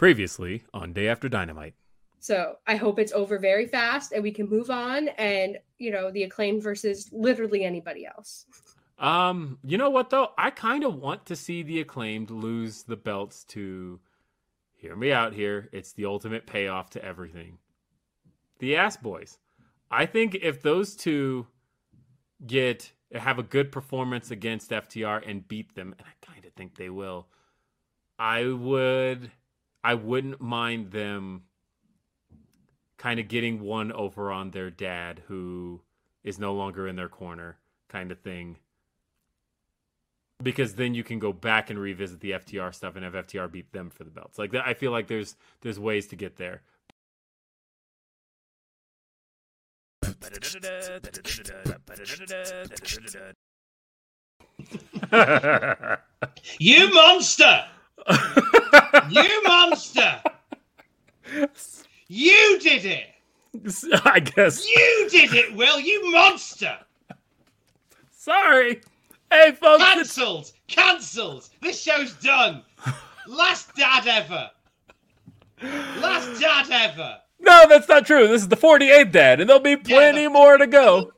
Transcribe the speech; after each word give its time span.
Previously 0.00 0.62
on 0.72 0.94
Day 0.94 1.08
After 1.08 1.28
Dynamite. 1.28 1.74
So 2.20 2.56
I 2.66 2.76
hope 2.76 2.98
it's 2.98 3.12
over 3.12 3.38
very 3.38 3.66
fast 3.66 4.12
and 4.12 4.22
we 4.22 4.32
can 4.32 4.48
move 4.48 4.70
on 4.70 5.08
and, 5.08 5.58
you 5.76 5.90
know, 5.90 6.10
the 6.10 6.22
acclaim 6.22 6.58
versus 6.58 7.10
literally 7.12 7.64
anybody 7.64 8.06
else. 8.06 8.46
Um, 8.98 9.58
you 9.62 9.76
know 9.76 9.90
what 9.90 10.08
though? 10.08 10.30
I 10.38 10.52
kind 10.52 10.84
of 10.84 10.94
want 10.94 11.26
to 11.26 11.36
see 11.36 11.62
the 11.62 11.82
acclaimed 11.82 12.30
lose 12.30 12.84
the 12.84 12.96
belts 12.96 13.44
to 13.48 14.00
hear 14.72 14.96
me 14.96 15.12
out 15.12 15.34
here. 15.34 15.68
It's 15.70 15.92
the 15.92 16.06
ultimate 16.06 16.46
payoff 16.46 16.88
to 16.92 17.04
everything. 17.04 17.58
The 18.58 18.76
ass 18.76 18.96
boys. 18.96 19.36
I 19.90 20.06
think 20.06 20.34
if 20.34 20.62
those 20.62 20.96
two 20.96 21.46
get 22.46 22.90
have 23.14 23.38
a 23.38 23.42
good 23.42 23.70
performance 23.70 24.30
against 24.30 24.70
FTR 24.70 25.28
and 25.28 25.46
beat 25.46 25.74
them, 25.74 25.94
and 25.98 26.08
I 26.08 26.24
kind 26.24 26.46
of 26.46 26.54
think 26.54 26.78
they 26.78 26.88
will, 26.88 27.26
I 28.18 28.46
would 28.46 29.30
I 29.82 29.94
wouldn't 29.94 30.40
mind 30.40 30.90
them 30.90 31.44
kind 32.98 33.18
of 33.18 33.28
getting 33.28 33.60
one 33.60 33.92
over 33.92 34.30
on 34.30 34.50
their 34.50 34.70
dad 34.70 35.22
who 35.26 35.80
is 36.22 36.38
no 36.38 36.52
longer 36.52 36.86
in 36.86 36.96
their 36.96 37.08
corner 37.08 37.56
kind 37.88 38.12
of 38.12 38.18
thing 38.20 38.58
because 40.42 40.74
then 40.74 40.94
you 40.94 41.04
can 41.04 41.18
go 41.18 41.32
back 41.32 41.70
and 41.70 41.78
revisit 41.78 42.20
the 42.20 42.32
FTR 42.32 42.74
stuff 42.74 42.96
and 42.96 43.04
have 43.04 43.14
FTR 43.14 43.50
beat 43.50 43.72
them 43.72 43.90
for 43.90 44.04
the 44.04 44.10
belts. 44.10 44.38
Like 44.38 44.54
I 44.54 44.74
feel 44.74 44.90
like 44.90 45.06
there's 45.06 45.36
there's 45.60 45.78
ways 45.78 46.06
to 46.08 46.16
get 46.16 46.36
there. 46.36 46.62
you 56.58 56.92
monster! 56.92 57.64
you 59.10 59.42
monster! 59.44 60.22
You 62.08 62.58
did 62.60 62.84
it! 62.84 63.06
I 64.04 64.20
guess. 64.20 64.66
You 64.68 65.08
did 65.10 65.32
it, 65.34 65.54
Will! 65.54 65.78
You 65.80 66.10
monster! 66.12 66.78
Sorry. 68.10 68.80
Hey, 69.30 69.52
folks. 69.52 69.82
Cancelled! 69.82 70.52
Cancelled! 70.66 71.48
This 71.62 71.80
show's 71.80 72.14
done! 72.14 72.62
Last 73.26 73.74
dad 73.76 74.06
ever! 74.06 74.50
Last 75.62 76.40
dad 76.40 76.66
ever! 76.70 77.18
No, 77.38 77.66
that's 77.68 77.88
not 77.88 78.06
true. 78.06 78.28
This 78.28 78.42
is 78.42 78.48
the 78.48 78.56
48th 78.56 79.12
dad, 79.12 79.40
and 79.40 79.48
there'll 79.48 79.62
be 79.62 79.76
plenty 79.76 80.22
yeah, 80.22 80.28
more 80.28 80.58
to 80.58 80.66
go. 80.66 81.12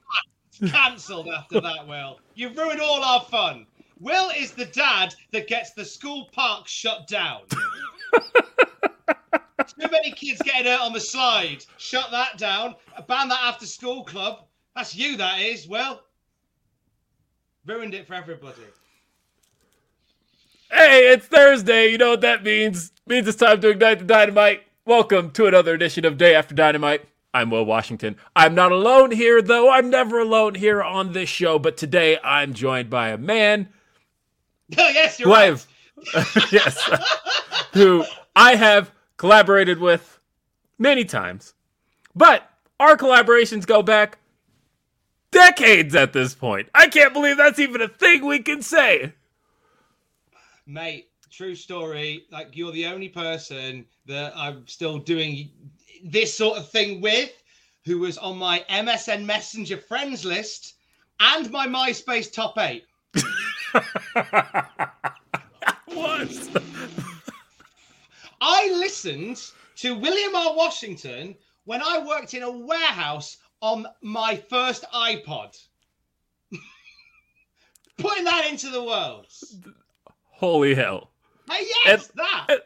Cancelled 0.69 1.29
after 1.29 1.61
that, 1.61 1.89
Will. 1.89 2.21
You've 2.35 2.57
ruined 2.57 2.81
all 2.81 3.03
our 3.03 3.23
fun. 3.23 3.67
Will 4.03 4.31
is 4.31 4.51
the 4.51 4.65
dad 4.65 5.15
that 5.31 5.47
gets 5.47 5.75
the 5.75 5.85
school 5.85 6.29
park 6.33 6.67
shut 6.67 7.07
down. 7.07 7.43
Too 8.19 9.89
many 9.93 10.11
kids 10.11 10.43
getting 10.43 10.67
hurt 10.67 10.81
on 10.81 10.93
the 10.93 10.99
slide. 10.99 11.65
Shut 11.79 12.11
that 12.11 12.37
down. 12.37 12.75
Ban 13.07 13.29
that 13.29 13.39
after 13.41 13.65
school 13.65 14.03
club. 14.03 14.41
That's 14.75 14.97
you, 14.97 15.17
that 15.19 15.41
is. 15.41 15.69
Well, 15.69 16.03
ruined 17.65 17.95
it 17.95 18.09
for 18.09 18.15
everybody. 18.15 18.63
Hey, 20.69 21.13
it's 21.13 21.27
Thursday. 21.27 21.93
You 21.93 21.99
know 21.99 22.11
what 22.11 22.23
that 22.23 22.43
means? 22.43 22.91
It 23.07 23.09
means 23.09 23.29
it's 23.29 23.37
time 23.37 23.61
to 23.61 23.69
ignite 23.69 24.01
the 24.01 24.05
dynamite. 24.05 24.65
Welcome 24.85 25.31
to 25.31 25.47
another 25.47 25.75
edition 25.75 26.05
of 26.05 26.19
Day 26.19 26.35
After 26.35 26.57
Dynamite. 26.57 27.07
I'm 27.33 27.51
Will 27.51 27.65
Washington. 27.65 28.17
I'm 28.35 28.57
not 28.57 28.73
alone 28.73 29.13
here, 29.13 29.41
though. 29.41 29.71
I'm 29.71 29.91
never 29.91 30.19
alone 30.19 30.57
here 30.57 30.83
on 30.83 31.13
this 31.13 31.29
show, 31.29 31.61
but 31.61 31.77
today 31.77 32.19
I'm 32.25 32.53
joined 32.53 32.91
by 32.91 33.11
a 33.11 33.17
man. 33.17 33.69
Oh, 34.79 34.89
yes, 34.89 35.21
you're 35.21 35.29
right. 35.29 35.53
I've, 35.53 35.67
yes, 36.53 36.91
who 37.73 38.05
I 38.35 38.57
have 38.57 38.91
collaborated 39.17 39.79
with 39.79 40.19
many 40.79 41.05
times, 41.05 41.55
but 42.15 42.51
our 42.81 42.97
collaborations 42.97 43.67
go 43.67 43.83
back 43.83 44.19
decades 45.31 45.95
at 45.95 46.13
this 46.13 46.35
point. 46.35 46.69
I 46.75 46.89
can't 46.89 47.13
believe 47.13 47.37
that's 47.37 47.59
even 47.59 47.83
a 47.83 47.89
thing 47.89 48.25
we 48.25 48.39
can 48.41 48.63
say. 48.63 49.13
Mate, 50.67 51.09
true 51.31 51.55
story. 51.55 52.27
Like, 52.31 52.57
you're 52.57 52.73
the 52.73 52.87
only 52.87 53.09
person 53.09 53.85
that 54.07 54.33
I'm 54.37 54.67
still 54.67 54.99
doing 54.99 55.51
this 56.05 56.37
sort 56.37 56.59
of 56.59 56.69
thing 56.69 57.01
with 57.01 57.31
who 57.85 57.99
was 57.99 58.19
on 58.19 58.39
my 58.39 58.65
MSN 58.71 59.25
Messenger 59.25 59.79
friends 59.79 60.25
list 60.25 60.75
and 61.21 61.51
my 61.51 61.67
MySpace 61.67 62.33
top 62.33 62.59
eight. 62.59 62.85
Was. 65.89 66.51
I 68.41 68.71
listened 68.73 69.41
to 69.77 69.95
William 69.95 70.35
R. 70.35 70.57
Washington 70.57 71.37
when 71.65 71.81
I 71.83 72.05
worked 72.05 72.35
in 72.35 72.43
a 72.43 72.51
warehouse 72.51 73.37
on 73.61 73.87
my 74.03 74.37
first 74.51 74.85
iPod. 74.93 75.57
Putting 77.99 78.25
that 78.25 78.49
into 78.51 78.71
the 78.71 78.83
world. 78.83 79.27
Holy 80.31 80.75
hell. 80.75 81.11
Hey, 81.51 81.67
yes, 81.85 82.09
And- 82.09 82.19
that. 82.19 82.59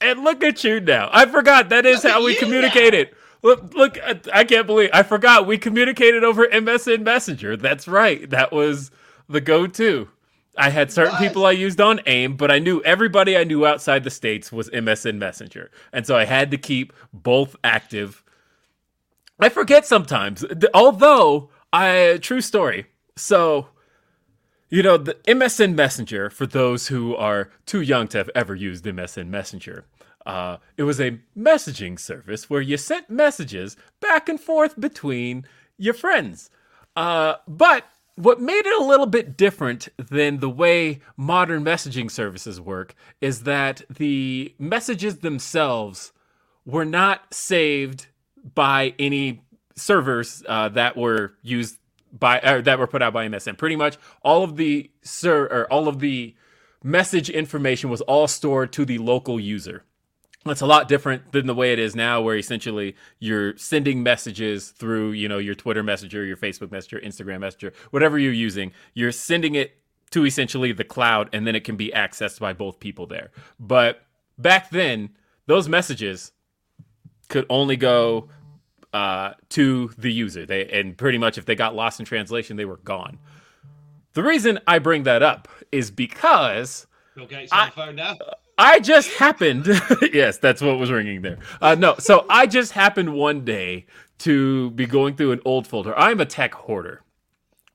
And 0.00 0.24
look 0.24 0.42
at 0.42 0.64
you 0.64 0.80
now. 0.80 1.08
I 1.12 1.26
forgot 1.26 1.68
that 1.68 1.86
is 1.86 2.02
Look 2.02 2.12
how 2.12 2.24
we 2.24 2.34
communicated. 2.34 3.10
Look, 3.44 3.72
look, 3.74 3.96
uh, 4.04 4.14
I 4.32 4.42
can't 4.42 4.66
believe 4.66 4.90
I 4.92 5.04
forgot 5.04 5.46
we 5.46 5.58
communicated 5.58 6.24
over 6.24 6.44
MSN 6.46 7.02
Messenger. 7.02 7.56
That's 7.56 7.86
right. 7.86 8.28
That 8.28 8.50
was 8.52 8.90
the 9.28 9.40
go-to. 9.40 10.08
I 10.56 10.70
had 10.70 10.92
certain 10.92 11.14
was. 11.14 11.20
people 11.20 11.46
I 11.46 11.52
used 11.52 11.80
on 11.80 12.00
AIM, 12.06 12.36
but 12.36 12.50
I 12.50 12.58
knew 12.58 12.82
everybody 12.82 13.36
I 13.36 13.44
knew 13.44 13.64
outside 13.66 14.04
the 14.04 14.10
states 14.10 14.52
was 14.52 14.68
MSN 14.70 15.16
Messenger, 15.16 15.70
and 15.92 16.06
so 16.06 16.16
I 16.16 16.24
had 16.24 16.50
to 16.50 16.58
keep 16.58 16.92
both 17.12 17.56
active. 17.64 18.22
I 19.40 19.48
forget 19.48 19.86
sometimes, 19.86 20.44
although 20.74 21.50
I 21.72 22.18
true 22.20 22.40
story. 22.40 22.86
So 23.16 23.68
you 24.72 24.82
know, 24.82 24.96
the 24.96 25.16
MSN 25.26 25.74
Messenger, 25.74 26.30
for 26.30 26.46
those 26.46 26.88
who 26.88 27.14
are 27.14 27.50
too 27.66 27.82
young 27.82 28.08
to 28.08 28.16
have 28.16 28.30
ever 28.34 28.54
used 28.54 28.86
MSN 28.86 29.28
Messenger, 29.28 29.84
uh, 30.24 30.56
it 30.78 30.84
was 30.84 30.98
a 30.98 31.18
messaging 31.36 32.00
service 32.00 32.48
where 32.48 32.62
you 32.62 32.78
sent 32.78 33.10
messages 33.10 33.76
back 34.00 34.30
and 34.30 34.40
forth 34.40 34.80
between 34.80 35.44
your 35.76 35.92
friends. 35.92 36.48
Uh, 36.96 37.34
but 37.46 37.84
what 38.16 38.40
made 38.40 38.66
it 38.66 38.82
a 38.82 38.84
little 38.84 39.06
bit 39.06 39.36
different 39.36 39.88
than 39.96 40.40
the 40.40 40.50
way 40.50 41.00
modern 41.16 41.64
messaging 41.64 42.10
services 42.10 42.60
work 42.60 42.94
is 43.20 43.44
that 43.44 43.82
the 43.88 44.54
messages 44.58 45.18
themselves 45.18 46.12
were 46.66 46.84
not 46.84 47.32
saved 47.32 48.06
by 48.54 48.94
any 48.98 49.42
servers 49.76 50.42
uh, 50.48 50.68
that 50.70 50.96
were 50.96 51.34
used 51.42 51.78
by 52.12 52.38
or 52.40 52.60
that 52.62 52.78
were 52.78 52.86
put 52.86 53.02
out 53.02 53.12
by 53.12 53.26
MSN. 53.26 53.56
Pretty 53.56 53.76
much 53.76 53.96
all 54.22 54.44
of 54.44 54.56
the 54.56 54.90
ser- 55.02 55.46
or 55.46 55.72
all 55.72 55.88
of 55.88 56.00
the 56.00 56.34
message 56.84 57.30
information 57.30 57.88
was 57.88 58.02
all 58.02 58.28
stored 58.28 58.72
to 58.72 58.84
the 58.84 58.98
local 58.98 59.40
user. 59.40 59.84
That's 60.44 60.60
a 60.60 60.66
lot 60.66 60.88
different 60.88 61.30
than 61.32 61.46
the 61.46 61.54
way 61.54 61.72
it 61.72 61.78
is 61.78 61.94
now, 61.94 62.20
where 62.20 62.36
essentially 62.36 62.96
you're 63.20 63.56
sending 63.56 64.02
messages 64.02 64.70
through, 64.70 65.12
you 65.12 65.28
know, 65.28 65.38
your 65.38 65.54
Twitter 65.54 65.82
Messenger, 65.82 66.24
your 66.24 66.36
Facebook 66.36 66.72
Messenger, 66.72 67.00
Instagram 67.00 67.40
Messenger, 67.40 67.72
whatever 67.90 68.18
you're 68.18 68.32
using. 68.32 68.72
You're 68.94 69.12
sending 69.12 69.54
it 69.54 69.76
to 70.10 70.26
essentially 70.26 70.72
the 70.72 70.84
cloud, 70.84 71.30
and 71.32 71.46
then 71.46 71.54
it 71.54 71.64
can 71.64 71.76
be 71.76 71.92
accessed 71.94 72.40
by 72.40 72.52
both 72.52 72.80
people 72.80 73.06
there. 73.06 73.30
But 73.60 74.02
back 74.36 74.70
then, 74.70 75.10
those 75.46 75.68
messages 75.68 76.32
could 77.28 77.46
only 77.48 77.76
go 77.76 78.28
uh, 78.92 79.34
to 79.50 79.90
the 79.96 80.12
user. 80.12 80.44
They 80.44 80.66
and 80.68 80.96
pretty 80.96 81.18
much 81.18 81.38
if 81.38 81.44
they 81.44 81.54
got 81.54 81.74
lost 81.74 82.00
in 82.00 82.06
translation, 82.06 82.56
they 82.56 82.64
were 82.64 82.78
gone. 82.78 83.18
The 84.14 84.22
reason 84.22 84.58
I 84.66 84.78
bring 84.78 85.04
that 85.04 85.22
up 85.22 85.48
is 85.70 85.90
because 85.90 86.86
Bill 87.14 87.26
Gates 87.26 87.52
on 87.52 87.66
the 87.68 87.72
phone 87.72 87.96
now. 87.96 88.16
I 88.62 88.78
just 88.78 89.10
happened. 89.14 89.66
yes, 90.12 90.38
that's 90.38 90.62
what 90.62 90.78
was 90.78 90.88
ringing 90.88 91.20
there. 91.22 91.38
Uh, 91.60 91.74
no, 91.74 91.96
so 91.98 92.24
I 92.30 92.46
just 92.46 92.70
happened 92.70 93.12
one 93.12 93.44
day 93.44 93.86
to 94.18 94.70
be 94.70 94.86
going 94.86 95.16
through 95.16 95.32
an 95.32 95.40
old 95.44 95.66
folder. 95.66 95.98
I'm 95.98 96.20
a 96.20 96.26
tech 96.26 96.54
hoarder, 96.54 97.02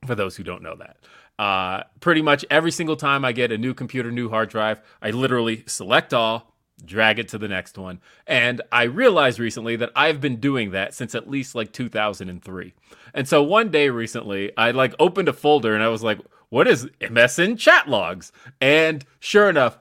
for 0.05 0.15
those 0.15 0.37
who 0.37 0.43
don't 0.43 0.63
know 0.63 0.77
that. 0.77 0.95
Uh, 1.37 1.83
pretty 1.99 2.21
much 2.21 2.45
every 2.49 2.71
single 2.71 2.95
time 2.95 3.25
I 3.25 3.33
get 3.33 3.51
a 3.51 3.57
new 3.57 3.73
computer, 3.73 4.11
new 4.11 4.29
hard 4.29 4.47
drive, 4.47 4.79
I 5.01 5.11
literally 5.11 5.65
select 5.67 6.13
all, 6.13 6.53
drag 6.85 7.19
it 7.19 7.27
to 7.29 7.37
the 7.37 7.49
next 7.49 7.77
one. 7.77 7.99
And 8.25 8.61
I 8.71 8.83
realized 8.83 9.39
recently 9.39 9.75
that 9.75 9.91
I've 9.93 10.21
been 10.21 10.37
doing 10.37 10.71
that 10.71 10.93
since 10.93 11.13
at 11.15 11.29
least 11.29 11.53
like 11.53 11.73
2003. 11.73 12.73
And 13.13 13.27
so 13.27 13.43
one 13.43 13.71
day 13.71 13.89
recently, 13.89 14.55
I 14.55 14.71
like 14.71 14.95
opened 14.99 15.27
a 15.27 15.33
folder 15.33 15.75
and 15.75 15.83
I 15.83 15.89
was 15.89 16.01
like, 16.01 16.19
what 16.47 16.65
is 16.65 16.85
MSN 17.01 17.59
chat 17.59 17.89
logs? 17.89 18.31
And 18.61 19.03
sure 19.19 19.49
enough, 19.49 19.79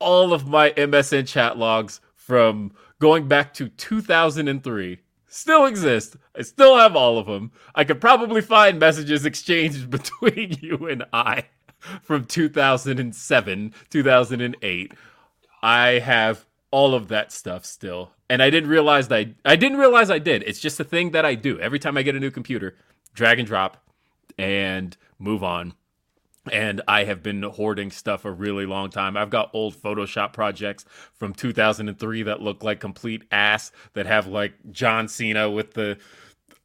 all 0.00 0.32
of 0.32 0.48
my 0.48 0.70
MSN 0.70 1.28
chat 1.28 1.56
logs 1.56 2.00
from 2.14 2.72
going 2.98 3.28
back 3.28 3.54
to 3.54 3.68
2003 3.68 4.98
still 5.26 5.64
exist. 5.64 6.16
I 6.36 6.42
still 6.42 6.76
have 6.76 6.96
all 6.96 7.18
of 7.18 7.26
them. 7.26 7.52
I 7.74 7.84
could 7.84 8.00
probably 8.00 8.40
find 8.40 8.78
messages 8.78 9.24
exchanged 9.24 9.90
between 9.90 10.56
you 10.60 10.88
and 10.88 11.04
I 11.12 11.44
from 12.02 12.24
2007, 12.24 13.74
2008. 13.88 14.92
I 15.62 15.88
have 15.98 16.46
all 16.70 16.94
of 16.94 17.08
that 17.08 17.32
stuff 17.32 17.64
still. 17.64 18.12
And 18.28 18.42
I 18.42 18.50
didn't 18.50 18.70
realize 18.70 19.08
that 19.08 19.16
I, 19.16 19.34
I 19.44 19.56
didn't 19.56 19.78
realize 19.78 20.10
I 20.10 20.18
did. 20.18 20.42
It's 20.44 20.60
just 20.60 20.78
a 20.80 20.84
thing 20.84 21.10
that 21.12 21.24
I 21.24 21.34
do. 21.34 21.58
Every 21.58 21.78
time 21.78 21.96
I 21.96 22.02
get 22.02 22.14
a 22.14 22.20
new 22.20 22.30
computer, 22.30 22.76
drag 23.14 23.38
and 23.38 23.46
drop 23.46 23.82
and 24.38 24.96
move 25.18 25.42
on 25.42 25.74
and 26.50 26.82
I 26.88 27.04
have 27.04 27.22
been 27.22 27.42
hoarding 27.42 27.90
stuff 27.90 28.24
a 28.24 28.30
really 28.30 28.66
long 28.66 28.90
time. 28.90 29.16
I've 29.16 29.30
got 29.30 29.50
old 29.52 29.74
Photoshop 29.74 30.32
projects 30.32 30.84
from 31.14 31.34
2003 31.34 32.22
that 32.24 32.40
look 32.40 32.62
like 32.62 32.80
complete 32.80 33.22
ass 33.30 33.72
that 33.94 34.06
have 34.06 34.26
like 34.26 34.52
John 34.70 35.08
Cena 35.08 35.50
with 35.50 35.74
the 35.74 35.98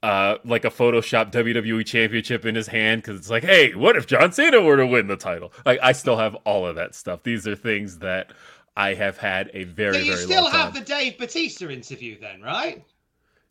uh 0.03 0.37
like 0.43 0.65
a 0.65 0.69
Photoshop 0.69 1.31
WWE 1.31 1.85
championship 1.85 2.45
in 2.45 2.55
his 2.55 2.67
hand 2.67 3.03
cuz 3.03 3.17
it's 3.17 3.29
like, 3.29 3.43
"Hey, 3.43 3.73
what 3.73 3.95
if 3.95 4.05
John 4.07 4.31
Cena 4.31 4.61
were 4.61 4.77
to 4.77 4.85
win 4.85 5.07
the 5.07 5.15
title?" 5.15 5.53
Like 5.65 5.79
I 5.81 5.93
still 5.93 6.17
have 6.17 6.35
all 6.45 6.67
of 6.67 6.75
that 6.75 6.93
stuff. 6.95 7.23
These 7.23 7.47
are 7.47 7.55
things 7.55 7.99
that 7.99 8.31
I 8.77 8.93
have 8.93 9.17
had 9.17 9.49
a 9.53 9.63
very 9.63 9.93
So 9.93 9.99
you 9.99 10.11
very 10.13 10.23
still 10.25 10.47
have 10.47 10.73
time. 10.73 10.83
the 10.83 10.87
Dave 10.87 11.17
Batista 11.17 11.69
interview 11.69 12.19
then, 12.19 12.41
right? 12.41 12.83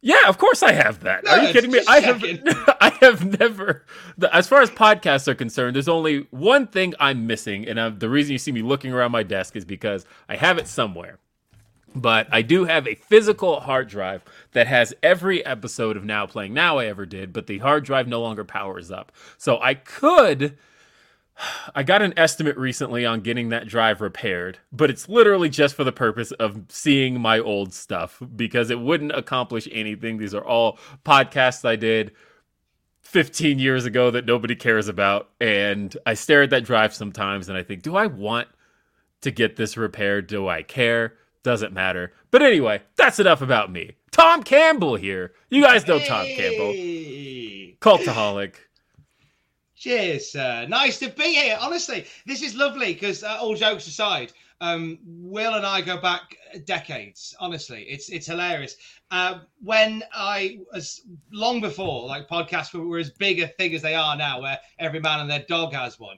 Yeah, 0.05 0.29
of 0.29 0.37
course 0.37 0.63
I 0.63 0.73
have 0.73 1.01
that. 1.01 1.27
Are 1.27 1.43
you 1.43 1.51
kidding 1.51 1.71
me? 1.71 1.81
I 1.89 2.01
have. 2.01 2.23
I 2.81 2.91
have 3.01 3.39
never 3.41 3.87
the, 4.19 4.35
as 4.37 4.47
far 4.47 4.61
as 4.61 4.69
podcasts 4.69 5.27
are 5.29 5.35
concerned, 5.35 5.75
there's 5.75 5.89
only 5.89 6.27
one 6.31 6.67
thing 6.67 6.93
I'm 7.01 7.27
missing 7.27 7.67
and 7.67 7.81
i 7.81 7.89
the 7.89 8.11
reason 8.11 8.33
you 8.33 8.39
see 8.39 8.53
me 8.53 8.61
looking 8.61 8.93
around 8.93 9.13
my 9.13 9.23
desk 9.23 9.57
is 9.57 9.65
because 9.65 10.05
I 10.29 10.37
have 10.37 10.59
it 10.59 10.69
somewhere. 10.69 11.19
But 11.95 12.29
I 12.31 12.43
do 12.43 12.65
have 12.65 12.87
a 12.87 12.97
physical 12.97 13.61
hard 13.61 13.89
drive 13.89 14.23
that 14.53 14.67
has 14.67 14.93
every 15.03 15.45
episode 15.47 15.97
of 15.97 16.05
Now 16.05 16.27
Playing 16.27 16.53
Now 16.53 16.79
I 16.79 16.87
ever 16.87 17.07
did, 17.07 17.33
but 17.33 17.47
the 17.47 17.59
hard 17.59 17.85
drive 17.85 18.07
no 18.07 18.21
longer 18.21 18.45
powers 18.45 18.91
up. 18.91 19.11
So 19.39 19.59
I 19.63 19.73
could 19.73 20.59
I 21.75 21.83
got 21.83 22.03
an 22.03 22.15
estimate 22.17 22.57
recently 22.57 23.05
on 23.05 23.21
getting 23.21 23.49
that 23.49 23.67
drive 23.67 24.01
repaired, 24.01 24.59
but 24.73 24.91
it's 24.91 25.09
literally 25.09 25.49
just 25.49 25.75
for 25.75 25.83
the 25.83 25.93
purpose 25.93 26.31
of 26.33 26.63
seeing 26.69 27.21
my 27.21 27.41
old 27.41 27.75
stuff 27.75 28.23
because 28.37 28.71
it 28.71 28.79
wouldn't 28.79 29.13
accomplish 29.13 29.69
anything. 29.73 30.19
These 30.19 30.35
are 30.35 30.45
all 30.45 30.79
podcasts 31.05 31.65
I 31.65 31.77
did 31.77 32.13
15 33.03 33.59
years 33.59 33.85
ago 33.85 34.11
that 34.13 34.27
nobody 34.27 34.55
cares 34.55 34.87
about. 34.87 35.31
And 35.41 35.97
I 36.07 36.15
stare 36.15 36.43
at 36.43 36.51
that 36.51 36.65
drive 36.65 36.95
sometimes 36.95 37.49
and 37.49 37.59
I 37.59 37.63
think, 37.63 37.83
do 37.83 37.97
I 37.97 38.07
want 38.07 38.49
to 39.23 39.31
get 39.31 39.57
this 39.57 39.77
repaired? 39.77 40.29
Do 40.29 40.49
I 40.49 40.63
care? 40.63 41.15
Doesn't 41.43 41.73
matter. 41.73 42.13
But 42.31 42.43
anyway, 42.43 42.83
that's 42.97 43.19
enough 43.19 43.43
about 43.43 43.73
me. 43.73 43.97
Tom 44.13 44.43
Campbell 44.43 44.97
here. 44.97 45.33
You 45.51 45.63
guys 45.63 45.87
know 45.87 45.99
Tom 45.99 46.27
Campbell, 46.27 46.73
cultaholic. 47.81 48.55
Cheers, 49.85 50.33
sir. 50.33 50.67
Nice 50.67 50.99
to 51.01 51.11
be 51.11 51.35
here. 51.35 51.59
Honestly, 51.61 52.07
this 52.25 52.41
is 52.41 52.55
lovely 52.55 52.95
because 52.95 53.23
uh, 53.23 53.37
all 53.39 53.55
jokes 53.55 53.87
aside, 53.87 54.33
um, 54.63 54.99
Will 55.05 55.53
and 55.57 55.67
I 55.67 55.83
go 55.83 55.99
back 56.01 56.39
decades. 56.65 57.35
Honestly, 57.39 57.83
it's 57.83 58.09
it's 58.09 58.27
hilarious. 58.27 58.77
Uh, 59.11 59.41
when 59.63 60.03
I 60.15 60.61
was 60.73 61.03
long 61.31 61.61
before, 61.61 62.07
like 62.09 62.27
podcasts 62.31 62.73
were, 62.73 62.87
were 62.87 62.99
as 62.99 63.11
big 63.11 63.41
a 63.41 63.49
thing 63.49 63.75
as 63.75 63.83
they 63.83 63.95
are 63.95 64.17
now, 64.17 64.41
where 64.41 64.59
every 64.79 65.01
man 65.01 65.21
and 65.21 65.31
their 65.31 65.45
dog 65.51 65.75
has 65.75 66.01
one. 66.01 66.17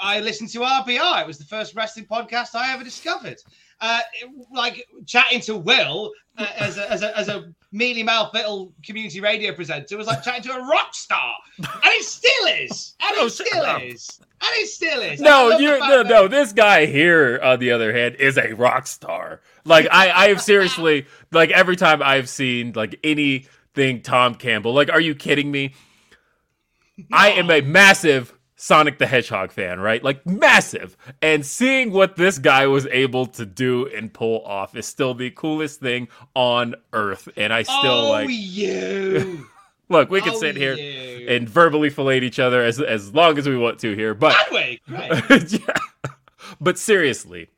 I 0.00 0.20
listened 0.20 0.48
to 0.52 0.60
RPR. 0.60 1.20
It 1.20 1.26
was 1.26 1.36
the 1.36 1.44
first 1.44 1.74
wrestling 1.74 2.06
podcast 2.06 2.54
I 2.54 2.72
ever 2.72 2.84
discovered. 2.84 3.36
Uh, 3.82 4.00
it- 4.22 4.30
like 4.50 4.88
chatting 5.04 5.42
to 5.42 5.56
Will 5.58 6.10
uh, 6.38 6.46
as 6.58 6.78
a 6.78 6.90
as 6.90 7.02
a 7.02 7.18
as 7.18 7.28
a 7.28 7.52
mealy 7.72 8.02
mouth 8.02 8.32
little 8.32 8.72
community 8.84 9.20
radio 9.20 9.52
presenter 9.52 9.96
was 9.98 10.06
like 10.06 10.22
chatting 10.22 10.42
to 10.44 10.52
a 10.56 10.60
rock 10.66 10.94
star, 10.94 11.34
and 11.58 11.68
it 11.84 12.04
still 12.04 12.46
is, 12.62 12.94
and 13.02 13.10
Oh, 13.18 13.26
it 13.26 13.32
shut 13.32 13.46
still 13.48 13.62
up. 13.64 13.82
is, 13.82 14.20
and 14.40 14.50
it 14.54 14.68
still 14.68 15.00
is. 15.00 15.20
No, 15.20 15.58
you 15.58 15.78
no 15.78 16.02
that- 16.02 16.06
no. 16.08 16.28
This 16.28 16.52
guy 16.52 16.86
here, 16.86 17.38
on 17.42 17.58
the 17.58 17.72
other 17.72 17.92
hand, 17.92 18.14
is 18.16 18.38
a 18.38 18.52
rock 18.54 18.86
star. 18.86 19.40
Like 19.64 19.86
I, 19.90 20.10
I 20.10 20.28
have 20.28 20.40
seriously 20.40 21.06
like 21.32 21.50
every 21.50 21.76
time 21.76 22.02
I've 22.02 22.28
seen 22.28 22.72
like 22.74 22.98
anything 23.04 24.00
Tom 24.02 24.34
Campbell. 24.36 24.72
Like, 24.72 24.90
are 24.90 25.00
you 25.00 25.14
kidding 25.14 25.50
me? 25.50 25.74
I 27.12 27.30
am 27.32 27.50
a 27.50 27.60
massive 27.60 28.32
Sonic 28.60 28.98
the 28.98 29.06
Hedgehog 29.06 29.52
fan, 29.52 29.78
right? 29.78 30.02
Like 30.02 30.26
massive. 30.26 30.96
And 31.22 31.46
seeing 31.46 31.92
what 31.92 32.16
this 32.16 32.38
guy 32.38 32.66
was 32.66 32.86
able 32.86 33.26
to 33.26 33.46
do 33.46 33.86
and 33.86 34.12
pull 34.12 34.44
off 34.44 34.74
is 34.74 34.84
still 34.84 35.14
the 35.14 35.30
coolest 35.30 35.78
thing 35.78 36.08
on 36.34 36.74
earth. 36.92 37.28
And 37.36 37.52
I 37.52 37.62
still 37.62 37.76
oh, 38.06 38.10
like 38.10 38.28
you. 38.30 39.46
look, 39.88 40.10
we 40.10 40.20
can 40.20 40.34
Oh, 40.34 40.40
sit 40.40 40.56
here 40.56 40.74
you. 40.74 41.28
and 41.28 41.48
verbally 41.48 41.88
fillet 41.88 42.18
each 42.18 42.40
other 42.40 42.60
as 42.64 42.80
as 42.80 43.14
long 43.14 43.38
as 43.38 43.48
we 43.48 43.56
want 43.56 43.78
to 43.78 43.94
here, 43.94 44.12
but 44.12 44.34
we? 44.50 44.80
Great. 44.88 45.52
yeah. 45.52 45.76
But 46.60 46.78
seriously, 46.78 47.50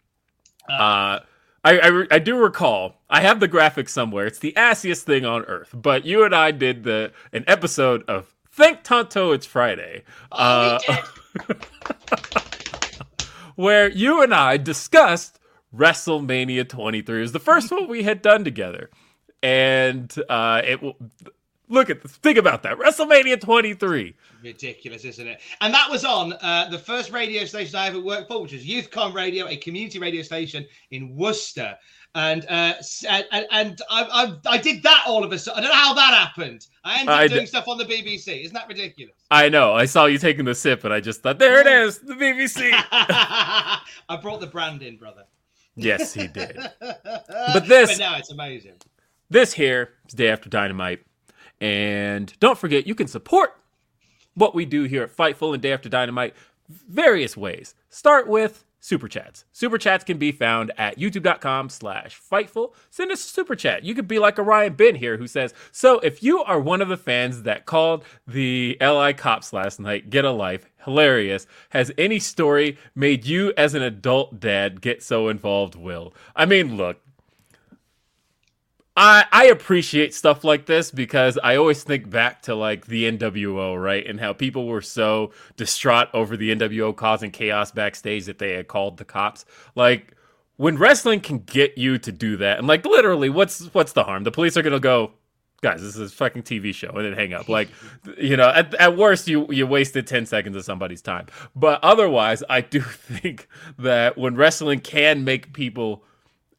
uh, 0.68 1.20
I, 1.64 1.78
I 1.78 1.86
re- 1.86 2.08
I 2.10 2.18
do 2.18 2.36
recall 2.36 2.96
I 3.08 3.22
have 3.22 3.40
the 3.40 3.48
graphic 3.48 3.88
somewhere. 3.88 4.26
It's 4.26 4.38
the 4.38 4.52
assiest 4.54 5.04
thing 5.04 5.24
on 5.24 5.44
earth. 5.44 5.70
But 5.72 6.04
you 6.04 6.24
and 6.24 6.34
I 6.34 6.50
did 6.50 6.84
the 6.84 7.12
an 7.32 7.44
episode 7.46 8.04
of 8.06 8.34
Thank 8.60 8.82
Tonto 8.82 9.32
It's 9.32 9.46
Friday. 9.46 10.02
Oh, 10.30 10.78
Uh, 10.86 11.54
where 13.56 13.88
you 13.88 14.22
and 14.22 14.34
I 14.34 14.58
discussed 14.58 15.38
WrestleMania 15.74 16.68
23. 16.68 17.18
It 17.18 17.22
was 17.22 17.32
the 17.32 17.40
first 17.40 17.70
one 17.70 17.88
we 17.88 18.02
had 18.02 18.20
done 18.20 18.44
together. 18.44 18.90
And 19.42 20.14
uh, 20.28 20.60
it 20.62 20.82
will 20.82 20.98
look 21.70 21.88
at 21.88 22.02
this, 22.02 22.16
think 22.16 22.36
about 22.36 22.62
that 22.64 22.76
WrestleMania 22.76 23.40
23. 23.40 24.14
Ridiculous, 24.42 25.06
isn't 25.06 25.26
it? 25.26 25.40
And 25.62 25.72
that 25.72 25.90
was 25.90 26.04
on 26.04 26.34
uh, 26.34 26.68
the 26.68 26.78
first 26.78 27.12
radio 27.12 27.46
station 27.46 27.76
I 27.76 27.86
ever 27.86 28.00
worked 28.00 28.28
for, 28.28 28.42
which 28.42 28.52
was 28.52 28.66
YouthCon 28.66 29.14
Radio, 29.14 29.46
a 29.48 29.56
community 29.56 29.98
radio 29.98 30.20
station 30.20 30.66
in 30.90 31.16
Worcester. 31.16 31.78
And 32.14 32.44
uh, 32.48 32.74
and, 33.08 33.46
and 33.52 33.82
I, 33.88 34.34
I, 34.44 34.54
I 34.54 34.58
did 34.58 34.82
that 34.82 35.04
all 35.06 35.22
of 35.22 35.30
a 35.30 35.38
sudden. 35.38 35.58
I 35.58 35.66
don't 35.66 35.70
know 35.70 35.80
how 35.80 35.94
that 35.94 36.14
happened. 36.14 36.66
I 36.82 36.94
ended 36.94 37.08
up 37.08 37.20
I 37.20 37.28
doing 37.28 37.40
d- 37.42 37.46
stuff 37.46 37.68
on 37.68 37.78
the 37.78 37.84
BBC. 37.84 38.44
Isn't 38.44 38.54
that 38.54 38.66
ridiculous? 38.66 39.14
I 39.30 39.48
know. 39.48 39.74
I 39.74 39.84
saw 39.84 40.06
you 40.06 40.18
taking 40.18 40.44
the 40.44 40.54
sip, 40.54 40.82
and 40.82 40.92
I 40.92 40.98
just 40.98 41.22
thought, 41.22 41.38
there 41.38 41.60
it 41.60 41.68
is, 41.68 41.98
the 41.98 42.14
BBC. 42.14 42.70
I 42.72 43.80
brought 44.20 44.40
the 44.40 44.48
brand 44.48 44.82
in, 44.82 44.96
brother. 44.96 45.24
Yes, 45.76 46.12
he 46.12 46.26
did. 46.26 46.58
But 46.80 47.66
this, 47.66 47.90
but 47.90 47.98
now 47.98 48.16
it's 48.16 48.30
amazing. 48.30 48.74
This 49.28 49.52
here 49.52 49.94
is 50.08 50.14
Day 50.14 50.28
After 50.28 50.48
Dynamite. 50.48 51.04
And 51.60 52.32
don't 52.40 52.58
forget, 52.58 52.86
you 52.86 52.94
can 52.94 53.06
support 53.06 53.56
what 54.34 54.54
we 54.54 54.64
do 54.64 54.84
here 54.84 55.02
at 55.02 55.16
Fightful 55.16 55.52
and 55.54 55.62
Day 55.62 55.72
After 55.72 55.88
Dynamite 55.88 56.34
various 56.68 57.36
ways. 57.36 57.74
Start 57.88 58.28
with 58.28 58.64
super 58.80 59.08
chats. 59.08 59.44
Super 59.52 59.78
chats 59.78 60.04
can 60.04 60.18
be 60.18 60.32
found 60.32 60.72
at 60.76 60.98
youtube.com 60.98 61.68
slash 61.68 62.20
fightful. 62.20 62.74
Send 62.90 63.12
us 63.12 63.24
a 63.24 63.28
super 63.28 63.54
chat. 63.54 63.84
You 63.84 63.94
could 63.94 64.08
be 64.08 64.18
like 64.18 64.38
a 64.38 64.42
Ryan 64.42 64.74
Ben 64.74 64.94
here 64.96 65.18
who 65.18 65.26
says, 65.26 65.54
So 65.70 65.98
if 66.00 66.22
you 66.22 66.42
are 66.42 66.58
one 66.58 66.80
of 66.80 66.88
the 66.88 66.96
fans 66.96 67.42
that 67.42 67.66
called 67.66 68.04
the 68.26 68.76
LI 68.80 69.12
cops 69.12 69.52
last 69.52 69.78
night, 69.78 70.10
get 70.10 70.24
a 70.24 70.30
life, 70.30 70.68
hilarious. 70.84 71.46
Has 71.70 71.92
any 71.98 72.18
story 72.18 72.78
made 72.94 73.26
you 73.26 73.52
as 73.56 73.74
an 73.74 73.82
adult 73.82 74.40
dad 74.40 74.80
get 74.80 75.02
so 75.02 75.28
involved, 75.28 75.74
Will? 75.74 76.14
I 76.34 76.46
mean, 76.46 76.76
look, 76.76 77.00
I 79.00 79.24
I 79.32 79.44
appreciate 79.46 80.12
stuff 80.12 80.44
like 80.44 80.66
this 80.66 80.90
because 80.90 81.38
I 81.42 81.56
always 81.56 81.82
think 81.82 82.10
back 82.10 82.42
to 82.42 82.54
like 82.54 82.86
the 82.86 83.10
NWO, 83.10 83.82
right? 83.82 84.06
And 84.06 84.20
how 84.20 84.34
people 84.34 84.66
were 84.66 84.82
so 84.82 85.32
distraught 85.56 86.08
over 86.12 86.36
the 86.36 86.54
NWO 86.54 86.94
causing 86.94 87.30
chaos 87.30 87.70
backstage 87.72 88.26
that 88.26 88.38
they 88.38 88.52
had 88.52 88.68
called 88.68 88.98
the 88.98 89.06
cops. 89.06 89.46
Like 89.74 90.14
when 90.58 90.76
wrestling 90.76 91.20
can 91.20 91.38
get 91.38 91.78
you 91.78 91.96
to 91.96 92.12
do 92.12 92.36
that, 92.36 92.58
and 92.58 92.68
like 92.68 92.84
literally, 92.84 93.30
what's 93.30 93.72
what's 93.72 93.92
the 93.92 94.04
harm? 94.04 94.24
The 94.24 94.30
police 94.30 94.58
are 94.58 94.62
gonna 94.62 94.78
go, 94.78 95.12
guys, 95.62 95.80
this 95.80 95.96
is 95.96 96.12
a 96.12 96.14
fucking 96.14 96.42
TV 96.42 96.74
show, 96.74 96.90
and 96.90 97.06
then 97.06 97.14
hang 97.14 97.32
up. 97.32 97.48
Like, 97.48 97.70
you 98.18 98.36
know, 98.36 98.50
at, 98.50 98.74
at 98.74 98.98
worst, 98.98 99.28
you 99.28 99.46
you 99.50 99.66
wasted 99.66 100.06
ten 100.06 100.26
seconds 100.26 100.56
of 100.56 100.64
somebody's 100.66 101.00
time. 101.00 101.26
But 101.56 101.82
otherwise, 101.82 102.44
I 102.50 102.60
do 102.60 102.80
think 102.82 103.48
that 103.78 104.18
when 104.18 104.36
wrestling 104.36 104.80
can 104.80 105.24
make 105.24 105.54
people 105.54 106.04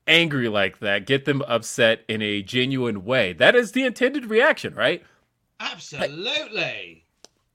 angry 0.08 0.48
like 0.50 0.80
that, 0.80 1.06
get 1.06 1.26
them 1.26 1.42
upset 1.48 2.04
in 2.08 2.22
a 2.22 2.42
genuine 2.42 3.06
way. 3.06 3.34
That 3.34 3.56
is 3.56 3.72
the 3.72 3.84
intended 3.84 4.26
reaction, 4.26 4.74
right? 4.76 5.04
Absolutely. 5.60 7.06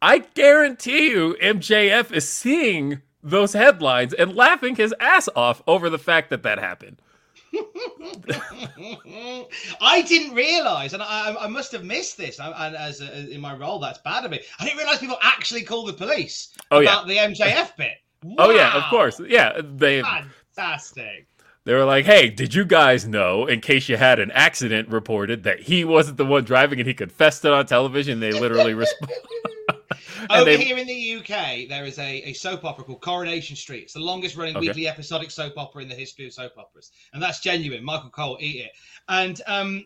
I, 0.01 0.15
I 0.15 0.19
guarantee 0.35 1.11
you 1.11 1.37
MJF 1.43 2.13
is 2.13 2.29
seeing 2.29 3.03
those 3.23 3.53
headlines 3.53 4.13
and 4.15 4.35
laughing 4.37 4.77
his 4.77 4.95
ass 5.01 5.29
off 5.35 5.63
over 5.67 5.91
the 5.91 5.99
fact 5.99 6.31
that 6.31 6.45
that 6.45 6.59
happened. 6.59 6.99
I 9.81 10.03
didn't 10.03 10.35
realize, 10.35 10.93
and 10.93 11.03
I, 11.03 11.35
I 11.41 11.47
must 11.47 11.73
have 11.73 11.85
missed 11.85 12.17
this. 12.17 12.39
And 12.39 12.77
as 12.77 13.01
a, 13.01 13.31
in 13.31 13.41
my 13.41 13.55
role, 13.57 13.79
that's 13.79 13.99
bad 13.99 14.25
of 14.25 14.31
me. 14.31 14.41
I 14.61 14.65
didn't 14.65 14.79
realize 14.79 14.99
people 14.99 15.19
actually 15.23 15.63
call 15.63 15.85
the 15.87 15.93
police 15.93 16.53
oh, 16.71 16.83
about 16.83 17.09
yeah. 17.09 17.29
the 17.29 17.35
MJF 17.35 17.77
bit. 17.77 17.95
Wow. 18.23 18.35
Oh 18.39 18.51
yeah, 18.51 18.77
of 18.77 18.85
course. 18.91 19.21
Yeah, 19.27 19.61
they 19.63 20.03
fantastic. 20.03 21.29
They 21.67 21.75
were 21.75 21.85
like, 21.85 22.05
"Hey, 22.05 22.31
did 22.31 22.55
you 22.55 22.65
guys 22.65 23.09
know? 23.09 23.47
In 23.47 23.61
case 23.61 23.89
you 23.89 23.97
had 23.97 24.21
an 24.21 24.31
accident 24.31 24.89
reported, 24.89 25.43
that 25.43 25.59
he 25.59 25.85
wasn't 25.85 26.17
the 26.17 26.25
one 26.25 26.45
driving, 26.45 26.79
and 26.79 26.87
he 26.87 26.95
confessed 26.95 27.45
it 27.45 27.53
on 27.53 27.67
television." 27.67 28.21
They 28.21 28.31
literally 28.31 28.73
responded. 28.85 29.17
Over 30.31 30.45
they... 30.45 30.59
here 30.59 30.79
in 30.79 30.87
the 30.87 31.17
UK, 31.17 31.69
there 31.69 31.85
is 31.85 31.99
a, 31.99 32.23
a 32.23 32.33
soap 32.35 32.65
opera 32.65 32.85
called 32.85 33.03
Coronation 33.03 33.57
Street. 33.57 33.83
It's 33.83 33.95
the 33.95 34.01
longest 34.01 34.37
running 34.37 34.57
okay. 34.57 34.69
weekly 34.69 34.87
episodic 34.87 35.33
soap 35.33 35.55
opera 35.57 35.83
in 35.83 35.89
the 35.89 35.95
history 35.97 36.27
of 36.27 36.33
soap 36.33 36.53
operas, 36.57 36.93
and 37.13 37.21
that's 37.21 37.41
genuine. 37.41 37.85
Michael 37.85 38.11
Cole, 38.11 38.39
eat 38.41 38.67
it. 38.67 38.73
And 39.09 39.43
um, 39.49 39.85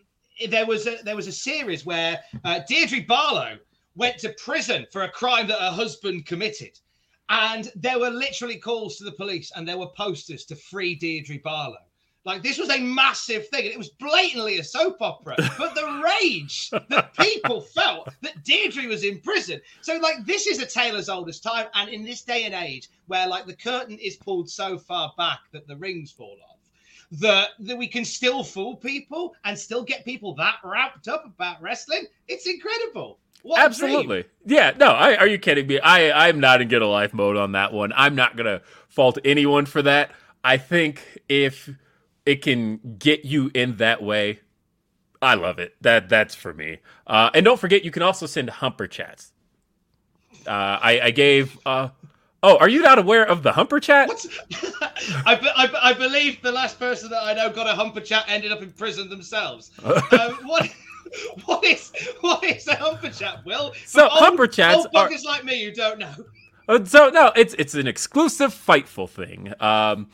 there 0.49 0.67
was 0.67 0.85
a 0.85 0.97
there 1.03 1.15
was 1.15 1.25
a 1.25 1.31
series 1.31 1.83
where 1.83 2.19
uh, 2.43 2.59
Deirdre 2.69 3.07
Barlow 3.07 3.57
went 3.95 4.19
to 4.19 4.29
prison 4.37 4.85
for 4.91 5.01
a 5.01 5.09
crime 5.09 5.47
that 5.47 5.59
her 5.59 5.71
husband 5.71 6.27
committed. 6.27 6.79
And 7.31 7.71
there 7.75 7.97
were 7.97 8.09
literally 8.09 8.57
calls 8.57 8.97
to 8.97 9.05
the 9.05 9.11
police 9.13 9.53
and 9.55 9.65
there 9.65 9.77
were 9.77 9.87
posters 9.87 10.43
to 10.45 10.55
free 10.55 10.95
Deirdre 10.95 11.39
Barlow. 11.39 11.77
Like 12.25 12.43
this 12.43 12.59
was 12.59 12.69
a 12.69 12.77
massive 12.77 13.47
thing, 13.47 13.63
and 13.63 13.71
it 13.71 13.77
was 13.77 13.89
blatantly 13.89 14.59
a 14.59 14.63
soap 14.63 15.01
opera. 15.01 15.37
But 15.57 15.73
the 15.73 16.03
rage 16.03 16.69
that 16.89 17.15
people 17.17 17.61
felt 17.61 18.09
that 18.21 18.43
Deirdre 18.43 18.85
was 18.85 19.05
in 19.05 19.21
prison. 19.21 19.61
So, 19.81 19.97
like, 19.97 20.25
this 20.25 20.45
is 20.45 20.59
a 20.59 20.65
tale 20.65 20.97
as 20.97 21.09
old 21.09 21.29
as 21.29 21.39
time, 21.39 21.67
and 21.73 21.89
in 21.89 22.03
this 22.03 22.21
day 22.21 22.43
and 22.43 22.53
age, 22.53 22.89
where 23.07 23.27
like 23.27 23.47
the 23.47 23.55
curtain 23.55 23.97
is 23.97 24.17
pulled 24.17 24.49
so 24.49 24.77
far 24.77 25.13
back 25.17 25.39
that 25.51 25.67
the 25.67 25.77
rings 25.77 26.11
fall 26.11 26.37
off, 26.47 26.59
that 27.11 27.51
that 27.59 27.77
we 27.77 27.87
can 27.87 28.05
still 28.05 28.43
fool 28.43 28.75
people 28.75 29.33
and 29.45 29.57
still 29.57 29.83
get 29.83 30.03
people 30.05 30.35
that 30.35 30.57
wrapped 30.65 31.07
up 31.07 31.25
about 31.25 31.61
wrestling. 31.61 32.05
It's 32.27 32.45
incredible. 32.45 33.17
What 33.43 33.59
Absolutely. 33.59 34.25
Yeah. 34.45 34.73
No. 34.77 34.87
I, 34.87 35.15
are 35.15 35.27
you 35.27 35.37
kidding 35.37 35.67
me? 35.67 35.79
I 35.79 36.27
I'm 36.27 36.39
not 36.39 36.61
in 36.61 36.67
get 36.67 36.81
a 36.81 36.87
life 36.87 37.13
mode 37.13 37.37
on 37.37 37.53
that 37.53 37.73
one. 37.73 37.91
I'm 37.95 38.15
not 38.15 38.35
gonna 38.35 38.61
fault 38.89 39.17
anyone 39.23 39.65
for 39.65 39.81
that. 39.81 40.11
I 40.43 40.57
think 40.57 41.19
if 41.29 41.69
it 42.25 42.41
can 42.41 42.97
get 42.97 43.25
you 43.25 43.51
in 43.53 43.77
that 43.77 44.01
way, 44.01 44.39
I 45.21 45.35
love 45.35 45.59
it. 45.59 45.75
That 45.81 46.09
that's 46.09 46.35
for 46.35 46.53
me. 46.53 46.79
Uh, 47.05 47.29
and 47.33 47.45
don't 47.45 47.59
forget, 47.59 47.85
you 47.85 47.91
can 47.91 48.03
also 48.03 48.25
send 48.25 48.49
humper 48.49 48.87
chats. 48.87 49.31
Uh, 50.47 50.79
I, 50.81 50.99
I 51.03 51.11
gave. 51.11 51.59
Uh, 51.65 51.89
oh, 52.41 52.57
are 52.57 52.69
you 52.69 52.81
not 52.81 52.97
aware 52.97 53.25
of 53.25 53.43
the 53.43 53.51
humper 53.51 53.79
chat? 53.79 54.09
I, 55.25 55.35
I, 55.55 55.89
I, 55.89 55.93
believe 55.93 56.41
the 56.41 56.51
last 56.51 56.79
person 56.79 57.09
that 57.11 57.23
I 57.23 57.33
know 57.33 57.51
got 57.51 57.67
a 57.67 57.75
humper 57.75 58.01
chat 58.01 58.25
ended 58.27 58.51
up 58.51 58.63
in 58.63 58.71
prison 58.71 59.09
themselves. 59.09 59.71
um, 59.83 60.39
what? 60.43 60.69
what 61.45 61.63
is 61.63 61.91
what 62.21 62.43
is 62.43 62.67
a 62.67 62.75
humper 62.75 63.09
chat, 63.09 63.45
Will? 63.45 63.73
So 63.85 64.03
old, 64.03 64.11
humper 64.13 64.47
chats 64.47 64.77
old 64.77 64.87
are 64.95 65.09
like 65.25 65.43
me 65.43 65.65
who 65.65 65.71
don't 65.71 65.99
know. 65.99 66.13
Uh, 66.67 66.83
so 66.85 67.09
no, 67.09 67.31
it's 67.35 67.53
it's 67.55 67.73
an 67.73 67.87
exclusive 67.87 68.53
Fightful 68.53 69.09
thing. 69.09 69.53
Um, 69.59 70.09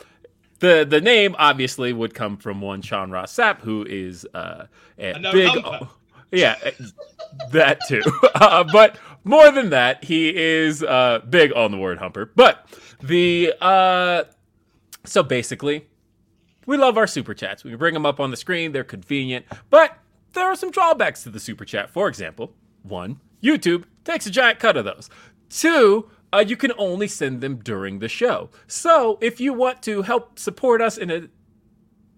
the 0.60 0.86
the 0.90 1.02
name 1.02 1.36
obviously 1.38 1.94
would 1.94 2.14
come 2.14 2.38
from 2.38 2.62
one 2.62 2.82
Sean 2.82 3.12
Ross 3.12 3.34
Sapp, 3.34 3.62
who 3.62 3.86
is 3.88 4.26
uh, 4.34 4.66
a, 4.98 5.12
a 5.12 5.32
big. 5.32 5.50
Humper. 5.50 5.90
Yeah, 6.30 6.58
that 7.52 7.80
too. 7.88 8.02
Uh, 8.36 8.66
but 8.66 9.00
more 9.24 9.50
than 9.52 9.70
that, 9.70 10.04
he 10.04 10.36
is 10.36 10.84
uh, 10.84 11.22
big 11.30 11.54
on 11.54 11.72
the 11.72 11.78
word 11.78 11.98
humper. 11.98 12.32
But 12.36 12.68
the 13.02 13.54
uh, 13.62 14.26
so 15.06 15.24
basically, 15.24 15.88
we 16.66 16.76
love 16.76 16.98
our 16.98 17.08
super 17.08 17.34
chats. 17.34 17.64
We 17.64 17.74
bring 17.76 17.94
them 17.94 18.06
up 18.06 18.20
on 18.20 18.30
the 18.30 18.38
screen. 18.38 18.74
They're 18.74 18.84
convenient, 18.84 19.46
but 19.70 19.98
there 20.34 20.46
are 20.46 20.56
some 20.56 20.72
drawbacks 20.72 21.24
to 21.24 21.30
the 21.30 21.40
super 21.40 21.66
chat. 21.66 21.90
For 21.90 22.08
example, 22.08 22.54
one, 22.84 23.20
YouTube 23.42 23.86
takes 24.04 24.26
a 24.26 24.32
giant 24.32 24.60
cut 24.60 24.78
of 24.78 24.86
those. 24.86 25.10
Two, 25.50 26.10
uh, 26.34 26.44
you 26.46 26.58
can 26.58 26.72
only 26.78 27.08
send 27.08 27.42
them 27.42 27.58
during 27.58 28.00
the 28.00 28.10
show. 28.10 28.50
So 28.68 29.18
if 29.22 29.40
you 29.40 29.54
want 29.54 29.82
to 29.84 30.02
help 30.02 30.38
support 30.40 30.82
us 30.82 30.98
in 30.98 31.10
a 31.10 31.30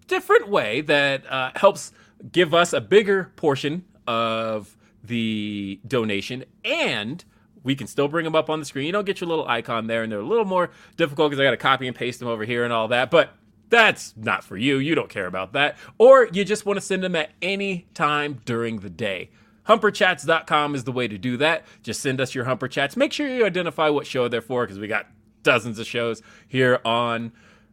different 0.06 0.48
way 0.48 0.80
that 0.82 1.30
uh, 1.30 1.52
helps 1.54 1.92
give 2.32 2.52
us 2.52 2.72
a 2.72 2.80
bigger 2.80 3.32
portion 3.36 3.84
of 4.06 4.76
the 5.02 5.80
donation 5.86 6.44
and 6.64 7.24
we 7.62 7.74
can 7.74 7.86
still 7.86 8.08
bring 8.08 8.24
them 8.24 8.34
up 8.34 8.48
on 8.50 8.58
the 8.58 8.64
screen. 8.64 8.86
You 8.86 8.92
don't 8.92 9.04
get 9.04 9.20
your 9.20 9.28
little 9.28 9.46
icon 9.46 9.86
there, 9.86 10.02
and 10.02 10.10
they're 10.10 10.20
a 10.20 10.26
little 10.26 10.44
more 10.44 10.70
difficult 10.96 11.30
because 11.30 11.40
I 11.40 11.44
got 11.44 11.50
to 11.50 11.56
copy 11.56 11.86
and 11.86 11.96
paste 11.96 12.18
them 12.18 12.28
over 12.28 12.44
here 12.44 12.64
and 12.64 12.72
all 12.72 12.88
that. 12.88 13.10
But 13.10 13.34
that's 13.70 14.14
not 14.16 14.44
for 14.44 14.56
you. 14.56 14.76
You 14.78 14.94
don't 14.94 15.08
care 15.08 15.26
about 15.26 15.52
that. 15.54 15.78
Or 15.96 16.28
you 16.32 16.44
just 16.44 16.66
want 16.66 16.76
to 16.76 16.80
send 16.84 17.02
them 17.02 17.16
at 17.16 17.30
any 17.40 17.86
time 17.94 18.40
during 18.44 18.80
the 18.80 18.90
day. 18.90 19.30
Humperchats.com 19.68 20.74
is 20.74 20.84
the 20.84 20.92
way 20.92 21.06
to 21.06 21.16
do 21.16 21.36
that. 21.36 21.64
Just 21.82 22.00
send 22.00 22.20
us 22.20 22.34
your 22.34 22.44
Humper 22.44 22.68
Chats. 22.68 22.96
Make 22.96 23.12
sure 23.12 23.28
you 23.28 23.46
identify 23.46 23.88
what 23.88 24.06
show 24.06 24.28
they're 24.28 24.40
for 24.40 24.64
because 24.64 24.78
we 24.78 24.88
got 24.88 25.06
dozens 25.42 25.78
of 25.78 25.86
shows 25.86 26.22
here 26.48 26.80
on 26.84 27.32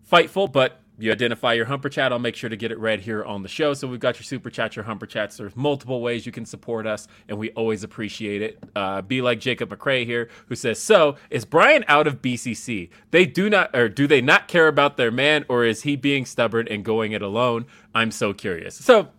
Fightful. 0.10 0.52
But 0.52 0.80
you 1.00 1.12
identify 1.12 1.54
your 1.54 1.66
Humper 1.66 1.90
Chat, 1.90 2.12
I'll 2.12 2.20
make 2.20 2.36
sure 2.36 2.50
to 2.50 2.56
get 2.56 2.72
it 2.72 2.80
read 2.80 3.02
here 3.02 3.24
on 3.24 3.44
the 3.44 3.50
show. 3.50 3.74
So 3.74 3.88
we've 3.88 4.00
got 4.00 4.16
your 4.16 4.24
Super 4.24 4.50
Chat, 4.50 4.76
your 4.76 4.86
Humper 4.86 5.06
Chats. 5.06 5.38
There's 5.38 5.56
multiple 5.56 6.02
ways 6.02 6.26
you 6.26 6.32
can 6.32 6.46
support 6.46 6.88
us, 6.88 7.08
and 7.28 7.38
we 7.38 7.52
always 7.52 7.84
appreciate 7.84 8.42
it. 8.42 8.64
Uh, 8.76 9.02
be 9.02 9.22
like 9.22 9.40
Jacob 9.40 9.70
McRae 9.70 10.06
here, 10.06 10.30
who 10.48 10.56
says, 10.56 10.80
"So 10.80 11.16
is 11.30 11.46
Bryan 11.46 11.86
out 11.88 12.08
of 12.08 12.22
BCC? 12.22 12.90
They 13.12 13.26
do 13.26 13.50
not, 13.50 13.76
or 13.76 13.90
do 13.90 14.08
they 14.08 14.22
not 14.22 14.48
care 14.48 14.68
about 14.68 14.98
their 14.98 15.12
man, 15.12 15.46
or 15.48 15.66
is 15.66 15.84
he 15.84 15.96
being 15.96 16.26
stubborn 16.26 16.68
and 16.68 16.84
going 16.84 17.12
it 17.12 17.22
alone? 17.22 17.66
I'm 17.94 18.12
so 18.12 18.34
curious." 18.34 18.76
So 18.76 19.10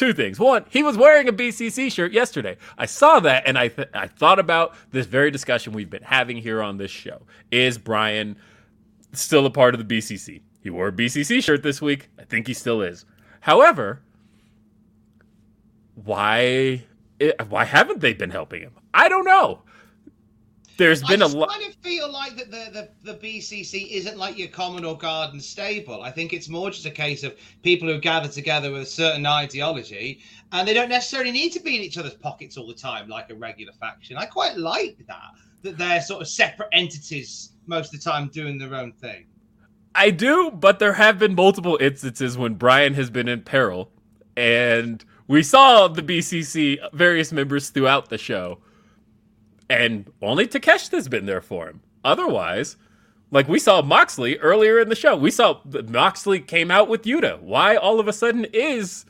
two 0.00 0.14
things. 0.14 0.40
One, 0.40 0.64
he 0.70 0.82
was 0.82 0.96
wearing 0.96 1.28
a 1.28 1.32
BCC 1.32 1.92
shirt 1.92 2.12
yesterday. 2.12 2.56
I 2.78 2.86
saw 2.86 3.20
that 3.20 3.42
and 3.46 3.58
I 3.58 3.68
th- 3.68 3.90
I 3.92 4.06
thought 4.06 4.38
about 4.38 4.74
this 4.90 5.04
very 5.04 5.30
discussion 5.30 5.74
we've 5.74 5.90
been 5.90 6.02
having 6.02 6.38
here 6.38 6.62
on 6.62 6.78
this 6.78 6.90
show. 6.90 7.20
Is 7.50 7.76
Bryan 7.76 8.36
still 9.12 9.44
a 9.44 9.50
part 9.50 9.74
of 9.74 9.86
the 9.86 9.98
BCC. 9.98 10.40
He 10.62 10.70
wore 10.70 10.88
a 10.88 10.92
BCC 10.92 11.42
shirt 11.42 11.62
this 11.62 11.80
week. 11.80 12.08
I 12.18 12.24
think 12.24 12.46
he 12.46 12.54
still 12.54 12.82
is. 12.82 13.04
However, 13.40 14.02
why 15.94 16.84
eh, 17.20 17.32
why 17.48 17.64
haven't 17.64 18.00
they 18.00 18.12
been 18.12 18.30
helping 18.30 18.62
him? 18.62 18.72
I 18.92 19.08
don't 19.08 19.24
know. 19.24 19.62
There's 20.76 21.02
been 21.02 21.20
a 21.20 21.26
lot. 21.26 21.50
I 21.50 21.58
kind 21.58 21.68
of 21.68 21.74
feel 21.82 22.10
like 22.10 22.36
that 22.36 22.50
the, 22.50 22.88
the, 23.04 23.12
the 23.12 23.18
BCC 23.18 23.90
isn't 23.90 24.16
like 24.16 24.38
your 24.38 24.48
common 24.48 24.82
or 24.82 24.96
garden 24.96 25.38
stable. 25.38 26.02
I 26.02 26.10
think 26.10 26.32
it's 26.32 26.48
more 26.48 26.70
just 26.70 26.86
a 26.86 26.90
case 26.90 27.22
of 27.22 27.36
people 27.62 27.86
who 27.86 28.00
gather 28.00 28.28
together 28.28 28.72
with 28.72 28.82
a 28.82 28.86
certain 28.86 29.26
ideology, 29.26 30.20
and 30.52 30.66
they 30.66 30.72
don't 30.72 30.88
necessarily 30.88 31.32
need 31.32 31.50
to 31.50 31.60
be 31.60 31.76
in 31.76 31.82
each 31.82 31.98
other's 31.98 32.14
pockets 32.14 32.56
all 32.56 32.66
the 32.66 32.72
time 32.72 33.10
like 33.10 33.28
a 33.28 33.34
regular 33.34 33.74
faction. 33.74 34.16
I 34.16 34.24
quite 34.24 34.56
like 34.56 34.96
that 35.06 35.32
that 35.62 35.76
they're 35.76 36.00
sort 36.00 36.22
of 36.22 36.28
separate 36.28 36.70
entities 36.72 37.52
most 37.66 37.92
of 37.92 38.00
the 38.00 38.10
time 38.10 38.28
doing 38.28 38.56
their 38.56 38.74
own 38.74 38.92
thing. 38.92 39.26
I 39.94 40.10
do, 40.10 40.50
but 40.50 40.78
there 40.78 40.94
have 40.94 41.18
been 41.18 41.34
multiple 41.34 41.78
instances 41.80 42.38
when 42.38 42.54
Bryan 42.54 42.94
has 42.94 43.10
been 43.10 43.28
in 43.28 43.42
peril, 43.42 43.90
and 44.36 45.04
we 45.26 45.42
saw 45.42 45.88
the 45.88 46.02
BCC 46.02 46.78
various 46.92 47.32
members 47.32 47.70
throughout 47.70 48.08
the 48.08 48.18
show 48.18 48.58
and 49.70 50.10
only 50.20 50.48
Takeshita's 50.48 51.08
been 51.08 51.26
there 51.26 51.40
for 51.40 51.68
him. 51.68 51.80
Otherwise, 52.04 52.76
like 53.30 53.48
we 53.48 53.60
saw 53.60 53.80
Moxley 53.80 54.36
earlier 54.38 54.80
in 54.80 54.88
the 54.88 54.96
show, 54.96 55.16
we 55.16 55.30
saw 55.30 55.60
Moxley 55.88 56.40
came 56.40 56.72
out 56.72 56.88
with 56.88 57.04
Yuta. 57.04 57.40
Why 57.40 57.76
all 57.76 58.00
of 58.00 58.08
a 58.08 58.12
sudden 58.12 58.46
is 58.52 59.06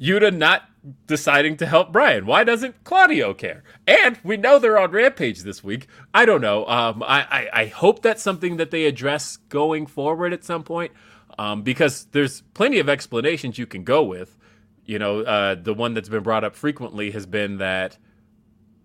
Yuta 0.00 0.34
not 0.34 0.69
deciding 1.06 1.56
to 1.58 1.66
help 1.66 1.92
Bryan? 1.92 2.26
Why 2.26 2.44
doesn't 2.44 2.84
Claudio 2.84 3.34
care? 3.34 3.62
And 3.86 4.18
we 4.24 4.36
know 4.36 4.58
they're 4.58 4.78
on 4.78 4.90
Rampage 4.90 5.40
this 5.40 5.62
week. 5.62 5.86
I 6.14 6.24
don't 6.24 6.40
know. 6.40 6.66
Um, 6.66 7.02
I, 7.02 7.20
I, 7.20 7.48
I 7.62 7.66
hope 7.66 8.02
that's 8.02 8.22
something 8.22 8.56
that 8.56 8.70
they 8.70 8.86
address 8.86 9.36
going 9.36 9.86
forward 9.86 10.32
at 10.32 10.44
some 10.44 10.62
point, 10.62 10.92
um, 11.38 11.62
because 11.62 12.06
there's 12.12 12.42
plenty 12.54 12.78
of 12.78 12.88
explanations 12.88 13.58
you 13.58 13.66
can 13.66 13.84
go 13.84 14.02
with. 14.02 14.38
You 14.86 14.98
know, 14.98 15.20
uh, 15.20 15.54
the 15.54 15.74
one 15.74 15.94
that's 15.94 16.08
been 16.08 16.22
brought 16.22 16.44
up 16.44 16.56
frequently 16.56 17.10
has 17.10 17.26
been 17.26 17.58
that 17.58 17.98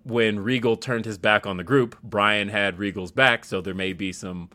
when 0.04 0.40
Regal 0.40 0.78
turned 0.78 1.06
his 1.06 1.18
back 1.18 1.48
on 1.48 1.58
the 1.58 1.64
group, 1.64 2.00
Bryan 2.04 2.50
had 2.50 2.78
Regal's 2.78 3.12
back, 3.12 3.44
so 3.44 3.60
there 3.62 3.74
may 3.74 3.94
be 3.94 4.14
some 4.14 4.50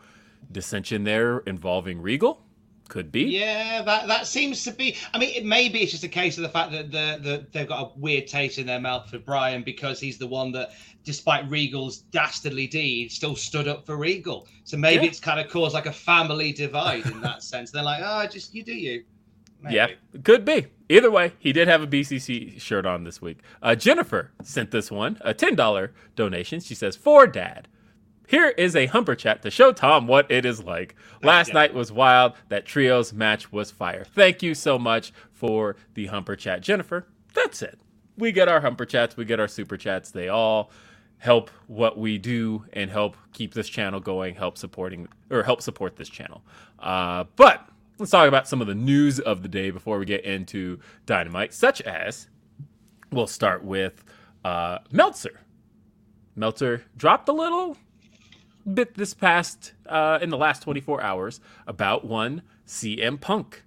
dissension 0.52 1.04
there 1.04 1.38
involving 1.38 2.00
Regal. 2.00 2.44
Could 2.90 3.12
be. 3.12 3.22
Yeah, 3.22 3.82
that 3.82 4.08
that 4.08 4.26
seems 4.26 4.64
to 4.64 4.72
be. 4.72 4.96
I 5.14 5.18
mean, 5.18 5.30
it 5.36 5.44
maybe 5.44 5.80
it's 5.80 5.92
just 5.92 6.02
a 6.02 6.08
case 6.08 6.36
of 6.38 6.42
the 6.42 6.48
fact 6.48 6.72
that 6.72 6.90
the, 6.90 7.20
the 7.22 7.46
they've 7.52 7.68
got 7.68 7.80
a 7.84 7.90
weird 7.96 8.26
taste 8.26 8.58
in 8.58 8.66
their 8.66 8.80
mouth 8.80 9.08
for 9.08 9.20
Bryan 9.20 9.62
because 9.62 10.00
he's 10.00 10.18
the 10.18 10.26
one 10.26 10.50
that, 10.52 10.72
despite 11.04 11.48
Regal's 11.48 11.98
dastardly 11.98 12.66
deed, 12.66 13.12
still 13.12 13.36
stood 13.36 13.68
up 13.68 13.86
for 13.86 13.96
Regal. 13.96 14.48
So 14.64 14.76
maybe 14.76 15.04
yeah. 15.04 15.10
it's 15.10 15.20
kind 15.20 15.38
of 15.38 15.48
caused 15.48 15.72
like 15.72 15.86
a 15.86 15.92
family 15.92 16.50
divide 16.50 17.06
in 17.06 17.20
that 17.20 17.42
sense. 17.44 17.70
They're 17.70 17.84
like, 17.84 18.02
oh, 18.04 18.26
just 18.26 18.52
you 18.56 18.64
do 18.64 18.74
you. 18.74 19.04
Maybe. 19.62 19.76
Yeah, 19.76 19.90
could 20.24 20.44
be. 20.44 20.66
Either 20.88 21.12
way, 21.12 21.34
he 21.38 21.52
did 21.52 21.68
have 21.68 21.82
a 21.82 21.86
BCC 21.86 22.60
shirt 22.60 22.86
on 22.86 23.04
this 23.04 23.22
week. 23.22 23.38
Uh, 23.62 23.76
Jennifer 23.76 24.32
sent 24.42 24.72
this 24.72 24.90
one, 24.90 25.16
a 25.20 25.32
$10 25.32 25.90
donation. 26.16 26.58
She 26.58 26.74
says, 26.74 26.96
For 26.96 27.28
dad. 27.28 27.68
Here 28.30 28.50
is 28.50 28.76
a 28.76 28.86
humper 28.86 29.16
chat 29.16 29.42
to 29.42 29.50
show 29.50 29.72
Tom 29.72 30.06
what 30.06 30.30
it 30.30 30.44
is 30.46 30.62
like. 30.62 30.94
Last 31.20 31.52
night 31.52 31.74
was 31.74 31.90
wild. 31.90 32.34
That 32.48 32.64
trios 32.64 33.12
match 33.12 33.50
was 33.50 33.72
fire. 33.72 34.04
Thank 34.04 34.40
you 34.40 34.54
so 34.54 34.78
much 34.78 35.12
for 35.32 35.74
the 35.94 36.06
humper 36.06 36.36
chat, 36.36 36.60
Jennifer. 36.60 37.08
That's 37.34 37.60
it. 37.60 37.76
We 38.16 38.30
get 38.30 38.46
our 38.46 38.60
humper 38.60 38.84
chats, 38.84 39.16
we 39.16 39.24
get 39.24 39.40
our 39.40 39.48
super 39.48 39.76
chats. 39.76 40.12
They 40.12 40.28
all 40.28 40.70
help 41.18 41.50
what 41.66 41.98
we 41.98 42.18
do 42.18 42.64
and 42.72 42.88
help 42.88 43.16
keep 43.32 43.52
this 43.52 43.68
channel 43.68 43.98
going, 43.98 44.36
help 44.36 44.56
supporting 44.56 45.08
or 45.28 45.42
help 45.42 45.60
support 45.60 45.96
this 45.96 46.08
channel. 46.08 46.44
Uh, 46.78 47.24
but 47.34 47.68
let's 47.98 48.12
talk 48.12 48.28
about 48.28 48.46
some 48.46 48.60
of 48.60 48.68
the 48.68 48.76
news 48.76 49.18
of 49.18 49.42
the 49.42 49.48
day 49.48 49.72
before 49.72 49.98
we 49.98 50.04
get 50.04 50.24
into 50.24 50.78
Dynamite, 51.04 51.52
such 51.52 51.80
as 51.80 52.28
we'll 53.10 53.26
start 53.26 53.64
with 53.64 54.04
uh, 54.44 54.78
Meltzer. 54.92 55.40
Meltzer 56.36 56.84
dropped 56.96 57.28
a 57.28 57.32
little 57.32 57.76
bit 58.70 58.94
this 58.94 59.14
past 59.14 59.72
uh, 59.86 60.18
in 60.22 60.30
the 60.30 60.36
last 60.36 60.62
24 60.62 61.02
hours 61.02 61.40
about 61.66 62.04
one 62.04 62.42
CM 62.66 63.20
Punk. 63.20 63.64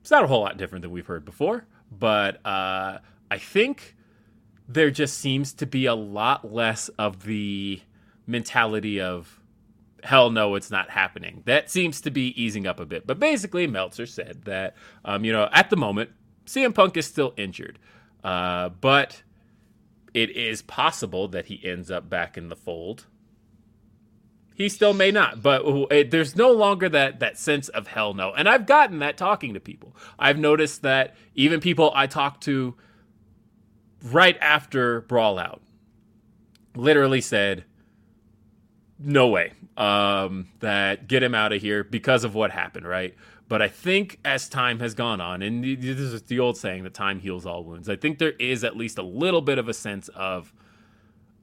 It's 0.00 0.10
not 0.10 0.24
a 0.24 0.26
whole 0.26 0.42
lot 0.42 0.56
different 0.56 0.82
than 0.82 0.90
we've 0.90 1.06
heard 1.06 1.24
before, 1.24 1.66
but 1.90 2.44
uh, 2.46 2.98
I 3.30 3.38
think 3.38 3.96
there 4.68 4.90
just 4.90 5.18
seems 5.18 5.52
to 5.54 5.66
be 5.66 5.86
a 5.86 5.94
lot 5.94 6.52
less 6.52 6.88
of 6.90 7.24
the 7.24 7.80
mentality 8.26 9.00
of 9.00 9.40
hell 10.02 10.30
no, 10.30 10.54
it's 10.54 10.70
not 10.70 10.90
happening. 10.90 11.42
That 11.46 11.70
seems 11.70 12.00
to 12.02 12.10
be 12.10 12.40
easing 12.40 12.66
up 12.66 12.80
a 12.80 12.86
bit. 12.86 13.06
But 13.06 13.18
basically, 13.18 13.66
Meltzer 13.66 14.06
said 14.06 14.42
that, 14.44 14.76
um, 15.04 15.24
you 15.24 15.32
know, 15.32 15.48
at 15.52 15.70
the 15.70 15.76
moment, 15.76 16.10
CM 16.46 16.74
Punk 16.74 16.96
is 16.96 17.06
still 17.06 17.34
injured. 17.36 17.78
Uh, 18.22 18.68
but 18.68 19.22
it 20.14 20.30
is 20.30 20.62
possible 20.62 21.28
that 21.28 21.46
he 21.46 21.60
ends 21.64 21.90
up 21.90 22.08
back 22.08 22.38
in 22.38 22.48
the 22.48 22.56
fold. 22.56 23.06
He 24.56 24.70
still 24.70 24.94
may 24.94 25.10
not, 25.10 25.42
but 25.42 25.62
it, 25.92 26.10
there's 26.10 26.34
no 26.34 26.50
longer 26.50 26.88
that 26.88 27.20
that 27.20 27.38
sense 27.38 27.68
of 27.68 27.88
hell 27.88 28.14
no. 28.14 28.32
And 28.32 28.48
I've 28.48 28.64
gotten 28.64 29.00
that 29.00 29.18
talking 29.18 29.52
to 29.52 29.60
people. 29.60 29.94
I've 30.18 30.38
noticed 30.38 30.80
that 30.80 31.14
even 31.34 31.60
people 31.60 31.92
I 31.94 32.06
talk 32.06 32.40
to 32.42 32.74
right 34.02 34.38
after 34.40 35.02
Brawl 35.02 35.38
Out 35.38 35.60
literally 36.74 37.20
said, 37.20 37.64
"No 38.98 39.28
way 39.28 39.52
um, 39.76 40.48
that 40.60 41.06
get 41.06 41.22
him 41.22 41.34
out 41.34 41.52
of 41.52 41.60
here 41.60 41.84
because 41.84 42.24
of 42.24 42.34
what 42.34 42.50
happened, 42.50 42.88
right? 42.88 43.14
But 43.48 43.60
I 43.60 43.68
think 43.68 44.18
as 44.24 44.48
time 44.48 44.80
has 44.80 44.94
gone 44.94 45.20
on, 45.20 45.42
and 45.42 45.62
this 45.62 45.98
is 45.98 46.22
the 46.22 46.40
old 46.40 46.56
saying 46.56 46.82
that 46.84 46.94
time 46.94 47.20
heals 47.20 47.44
all 47.44 47.62
wounds, 47.62 47.90
I 47.90 47.96
think 47.96 48.18
there 48.18 48.32
is 48.38 48.64
at 48.64 48.74
least 48.74 48.96
a 48.96 49.02
little 49.02 49.42
bit 49.42 49.58
of 49.58 49.68
a 49.68 49.74
sense 49.74 50.08
of, 50.08 50.52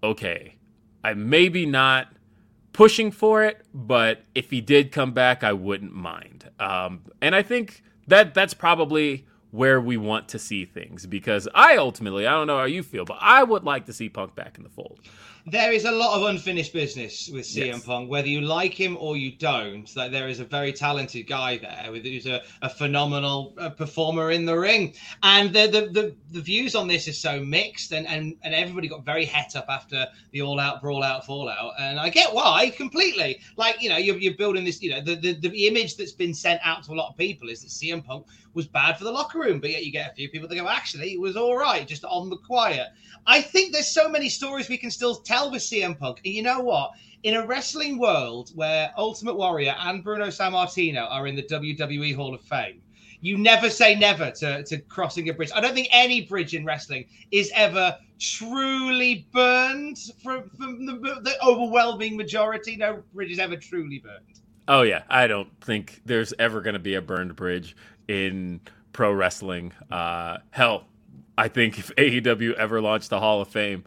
okay, 0.02 0.56
I 1.04 1.14
maybe 1.14 1.68
not 1.68 2.13
pushing 2.74 3.12
for 3.12 3.44
it, 3.44 3.62
but 3.74 4.24
if 4.36 4.50
he 4.50 4.60
did 4.60 4.92
come 4.92 5.14
back, 5.14 5.44
I 5.44 5.54
wouldn't 5.54 5.94
mind. 5.94 6.50
Um, 6.60 7.04
and 7.22 7.36
I 7.36 7.44
think 7.44 7.84
that 8.08 8.34
that's 8.34 8.54
probably 8.54 9.26
where 9.52 9.80
we 9.80 9.96
want 9.96 10.28
to 10.30 10.40
see 10.40 10.66
things 10.66 11.06
because 11.06 11.48
I 11.54 11.78
ultimately, 11.78 12.26
I 12.26 12.32
don't 12.32 12.48
know 12.48 12.58
how 12.58 12.66
you 12.66 12.82
feel, 12.82 13.06
but 13.06 13.18
I 13.22 13.44
would 13.44 13.64
like 13.64 13.86
to 13.86 13.94
see 13.94 14.10
Punk 14.10 14.36
back 14.36 14.58
in 14.58 14.64
the 14.64 14.70
fold 14.70 15.00
there 15.46 15.74
is 15.74 15.84
a 15.84 15.92
lot 15.92 16.18
of 16.18 16.28
unfinished 16.28 16.72
business 16.72 17.30
with 17.32 17.46
CM 17.46 17.66
yes. 17.66 17.86
Punk, 17.86 18.10
whether 18.10 18.28
you 18.30 18.40
like 18.40 18.74
him 18.74 18.96
or 18.98 19.18
you 19.18 19.32
don't. 19.32 19.94
Like 19.96 20.12
there 20.12 20.30
is 20.30 20.40
a 20.40 20.46
very 20.46 20.72
talented 20.72 21.28
guy 21.28 21.58
there 21.58 21.92
who's 21.92 22.26
a, 22.26 22.42
a 22.62 22.70
phenomenal 22.70 23.54
uh, 23.58 23.70
performer 23.70 24.32
in 24.32 24.46
the 24.46 24.58
ring, 24.58 24.94
and 25.22 25.54
the, 25.54 25.68
the, 25.68 25.82
the 25.92 26.16
the 26.32 26.42
views 26.42 26.76
on 26.76 26.88
this 26.88 27.10
is 27.10 27.20
so 27.20 27.42
mixed, 27.42 27.92
and 27.92 28.08
and 28.08 28.36
and 28.44 28.54
everybody 28.54 28.88
got 28.88 29.04
very 29.04 29.26
het 29.26 29.56
up 29.56 29.66
after 29.68 30.08
the 30.32 30.42
all 30.42 30.60
out 30.60 30.82
brawl 30.82 31.04
out 31.04 31.26
fallout, 31.26 31.74
and 31.78 32.00
I 32.00 32.10
get 32.10 32.34
why 32.34 32.70
completely. 32.70 33.42
Like 33.58 33.82
you 33.82 33.90
know 33.90 33.98
you're, 33.98 34.18
you're 34.18 34.36
building 34.36 34.64
this, 34.64 34.82
you 34.82 34.92
know 34.92 35.02
the, 35.02 35.16
the 35.16 35.34
the 35.34 35.68
image 35.68 35.98
that's 35.98 36.14
been 36.14 36.34
sent 36.34 36.62
out 36.64 36.84
to 36.84 36.94
a 36.94 36.96
lot 36.96 37.10
of 37.10 37.18
people 37.18 37.50
is 37.50 37.62
that 37.64 37.70
CM 37.70 38.06
Punk 38.06 38.26
was 38.54 38.68
bad 38.68 38.98
for 38.98 39.04
the 39.04 39.12
locker 39.12 39.40
room, 39.40 39.60
but 39.60 39.72
yet 39.72 39.86
you 39.86 39.92
get 39.92 40.12
a 40.12 40.16
few 40.16 40.30
people 40.30 40.48
that 40.48 40.56
go 40.56 40.68
actually 40.68 41.14
it 41.14 41.20
was 41.20 41.36
all 41.36 41.58
right, 41.58 41.88
just 41.88 42.06
on 42.06 42.30
the 42.30 42.38
quiet. 42.38 42.88
I 43.26 43.42
think 43.42 43.72
there's 43.72 43.88
so 43.88 44.10
many 44.10 44.30
stories 44.30 44.70
we 44.70 44.78
can 44.78 44.92
still 44.92 45.16
tell 45.16 45.52
with 45.52 45.62
CM 45.62 45.98
Punk. 45.98 46.20
And 46.26 46.34
you 46.34 46.44
know 46.44 46.60
what? 46.60 46.92
In 47.24 47.36
a 47.36 47.46
wrestling 47.46 47.98
world 47.98 48.52
where 48.56 48.92
Ultimate 48.98 49.36
Warrior 49.36 49.76
and 49.80 50.04
Bruno 50.04 50.28
Sammartino 50.28 51.10
are 51.10 51.26
in 51.28 51.36
the 51.36 51.44
WWE 51.44 52.16
Hall 52.16 52.34
of 52.34 52.42
Fame, 52.42 52.82
you 53.22 53.38
never 53.38 53.70
say 53.70 53.96
never 53.96 54.32
to, 54.32 54.64
to 54.66 54.78
crossing 54.80 55.30
a 55.30 55.34
bridge. 55.34 55.50
I 55.56 55.62
don't 55.62 55.74
think 55.74 55.88
any 55.92 56.26
bridge 56.26 56.54
in 56.54 56.66
wrestling 56.66 57.06
is 57.32 57.50
ever 57.56 57.98
truly 58.20 59.26
burned 59.32 59.98
from, 60.22 60.50
from 60.50 60.86
the, 60.86 60.94
the 61.22 61.36
overwhelming 61.42 62.18
majority. 62.18 62.76
No 62.76 63.02
bridge 63.14 63.32
is 63.32 63.40
ever 63.40 63.56
truly 63.56 64.00
burned. 64.00 64.42
Oh, 64.68 64.82
yeah. 64.82 65.04
I 65.10 65.28
don't 65.28 65.50
think 65.62 66.02
there's 66.06 66.34
ever 66.40 66.60
going 66.60 66.74
to 66.74 66.80
be 66.80 66.96
a 66.96 67.02
burned 67.02 67.36
bridge 67.36 67.78
in 68.08 68.62
pro 68.92 69.12
wrestling. 69.12 69.74
Uh, 69.92 70.38
hell, 70.52 70.86
I 71.38 71.48
think 71.48 71.80
if 71.80 71.94
AEW 71.96 72.54
ever 72.54 72.82
launched 72.82 73.10
the 73.10 73.20
Hall 73.20 73.42
of 73.42 73.48
Fame, 73.48 73.84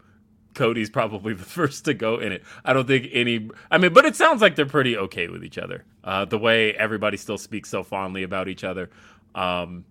Cody's 0.53 0.89
probably 0.89 1.33
the 1.35 1.43
first 1.43 1.85
to 1.85 1.93
go 1.93 2.19
in 2.19 2.31
it. 2.31 2.43
I 2.65 2.73
don't 2.73 2.87
think 2.87 3.07
any. 3.13 3.49
I 3.71 3.77
mean, 3.77 3.93
but 3.93 4.05
it 4.05 4.15
sounds 4.15 4.41
like 4.41 4.55
they're 4.55 4.65
pretty 4.65 4.97
okay 4.97 5.27
with 5.29 5.43
each 5.43 5.57
other. 5.57 5.85
Uh, 6.03 6.25
the 6.25 6.37
way 6.37 6.73
everybody 6.73 7.17
still 7.17 7.37
speaks 7.37 7.69
so 7.69 7.83
fondly 7.83 8.23
about 8.23 8.47
each 8.47 8.63
other, 8.63 8.89
um, 9.35 9.85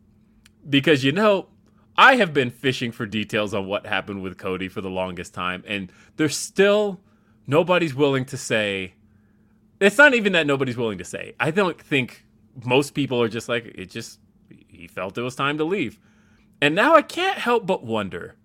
because 0.69 1.03
you 1.05 1.13
know, 1.13 1.49
I 1.97 2.17
have 2.17 2.35
been 2.35 2.51
fishing 2.51 2.93
for 2.93 3.07
details 3.07 3.55
on 3.55 3.67
what 3.67 3.87
happened 3.87 4.23
with 4.23 4.37
Cody 4.37 4.69
for 4.69 4.81
the 4.81 4.91
longest 4.91 5.33
time, 5.33 5.65
and 5.67 5.91
there's 6.17 6.37
still 6.37 7.01
nobody's 7.47 7.95
willing 7.95 8.25
to 8.27 8.37
say. 8.37 8.95
It's 9.79 9.99
not 9.99 10.15
even 10.15 10.33
that 10.33 10.47
nobody's 10.47 10.77
willing 10.77 10.99
to 10.99 11.05
say. 11.05 11.35
I 11.39 11.51
don't 11.51 11.79
think 11.79 12.26
most 12.65 12.95
people 12.95 13.21
are 13.21 13.29
just 13.29 13.49
like 13.49 13.67
it. 13.67 13.91
Just 13.91 14.21
he 14.69 14.87
felt 14.87 15.19
it 15.19 15.23
was 15.23 15.35
time 15.35 15.59
to 15.59 15.65
leave. 15.65 15.99
And 16.61 16.75
now 16.75 16.95
I 16.95 17.03
can't 17.03 17.39
help 17.39 17.67
but 17.67 17.85
wonder 17.85 18.37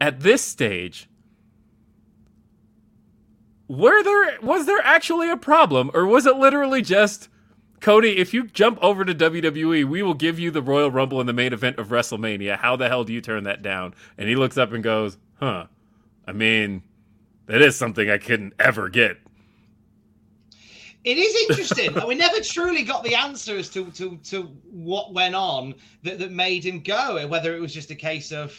at 0.00 0.20
this 0.20 0.42
stage 0.42 1.08
were 3.68 4.02
there 4.02 4.38
was 4.42 4.66
there 4.66 4.82
actually 4.84 5.30
a 5.30 5.36
problem 5.36 5.90
or 5.94 6.04
was 6.06 6.26
it 6.26 6.36
literally 6.36 6.82
just 6.82 7.28
Cody, 7.80 8.16
if 8.16 8.32
you 8.32 8.46
jump 8.46 8.78
over 8.80 9.04
to 9.04 9.14
WWE, 9.14 9.84
we 9.84 10.02
will 10.02 10.14
give 10.14 10.38
you 10.38 10.50
the 10.50 10.62
Royal 10.62 10.90
Rumble 10.90 11.20
in 11.20 11.26
the 11.26 11.34
main 11.34 11.52
event 11.52 11.78
of 11.78 11.88
WrestleMania. 11.88 12.56
How 12.56 12.76
the 12.76 12.88
hell 12.88 13.04
do 13.04 13.12
you 13.12 13.20
turn 13.20 13.44
that 13.44 13.60
down? 13.60 13.94
And 14.16 14.26
he 14.26 14.36
looks 14.36 14.56
up 14.56 14.72
and 14.72 14.82
goes, 14.82 15.18
huh. 15.34 15.66
I 16.26 16.32
mean, 16.32 16.82
that 17.44 17.60
is 17.60 17.76
something 17.76 18.08
I 18.08 18.16
couldn't 18.16 18.54
ever 18.58 18.88
get. 18.88 19.18
It 21.04 21.18
is 21.18 21.50
interesting. 21.50 21.94
we 22.06 22.14
never 22.14 22.40
truly 22.40 22.82
got 22.82 23.04
the 23.04 23.14
answers 23.14 23.68
to, 23.70 23.90
to, 23.92 24.16
to 24.24 24.42
what 24.70 25.12
went 25.12 25.34
on 25.34 25.74
that, 26.02 26.18
that 26.18 26.32
made 26.32 26.64
him 26.64 26.80
go, 26.80 27.18
and 27.18 27.30
whether 27.30 27.54
it 27.54 27.60
was 27.60 27.74
just 27.74 27.90
a 27.90 27.94
case 27.94 28.32
of 28.32 28.56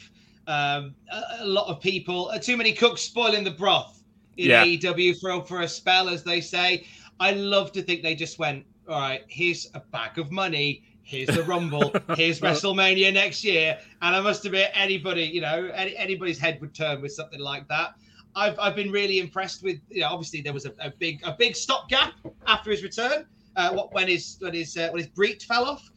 um, 0.47 0.93
a, 1.11 1.23
a, 1.41 1.45
lot 1.45 1.67
of 1.67 1.81
people, 1.81 2.29
uh, 2.29 2.37
too 2.37 2.55
many 2.55 2.71
cooks 2.71 3.01
spoiling 3.01 3.43
the 3.43 3.51
broth 3.51 4.03
in 4.37 4.49
yeah. 4.49 4.63
AEW 4.63 5.19
for, 5.19 5.43
for 5.43 5.61
a 5.61 5.67
spell, 5.67 6.07
as 6.07 6.23
they 6.23 6.39
say. 6.39 6.85
I 7.19 7.31
love 7.31 7.71
to 7.73 7.81
think 7.81 8.03
they 8.03 8.15
just 8.15 8.37
went, 8.37 8.65
all 8.87 8.99
right, 8.99 9.23
here's 9.27 9.67
a 9.73 9.79
bag 9.79 10.19
of 10.19 10.31
money. 10.31 10.83
Here's 11.01 11.29
the 11.29 11.43
Rumble. 11.43 11.93
here's 12.15 12.41
WrestleMania 12.41 13.13
next 13.13 13.43
year. 13.43 13.79
And 14.01 14.15
I 14.15 14.21
must 14.21 14.45
admit, 14.45 14.71
anybody, 14.73 15.23
you 15.23 15.41
know, 15.41 15.71
any, 15.73 15.95
anybody's 15.95 16.37
head 16.39 16.59
would 16.61 16.75
turn 16.75 17.01
with 17.01 17.13
something 17.13 17.39
like 17.39 17.67
that. 17.69 17.95
I've, 18.35 18.57
I've 18.59 18.75
been 18.75 18.91
really 18.91 19.19
impressed 19.19 19.63
with, 19.63 19.79
you 19.89 20.01
know, 20.01 20.09
obviously 20.09 20.41
there 20.41 20.53
was 20.53 20.65
a, 20.65 20.73
a 20.79 20.91
big 20.91 21.21
a 21.23 21.33
big 21.37 21.55
stopgap 21.55 22.13
after 22.47 22.71
his 22.71 22.83
return, 22.83 23.25
uh, 23.55 23.71
what 23.71 23.93
when 23.93 24.07
his 24.07 24.37
when 24.39 24.53
his 24.53 24.75
uh, 24.77 24.89
when 24.91 25.01
his 25.01 25.07
breech 25.11 25.45
fell 25.45 25.65
off. 25.65 25.89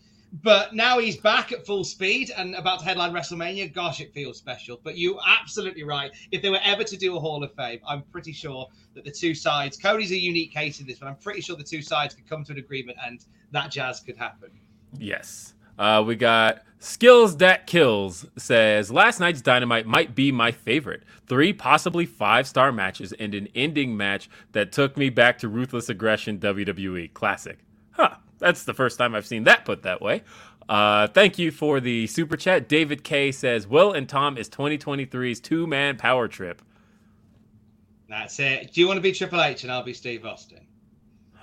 But 0.43 0.75
now 0.75 0.99
he's 0.99 1.17
back 1.17 1.53
at 1.53 1.65
full 1.65 1.85
speed 1.85 2.31
and 2.37 2.55
about 2.55 2.81
to 2.81 2.85
headline 2.85 3.13
WrestleMania. 3.13 3.73
Gosh, 3.73 4.03
it 4.03 4.13
feels 4.13 4.37
special. 4.37 4.79
But 4.85 4.99
you're 4.99 5.19
absolutely 5.27 5.85
right. 5.85 6.11
If 6.33 6.43
they 6.43 6.51
were 6.51 6.61
ever 6.63 6.85
to 6.85 6.97
do 6.99 7.17
a 7.17 7.21
Hall 7.21 7.43
of 7.43 7.55
Fame, 7.55 7.81
I'm 7.89 8.03
pretty 8.13 8.33
sure 8.33 8.69
that 8.95 9.05
the 9.05 9.11
two 9.11 9.35
sides, 9.35 9.79
Cody's 9.79 10.13
a 10.13 10.19
unique 10.19 10.53
case 10.53 10.81
in 10.81 10.87
this, 10.87 10.99
but 10.99 11.09
I'm 11.09 11.17
pretty 11.17 11.41
sure 11.41 11.57
the 11.57 11.65
two 11.65 11.81
sides 11.81 12.15
could 12.15 12.29
come 12.29 12.45
to 12.45 12.53
an 12.53 12.59
agreement 12.59 12.99
and 13.07 13.25
that 13.53 13.71
jazz 13.71 14.01
could 14.01 14.19
happen. 14.19 14.51
Yes. 14.99 15.55
Uh, 15.79 16.03
we 16.07 16.17
got 16.17 16.63
Skills 16.81 17.37
That 17.39 17.67
Kills 17.67 18.27
says 18.37 18.91
last 18.91 19.21
night's 19.21 19.41
Dynamite 19.41 19.87
might 19.87 20.15
be 20.15 20.33
my 20.33 20.53
favorite. 20.53 21.03
Three, 21.27 21.53
possibly 21.53 22.07
five 22.07 22.47
star 22.47 22.73
matches 22.73 23.13
and 23.13 23.35
an 23.35 23.49
ending 23.55 23.97
match 23.97 24.29
that 24.53 24.73
took 24.73 24.97
me 24.97 25.11
back 25.11 25.39
to 25.39 25.49
Ruthless 25.49 25.89
Aggression 25.89 26.39
WWE. 26.39 27.13
Classic. 27.15 27.59
Huh. 27.93 28.17
That's 28.39 28.65
the 28.65 28.75
first 28.75 28.99
time 28.99 29.15
I've 29.15 29.27
seen 29.27 29.45
that 29.45 29.65
put 29.65 29.83
that 29.83 30.01
way. 30.01 30.23
Uh, 30.69 31.09
thank 31.09 31.39
you 31.39 31.51
for 31.51 31.81
the 31.81 32.07
super 32.07 32.37
chat. 32.37 32.69
David 32.69 33.03
K 33.03 33.33
says 33.33 33.67
Will 33.67 33.93
and 33.93 34.09
Tom 34.09 34.37
is 34.37 34.49
2023's 34.49 35.41
two 35.41 35.67
man 35.67 35.97
power 35.97 36.29
trip. 36.29 36.63
That's 38.09 38.39
it. 38.39 38.73
Do 38.73 38.81
you 38.81 38.87
want 38.87 38.99
to 38.99 39.03
be 39.03 39.13
Triple 39.13 39.43
H 39.43 39.65
and 39.65 39.73
I'll 39.73 39.83
be 39.83 39.93
Steve 39.93 40.25
Austin? 40.25 40.61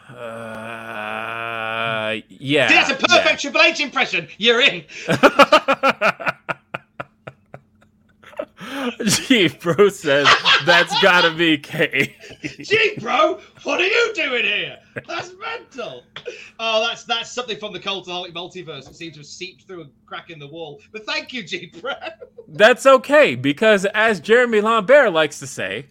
Uh, 0.09 0.13
yeah. 2.29 2.67
See, 2.67 2.75
that's 2.75 2.91
a 2.91 2.95
perfect 2.95 3.25
yeah. 3.25 3.35
Triple 3.37 3.61
H 3.61 3.79
impression. 3.79 4.27
You're 4.37 4.61
in. 4.61 4.83
Gee, 9.05 9.47
bro 9.47 9.89
says 9.89 10.27
that's 10.65 11.01
gotta 11.01 11.33
be 11.33 11.57
K. 11.57 12.15
Gee, 12.59 12.95
bro, 12.99 13.39
what 13.63 13.81
are 13.81 13.87
you 13.87 14.11
doing 14.13 14.43
here? 14.43 14.77
That's 15.07 15.33
mental. 15.39 16.03
Oh, 16.59 16.85
that's 16.87 17.03
that's 17.03 17.31
something 17.31 17.57
from 17.57 17.73
the 17.73 17.79
cultaholic 17.79 18.33
multiverse. 18.33 18.89
It 18.89 18.95
seems 18.95 19.13
to 19.13 19.19
have 19.19 19.25
seeped 19.25 19.63
through 19.63 19.83
a 19.83 19.85
crack 20.05 20.29
in 20.29 20.39
the 20.39 20.47
wall. 20.47 20.81
But 20.91 21.05
thank 21.05 21.33
you, 21.33 21.43
G, 21.43 21.71
bro. 21.81 21.93
That's 22.47 22.85
okay 22.85 23.35
because, 23.35 23.85
as 23.85 24.19
Jeremy 24.19 24.61
Lambert 24.61 25.13
likes 25.13 25.39
to 25.39 25.47
say, 25.47 25.87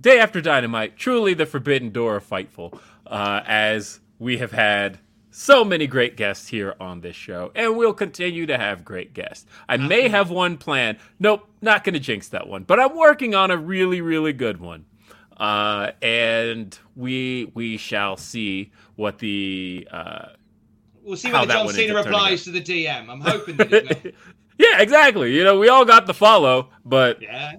day 0.00 0.18
after 0.18 0.40
Dynamite, 0.40 0.96
truly 0.96 1.34
the 1.34 1.46
forbidden 1.46 1.90
door 1.90 2.16
of 2.16 2.28
Fightful. 2.28 2.78
Uh, 3.14 3.44
as 3.46 4.00
we 4.18 4.38
have 4.38 4.50
had 4.50 4.98
so 5.30 5.64
many 5.64 5.86
great 5.86 6.16
guests 6.16 6.48
here 6.48 6.74
on 6.80 7.00
this 7.00 7.14
show, 7.14 7.52
and 7.54 7.76
we'll 7.76 7.94
continue 7.94 8.44
to 8.44 8.58
have 8.58 8.84
great 8.84 9.14
guests. 9.14 9.46
I 9.68 9.76
may 9.76 10.08
have 10.08 10.30
one 10.30 10.56
planned. 10.56 10.98
Nope, 11.20 11.48
not 11.62 11.84
going 11.84 11.94
to 11.94 12.00
jinx 12.00 12.26
that 12.30 12.48
one, 12.48 12.64
but 12.64 12.80
I'm 12.80 12.96
working 12.96 13.32
on 13.36 13.52
a 13.52 13.56
really, 13.56 14.00
really 14.00 14.32
good 14.32 14.60
one. 14.60 14.86
Uh, 15.36 15.92
and 16.02 16.76
we 16.96 17.52
we 17.54 17.76
shall 17.76 18.16
see 18.16 18.72
what 18.96 19.20
the 19.20 19.86
uh, 19.92 20.30
we'll 21.04 21.16
see 21.16 21.32
when 21.32 21.48
John 21.48 21.68
Cena 21.68 21.94
replies 21.94 22.42
to 22.42 22.50
the 22.50 22.60
DM. 22.60 23.08
I'm 23.08 23.20
hoping 23.20 23.56
that 23.58 24.12
yeah, 24.58 24.80
exactly. 24.80 25.36
You 25.36 25.44
know, 25.44 25.56
we 25.60 25.68
all 25.68 25.84
got 25.84 26.06
the 26.06 26.14
follow, 26.14 26.70
but 26.84 27.22
yeah, 27.22 27.52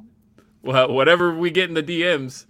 well, 0.63 0.91
whatever 0.91 1.33
we 1.33 1.49
get 1.49 1.69
in 1.69 1.75
the 1.75 1.83
DMs, 1.83 2.45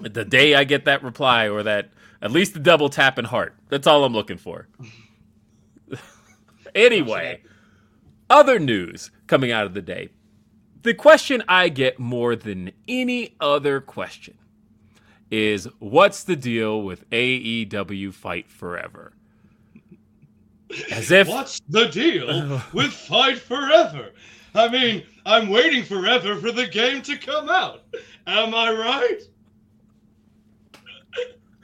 the 0.00 0.24
day 0.24 0.54
I 0.54 0.64
get 0.64 0.86
that 0.86 1.02
reply 1.02 1.50
or 1.50 1.62
that 1.62 1.90
at 2.22 2.30
least 2.30 2.54
the 2.54 2.60
double 2.60 2.88
tap 2.88 3.18
and 3.18 3.26
heart. 3.26 3.56
That's 3.68 3.86
all 3.86 4.04
I'm 4.04 4.12
looking 4.12 4.38
for. 4.38 4.68
anyway, 6.74 7.42
other 8.30 8.58
news 8.58 9.10
coming 9.26 9.52
out 9.52 9.66
of 9.66 9.74
the 9.74 9.82
day. 9.82 10.10
The 10.82 10.94
question 10.94 11.42
I 11.48 11.68
get 11.68 11.98
more 11.98 12.36
than 12.36 12.70
any 12.86 13.34
other 13.40 13.80
question 13.80 14.38
is 15.30 15.68
what's 15.78 16.24
the 16.24 16.36
deal 16.36 16.82
with 16.82 17.08
AEW 17.10 18.14
Fight 18.14 18.48
Forever? 18.48 19.12
As 20.90 21.10
if 21.10 21.28
What's 21.28 21.60
the 21.68 21.86
deal 21.86 22.60
with 22.72 22.92
Fight 22.92 23.38
Forever? 23.38 24.10
I 24.54 24.68
mean, 24.68 25.04
I'm 25.26 25.48
waiting 25.48 25.82
forever 25.84 26.36
for 26.36 26.50
the 26.50 26.66
game 26.66 27.02
to 27.02 27.16
come 27.16 27.48
out. 27.50 27.82
Am 28.26 28.54
I 28.54 28.72
right? 28.72 29.20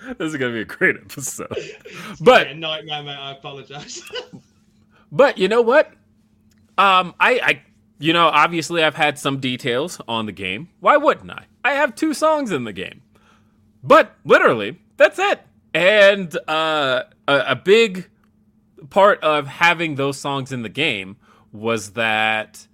this 0.19 0.33
is 0.33 0.37
gonna 0.37 0.53
be 0.53 0.61
a 0.61 0.65
great 0.65 0.97
episode. 0.97 1.57
but 2.21 2.49
a 2.49 2.55
nightmare, 2.55 3.03
mate. 3.03 3.13
I 3.13 3.33
apologize. 3.33 4.03
but 5.13 5.39
you 5.39 5.49
know 5.49 5.63
what? 5.63 5.93
Um, 6.79 7.15
I, 7.21 7.41
I, 7.43 7.63
you 7.99 8.13
know, 8.13 8.29
obviously 8.29 8.83
I've 8.83 8.95
had 8.95 9.19
some 9.19 9.39
details 9.39 10.01
on 10.09 10.27
the 10.27 10.33
game. 10.33 10.69
Why 10.81 10.97
wouldn't 10.97 11.31
I? 11.31 11.45
I 11.65 11.73
have 11.75 11.95
two 11.95 12.15
songs 12.15 12.51
in 12.51 12.65
the 12.65 12.73
game, 12.73 13.03
but 13.83 14.17
literally 14.25 14.79
that's 14.97 15.19
it. 15.19 15.41
And 15.75 16.37
uh, 16.49 17.05
a, 17.29 17.39
a 17.49 17.57
big 17.57 18.09
part 18.91 19.23
of 19.23 19.47
having 19.47 19.95
those 19.95 20.19
songs 20.19 20.53
in 20.53 20.63
the 20.63 20.69
game 20.69 21.17
was 21.53 21.93
that 21.93 22.67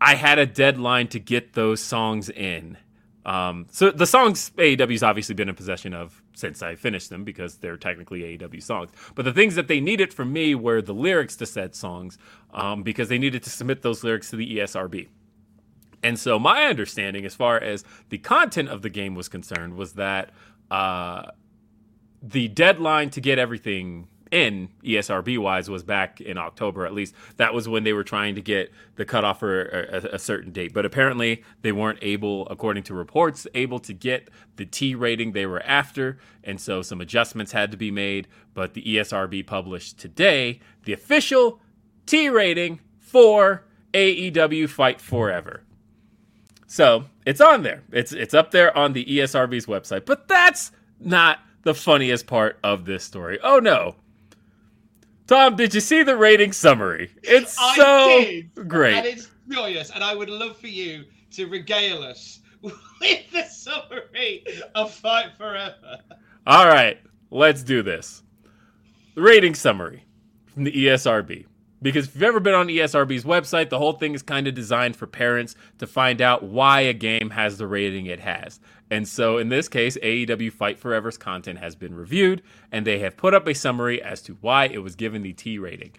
I 0.00 0.14
had 0.14 0.38
a 0.38 0.46
deadline 0.46 1.08
to 1.08 1.18
get 1.18 1.54
those 1.54 1.80
songs 1.80 2.28
in 2.28 2.76
um, 3.24 3.66
so 3.70 3.90
the 3.90 4.06
songs 4.06 4.50
AEW's 4.56 5.02
obviously 5.02 5.34
been 5.34 5.48
in 5.48 5.54
possession 5.54 5.94
of 5.94 6.22
since 6.34 6.62
I 6.62 6.74
finished 6.74 7.10
them 7.10 7.24
because 7.24 7.56
they're 7.56 7.76
technically 7.76 8.20
AEW 8.20 8.62
songs. 8.62 8.90
But 9.14 9.24
the 9.24 9.32
things 9.32 9.54
that 9.54 9.68
they 9.68 9.80
needed 9.80 10.12
from 10.12 10.32
me 10.32 10.54
were 10.54 10.82
the 10.82 10.94
lyrics 10.94 11.36
to 11.36 11.46
said 11.46 11.74
songs 11.74 12.18
um, 12.52 12.82
because 12.82 13.08
they 13.08 13.18
needed 13.18 13.42
to 13.44 13.50
submit 13.50 13.82
those 13.82 14.04
lyrics 14.04 14.30
to 14.30 14.36
the 14.36 14.58
ESRB. 14.58 15.08
And 16.02 16.18
so 16.18 16.38
my 16.38 16.64
understanding, 16.64 17.24
as 17.24 17.34
far 17.34 17.58
as 17.58 17.82
the 18.10 18.18
content 18.18 18.68
of 18.68 18.82
the 18.82 18.90
game 18.90 19.14
was 19.14 19.28
concerned, 19.28 19.74
was 19.74 19.94
that 19.94 20.32
uh, 20.70 21.30
the 22.22 22.48
deadline 22.48 23.08
to 23.10 23.22
get 23.22 23.38
everything 23.38 24.08
in 24.34 24.68
ESRB 24.82 25.38
wise 25.38 25.70
was 25.70 25.84
back 25.84 26.20
in 26.20 26.36
October. 26.36 26.84
At 26.84 26.92
least 26.92 27.14
that 27.36 27.54
was 27.54 27.68
when 27.68 27.84
they 27.84 27.92
were 27.92 28.02
trying 28.02 28.34
to 28.34 28.42
get 28.42 28.72
the 28.96 29.04
cutoff 29.04 29.38
for 29.38 29.62
a, 29.62 30.14
a, 30.14 30.18
certain 30.18 30.50
date. 30.50 30.74
But 30.74 30.84
apparently 30.84 31.44
they 31.62 31.70
weren't 31.70 32.00
able, 32.02 32.48
according 32.48 32.82
to 32.84 32.94
reports, 32.94 33.46
able 33.54 33.78
to 33.78 33.92
get 33.92 34.28
the 34.56 34.66
T 34.66 34.96
rating 34.96 35.32
they 35.32 35.46
were 35.46 35.62
after, 35.62 36.18
and 36.42 36.60
so 36.60 36.82
some 36.82 37.00
adjustments 37.00 37.52
had 37.52 37.70
to 37.70 37.76
be 37.76 37.92
made. 37.92 38.26
But 38.54 38.74
the 38.74 38.82
ESRB 38.82 39.46
published 39.46 39.98
today 39.98 40.58
the 40.82 40.92
official 40.92 41.60
T 42.04 42.28
rating 42.28 42.80
for 42.98 43.64
AEW 43.92 44.68
Fight 44.68 45.00
Forever. 45.00 45.62
So 46.66 47.04
it's 47.24 47.40
on 47.40 47.62
there. 47.62 47.84
It's 47.92 48.10
it's 48.10 48.34
up 48.34 48.50
there 48.50 48.76
on 48.76 48.94
the 48.94 49.04
ESRB's 49.04 49.66
website. 49.66 50.06
But 50.06 50.26
that's 50.26 50.72
not 50.98 51.38
the 51.62 51.72
funniest 51.72 52.26
part 52.26 52.58
of 52.64 52.84
this 52.84 53.04
story. 53.04 53.38
Oh 53.44 53.60
no. 53.60 53.94
Tom, 55.26 55.56
did 55.56 55.72
you 55.74 55.80
see 55.80 56.02
the 56.02 56.16
rating 56.16 56.52
summary? 56.52 57.10
It's 57.22 57.56
I 57.58 57.76
so 57.76 58.08
did, 58.20 58.68
great. 58.68 58.94
And 58.94 59.06
it's 59.06 59.30
glorious. 59.48 59.90
And 59.90 60.04
I 60.04 60.14
would 60.14 60.28
love 60.28 60.56
for 60.58 60.66
you 60.66 61.04
to 61.32 61.46
regale 61.46 62.02
us 62.02 62.40
with 62.62 62.72
the 63.32 63.44
summary 63.44 64.44
of 64.74 64.92
Fight 64.92 65.30
Forever. 65.38 65.98
All 66.46 66.66
right, 66.66 66.98
let's 67.30 67.62
do 67.62 67.82
this. 67.82 68.22
The 69.14 69.22
rating 69.22 69.54
summary 69.54 70.04
from 70.46 70.64
the 70.64 70.72
ESRB. 70.72 71.46
Because 71.84 72.06
if 72.06 72.14
you've 72.14 72.22
ever 72.22 72.40
been 72.40 72.54
on 72.54 72.68
ESRB's 72.68 73.24
website, 73.24 73.68
the 73.68 73.76
whole 73.76 73.92
thing 73.92 74.14
is 74.14 74.22
kind 74.22 74.48
of 74.48 74.54
designed 74.54 74.96
for 74.96 75.06
parents 75.06 75.54
to 75.76 75.86
find 75.86 76.22
out 76.22 76.42
why 76.42 76.80
a 76.80 76.94
game 76.94 77.28
has 77.28 77.58
the 77.58 77.66
rating 77.66 78.06
it 78.06 78.20
has. 78.20 78.58
And 78.90 79.06
so 79.06 79.36
in 79.36 79.50
this 79.50 79.68
case, 79.68 79.98
AEW 80.02 80.50
Fight 80.50 80.78
Forever's 80.78 81.18
content 81.18 81.58
has 81.58 81.76
been 81.76 81.94
reviewed, 81.94 82.40
and 82.72 82.86
they 82.86 83.00
have 83.00 83.18
put 83.18 83.34
up 83.34 83.46
a 83.46 83.54
summary 83.54 84.02
as 84.02 84.22
to 84.22 84.38
why 84.40 84.64
it 84.64 84.78
was 84.78 84.96
given 84.96 85.20
the 85.20 85.34
T 85.34 85.58
rating. 85.58 85.92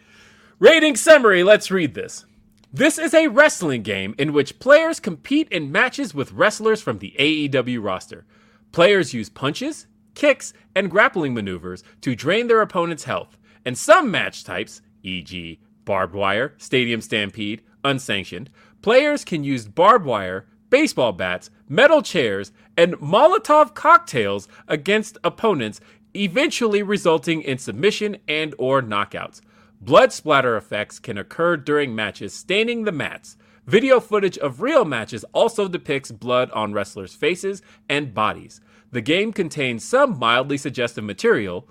Rating 0.58 0.95
summary, 0.95 1.43
let's 1.43 1.69
read 1.69 1.93
this. 1.93 2.26
This 2.74 2.98
is 2.98 3.13
a 3.13 3.28
wrestling 3.28 3.84
game 3.84 4.15
in 4.17 4.34
which 4.34 4.58
players 4.58 5.00
compete 5.00 5.48
in 5.50 5.71
matches 5.71 6.15
with 6.15 6.32
wrestlers 6.32 6.82
from 6.82 6.98
the 6.98 7.13
AEW 7.19 7.84
roster. 7.84 8.26
Players 8.71 9.13
use 9.13 9.30
punches, 9.30 9.86
kicks, 10.15 10.52
and 10.74 10.89
grappling 10.89 11.36
maneuvers 11.36 11.84
to 12.02 12.15
drain 12.15 12.48
their 12.48 12.62
opponent's 12.62 13.04
health. 13.04 13.38
And 13.63 13.78
some 13.78 14.10
match 14.10 14.43
types, 14.43 14.82
e.g., 15.04 15.60
barbed 15.86 16.15
wire, 16.15 16.54
stadium 16.58 17.02
stampede, 17.02 17.62
unsanctioned, 17.84 18.50
players 18.82 19.24
can 19.24 19.43
use 19.43 19.67
barbed 19.67 20.06
wire, 20.06 20.45
baseball 20.69 21.13
bats, 21.13 21.50
metal 21.69 22.02
chairs, 22.02 22.52
and 22.76 22.95
Molotov 22.95 23.74
cocktails 23.74 24.48
against 24.67 25.17
opponents, 25.24 25.80
eventually 26.15 26.84
resulting 26.84 27.41
in 27.41 27.58
submission 27.58 28.17
and 28.28 28.54
or 28.58 28.82
knockouts. 28.82 29.41
Blood 29.80 30.12
splatter 30.12 30.58
effects 30.58 31.00
can 31.00 31.17
occur 31.17 31.58
during 31.58 31.95
matches, 31.95 32.34
staining 32.34 32.84
the 32.84 32.91
mats. 32.91 33.38
Video 33.67 34.00
footage 34.00 34.38
of 34.38 34.62
real 34.62 34.86
matches 34.86 35.24
also 35.34 35.67
depicts 35.67 36.12
blood 36.12 36.52
on 36.52 36.74
wrestlers' 36.74 37.15
faces 37.15 37.62
and 37.89 38.13
bodies. 38.13 38.62
The 38.91 39.02
game 39.02 39.34
contains 39.34 39.84
some 39.84 40.17
mildly 40.17 40.58
suggestive 40.58 41.04
material, 41.04 41.67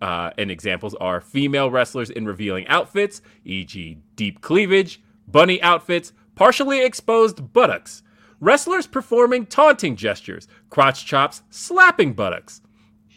uh, 0.00 0.30
and 0.38 0.50
examples 0.50 0.94
are 0.96 1.20
female 1.20 1.70
wrestlers 1.70 2.10
in 2.10 2.26
revealing 2.26 2.66
outfits, 2.68 3.22
e.g., 3.44 3.98
deep 4.16 4.40
cleavage, 4.40 5.00
bunny 5.28 5.60
outfits, 5.62 6.12
partially 6.34 6.84
exposed 6.84 7.52
buttocks, 7.52 8.02
wrestlers 8.40 8.86
performing 8.86 9.46
taunting 9.46 9.96
gestures, 9.96 10.48
crotch 10.70 11.06
chops, 11.06 11.42
slapping 11.50 12.12
buttocks. 12.12 12.60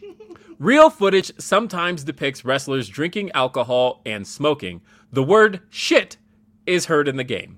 Real 0.60 0.90
footage 0.90 1.32
sometimes 1.38 2.04
depicts 2.04 2.46
wrestlers 2.46 2.88
drinking 2.88 3.32
alcohol 3.32 4.02
and 4.06 4.26
smoking. 4.26 4.82
The 5.12 5.24
word 5.24 5.62
shit 5.70 6.18
is 6.66 6.86
heard 6.86 7.08
in 7.08 7.16
the 7.16 7.24
game. 7.24 7.58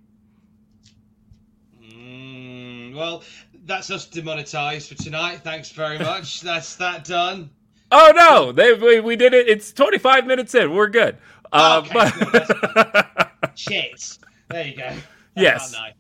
Mm, 1.82 2.96
well, 2.96 3.24
that's 3.66 3.90
us 3.92 4.06
demonetized 4.08 4.90
for 4.90 4.96
tonight. 4.96 5.42
Thanks 5.44 5.72
very 5.72 6.00
much. 6.00 6.42
that's 6.42 6.76
that 6.78 7.04
done. 7.04 7.50
Oh 7.92 8.12
no, 8.16 8.52
they, 8.52 8.74
we, 8.74 9.00
we 9.00 9.16
did 9.16 9.34
it. 9.34 9.48
It's 9.48 9.74
25 9.74 10.26
minutes 10.28 10.54
in. 10.56 10.74
We're 10.74 10.90
good. 10.90 11.18
Uh, 11.52 11.82
Okay, 11.84 11.94
but 12.32 13.32
Shit. 13.56 14.18
There 14.50 14.68
you 14.68 14.76
go. 14.78 14.94
Yes. 15.36 15.74
Nice. 15.74 15.94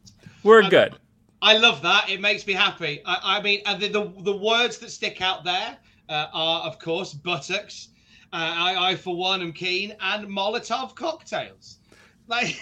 we're 0.43 0.61
I'm- 0.61 0.69
good. 0.69 0.95
I 1.41 1.55
love 1.57 1.81
that. 1.83 2.09
It 2.09 2.19
makes 2.19 2.45
me 2.45 2.51
happy. 2.51 3.01
I, 3.05 3.37
I 3.37 3.41
mean, 3.41 3.61
the, 3.79 3.87
the 3.87 4.23
the 4.23 4.35
words 4.35 4.77
that 4.79 4.91
stick 4.91 5.21
out 5.21 5.45
there 5.45 5.77
uh, 6.09 6.27
are, 6.33 6.63
of 6.67 6.79
course, 6.79 7.13
buttocks. 7.13 7.89
Uh, 8.33 8.35
I, 8.35 8.89
I, 8.91 8.95
for 8.97 9.15
one, 9.15 9.41
am 9.41 9.53
keen, 9.53 9.95
and 10.01 10.27
Molotov 10.27 10.95
cocktails. 10.95 11.77
Like, 12.27 12.53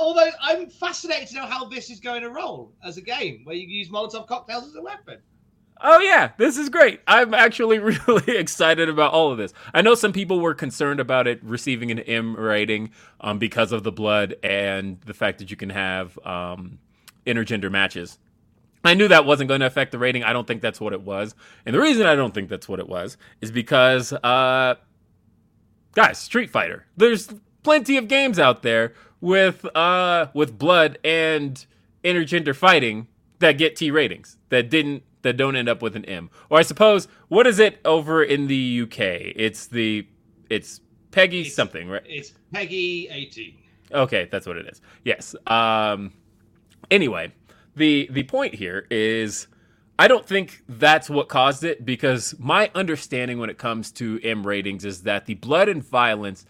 although 0.00 0.30
I'm 0.40 0.68
fascinated 0.70 1.26
to 1.30 1.34
know 1.34 1.46
how 1.46 1.64
this 1.64 1.90
is 1.90 1.98
going 1.98 2.22
to 2.22 2.30
roll 2.30 2.72
as 2.84 2.98
a 2.98 3.00
game, 3.00 3.40
where 3.42 3.56
you 3.56 3.66
use 3.66 3.88
Molotov 3.88 4.28
cocktails 4.28 4.68
as 4.68 4.76
a 4.76 4.80
weapon. 4.82 5.18
Oh 5.82 5.98
yeah, 6.00 6.32
this 6.36 6.58
is 6.58 6.68
great. 6.68 7.00
I'm 7.06 7.32
actually 7.32 7.78
really 8.06 8.36
excited 8.36 8.88
about 8.88 9.12
all 9.12 9.32
of 9.32 9.38
this. 9.38 9.52
I 9.72 9.82
know 9.82 9.94
some 9.94 10.12
people 10.12 10.40
were 10.40 10.54
concerned 10.54 11.00
about 11.00 11.26
it 11.26 11.42
receiving 11.42 11.90
an 11.90 12.00
M 12.00 12.36
rating 12.36 12.90
um, 13.20 13.38
because 13.38 13.72
of 13.72 13.82
the 13.82 13.92
blood 13.92 14.34
and 14.42 15.00
the 15.06 15.14
fact 15.14 15.38
that 15.38 15.50
you 15.50 15.56
can 15.56 15.70
have 15.70 16.18
um, 16.24 16.78
intergender 17.26 17.70
matches. 17.70 18.18
I 18.84 18.94
knew 18.94 19.08
that 19.08 19.26
wasn't 19.26 19.48
going 19.48 19.60
to 19.60 19.66
affect 19.66 19.92
the 19.92 19.98
rating. 19.98 20.24
I 20.24 20.32
don't 20.32 20.46
think 20.46 20.62
that's 20.62 20.80
what 20.80 20.92
it 20.92 21.02
was. 21.02 21.34
And 21.66 21.74
the 21.74 21.80
reason 21.80 22.06
I 22.06 22.14
don't 22.14 22.32
think 22.32 22.48
that's 22.48 22.68
what 22.68 22.78
it 22.78 22.88
was 22.88 23.18
is 23.40 23.50
because, 23.50 24.12
uh, 24.12 24.76
guys, 25.94 26.18
Street 26.18 26.50
Fighter. 26.50 26.86
There's 26.96 27.28
plenty 27.62 27.96
of 27.96 28.08
games 28.08 28.38
out 28.38 28.62
there 28.62 28.94
with 29.20 29.64
uh, 29.76 30.28
with 30.34 30.58
blood 30.58 30.98
and 31.04 31.64
intergender 32.02 32.56
fighting 32.56 33.06
that 33.38 33.52
get 33.52 33.76
T 33.76 33.90
ratings 33.90 34.38
that 34.48 34.70
didn't 34.70 35.02
that 35.22 35.36
don't 35.36 35.56
end 35.56 35.68
up 35.68 35.82
with 35.82 35.96
an 35.96 36.04
M. 36.06 36.30
Or 36.48 36.58
I 36.58 36.62
suppose 36.62 37.08
what 37.28 37.46
is 37.46 37.58
it 37.58 37.80
over 37.84 38.22
in 38.22 38.46
the 38.46 38.82
UK? 38.82 38.98
It's 39.36 39.66
the 39.66 40.06
it's 40.48 40.80
PEGI 41.12 41.40
It's- 41.40 41.54
something, 41.54 41.88
right? 41.88 42.02
It's 42.06 42.32
PEGI 42.54 43.08
18. 43.12 43.54
Okay, 43.92 44.28
that's 44.30 44.46
what 44.46 44.56
it 44.56 44.66
is. 44.66 44.80
Yes. 45.04 45.34
Um 45.46 46.12
anyway, 46.90 47.32
the 47.76 48.08
the 48.10 48.22
point 48.24 48.54
here 48.54 48.86
is 48.90 49.46
I 49.98 50.08
don't 50.08 50.26
think 50.26 50.62
that's 50.68 51.10
what 51.10 51.28
caused 51.28 51.62
it 51.62 51.84
because 51.84 52.34
my 52.38 52.70
understanding 52.74 53.38
when 53.38 53.50
it 53.50 53.58
comes 53.58 53.90
to 53.92 54.18
M 54.22 54.46
ratings 54.46 54.84
is 54.84 55.02
that 55.02 55.26
the 55.26 55.34
blood 55.34 55.68
and 55.68 55.84
violence 55.84 56.46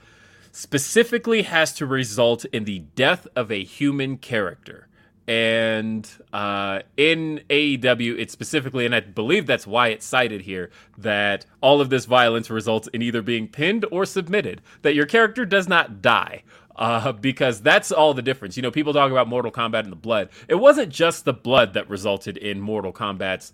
specifically 0.52 1.42
has 1.42 1.72
to 1.74 1.86
result 1.86 2.44
in 2.46 2.64
the 2.64 2.80
death 2.94 3.26
of 3.34 3.50
a 3.50 3.62
human 3.64 4.16
character. 4.18 4.88
And 5.30 6.10
uh, 6.32 6.80
in 6.96 7.42
AEW, 7.48 8.18
it's 8.18 8.32
specifically, 8.32 8.84
and 8.84 8.92
I 8.92 8.98
believe 8.98 9.46
that's 9.46 9.64
why 9.64 9.86
it's 9.88 10.04
cited 10.04 10.40
here, 10.40 10.70
that 10.98 11.46
all 11.60 11.80
of 11.80 11.88
this 11.88 12.04
violence 12.04 12.50
results 12.50 12.88
in 12.88 13.00
either 13.00 13.22
being 13.22 13.46
pinned 13.46 13.86
or 13.92 14.04
submitted, 14.04 14.60
that 14.82 14.96
your 14.96 15.06
character 15.06 15.46
does 15.46 15.68
not 15.68 16.02
die. 16.02 16.42
Uh, 16.74 17.12
because 17.12 17.60
that's 17.60 17.92
all 17.92 18.12
the 18.12 18.22
difference. 18.22 18.56
You 18.56 18.62
know, 18.62 18.70
people 18.72 18.92
talk 18.92 19.12
about 19.12 19.28
Mortal 19.28 19.52
Kombat 19.52 19.80
and 19.80 19.92
the 19.92 19.96
blood. 19.96 20.30
It 20.48 20.56
wasn't 20.56 20.90
just 20.90 21.24
the 21.24 21.32
blood 21.32 21.74
that 21.74 21.88
resulted 21.90 22.36
in 22.36 22.60
Mortal 22.60 22.92
Kombat's 22.92 23.52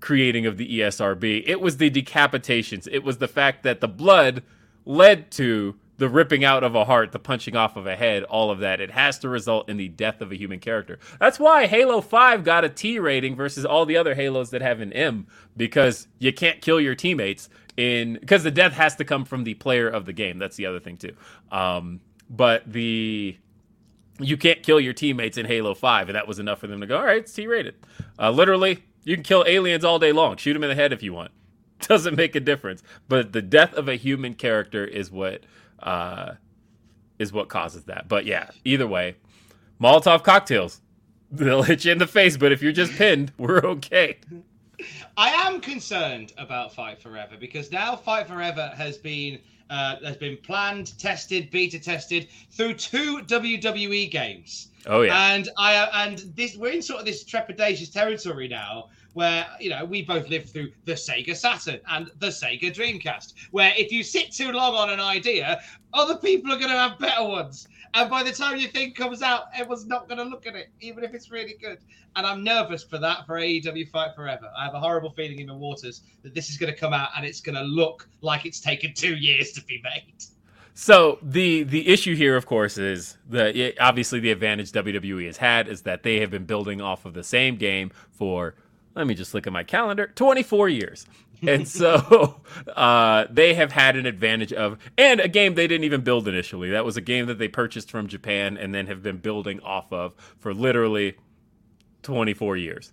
creating 0.00 0.46
of 0.46 0.56
the 0.56 0.78
ESRB. 0.78 1.42
It 1.44 1.60
was 1.60 1.76
the 1.78 1.90
decapitations. 1.90 2.88
It 2.90 3.02
was 3.02 3.18
the 3.18 3.28
fact 3.28 3.64
that 3.64 3.80
the 3.80 3.88
blood 3.88 4.44
led 4.86 5.30
to 5.32 5.74
the 6.02 6.08
ripping 6.08 6.44
out 6.44 6.64
of 6.64 6.74
a 6.74 6.84
heart, 6.84 7.12
the 7.12 7.18
punching 7.20 7.54
off 7.54 7.76
of 7.76 7.86
a 7.86 7.94
head, 7.94 8.24
all 8.24 8.50
of 8.50 8.58
that. 8.58 8.80
It 8.80 8.90
has 8.90 9.20
to 9.20 9.28
result 9.28 9.68
in 9.68 9.76
the 9.76 9.86
death 9.86 10.20
of 10.20 10.32
a 10.32 10.34
human 10.34 10.58
character. 10.58 10.98
That's 11.20 11.38
why 11.38 11.68
Halo 11.68 12.00
5 12.00 12.42
got 12.42 12.64
a 12.64 12.68
T 12.68 12.98
rating 12.98 13.36
versus 13.36 13.64
all 13.64 13.86
the 13.86 13.96
other 13.96 14.16
Halos 14.16 14.50
that 14.50 14.62
have 14.62 14.80
an 14.80 14.92
M 14.92 15.28
because 15.56 16.08
you 16.18 16.32
can't 16.32 16.60
kill 16.60 16.80
your 16.80 16.96
teammates 16.96 17.48
in 17.76 18.14
because 18.14 18.42
the 18.42 18.50
death 18.50 18.72
has 18.72 18.96
to 18.96 19.04
come 19.04 19.24
from 19.24 19.44
the 19.44 19.54
player 19.54 19.88
of 19.88 20.04
the 20.04 20.12
game. 20.12 20.40
That's 20.40 20.56
the 20.56 20.66
other 20.66 20.80
thing 20.80 20.96
too. 20.96 21.14
Um, 21.52 22.00
but 22.28 22.64
the 22.66 23.36
you 24.18 24.36
can't 24.36 24.64
kill 24.64 24.80
your 24.80 24.94
teammates 24.94 25.38
in 25.38 25.46
Halo 25.46 25.72
5, 25.72 26.08
and 26.08 26.16
that 26.16 26.26
was 26.26 26.40
enough 26.40 26.58
for 26.58 26.66
them 26.66 26.80
to 26.80 26.86
go, 26.88 26.98
all 26.98 27.06
right, 27.06 27.18
it's 27.18 27.32
T 27.32 27.46
rated. 27.46 27.76
Uh, 28.18 28.32
literally, 28.32 28.82
you 29.04 29.14
can 29.14 29.22
kill 29.22 29.44
aliens 29.46 29.84
all 29.84 30.00
day 30.00 30.10
long. 30.10 30.36
Shoot 30.36 30.54
them 30.54 30.64
in 30.64 30.68
the 30.68 30.74
head 30.74 30.92
if 30.92 31.00
you 31.00 31.12
want. 31.12 31.30
Doesn't 31.80 32.16
make 32.16 32.34
a 32.34 32.40
difference. 32.40 32.82
But 33.08 33.32
the 33.32 33.42
death 33.42 33.72
of 33.74 33.88
a 33.88 33.94
human 33.94 34.34
character 34.34 34.84
is 34.84 35.12
what 35.12 35.44
uh, 35.82 36.34
is 37.18 37.32
what 37.32 37.48
causes 37.48 37.84
that. 37.84 38.08
But 38.08 38.26
yeah, 38.26 38.50
either 38.64 38.86
way, 38.86 39.16
Molotov 39.80 40.22
cocktails. 40.22 40.80
They'll 41.30 41.62
hit 41.62 41.86
you 41.86 41.92
in 41.92 41.98
the 41.98 42.06
face, 42.06 42.36
but 42.36 42.52
if 42.52 42.62
you're 42.62 42.72
just 42.72 42.92
pinned, 42.92 43.32
we're 43.38 43.64
okay. 43.64 44.18
I 45.16 45.28
am 45.30 45.60
concerned 45.60 46.32
about 46.38 46.74
Fight 46.74 47.00
Forever 47.00 47.36
because 47.38 47.70
now 47.70 47.96
Fight 47.96 48.26
Forever 48.26 48.72
has 48.76 48.98
been 48.98 49.38
uh, 49.70 49.96
has 50.04 50.16
been 50.16 50.36
planned, 50.36 50.98
tested, 50.98 51.50
beta 51.50 51.78
tested 51.78 52.28
through 52.50 52.74
two 52.74 53.20
WWE 53.20 54.10
games. 54.10 54.68
Oh 54.86 55.02
yeah. 55.02 55.32
And 55.32 55.48
I 55.56 56.04
and 56.04 56.18
this 56.36 56.56
we're 56.56 56.72
in 56.72 56.82
sort 56.82 57.00
of 57.00 57.06
this 57.06 57.24
trepidatious 57.24 57.92
territory 57.92 58.48
now 58.48 58.88
where 59.14 59.46
you 59.60 59.70
know 59.70 59.84
we 59.84 60.02
both 60.02 60.28
lived 60.28 60.50
through 60.50 60.70
the 60.84 60.92
Sega 60.92 61.36
Saturn 61.36 61.80
and 61.88 62.10
the 62.18 62.28
Sega 62.28 62.74
Dreamcast, 62.74 63.34
where 63.50 63.72
if 63.76 63.92
you 63.92 64.02
sit 64.02 64.32
too 64.32 64.52
long 64.52 64.74
on 64.74 64.90
an 64.90 65.00
idea, 65.00 65.60
other 65.92 66.16
people 66.16 66.52
are 66.52 66.58
going 66.58 66.70
to 66.70 66.78
have 66.78 66.98
better 66.98 67.24
ones, 67.24 67.68
and 67.94 68.08
by 68.08 68.22
the 68.22 68.32
time 68.32 68.58
your 68.58 68.70
thing 68.70 68.92
comes 68.92 69.20
out, 69.20 69.44
everyone's 69.54 69.86
not 69.86 70.08
going 70.08 70.18
to 70.18 70.24
look 70.24 70.46
at 70.46 70.54
it, 70.54 70.70
even 70.80 71.04
if 71.04 71.12
it's 71.14 71.30
really 71.30 71.56
good. 71.60 71.78
And 72.16 72.26
I'm 72.26 72.42
nervous 72.42 72.82
for 72.82 72.98
that 72.98 73.26
for 73.26 73.36
AEW 73.38 73.88
Fight 73.90 74.14
Forever. 74.14 74.50
I 74.56 74.64
have 74.64 74.74
a 74.74 74.80
horrible 74.80 75.10
feeling 75.10 75.40
in 75.40 75.46
the 75.46 75.54
waters 75.54 76.02
that 76.22 76.34
this 76.34 76.48
is 76.48 76.56
going 76.56 76.72
to 76.72 76.78
come 76.78 76.94
out 76.94 77.10
and 77.16 77.26
it's 77.26 77.40
going 77.40 77.56
to 77.56 77.62
look 77.62 78.08
like 78.22 78.46
it's 78.46 78.60
taken 78.60 78.94
two 78.94 79.16
years 79.16 79.52
to 79.52 79.64
be 79.64 79.80
made. 79.82 80.24
So 80.74 81.18
the 81.20 81.64
the 81.64 81.86
issue 81.88 82.14
here, 82.16 82.34
of 82.34 82.46
course, 82.46 82.78
is 82.78 83.18
the 83.28 83.74
obviously 83.78 84.20
the 84.20 84.30
advantage 84.30 84.72
WWE 84.72 85.26
has 85.26 85.36
had 85.36 85.68
is 85.68 85.82
that 85.82 86.02
they 86.02 86.20
have 86.20 86.30
been 86.30 86.46
building 86.46 86.80
off 86.80 87.04
of 87.04 87.12
the 87.12 87.22
same 87.22 87.56
game 87.56 87.90
for 88.10 88.54
let 88.94 89.06
me 89.06 89.14
just 89.14 89.34
look 89.34 89.46
at 89.46 89.52
my 89.52 89.62
calendar 89.62 90.08
24 90.14 90.68
years 90.68 91.06
and 91.42 91.66
so 91.66 92.40
uh, 92.76 93.26
they 93.30 93.54
have 93.54 93.72
had 93.72 93.96
an 93.96 94.06
advantage 94.06 94.52
of 94.52 94.78
and 94.96 95.20
a 95.20 95.28
game 95.28 95.54
they 95.54 95.66
didn't 95.66 95.84
even 95.84 96.02
build 96.02 96.28
initially 96.28 96.70
that 96.70 96.84
was 96.84 96.96
a 96.96 97.00
game 97.00 97.26
that 97.26 97.38
they 97.38 97.48
purchased 97.48 97.90
from 97.90 98.06
japan 98.06 98.56
and 98.56 98.74
then 98.74 98.86
have 98.86 99.02
been 99.02 99.18
building 99.18 99.60
off 99.60 99.92
of 99.92 100.14
for 100.38 100.54
literally 100.54 101.16
24 102.02 102.56
years 102.56 102.92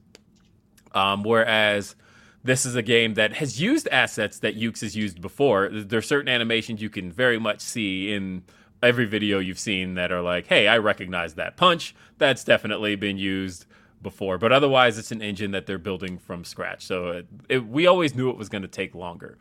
um, 0.94 1.24
whereas 1.24 1.96
this 2.44 2.66
is 2.66 2.76
a 2.76 2.82
game 2.82 3.16
that 3.16 3.34
has 3.34 3.62
used 3.62 3.88
assets 3.90 4.40
that 4.40 4.58
Yuke's 4.58 4.82
has 4.82 4.96
used 4.96 5.22
before. 5.22 5.70
There 5.70 6.00
are 6.00 6.02
certain 6.02 6.30
animations 6.30 6.82
you 6.82 6.90
can 6.90 7.12
very 7.12 7.38
much 7.38 7.60
see 7.60 8.14
in 8.14 8.44
every 8.82 9.06
video 9.06 9.40
you've 9.40 9.60
seen 9.60 9.96
that 9.96 10.12
are 10.12 10.22
like, 10.22 10.48
hey, 10.48 10.68
I 10.68 10.78
recognize 10.78 11.36
that 11.36 11.58
punch. 11.58 11.94
That's 12.18 12.44
definitely 12.44 12.96
been 12.96 13.18
used 13.18 13.66
before. 14.02 14.38
But 14.38 14.52
otherwise, 14.52 14.98
it's 14.98 15.12
an 15.12 15.22
engine 15.22 15.52
that 15.52 15.66
they're 15.66 15.78
building 15.78 16.18
from 16.18 16.44
scratch. 16.44 16.86
So 16.86 17.08
it, 17.10 17.28
it, 17.48 17.68
we 17.68 17.88
always 17.88 18.16
knew 18.16 18.30
it 18.30 18.38
was 18.38 18.50
going 18.50 18.62
to 18.62 18.68
take 18.68 18.96
longer. 18.96 19.38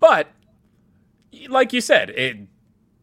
But 0.00 0.28
like 1.48 1.72
you 1.72 1.80
said, 1.80 2.10
it 2.10 2.38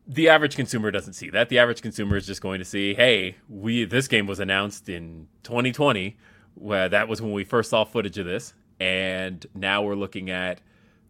the 0.07 0.29
average 0.29 0.55
consumer 0.55 0.91
doesn't 0.91 1.13
see 1.13 1.31
that. 1.31 1.49
The 1.49 1.57
average 1.57 1.81
consumer 1.81 2.15
is 2.15 2.27
just 2.27 2.39
going 2.39 2.59
to 2.59 2.65
see, 2.65 2.93
hey, 2.93 3.37
we 3.49 3.85
this 3.85 4.07
game 4.07 4.27
was 4.27 4.39
announced 4.39 4.89
in 4.89 5.27
2020. 5.43 6.17
Where 6.57 6.87
that 6.87 7.09
was 7.09 7.21
when 7.21 7.33
we 7.33 7.43
first 7.43 7.69
saw 7.69 7.83
footage 7.83 8.17
of 8.17 8.25
this 8.25 8.53
and 8.79 9.45
now 9.53 9.81
we're 9.81 9.95
looking 9.95 10.29
at 10.29 10.61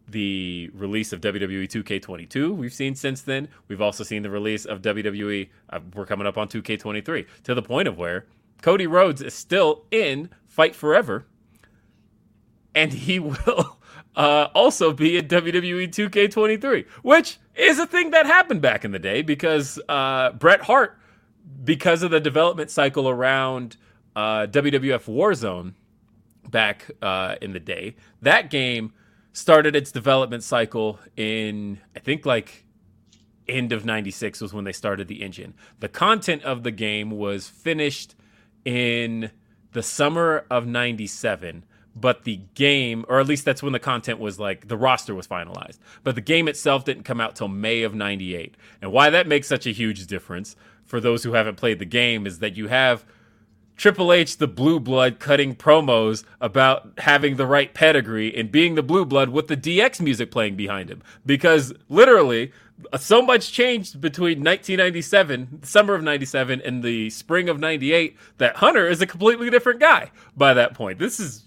the 0.08 0.70
release 0.72 1.12
of 1.12 1.20
WWE 1.20 1.68
2K22. 1.68 2.56
We've 2.56 2.72
seen 2.72 2.94
since 2.94 3.22
then. 3.22 3.48
We've 3.66 3.80
also 3.80 4.04
seen 4.04 4.22
the 4.22 4.30
release 4.30 4.64
of 4.64 4.82
WWE. 4.82 5.48
Uh, 5.70 5.80
we're 5.94 6.06
coming 6.06 6.26
up 6.26 6.38
on 6.38 6.48
2K23 6.48 7.26
to 7.44 7.54
the 7.54 7.62
point 7.62 7.88
of 7.88 7.98
where 7.98 8.26
Cody 8.62 8.86
Rhodes 8.86 9.22
is 9.22 9.34
still 9.34 9.84
in 9.90 10.30
Fight 10.46 10.74
Forever, 10.74 11.26
and 12.74 12.92
he 12.92 13.18
will 13.20 13.78
uh, 14.16 14.48
also 14.54 14.92
be 14.92 15.16
in 15.16 15.28
WWE 15.28 15.88
2K23, 15.88 16.86
which 17.02 17.38
is 17.54 17.78
a 17.78 17.86
thing 17.86 18.10
that 18.10 18.26
happened 18.26 18.62
back 18.62 18.84
in 18.84 18.92
the 18.92 18.98
day 18.98 19.22
because 19.22 19.78
uh, 19.88 20.32
Bret 20.32 20.62
Hart, 20.62 20.98
because 21.64 22.02
of 22.02 22.10
the 22.10 22.20
development 22.20 22.70
cycle 22.70 23.08
around 23.08 23.76
uh, 24.14 24.46
WWF 24.46 25.04
Warzone 25.04 25.74
back 26.50 26.90
uh, 27.02 27.36
in 27.40 27.52
the 27.52 27.60
day, 27.60 27.96
that 28.22 28.50
game 28.50 28.92
started 29.32 29.76
its 29.76 29.92
development 29.92 30.42
cycle 30.42 30.98
in 31.14 31.78
I 31.94 31.98
think 31.98 32.24
like 32.24 32.64
end 33.46 33.72
of 33.72 33.84
96 33.84 34.40
was 34.40 34.52
when 34.52 34.64
they 34.64 34.72
started 34.72 35.08
the 35.08 35.22
engine. 35.22 35.54
The 35.80 35.88
content 35.88 36.42
of 36.42 36.62
the 36.62 36.70
game 36.70 37.10
was 37.10 37.46
finished 37.46 38.14
in 38.66 39.30
the 39.72 39.82
summer 39.82 40.44
of 40.50 40.66
97, 40.66 41.64
but 41.94 42.24
the 42.24 42.40
game 42.54 43.06
or 43.08 43.20
at 43.20 43.26
least 43.26 43.44
that's 43.46 43.62
when 43.62 43.72
the 43.72 43.78
content 43.78 44.18
was 44.18 44.38
like 44.38 44.68
the 44.68 44.76
roster 44.76 45.14
was 45.14 45.26
finalized. 45.26 45.78
But 46.04 46.14
the 46.14 46.20
game 46.20 46.48
itself 46.48 46.84
didn't 46.84 47.04
come 47.04 47.20
out 47.20 47.36
till 47.36 47.48
May 47.48 47.82
of 47.82 47.94
98. 47.94 48.54
And 48.82 48.92
why 48.92 49.08
that 49.08 49.26
makes 49.26 49.46
such 49.46 49.66
a 49.66 49.70
huge 49.70 50.06
difference 50.06 50.56
for 50.84 51.00
those 51.00 51.22
who 51.24 51.32
haven't 51.32 51.56
played 51.56 51.78
the 51.78 51.86
game 51.86 52.26
is 52.26 52.40
that 52.40 52.56
you 52.56 52.68
have 52.68 53.06
Triple 53.76 54.12
H, 54.12 54.38
the 54.38 54.46
blue 54.46 54.80
blood, 54.80 55.18
cutting 55.18 55.54
promos 55.54 56.24
about 56.40 56.92
having 56.98 57.36
the 57.36 57.46
right 57.46 57.74
pedigree 57.74 58.34
and 58.34 58.50
being 58.50 58.74
the 58.74 58.82
blue 58.82 59.04
blood 59.04 59.28
with 59.28 59.48
the 59.48 59.56
DX 59.56 60.00
music 60.00 60.30
playing 60.30 60.56
behind 60.56 60.90
him. 60.90 61.02
Because 61.26 61.74
literally, 61.90 62.52
so 62.98 63.22
much 63.22 63.52
changed 63.52 64.00
between 64.00 64.38
1997, 64.38 65.58
the 65.60 65.66
summer 65.66 65.94
of 65.94 66.02
97, 66.02 66.60
and 66.62 66.82
the 66.82 67.10
spring 67.10 67.48
of 67.48 67.58
98 67.58 68.16
that 68.38 68.56
Hunter 68.56 68.88
is 68.88 69.00
a 69.00 69.06
completely 69.06 69.50
different 69.50 69.80
guy 69.80 70.10
by 70.36 70.54
that 70.54 70.74
point. 70.74 70.98
This 70.98 71.18
is 71.18 71.44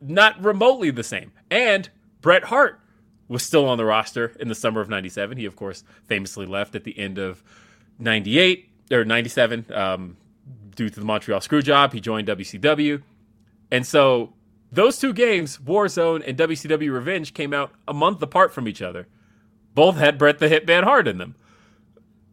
not 0.00 0.42
remotely 0.42 0.90
the 0.90 1.04
same. 1.04 1.32
And 1.50 1.88
Bret 2.20 2.44
Hart 2.44 2.80
was 3.28 3.42
still 3.42 3.68
on 3.68 3.78
the 3.78 3.84
roster 3.84 4.32
in 4.40 4.48
the 4.48 4.54
summer 4.54 4.80
of 4.80 4.88
97. 4.88 5.38
He, 5.38 5.46
of 5.46 5.56
course, 5.56 5.84
famously 6.06 6.46
left 6.46 6.74
at 6.74 6.84
the 6.84 6.98
end 6.98 7.18
of 7.18 7.42
98 7.98 8.68
or 8.90 9.04
97. 9.04 9.66
Um, 9.72 10.16
due 10.74 10.88
to 10.88 11.00
the 11.00 11.06
Montreal 11.06 11.40
Screwjob. 11.40 11.92
He 11.92 12.00
joined 12.00 12.28
WCW. 12.28 13.02
And 13.70 13.86
so 13.86 14.32
those 14.70 14.98
two 14.98 15.12
games, 15.12 15.58
Warzone 15.58 16.26
and 16.26 16.36
WCW 16.36 16.92
Revenge, 16.92 17.34
came 17.34 17.52
out 17.52 17.72
a 17.86 17.94
month 17.94 18.22
apart 18.22 18.52
from 18.52 18.68
each 18.68 18.82
other. 18.82 19.06
Both 19.74 19.96
had 19.96 20.18
Bret 20.18 20.38
the 20.38 20.48
Hitman 20.48 20.84
Hart 20.84 21.08
in 21.08 21.18
them. 21.18 21.34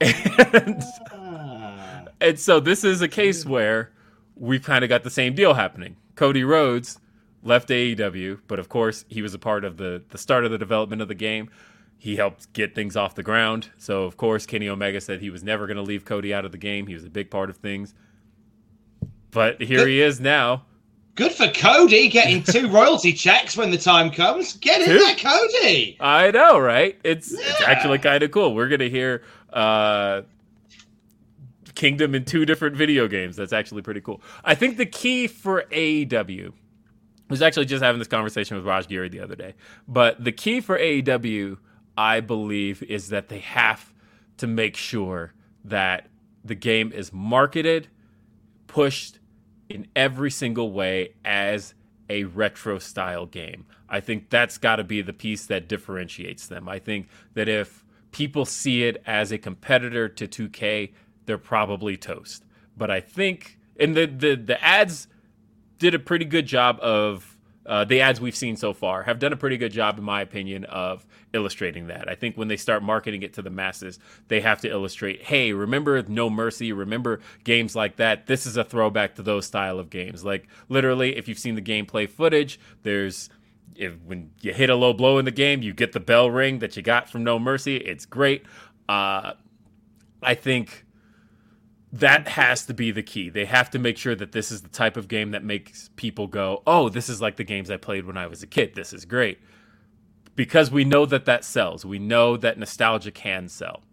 And, 0.01 0.83
ah. 1.11 2.05
and 2.19 2.39
so 2.39 2.59
this 2.59 2.83
is 2.83 3.01
a 3.01 3.07
case 3.07 3.45
where 3.45 3.91
we've 4.35 4.63
kind 4.63 4.83
of 4.83 4.89
got 4.89 5.03
the 5.03 5.09
same 5.09 5.35
deal 5.35 5.53
happening. 5.53 5.97
Cody 6.15 6.43
Rhodes 6.43 6.99
left 7.43 7.69
AEW, 7.69 8.39
but 8.47 8.59
of 8.59 8.69
course 8.69 9.05
he 9.07 9.21
was 9.21 9.33
a 9.33 9.39
part 9.39 9.63
of 9.63 9.77
the 9.77 10.03
the 10.09 10.17
start 10.17 10.45
of 10.45 10.51
the 10.51 10.57
development 10.57 11.01
of 11.01 11.07
the 11.07 11.15
game. 11.15 11.49
He 11.97 12.15
helped 12.15 12.51
get 12.53 12.75
things 12.75 12.95
off 12.95 13.15
the 13.15 13.23
ground. 13.23 13.69
So 13.77 14.03
of 14.03 14.17
course 14.17 14.45
Kenny 14.45 14.69
Omega 14.69 15.01
said 15.01 15.19
he 15.19 15.29
was 15.29 15.43
never 15.43 15.67
going 15.67 15.77
to 15.77 15.83
leave 15.83 16.05
Cody 16.05 16.33
out 16.33 16.45
of 16.45 16.51
the 16.51 16.57
game. 16.57 16.87
He 16.87 16.93
was 16.93 17.03
a 17.03 17.09
big 17.09 17.29
part 17.29 17.49
of 17.49 17.57
things. 17.57 17.93
But 19.31 19.61
here 19.61 19.87
he 19.87 20.01
is 20.01 20.19
now. 20.19 20.65
Good 21.19 21.33
for 21.33 21.49
Cody 21.49 22.07
getting 22.07 22.41
two 22.41 22.69
royalty 22.71 23.11
checks 23.11 23.57
when 23.57 23.71
the 23.71 23.77
time 23.77 24.09
comes. 24.09 24.55
Get 24.55 24.79
in 24.79 24.87
there, 24.87 25.15
Cody. 25.17 25.97
I 25.99 26.31
know, 26.31 26.57
right? 26.57 26.97
It's 27.03 27.33
yeah. 27.33 27.39
it's 27.41 27.61
actually 27.63 27.97
kind 27.97 28.23
of 28.23 28.31
cool. 28.31 28.55
We're 28.55 28.69
gonna 28.69 28.87
hear 28.87 29.23
uh, 29.51 30.21
Kingdom 31.75 32.15
in 32.15 32.23
two 32.23 32.45
different 32.45 32.77
video 32.77 33.09
games. 33.09 33.35
That's 33.35 33.51
actually 33.51 33.81
pretty 33.81 33.99
cool. 33.99 34.21
I 34.45 34.55
think 34.55 34.77
the 34.77 34.85
key 34.85 35.27
for 35.27 35.63
AEW 35.63 36.53
I 36.53 36.53
was 37.29 37.41
actually 37.41 37.65
just 37.65 37.83
having 37.83 37.99
this 37.99 38.07
conversation 38.07 38.55
with 38.55 38.65
Raj 38.65 38.87
Giri 38.87 39.09
the 39.09 39.19
other 39.19 39.35
day. 39.35 39.55
But 39.89 40.23
the 40.23 40.31
key 40.31 40.61
for 40.61 40.79
AEW, 40.79 41.57
I 41.97 42.21
believe, 42.21 42.81
is 42.83 43.09
that 43.09 43.27
they 43.27 43.39
have 43.39 43.91
to 44.37 44.47
make 44.47 44.77
sure 44.77 45.33
that 45.65 46.07
the 46.45 46.55
game 46.55 46.93
is 46.93 47.11
marketed, 47.11 47.89
pushed, 48.67 49.18
in 49.69 49.87
every 49.95 50.31
single 50.31 50.71
way 50.71 51.13
as 51.23 51.73
a 52.09 52.23
retro 52.23 52.79
style 52.79 53.25
game. 53.25 53.65
I 53.87 53.99
think 53.99 54.29
that's 54.29 54.57
got 54.57 54.77
to 54.77 54.83
be 54.83 55.01
the 55.01 55.13
piece 55.13 55.45
that 55.45 55.67
differentiates 55.67 56.47
them. 56.47 56.67
I 56.67 56.79
think 56.79 57.07
that 57.35 57.47
if 57.47 57.85
people 58.11 58.45
see 58.45 58.83
it 58.83 59.01
as 59.05 59.31
a 59.31 59.37
competitor 59.37 60.09
to 60.09 60.27
2K, 60.27 60.91
they're 61.25 61.37
probably 61.37 61.95
toast. 61.95 62.43
But 62.75 62.89
I 62.89 62.99
think 62.99 63.59
and 63.79 63.95
the 63.95 64.05
the 64.05 64.35
the 64.35 64.63
ads 64.63 65.07
did 65.77 65.95
a 65.95 65.99
pretty 65.99 66.25
good 66.25 66.45
job 66.45 66.79
of 66.81 67.28
uh, 67.69 67.85
the 67.85 68.01
ads 68.01 68.19
we've 68.19 68.35
seen 68.35 68.55
so 68.55 68.73
far 68.73 69.03
have 69.03 69.19
done 69.19 69.31
a 69.31 69.37
pretty 69.37 69.55
good 69.55 69.71
job, 69.71 69.99
in 69.99 70.03
my 70.03 70.21
opinion, 70.21 70.65
of 70.65 71.05
illustrating 71.33 71.85
that. 71.87 72.09
I 72.09 72.15
think 72.15 72.35
when 72.35 72.47
they 72.47 72.57
start 72.57 72.81
marketing 72.81 73.21
it 73.21 73.33
to 73.33 73.43
the 73.43 73.51
masses, 73.51 73.99
they 74.27 74.41
have 74.41 74.59
to 74.61 74.69
illustrate, 74.69 75.21
hey, 75.21 75.53
remember 75.53 76.01
No 76.01 76.31
Mercy, 76.31 76.73
remember 76.73 77.19
games 77.43 77.75
like 77.75 77.97
that. 77.97 78.25
This 78.25 78.47
is 78.47 78.57
a 78.57 78.63
throwback 78.63 79.15
to 79.15 79.21
those 79.21 79.45
style 79.45 79.77
of 79.77 79.91
games. 79.91 80.25
Like 80.25 80.47
literally, 80.67 81.15
if 81.15 81.27
you've 81.27 81.37
seen 81.37 81.53
the 81.53 81.61
gameplay 81.61 82.09
footage, 82.09 82.59
there's 82.81 83.29
if 83.75 83.93
when 84.03 84.31
you 84.41 84.51
hit 84.51 84.71
a 84.71 84.75
low 84.75 84.91
blow 84.91 85.19
in 85.19 85.25
the 85.25 85.31
game, 85.31 85.61
you 85.61 85.71
get 85.71 85.91
the 85.91 85.99
bell 85.99 86.31
ring 86.31 86.59
that 86.59 86.75
you 86.75 86.81
got 86.81 87.07
from 87.07 87.23
No 87.23 87.37
Mercy. 87.37 87.77
It's 87.77 88.07
great. 88.07 88.45
Uh, 88.89 89.33
I 90.23 90.33
think 90.33 90.85
that 91.91 92.27
has 92.29 92.65
to 92.67 92.73
be 92.73 92.91
the 92.91 93.03
key. 93.03 93.29
They 93.29 93.45
have 93.45 93.69
to 93.71 93.79
make 93.79 93.97
sure 93.97 94.15
that 94.15 94.31
this 94.31 94.51
is 94.51 94.61
the 94.61 94.69
type 94.69 94.95
of 94.95 95.07
game 95.07 95.31
that 95.31 95.43
makes 95.43 95.89
people 95.95 96.27
go, 96.27 96.61
"Oh, 96.67 96.89
this 96.89 97.09
is 97.09 97.21
like 97.21 97.37
the 97.37 97.43
games 97.43 97.71
I 97.71 97.77
played 97.77 98.05
when 98.05 98.17
I 98.17 98.27
was 98.27 98.43
a 98.43 98.47
kid. 98.47 98.75
This 98.75 98.93
is 98.93 99.05
great." 99.05 99.39
Because 100.35 100.71
we 100.71 100.85
know 100.85 101.05
that 101.05 101.25
that 101.25 101.43
sells. 101.43 101.85
We 101.85 101.99
know 101.99 102.37
that 102.37 102.57
nostalgia 102.57 103.11
can 103.11 103.49
sell. 103.49 103.83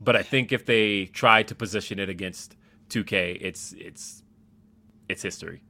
But 0.00 0.16
I 0.16 0.22
think 0.22 0.50
if 0.52 0.66
they 0.66 1.06
try 1.06 1.42
to 1.44 1.54
position 1.54 1.98
it 1.98 2.08
against 2.08 2.56
2K, 2.88 3.38
it's 3.40 3.72
it's 3.78 4.22
it's 5.08 5.22
history. 5.22 5.62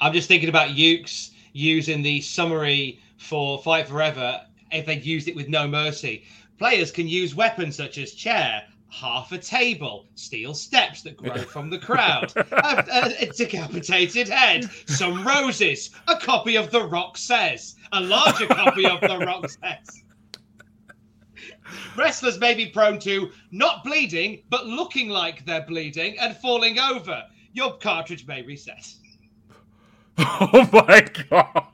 I'm 0.00 0.12
just 0.12 0.28
thinking 0.28 0.48
about 0.48 0.70
Yuke's 0.70 1.32
using 1.52 2.02
the 2.02 2.20
summary 2.20 3.00
for 3.18 3.60
Fight 3.62 3.88
Forever 3.88 4.40
if 4.70 4.86
they 4.86 4.98
used 4.98 5.28
it 5.28 5.34
with 5.34 5.48
No 5.48 5.66
Mercy. 5.66 6.24
Players 6.58 6.92
can 6.92 7.08
use 7.08 7.34
weapons 7.34 7.76
such 7.76 7.98
as 7.98 8.12
chair, 8.12 8.62
half 8.90 9.32
a 9.32 9.38
table, 9.38 10.06
steel 10.14 10.52
steps 10.52 11.02
that 11.02 11.16
grow 11.16 11.36
from 11.36 11.70
the 11.70 11.78
crowd, 11.78 12.32
a, 12.36 13.14
a, 13.20 13.26
decapitated 13.26 14.28
head, 14.28 14.68
some 14.86 15.26
roses, 15.26 15.90
a 16.08 16.16
copy 16.16 16.56
of 16.56 16.70
The 16.70 16.84
Rock 16.84 17.16
Says, 17.16 17.76
a 17.92 18.00
larger 18.00 18.46
copy 18.46 18.86
of 18.86 19.00
The 19.00 19.18
Rock 19.18 19.48
Says. 19.62 20.02
Wrestlers 21.96 22.38
may 22.38 22.54
be 22.54 22.66
prone 22.66 22.98
to 23.00 23.30
not 23.52 23.84
bleeding, 23.84 24.42
but 24.50 24.66
looking 24.66 25.08
like 25.08 25.44
they're 25.44 25.66
bleeding 25.66 26.18
and 26.18 26.36
falling 26.36 26.78
over. 26.78 27.22
Your 27.52 27.76
cartridge 27.78 28.26
may 28.26 28.42
reset. 28.42 28.92
Oh 30.22 30.68
my 30.72 31.00
god. 31.30 31.66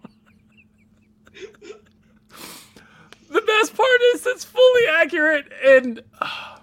the 3.29 3.41
best 3.41 3.75
part 3.75 4.01
is 4.15 4.27
it's 4.27 4.45
fully 4.45 4.87
accurate 4.99 5.53
and. 5.65 6.03
Uh, 6.21 6.29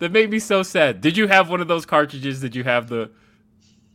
that 0.00 0.12
made 0.12 0.30
me 0.30 0.38
so 0.38 0.62
sad. 0.62 1.00
Did 1.00 1.16
you 1.16 1.28
have 1.28 1.48
one 1.48 1.60
of 1.60 1.68
those 1.68 1.86
cartridges? 1.86 2.40
Did 2.40 2.56
you 2.56 2.64
have 2.64 2.88
the 2.88 3.10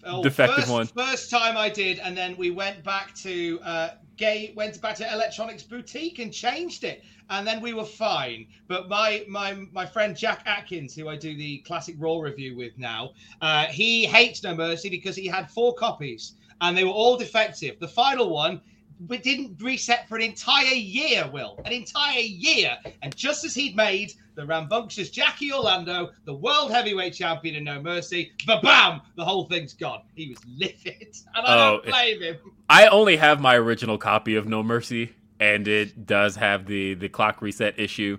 oh, 0.05 0.23
defective 0.23 0.65
first, 0.65 0.71
one? 0.71 0.87
First 0.87 1.29
time 1.29 1.57
I 1.57 1.69
did, 1.69 1.99
and 1.99 2.15
then 2.15 2.37
we 2.37 2.51
went 2.51 2.83
back 2.83 3.13
to 3.15 3.59
uh, 3.63 3.89
gay 4.15 4.53
went 4.55 4.79
back 4.81 4.95
to 4.95 5.13
electronics 5.13 5.63
boutique 5.63 6.19
and 6.19 6.31
changed 6.33 6.83
it, 6.83 7.03
and 7.29 7.45
then 7.45 7.59
we 7.59 7.73
were 7.73 7.85
fine. 7.85 8.47
But 8.67 8.87
my 8.87 9.25
my 9.27 9.53
my 9.71 9.85
friend 9.85 10.15
Jack 10.15 10.43
Atkins, 10.45 10.95
who 10.95 11.09
I 11.09 11.17
do 11.17 11.35
the 11.35 11.57
classic 11.59 11.95
Raw 11.97 12.19
review 12.19 12.55
with 12.55 12.77
now, 12.77 13.11
uh, 13.41 13.65
he 13.65 14.05
hates 14.05 14.41
No 14.43 14.55
Mercy 14.55 14.89
because 14.89 15.15
he 15.15 15.27
had 15.27 15.49
four 15.51 15.73
copies 15.73 16.35
and 16.61 16.77
they 16.77 16.83
were 16.83 16.91
all 16.91 17.17
defective. 17.17 17.79
The 17.79 17.87
final 17.87 18.29
one 18.29 18.61
we 19.07 19.17
didn't 19.17 19.61
reset 19.61 20.07
for 20.07 20.15
an 20.15 20.21
entire 20.21 20.73
year, 20.73 21.29
Will. 21.31 21.59
An 21.65 21.71
entire 21.71 22.19
year. 22.19 22.77
And 23.01 23.15
just 23.15 23.43
as 23.43 23.53
he'd 23.53 23.75
made 23.75 24.13
the 24.35 24.45
rambunctious 24.45 25.09
Jackie 25.09 25.51
Orlando, 25.51 26.11
the 26.25 26.33
world 26.33 26.71
heavyweight 26.71 27.13
champion 27.13 27.55
in 27.55 27.63
No 27.63 27.81
Mercy, 27.81 28.31
ba 28.45 28.59
bam, 28.61 29.01
the 29.15 29.25
whole 29.25 29.45
thing's 29.45 29.73
gone. 29.73 30.01
He 30.15 30.29
was 30.29 30.37
livid. 30.45 31.15
And 31.35 31.45
I 31.45 31.67
oh, 31.67 31.71
don't 31.71 31.85
blame 31.85 32.21
him. 32.21 32.37
I 32.69 32.87
only 32.87 33.17
have 33.17 33.41
my 33.41 33.55
original 33.55 33.97
copy 33.97 34.35
of 34.35 34.47
No 34.47 34.63
Mercy, 34.63 35.13
and 35.39 35.67
it 35.67 36.05
does 36.05 36.37
have 36.37 36.65
the, 36.65 36.93
the 36.93 37.09
clock 37.09 37.41
reset 37.41 37.77
issue 37.77 38.17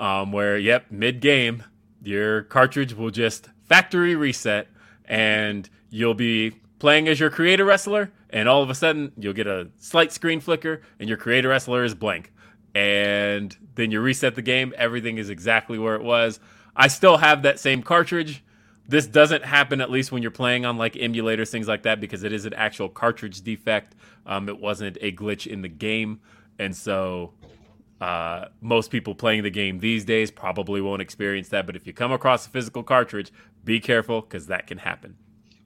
um, 0.00 0.32
where, 0.32 0.56
yep, 0.58 0.86
mid 0.90 1.20
game, 1.20 1.62
your 2.02 2.42
cartridge 2.42 2.94
will 2.94 3.10
just 3.10 3.48
factory 3.64 4.14
reset, 4.14 4.68
and 5.04 5.68
you'll 5.90 6.14
be 6.14 6.52
playing 6.78 7.08
as 7.08 7.20
your 7.20 7.30
creator 7.30 7.64
wrestler 7.64 8.10
and 8.30 8.48
all 8.48 8.62
of 8.62 8.70
a 8.70 8.74
sudden 8.74 9.12
you'll 9.18 9.32
get 9.32 9.46
a 9.46 9.68
slight 9.78 10.12
screen 10.12 10.40
flicker, 10.40 10.82
and 10.98 11.08
your 11.08 11.18
creator 11.18 11.48
wrestler 11.48 11.84
is 11.84 11.94
blank, 11.94 12.32
and 12.74 13.56
then 13.74 13.90
you 13.90 14.00
reset 14.00 14.34
the 14.34 14.42
game. 14.42 14.74
Everything 14.76 15.18
is 15.18 15.30
exactly 15.30 15.78
where 15.78 15.94
it 15.94 16.02
was. 16.02 16.40
I 16.74 16.88
still 16.88 17.16
have 17.16 17.42
that 17.42 17.58
same 17.58 17.82
cartridge. 17.82 18.44
This 18.88 19.06
doesn't 19.06 19.44
happen 19.44 19.80
at 19.80 19.90
least 19.90 20.12
when 20.12 20.22
you're 20.22 20.30
playing 20.30 20.64
on 20.64 20.76
like 20.76 20.94
emulators, 20.94 21.50
things 21.50 21.66
like 21.66 21.82
that, 21.82 22.00
because 22.00 22.22
it 22.22 22.32
is 22.32 22.44
an 22.44 22.54
actual 22.54 22.88
cartridge 22.88 23.42
defect. 23.42 23.94
Um, 24.26 24.48
it 24.48 24.60
wasn't 24.60 24.98
a 25.00 25.10
glitch 25.12 25.46
in 25.46 25.62
the 25.62 25.68
game, 25.68 26.20
and 26.58 26.76
so 26.76 27.32
uh, 28.00 28.46
most 28.60 28.90
people 28.90 29.14
playing 29.14 29.42
the 29.42 29.50
game 29.50 29.78
these 29.78 30.04
days 30.04 30.30
probably 30.30 30.80
won't 30.80 31.02
experience 31.02 31.48
that. 31.48 31.66
But 31.66 31.76
if 31.76 31.86
you 31.86 31.92
come 31.92 32.12
across 32.12 32.46
a 32.46 32.50
physical 32.50 32.82
cartridge, 32.82 33.32
be 33.64 33.80
careful 33.80 34.20
because 34.20 34.46
that 34.46 34.66
can 34.66 34.78
happen. 34.78 35.16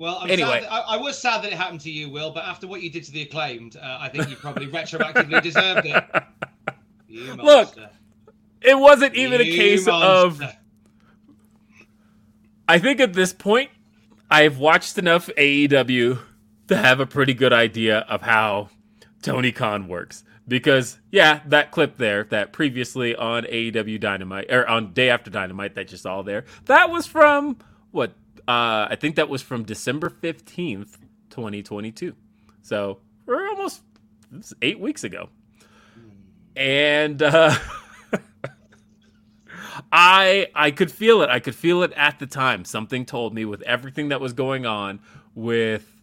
Well, 0.00 0.18
I'm 0.22 0.30
Anyway. 0.30 0.62
that- 0.62 0.72
I, 0.72 0.78
I 0.80 0.96
was 0.96 1.18
sad 1.18 1.42
that 1.44 1.52
it 1.52 1.56
happened 1.58 1.82
to 1.82 1.90
you, 1.90 2.08
Will, 2.08 2.30
but 2.30 2.44
after 2.44 2.66
what 2.66 2.80
you 2.82 2.88
did 2.88 3.04
to 3.04 3.12
the 3.12 3.20
acclaimed, 3.20 3.76
uh, 3.76 3.98
I 4.00 4.08
think 4.08 4.30
you 4.30 4.36
probably 4.36 4.66
retroactively 4.66 5.42
deserved 5.42 5.86
it. 5.86 6.04
You 7.06 7.34
Look. 7.34 7.76
It 8.62 8.78
wasn't 8.78 9.14
even 9.14 9.42
a 9.42 9.44
You 9.44 9.54
case 9.56 9.86
of. 9.86 10.40
I 12.66 12.78
think 12.78 12.98
at 13.00 13.12
this 13.12 13.34
point, 13.34 13.70
I've 14.30 14.56
watched 14.56 14.96
enough 14.96 15.28
AEW 15.36 16.18
to 16.68 16.76
have 16.76 16.98
a 17.00 17.06
pretty 17.06 17.34
good 17.34 17.52
idea 17.52 17.98
of 18.08 18.22
how 18.22 18.70
Tony 19.20 19.52
Khan 19.52 19.86
works. 19.86 20.24
Because, 20.48 20.98
yeah, 21.10 21.40
that 21.46 21.72
clip 21.72 21.98
there, 21.98 22.24
that 22.24 22.52
previously 22.54 23.14
on 23.14 23.44
AEW 23.44 24.00
Dynamite, 24.00 24.50
or 24.50 24.66
on 24.66 24.92
Day 24.94 25.10
After 25.10 25.30
Dynamite 25.30 25.74
that 25.74 25.92
you 25.92 25.98
saw 25.98 26.22
there, 26.22 26.44
that 26.64 26.88
was 26.90 27.06
from, 27.06 27.58
what, 27.90 28.14
uh, 28.50 28.88
I 28.90 28.96
think 28.98 29.14
that 29.16 29.28
was 29.28 29.42
from 29.42 29.62
December 29.62 30.10
15th, 30.10 30.98
2022. 31.30 32.14
So, 32.62 32.98
we're 33.26 33.48
almost 33.48 33.82
eight 34.60 34.80
weeks 34.80 35.04
ago. 35.04 35.28
And, 36.56 37.22
uh, 37.22 37.54
I 39.92 40.48
I 40.54 40.72
could 40.72 40.90
feel 40.90 41.22
it. 41.22 41.30
I 41.30 41.38
could 41.38 41.54
feel 41.54 41.82
it 41.82 41.92
at 41.92 42.18
the 42.18 42.26
time. 42.26 42.64
Something 42.64 43.06
told 43.06 43.34
me 43.34 43.44
with 43.44 43.62
everything 43.62 44.08
that 44.08 44.20
was 44.20 44.32
going 44.32 44.66
on 44.66 45.00
with 45.34 45.96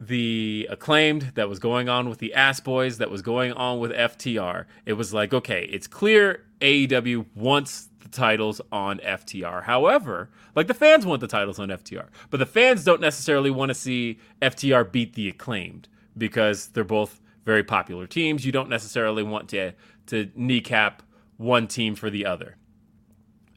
the 0.00 0.66
acclaimed 0.70 1.32
that 1.34 1.48
was 1.48 1.58
going 1.58 1.88
on 1.88 2.08
with 2.08 2.18
the 2.18 2.32
ass 2.32 2.58
boys 2.58 2.98
that 2.98 3.10
was 3.10 3.20
going 3.20 3.52
on 3.52 3.78
with 3.78 3.92
FTR. 3.92 4.64
It 4.86 4.94
was 4.94 5.12
like, 5.12 5.34
okay, 5.34 5.68
it's 5.70 5.86
clear 5.86 6.44
AEW 6.62 7.26
wants 7.34 7.89
titles 8.10 8.60
on 8.70 8.98
FTR. 8.98 9.64
However, 9.64 10.30
like 10.54 10.66
the 10.66 10.74
fans 10.74 11.06
want 11.06 11.20
the 11.20 11.26
titles 11.26 11.58
on 11.58 11.68
FTR, 11.68 12.08
but 12.30 12.38
the 12.38 12.46
fans 12.46 12.84
don't 12.84 13.00
necessarily 13.00 13.50
want 13.50 13.70
to 13.70 13.74
see 13.74 14.18
FTR 14.42 14.90
beat 14.90 15.14
the 15.14 15.28
acclaimed 15.28 15.88
because 16.16 16.68
they're 16.68 16.84
both 16.84 17.20
very 17.44 17.64
popular 17.64 18.06
teams. 18.06 18.44
You 18.44 18.52
don't 18.52 18.68
necessarily 18.68 19.22
want 19.22 19.48
to 19.50 19.72
to 20.06 20.30
kneecap 20.34 21.02
one 21.36 21.66
team 21.66 21.94
for 21.94 22.10
the 22.10 22.26
other. 22.26 22.56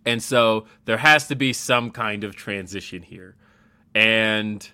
And 0.06 0.22
so 0.22 0.66
there 0.86 0.97
has 0.97 1.28
to 1.28 1.36
be 1.36 1.54
some 1.54 1.91
kind 1.91 2.24
of 2.24 2.36
transition 2.36 3.04
here. 3.04 3.36
And 3.95 4.68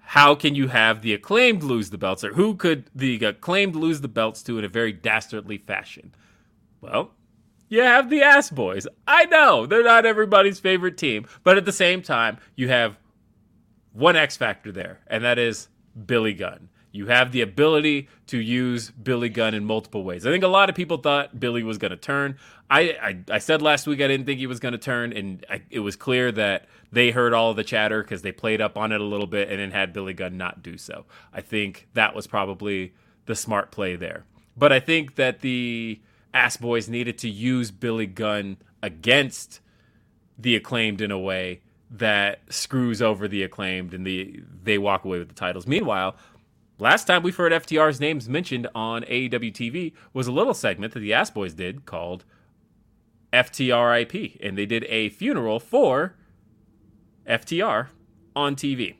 how 0.00 0.34
can 0.34 0.54
you 0.54 0.68
have 0.68 1.02
the 1.02 1.14
acclaimed 1.14 1.62
lose 1.62 1.90
the 1.90 1.98
belts, 1.98 2.22
or 2.22 2.34
who 2.34 2.54
could 2.54 2.90
the 2.94 3.24
acclaimed 3.24 3.74
lose 3.74 4.00
the 4.02 4.08
belts 4.08 4.42
to 4.42 4.58
in 4.58 4.64
a 4.64 4.68
very 4.68 4.92
dastardly 4.92 5.58
fashion? 5.58 6.14
Well, 6.80 7.12
you 7.72 7.80
have 7.80 8.10
the 8.10 8.20
ass 8.20 8.50
boys. 8.50 8.86
I 9.06 9.24
know 9.24 9.64
they're 9.64 9.82
not 9.82 10.04
everybody's 10.04 10.60
favorite 10.60 10.98
team, 10.98 11.26
but 11.42 11.56
at 11.56 11.64
the 11.64 11.72
same 11.72 12.02
time, 12.02 12.36
you 12.54 12.68
have 12.68 12.98
one 13.94 14.14
X 14.14 14.36
factor 14.36 14.70
there, 14.70 15.00
and 15.06 15.24
that 15.24 15.38
is 15.38 15.68
Billy 16.04 16.34
Gunn. 16.34 16.68
You 16.90 17.06
have 17.06 17.32
the 17.32 17.40
ability 17.40 18.10
to 18.26 18.38
use 18.38 18.90
Billy 18.90 19.30
Gunn 19.30 19.54
in 19.54 19.64
multiple 19.64 20.04
ways. 20.04 20.26
I 20.26 20.30
think 20.30 20.44
a 20.44 20.48
lot 20.48 20.68
of 20.68 20.76
people 20.76 20.98
thought 20.98 21.40
Billy 21.40 21.62
was 21.62 21.78
going 21.78 21.92
to 21.92 21.96
turn. 21.96 22.36
I, 22.70 22.80
I 23.02 23.36
I 23.36 23.38
said 23.38 23.62
last 23.62 23.86
week 23.86 24.02
I 24.02 24.06
didn't 24.06 24.26
think 24.26 24.38
he 24.38 24.46
was 24.46 24.60
going 24.60 24.72
to 24.72 24.78
turn, 24.78 25.14
and 25.14 25.42
I, 25.48 25.62
it 25.70 25.80
was 25.80 25.96
clear 25.96 26.30
that 26.30 26.66
they 26.92 27.10
heard 27.10 27.32
all 27.32 27.54
the 27.54 27.64
chatter 27.64 28.02
because 28.02 28.20
they 28.20 28.32
played 28.32 28.60
up 28.60 28.76
on 28.76 28.92
it 28.92 29.00
a 29.00 29.04
little 29.04 29.26
bit 29.26 29.48
and 29.48 29.58
then 29.58 29.70
had 29.70 29.94
Billy 29.94 30.12
Gunn 30.12 30.36
not 30.36 30.62
do 30.62 30.76
so. 30.76 31.06
I 31.32 31.40
think 31.40 31.88
that 31.94 32.14
was 32.14 32.26
probably 32.26 32.92
the 33.24 33.34
smart 33.34 33.70
play 33.70 33.96
there. 33.96 34.24
But 34.58 34.74
I 34.74 34.80
think 34.80 35.14
that 35.14 35.40
the 35.40 36.02
Ass 36.34 36.56
Boys 36.56 36.88
needed 36.88 37.18
to 37.18 37.28
use 37.28 37.70
Billy 37.70 38.06
Gunn 38.06 38.56
against 38.82 39.60
the 40.38 40.56
acclaimed 40.56 41.00
in 41.00 41.10
a 41.10 41.18
way 41.18 41.60
that 41.90 42.40
screws 42.48 43.02
over 43.02 43.28
the 43.28 43.42
acclaimed 43.42 43.92
and 43.92 44.06
the 44.06 44.42
they 44.62 44.78
walk 44.78 45.04
away 45.04 45.18
with 45.18 45.28
the 45.28 45.34
titles. 45.34 45.66
Meanwhile, 45.66 46.16
last 46.78 47.04
time 47.04 47.22
we've 47.22 47.36
heard 47.36 47.52
FTR's 47.52 48.00
names 48.00 48.28
mentioned 48.28 48.66
on 48.74 49.02
AEW 49.02 49.52
TV 49.52 49.92
was 50.12 50.26
a 50.26 50.32
little 50.32 50.54
segment 50.54 50.94
that 50.94 51.00
the 51.00 51.12
Ass 51.12 51.30
Boys 51.30 51.52
did 51.52 51.84
called 51.84 52.24
FTRIP, 53.32 54.38
and 54.42 54.56
they 54.56 54.66
did 54.66 54.84
a 54.84 55.10
funeral 55.10 55.60
for 55.60 56.16
FTR 57.26 57.88
on 58.34 58.56
TV. 58.56 58.96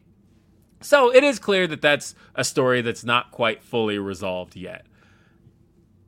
So 0.81 1.15
it 1.15 1.25
is 1.25 1.39
clear 1.39 1.67
that 1.69 1.81
that's 1.81 2.15
a 2.35 2.45
story 2.45 2.83
that's 2.83 3.05
not 3.05 3.31
quite 3.31 3.63
fully 3.63 3.99
resolved 3.99 4.57
yet. 4.57 4.87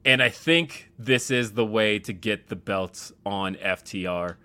And 0.05 0.23
I 0.23 0.29
think 0.29 0.91
this 0.99 1.31
is 1.31 1.53
the 1.53 1.65
way 1.65 1.99
to 2.01 2.13
get 2.13 2.49
the 2.49 2.57
belts 2.57 3.13
on 3.25 3.55
FTR. 3.57 4.37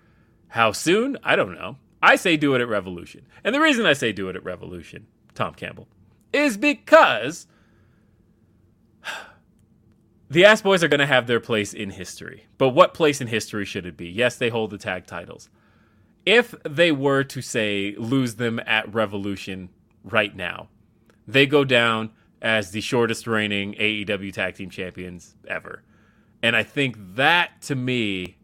How 0.48 0.72
soon? 0.72 1.18
I 1.22 1.36
don't 1.36 1.54
know. 1.54 1.76
I 2.02 2.16
say 2.16 2.36
do 2.36 2.54
it 2.54 2.62
at 2.62 2.68
Revolution. 2.68 3.26
And 3.44 3.54
the 3.54 3.60
reason 3.60 3.84
I 3.84 3.92
say 3.92 4.12
do 4.12 4.28
it 4.28 4.36
at 4.36 4.44
Revolution, 4.44 5.06
Tom 5.34 5.54
Campbell, 5.54 5.86
is 6.32 6.56
because 6.56 7.46
the 10.30 10.46
Ass 10.46 10.62
Boys 10.62 10.82
are 10.82 10.88
going 10.88 11.00
to 11.00 11.06
have 11.06 11.26
their 11.26 11.40
place 11.40 11.74
in 11.74 11.90
history. 11.90 12.46
But 12.56 12.70
what 12.70 12.94
place 12.94 13.20
in 13.20 13.26
history 13.26 13.66
should 13.66 13.84
it 13.84 13.98
be? 13.98 14.08
Yes, 14.08 14.36
they 14.36 14.48
hold 14.48 14.70
the 14.70 14.78
tag 14.78 15.06
titles. 15.06 15.50
If 16.24 16.54
they 16.68 16.90
were 16.90 17.24
to 17.24 17.42
say 17.42 17.94
lose 17.98 18.36
them 18.36 18.60
at 18.66 18.92
Revolution 18.92 19.68
right 20.04 20.34
now, 20.34 20.68
they 21.26 21.46
go 21.46 21.64
down 21.64 22.10
as 22.42 22.70
the 22.70 22.80
shortest 22.80 23.26
reigning 23.26 23.74
AEW 23.74 24.32
tag 24.32 24.54
team 24.54 24.70
champions 24.70 25.34
ever. 25.46 25.82
And 26.42 26.56
I 26.56 26.62
think 26.62 26.96
that 27.16 27.60
to 27.62 27.74
me 27.74 28.38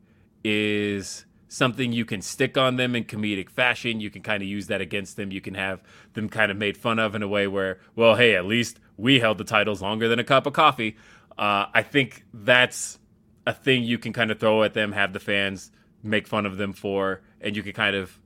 is 0.44 1.24
something 1.48 1.92
you 1.92 2.04
can 2.04 2.20
stick 2.20 2.58
on 2.58 2.76
them 2.76 2.94
in 2.94 3.04
comedic 3.04 3.48
fashion. 3.48 4.00
You 4.00 4.10
can 4.10 4.22
kind 4.22 4.42
of 4.42 4.48
use 4.48 4.66
that 4.66 4.80
against 4.80 5.16
them. 5.16 5.30
You 5.30 5.40
can 5.40 5.54
have 5.54 5.82
them 6.12 6.28
kind 6.28 6.50
of 6.50 6.56
made 6.56 6.76
fun 6.76 6.98
of 6.98 7.14
in 7.14 7.22
a 7.22 7.28
way 7.28 7.46
where, 7.46 7.78
well, 7.94 8.16
hey, 8.16 8.34
at 8.34 8.44
least 8.44 8.78
we 8.96 9.20
held 9.20 9.38
the 9.38 9.44
titles 9.44 9.80
longer 9.80 10.08
than 10.08 10.18
a 10.18 10.24
cup 10.24 10.46
of 10.46 10.52
coffee. 10.52 10.96
Uh, 11.38 11.66
I 11.72 11.82
think 11.82 12.24
that's 12.32 12.98
a 13.46 13.52
thing 13.52 13.84
you 13.84 13.98
can 13.98 14.12
kind 14.12 14.30
of 14.30 14.38
throw 14.38 14.62
at 14.62 14.74
them, 14.74 14.92
have 14.92 15.12
the 15.12 15.20
fans 15.20 15.70
make 16.02 16.26
fun 16.26 16.46
of 16.46 16.56
them 16.56 16.72
for, 16.72 17.22
and 17.40 17.56
you 17.56 17.62
can 17.62 17.72
kind 17.72 17.96
of 17.96 18.18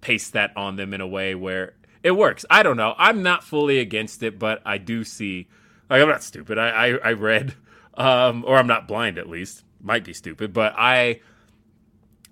paste 0.00 0.34
that 0.34 0.56
on 0.56 0.76
them 0.76 0.94
in 0.94 1.00
a 1.00 1.06
way 1.06 1.34
where 1.34 1.74
it 2.06 2.16
works. 2.16 2.44
I 2.48 2.62
don't 2.62 2.76
know. 2.76 2.94
I'm 2.98 3.24
not 3.24 3.42
fully 3.42 3.80
against 3.80 4.22
it, 4.22 4.38
but 4.38 4.62
I 4.64 4.78
do 4.78 5.02
see. 5.02 5.48
Like 5.90 6.00
I'm 6.00 6.08
not 6.08 6.22
stupid. 6.22 6.56
I 6.56 6.68
I, 6.68 6.86
I 6.98 7.12
read, 7.14 7.54
um, 7.94 8.44
or 8.46 8.56
I'm 8.56 8.68
not 8.68 8.86
blind 8.86 9.18
at 9.18 9.28
least. 9.28 9.64
Might 9.82 10.04
be 10.04 10.12
stupid, 10.12 10.52
but 10.52 10.72
I 10.78 11.20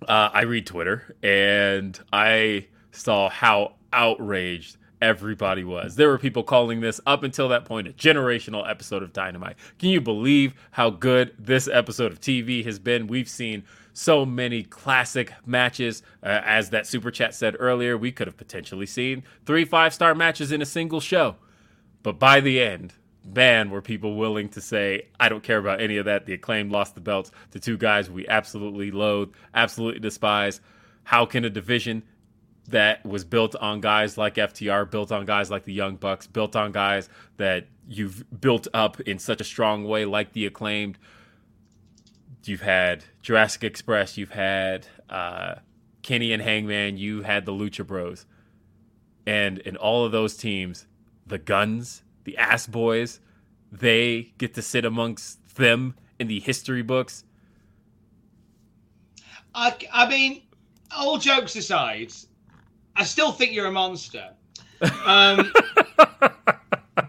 uh, 0.07 0.31
I 0.33 0.43
read 0.43 0.67
Twitter 0.67 1.17
and 1.25 1.99
I 2.13 2.69
saw 2.93 3.29
how 3.29 3.75
outraged 3.93 4.77
everybody 5.05 5.65
was. 5.65 5.97
There 5.97 6.09
were 6.09 6.19
people 6.19 6.43
calling 6.43 6.81
this 6.81 6.99
up 7.07 7.23
until 7.23 7.51
that 7.51 7.67
point 7.67 7.87
a 7.87 7.93
generational 7.93 8.69
episode 8.69 9.03
of 9.03 9.13
Dynamite. 9.13 9.57
Can 9.79 9.91
you 9.91 10.01
believe 10.01 10.55
how 10.71 10.89
good 10.89 11.35
this 11.39 11.69
episode 11.69 12.11
of 12.11 12.21
TV 12.21 12.65
has 12.65 12.79
been? 12.79 13.07
We've 13.07 13.29
seen 13.29 13.65
so 13.93 14.25
many 14.25 14.63
classic 14.63 15.35
matches. 15.45 16.03
Uh, 16.23 16.41
as 16.43 16.71
that 16.71 16.87
super 16.87 17.11
chat 17.11 17.35
said 17.35 17.55
earlier, 17.59 17.99
we 17.99 18.13
could 18.13 18.27
have 18.27 18.39
potentially 18.39 18.87
seen 18.87 19.23
three 19.45 19.67
five 19.67 19.93
star 19.93 20.15
matches 20.15 20.51
in 20.51 20.63
a 20.63 20.67
single 20.67 21.01
show. 21.01 21.37
But 22.03 22.19
by 22.19 22.41
the 22.41 22.63
end, 22.63 22.95
man, 23.25 23.69
were 23.69 23.83
people 23.83 24.17
willing 24.17 24.49
to 24.51 24.61
say, 24.63 25.09
I 25.21 25.29
don't 25.29 25.43
care 25.43 25.59
about 25.59 25.83
any 25.83 25.99
of 25.99 26.07
that. 26.07 26.25
The 26.25 26.33
acclaimed 26.33 26.73
lost 26.73 26.95
the 26.95 27.03
belts 27.03 27.31
to 27.51 27.61
two 27.61 27.77
guys 27.77 28.11
we 28.11 28.27
absolutely 28.27 28.91
loathe, 28.91 29.33
absolutely 29.55 30.01
despise. 30.01 30.63
How 31.05 31.27
can 31.27 31.45
a 31.45 31.51
division 31.51 32.03
that 32.69 33.05
was 33.05 33.25
built 33.25 33.55
on 33.57 33.81
guys 33.81 34.17
like 34.17 34.37
FTR, 34.37 34.91
built 34.91 35.13
on 35.13 35.25
guys 35.25 35.51
like 35.51 35.65
the 35.65 35.73
Young 35.73 35.97
Bucks, 35.97 36.27
built 36.27 36.57
on 36.57 36.73
guys 36.73 37.09
that 37.37 37.67
you've 37.87 38.25
built 38.41 38.69
up 38.73 39.01
in 39.01 39.19
such 39.19 39.41
a 39.41 39.45
strong 39.45 39.85
way, 39.85 40.05
like 40.05 40.33
the 40.33 40.47
acclaimed? 40.47 40.99
You've 42.45 42.63
had 42.63 43.05
Jurassic 43.23 43.65
Express, 43.65 44.17
you've 44.17 44.33
had 44.33 44.87
uh, 45.09 45.57
Kenny 46.03 46.33
and 46.33 46.43
Hangman, 46.43 46.97
you 46.97 47.23
had 47.23 47.47
the 47.47 47.53
Lucha 47.53 47.87
Bros. 47.87 48.27
And 49.27 49.59
in 49.59 49.77
all 49.77 50.05
of 50.05 50.13
those 50.13 50.37
teams, 50.37 50.87
the 51.27 51.39
Guns, 51.39 52.03
the 52.25 52.37
Ass 52.37 52.67
Boys, 52.67 53.21
they 53.73 54.33
get 54.39 54.55
to 54.55 54.63
sit 54.63 54.85
amongst 54.85 55.57
them 55.57 55.95
in 56.19 56.29
the 56.29 56.41
history 56.41 56.83
books. 56.83 57.25
I, 59.55 59.75
I 59.93 60.09
mean, 60.09 60.43
all 60.95 61.19
jokes 61.19 61.57
aside, 61.57 62.13
I 62.97 63.05
still 63.05 63.33
think 63.33 63.53
you're 63.53 63.67
a 63.67 63.73
monster. 63.73 64.31
Um, 65.07 65.51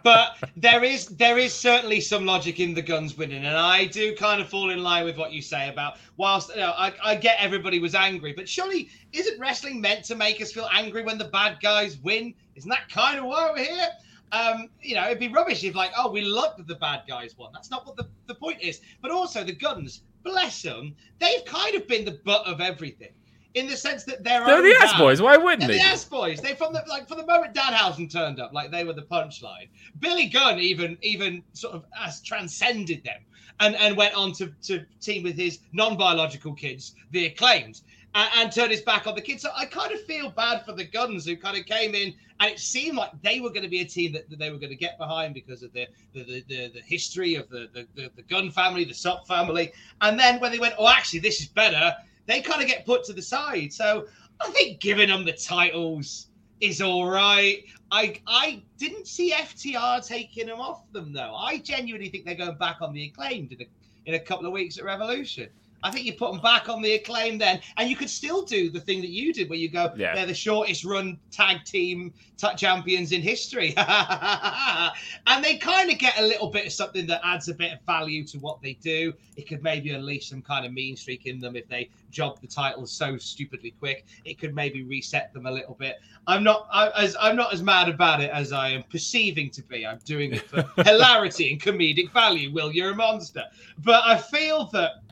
but 0.04 0.38
there 0.56 0.84
is 0.84 1.08
there 1.08 1.38
is 1.38 1.54
certainly 1.54 2.00
some 2.00 2.26
logic 2.26 2.60
in 2.60 2.74
the 2.74 2.82
guns 2.82 3.18
winning, 3.18 3.44
and 3.44 3.58
I 3.58 3.86
do 3.86 4.16
kind 4.16 4.40
of 4.40 4.48
fall 4.48 4.70
in 4.70 4.84
line 4.84 5.04
with 5.04 5.18
what 5.18 5.34
you 5.34 5.42
say 5.42 5.68
about 5.68 5.98
whilst 6.16 6.50
you 6.50 6.58
know, 6.58 6.74
I, 6.78 6.94
I 7.04 7.16
get 7.16 7.38
everybody 7.40 7.80
was 7.80 7.96
angry, 7.96 8.34
but 8.34 8.48
surely 8.48 8.90
isn't 9.12 9.40
wrestling 9.40 9.82
meant 9.82 10.06
to 10.06 10.16
make 10.16 10.42
us 10.42 10.52
feel 10.52 10.70
angry 10.72 11.04
when 11.04 11.18
the 11.18 11.26
bad 11.26 11.58
guys 11.62 11.98
win? 11.98 12.34
Isn't 12.56 12.70
that 12.70 12.88
kind 12.88 13.18
of 13.18 13.26
why 13.26 13.52
we're 13.52 13.66
here? 13.66 13.90
Um, 14.32 14.70
you 14.82 14.96
know, 14.96 15.06
it'd 15.06 15.20
be 15.20 15.28
rubbish 15.28 15.64
if 15.64 15.76
like, 15.76 15.92
oh, 15.98 16.12
we 16.12 16.22
love 16.22 16.56
that 16.58 16.68
the 16.68 16.76
bad 16.76 17.04
guys 17.08 17.36
won. 17.38 17.52
That's 17.54 17.72
not 17.72 17.86
what 17.86 17.98
the, 17.98 18.08
the 18.28 18.36
point 18.36 18.62
is. 18.62 18.82
But 19.02 19.12
also 19.12 19.44
the 19.44 19.56
guns, 19.56 20.02
bless 20.24 20.62
them, 20.62 20.96
they've 21.20 21.44
kind 21.46 21.76
of 21.76 21.88
been 21.88 22.06
the 22.06 22.20
butt 22.24 22.46
of 22.46 22.62
everything 22.62 23.14
in 23.56 23.68
the 23.68 23.76
sense 23.76 24.04
that 24.04 24.24
they're 24.24 24.46
They're 24.46 24.62
the 24.62 24.78
ass 24.82 24.98
boys. 24.98 25.22
Why 25.22 25.38
wouldn't 25.38 25.62
they're 25.62 25.70
they? 25.70 25.78
the 25.78 25.84
ass 25.84 26.06
boys. 26.06 26.40
They 26.40 26.54
from 26.54 26.74
the 26.74 26.84
like 26.88 27.08
from 27.08 27.18
the 27.18 27.26
moment 27.26 27.54
Danhausen 27.56 28.12
turned 28.12 28.40
up, 28.40 28.54
like 28.54 28.70
they 28.70 28.84
were 28.84 28.94
the 28.94 29.04
punchline. 29.04 29.70
Billy 30.00 30.28
Gunn 30.28 30.60
even 30.60 30.98
even 31.02 31.42
sort 31.54 31.74
of 31.74 31.86
as 32.00 32.22
transcended 32.22 33.04
them 33.04 33.22
and 33.60 33.76
and 33.76 33.98
went 33.98 34.14
on 34.14 34.34
to 34.34 34.54
to 34.64 34.86
team 35.02 35.24
with 35.24 35.36
his 35.36 35.60
non-biological 35.72 36.54
kids, 36.54 36.96
the 37.12 37.26
acclaimed, 37.26 37.82
and, 38.14 38.30
and 38.36 38.52
turned 38.52 38.72
his 38.72 38.82
back 38.82 39.08
on 39.08 39.16
the 39.16 39.22
kids. 39.22 39.42
So 39.42 39.50
I 39.56 39.66
kind 39.66 39.92
of 39.92 40.04
feel 40.04 40.30
bad 40.30 40.66
for 40.66 40.74
the 40.74 40.86
Guns 40.86 41.26
who 41.26 41.38
kind 41.38 41.58
of 41.58 41.66
came 41.66 41.96
in 41.96 42.14
and 42.40 42.52
it 42.52 42.60
seemed 42.60 42.98
like 42.98 43.12
they 43.22 43.40
were 43.40 43.50
going 43.50 43.64
to 43.64 43.70
be 43.70 43.80
a 43.80 43.86
team 43.86 44.12
that, 44.14 44.30
that 44.30 44.40
they 44.40 44.52
were 44.52 44.58
going 44.58 44.72
to 44.72 44.76
get 44.76 44.98
behind 44.98 45.34
because 45.34 45.64
of 45.64 45.72
the 45.72 45.88
the, 46.14 46.24
the, 46.24 46.44
the, 46.48 46.72
the 46.76 46.82
history 46.82 47.36
of 47.36 47.48
the, 47.50 47.70
the, 47.74 47.88
the, 47.96 48.12
the 48.16 48.22
Gunn 48.24 48.52
family, 48.52 48.84
the 48.84 48.94
Sopp 48.94 49.28
family. 49.28 49.72
And 50.02 50.20
then 50.20 50.42
when 50.42 50.52
they 50.52 50.60
went, 50.60 50.76
oh, 50.78 50.90
actually, 50.90 51.20
this 51.20 51.40
is 51.40 51.48
better, 51.48 51.96
they 52.26 52.42
kind 52.42 52.62
of 52.62 52.68
get 52.68 52.86
put 52.86 53.04
to 53.06 53.14
the 53.14 53.22
side. 53.22 53.72
So 53.74 54.08
I 54.42 54.50
think 54.52 54.80
giving 54.80 55.10
them 55.10 55.26
the 55.26 55.34
titles 55.34 56.28
is 56.62 56.82
all 56.82 57.08
right. 57.08 57.64
I 57.92 58.20
I 58.28 58.64
didn't 58.78 59.08
see 59.08 59.32
FTR 59.32 60.06
taking 60.06 60.48
them 60.48 60.60
off 60.60 60.92
them 60.92 61.14
though. 61.14 61.36
I 61.36 61.60
genuinely 61.60 62.10
think 62.10 62.26
they're 62.26 62.36
going 62.36 62.58
back 62.58 62.78
on 62.82 62.94
the 62.94 63.06
acclaimed 63.06 63.52
in 63.52 63.62
a, 63.62 63.66
in 64.06 64.16
a 64.16 64.20
couple 64.20 64.46
of 64.46 64.54
weeks 64.54 64.78
at 64.78 64.86
Revolution. 64.86 65.50
I 65.86 65.92
think 65.92 66.06
you 66.08 66.14
put 66.14 66.32
them 66.32 66.42
back 66.42 66.68
on 66.68 66.82
the 66.82 66.94
acclaim 66.94 67.38
then, 67.38 67.62
and 67.78 67.88
you 67.88 67.96
could 67.96 68.10
still 68.10 68.42
do 68.42 68.72
the 68.72 68.80
thing 68.80 69.02
that 69.02 69.10
you 69.12 69.32
did, 69.32 69.50
where 69.52 69.60
you 69.60 69.70
go, 69.70 69.94
Yeah. 69.96 70.16
they're 70.16 70.26
the 70.26 70.34
shortest 70.34 70.84
run 70.84 71.20
tag 71.30 71.64
team 71.64 72.12
t- 72.38 72.48
champions 72.58 73.12
in 73.12 73.22
history, 73.22 73.76
and 73.78 75.44
they 75.44 75.58
kind 75.58 75.92
of 75.92 76.00
get 76.00 76.18
a 76.20 76.24
little 76.24 76.50
bit 76.50 76.66
of 76.66 76.72
something 76.72 77.06
that 77.08 77.22
adds 77.24 77.50
a 77.50 77.54
bit 77.54 77.74
of 77.74 77.80
value 77.86 78.26
to 78.26 78.40
what 78.40 78.62
they 78.64 78.74
do. 78.82 79.14
It 79.36 79.48
could 79.48 79.62
maybe 79.62 79.92
unleash 79.92 80.30
some 80.30 80.42
kind 80.42 80.66
of 80.66 80.74
mean 80.74 80.96
streak 80.96 81.28
in 81.28 81.40
them 81.40 81.56
if 81.56 81.68
they 81.68 81.90
job 82.10 82.40
the 82.42 82.48
titles 82.48 82.92
so 82.92 83.18
stupidly 83.18 83.76
quick. 83.78 84.06
It 84.24 84.40
could 84.40 84.56
maybe 84.56 84.84
reset 84.84 85.34
them 85.34 85.46
a 85.46 85.52
little 85.52 85.76
bit. 85.76 85.98
I'm 86.26 86.44
not 86.44 86.68
I, 86.72 86.90
as 86.98 87.16
I'm 87.20 87.36
not 87.36 87.54
as 87.54 87.62
mad 87.62 87.90
about 87.90 88.22
it 88.22 88.32
as 88.32 88.52
I 88.52 88.70
am 88.70 88.84
perceiving 88.90 89.52
to 89.52 89.62
be. 89.62 89.86
I'm 89.86 90.00
doing 90.06 90.34
it 90.34 90.42
for 90.50 90.64
hilarity 90.84 91.52
and 91.52 91.62
comedic 91.62 92.12
value. 92.12 92.52
Will 92.52 92.72
you're 92.72 92.92
a 92.92 92.96
monster, 92.96 93.44
but 93.84 94.02
I 94.04 94.18
feel 94.18 94.66
that 94.74 95.05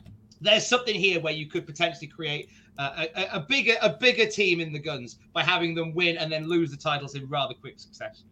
there's 0.44 0.66
something 0.66 0.94
here 0.94 1.20
where 1.20 1.32
you 1.32 1.46
could 1.46 1.66
potentially 1.66 2.06
create 2.06 2.48
uh, 2.78 3.06
a, 3.16 3.36
a 3.36 3.40
bigger 3.40 3.74
a 3.82 3.88
bigger 3.90 4.26
team 4.26 4.60
in 4.60 4.72
the 4.72 4.78
guns 4.78 5.16
by 5.32 5.42
having 5.42 5.74
them 5.74 5.94
win 5.94 6.16
and 6.18 6.30
then 6.30 6.46
lose 6.48 6.70
the 6.70 6.76
titles 6.76 7.14
in 7.14 7.28
rather 7.28 7.54
quick 7.54 7.78
succession. 7.78 8.26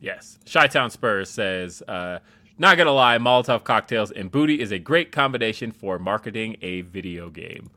Yes. 0.00 0.38
Chi 0.50 0.66
Town 0.66 0.90
Spurs 0.90 1.28
says, 1.28 1.82
uh, 1.86 2.20
not 2.58 2.76
gonna 2.78 2.92
lie, 2.92 3.18
Molotov 3.18 3.64
cocktails 3.64 4.10
and 4.10 4.30
booty 4.30 4.60
is 4.60 4.72
a 4.72 4.78
great 4.78 5.12
combination 5.12 5.72
for 5.72 5.98
marketing 5.98 6.56
a 6.62 6.82
video 6.82 7.28
game. 7.30 7.70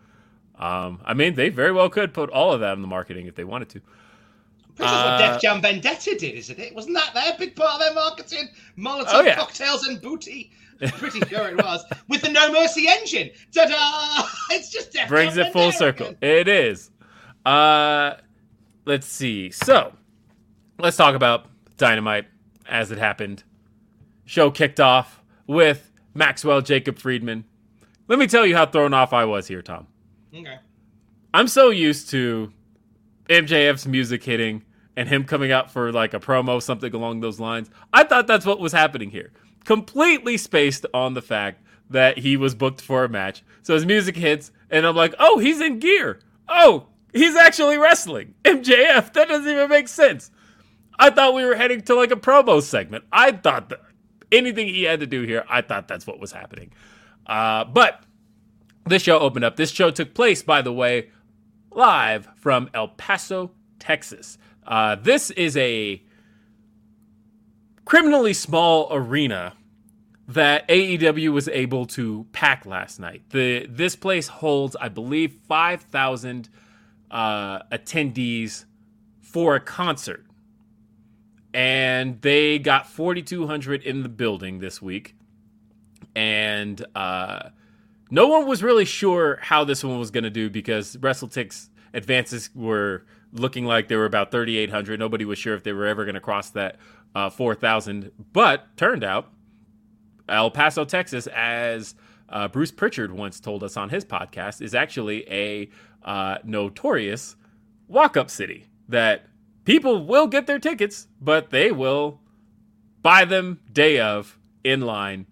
Um, 0.58 1.02
I 1.04 1.14
mean, 1.14 1.36
they 1.36 1.50
very 1.50 1.72
well 1.72 1.90
could 1.90 2.14
put 2.14 2.30
all 2.30 2.54
of 2.54 2.60
that 2.62 2.74
in 2.74 2.82
the 2.82 2.88
marketing 2.88 3.26
if 3.28 3.36
they 3.36 3.44
wanted 3.44 3.70
to. 3.70 3.82
Pretty 4.76 4.90
sure 4.90 4.98
Uh, 5.00 5.20
what 5.20 5.34
Def 5.34 5.42
Jam 5.42 5.62
Vendetta 5.62 6.16
did, 6.18 6.36
isn't 6.36 6.60
it? 6.60 6.74
Wasn't 6.76 6.96
that 6.96 7.14
their 7.14 7.34
big 7.38 7.56
part 7.56 7.76
of 7.76 7.80
their 7.80 7.94
marketing? 7.94 8.50
Molotov 8.78 9.06
Oh, 9.10 9.22
yeah. 9.22 9.36
cocktails 9.36 9.88
and 9.88 10.02
booty. 10.02 10.52
Pretty 10.98 11.20
sure 11.22 11.50
it 11.50 11.58
was 11.58 11.84
with 12.08 12.22
the 12.22 12.30
No 12.30 12.52
Mercy 12.52 12.86
engine. 12.88 13.30
Ta-da! 13.54 14.28
It's 14.56 14.72
just 14.72 14.92
Def 14.94 15.08
Brings 15.08 15.38
it 15.38 15.52
full 15.54 15.72
circle. 15.72 16.08
again. 16.08 16.18
It 16.22 16.48
is. 16.48 16.92
Uh, 17.46 18.16
let's 18.86 19.08
see. 19.08 19.52
So, 19.52 19.94
let's 20.80 20.98
talk 20.98 21.16
about 21.16 21.48
Dynamite 21.78 22.26
as 22.68 22.92
it 22.92 22.98
happened. 22.98 23.44
Show 24.26 24.52
kicked 24.52 24.80
off 24.80 25.22
with 25.48 25.92
Maxwell 26.14 26.62
Jacob 26.62 26.98
Friedman. 26.98 27.46
Let 28.08 28.20
me 28.20 28.28
tell 28.28 28.46
you 28.46 28.56
how 28.56 28.66
thrown 28.66 28.94
off 28.94 29.14
I 29.14 29.26
was 29.26 29.48
here, 29.48 29.62
Tom. 29.62 29.88
Okay. 30.36 30.58
I'm 31.34 31.48
so 31.48 31.70
used 31.70 32.10
to 32.12 32.52
MJF's 33.30 33.88
music 33.88 34.24
hitting 34.24 34.64
and 34.96 35.10
him 35.10 35.24
coming 35.24 35.52
out 35.52 35.72
for 35.72 35.92
like 35.92 36.14
a 36.14 36.20
promo, 36.20 36.62
something 36.62 36.94
along 36.94 37.22
those 37.22 37.40
lines. 37.40 37.70
I 37.92 38.04
thought 38.04 38.28
that's 38.28 38.46
what 38.46 38.60
was 38.60 38.72
happening 38.72 39.10
here. 39.10 39.32
Completely 39.64 40.38
spaced 40.38 40.86
on 40.94 41.14
the 41.14 41.22
fact 41.22 41.62
that 41.90 42.20
he 42.20 42.38
was 42.38 42.56
booked 42.56 42.82
for 42.82 43.04
a 43.04 43.10
match. 43.10 43.44
So 43.62 43.74
his 43.74 43.86
music 43.86 44.16
hits, 44.16 44.52
and 44.70 44.86
I'm 44.86 44.96
like, 44.96 45.16
oh, 45.20 45.40
he's 45.40 45.62
in 45.62 45.80
gear. 45.80 46.20
Oh, 46.50 46.88
he's 47.14 47.36
actually 47.36 47.78
wrestling. 47.78 48.34
MJF, 48.44 49.14
that 49.14 49.28
doesn't 49.28 49.50
even 49.50 49.70
make 49.70 49.88
sense. 49.88 50.32
I 51.00 51.10
thought 51.10 51.34
we 51.34 51.46
were 51.46 51.56
heading 51.56 51.82
to 51.84 51.96
like 51.96 52.12
a 52.12 52.16
promo 52.16 52.62
segment. 52.62 53.04
I 53.12 53.32
thought 53.32 53.70
that 53.70 53.82
anything 54.32 54.68
he 54.68 54.84
had 54.84 55.00
to 55.00 55.08
do 55.08 55.24
here, 55.24 55.44
I 55.50 55.62
thought 55.62 55.88
that's 55.88 56.06
what 56.06 56.20
was 56.20 56.32
happening. 56.32 56.72
Uh, 57.26 57.64
but 57.66 58.04
this 58.86 59.04
show 59.04 59.20
opened 59.20 59.46
up. 59.46 59.56
This 59.56 59.72
show 59.72 59.92
took 59.92 60.14
place, 60.14 60.44
by 60.44 60.62
the 60.62 60.74
way, 60.74 61.10
live 61.72 62.28
from 62.36 62.70
El 62.74 62.90
Paso, 62.90 63.52
Texas. 63.80 64.38
Uh, 64.66 64.96
this 64.96 65.32
is 65.32 65.58
a 65.58 66.02
criminally 67.86 68.34
small 68.34 68.88
arena 68.92 69.54
that 70.28 70.68
AEW 70.68 71.34
was 71.34 71.48
able 71.50 71.86
to 71.86 72.26
pack 72.32 72.66
last 72.66 73.00
night. 73.00 73.24
The 73.30 73.68
this 73.70 73.96
place 73.96 74.28
holds, 74.28 74.76
I 74.80 74.90
believe, 74.90 75.34
five 75.48 75.82
thousand 75.82 76.50
uh, 77.12 77.64
attendees 77.72 78.66
for 79.22 79.56
a 79.56 79.60
concert, 79.60 80.26
and 81.54 82.22
they 82.22 82.60
got 82.60 82.88
forty 82.88 83.22
two 83.22 83.48
hundred 83.48 83.84
in 83.84 84.04
the 84.04 84.10
building 84.10 84.60
this 84.60 84.82
week, 84.82 85.16
and. 86.16 86.86
Uh, 86.96 87.50
no 88.14 88.28
one 88.28 88.46
was 88.46 88.62
really 88.62 88.86
sure 88.86 89.40
how 89.42 89.64
this 89.64 89.84
one 89.84 89.98
was 89.98 90.12
going 90.12 90.24
to 90.24 90.30
do 90.30 90.48
because 90.48 90.96
WrestleTix 90.98 91.70
advances 91.96 92.52
were 92.54 93.06
looking 93.34 93.66
like 93.66 93.88
they 93.88 93.96
were 93.96 94.06
about 94.06 94.32
3,800. 94.32 95.00
Nobody 95.00 95.26
was 95.26 95.38
sure 95.38 95.56
if 95.56 95.64
they 95.64 95.74
were 95.74 95.86
ever 95.86 96.06
going 96.06 96.16
to 96.16 96.22
cross 96.22 96.50
that 96.52 96.78
uh, 97.16 97.30
4,000. 97.30 98.12
But 98.32 98.76
turned 98.78 99.04
out, 99.04 99.30
El 100.30 100.52
Paso, 100.52 100.86
Texas, 100.86 101.28
as 101.28 101.96
uh, 102.30 102.48
Bruce 102.48 102.72
Pritchard 102.72 103.12
once 103.12 103.40
told 103.40 103.64
us 103.64 103.76
on 103.76 103.90
his 103.90 104.06
podcast, 104.06 104.62
is 104.62 104.74
actually 104.74 105.30
a 105.30 105.70
uh, 106.04 106.38
notorious 106.44 107.36
walk 107.88 108.16
up 108.16 108.30
city 108.30 108.68
that 108.88 109.26
people 109.66 110.06
will 110.06 110.28
get 110.28 110.48
their 110.48 110.60
tickets, 110.60 111.08
but 111.20 111.50
they 111.50 111.72
will 111.72 112.22
buy 113.02 113.26
them 113.26 113.60
day 113.72 114.00
of 114.00 114.38
in 114.64 114.82
line 114.82 115.26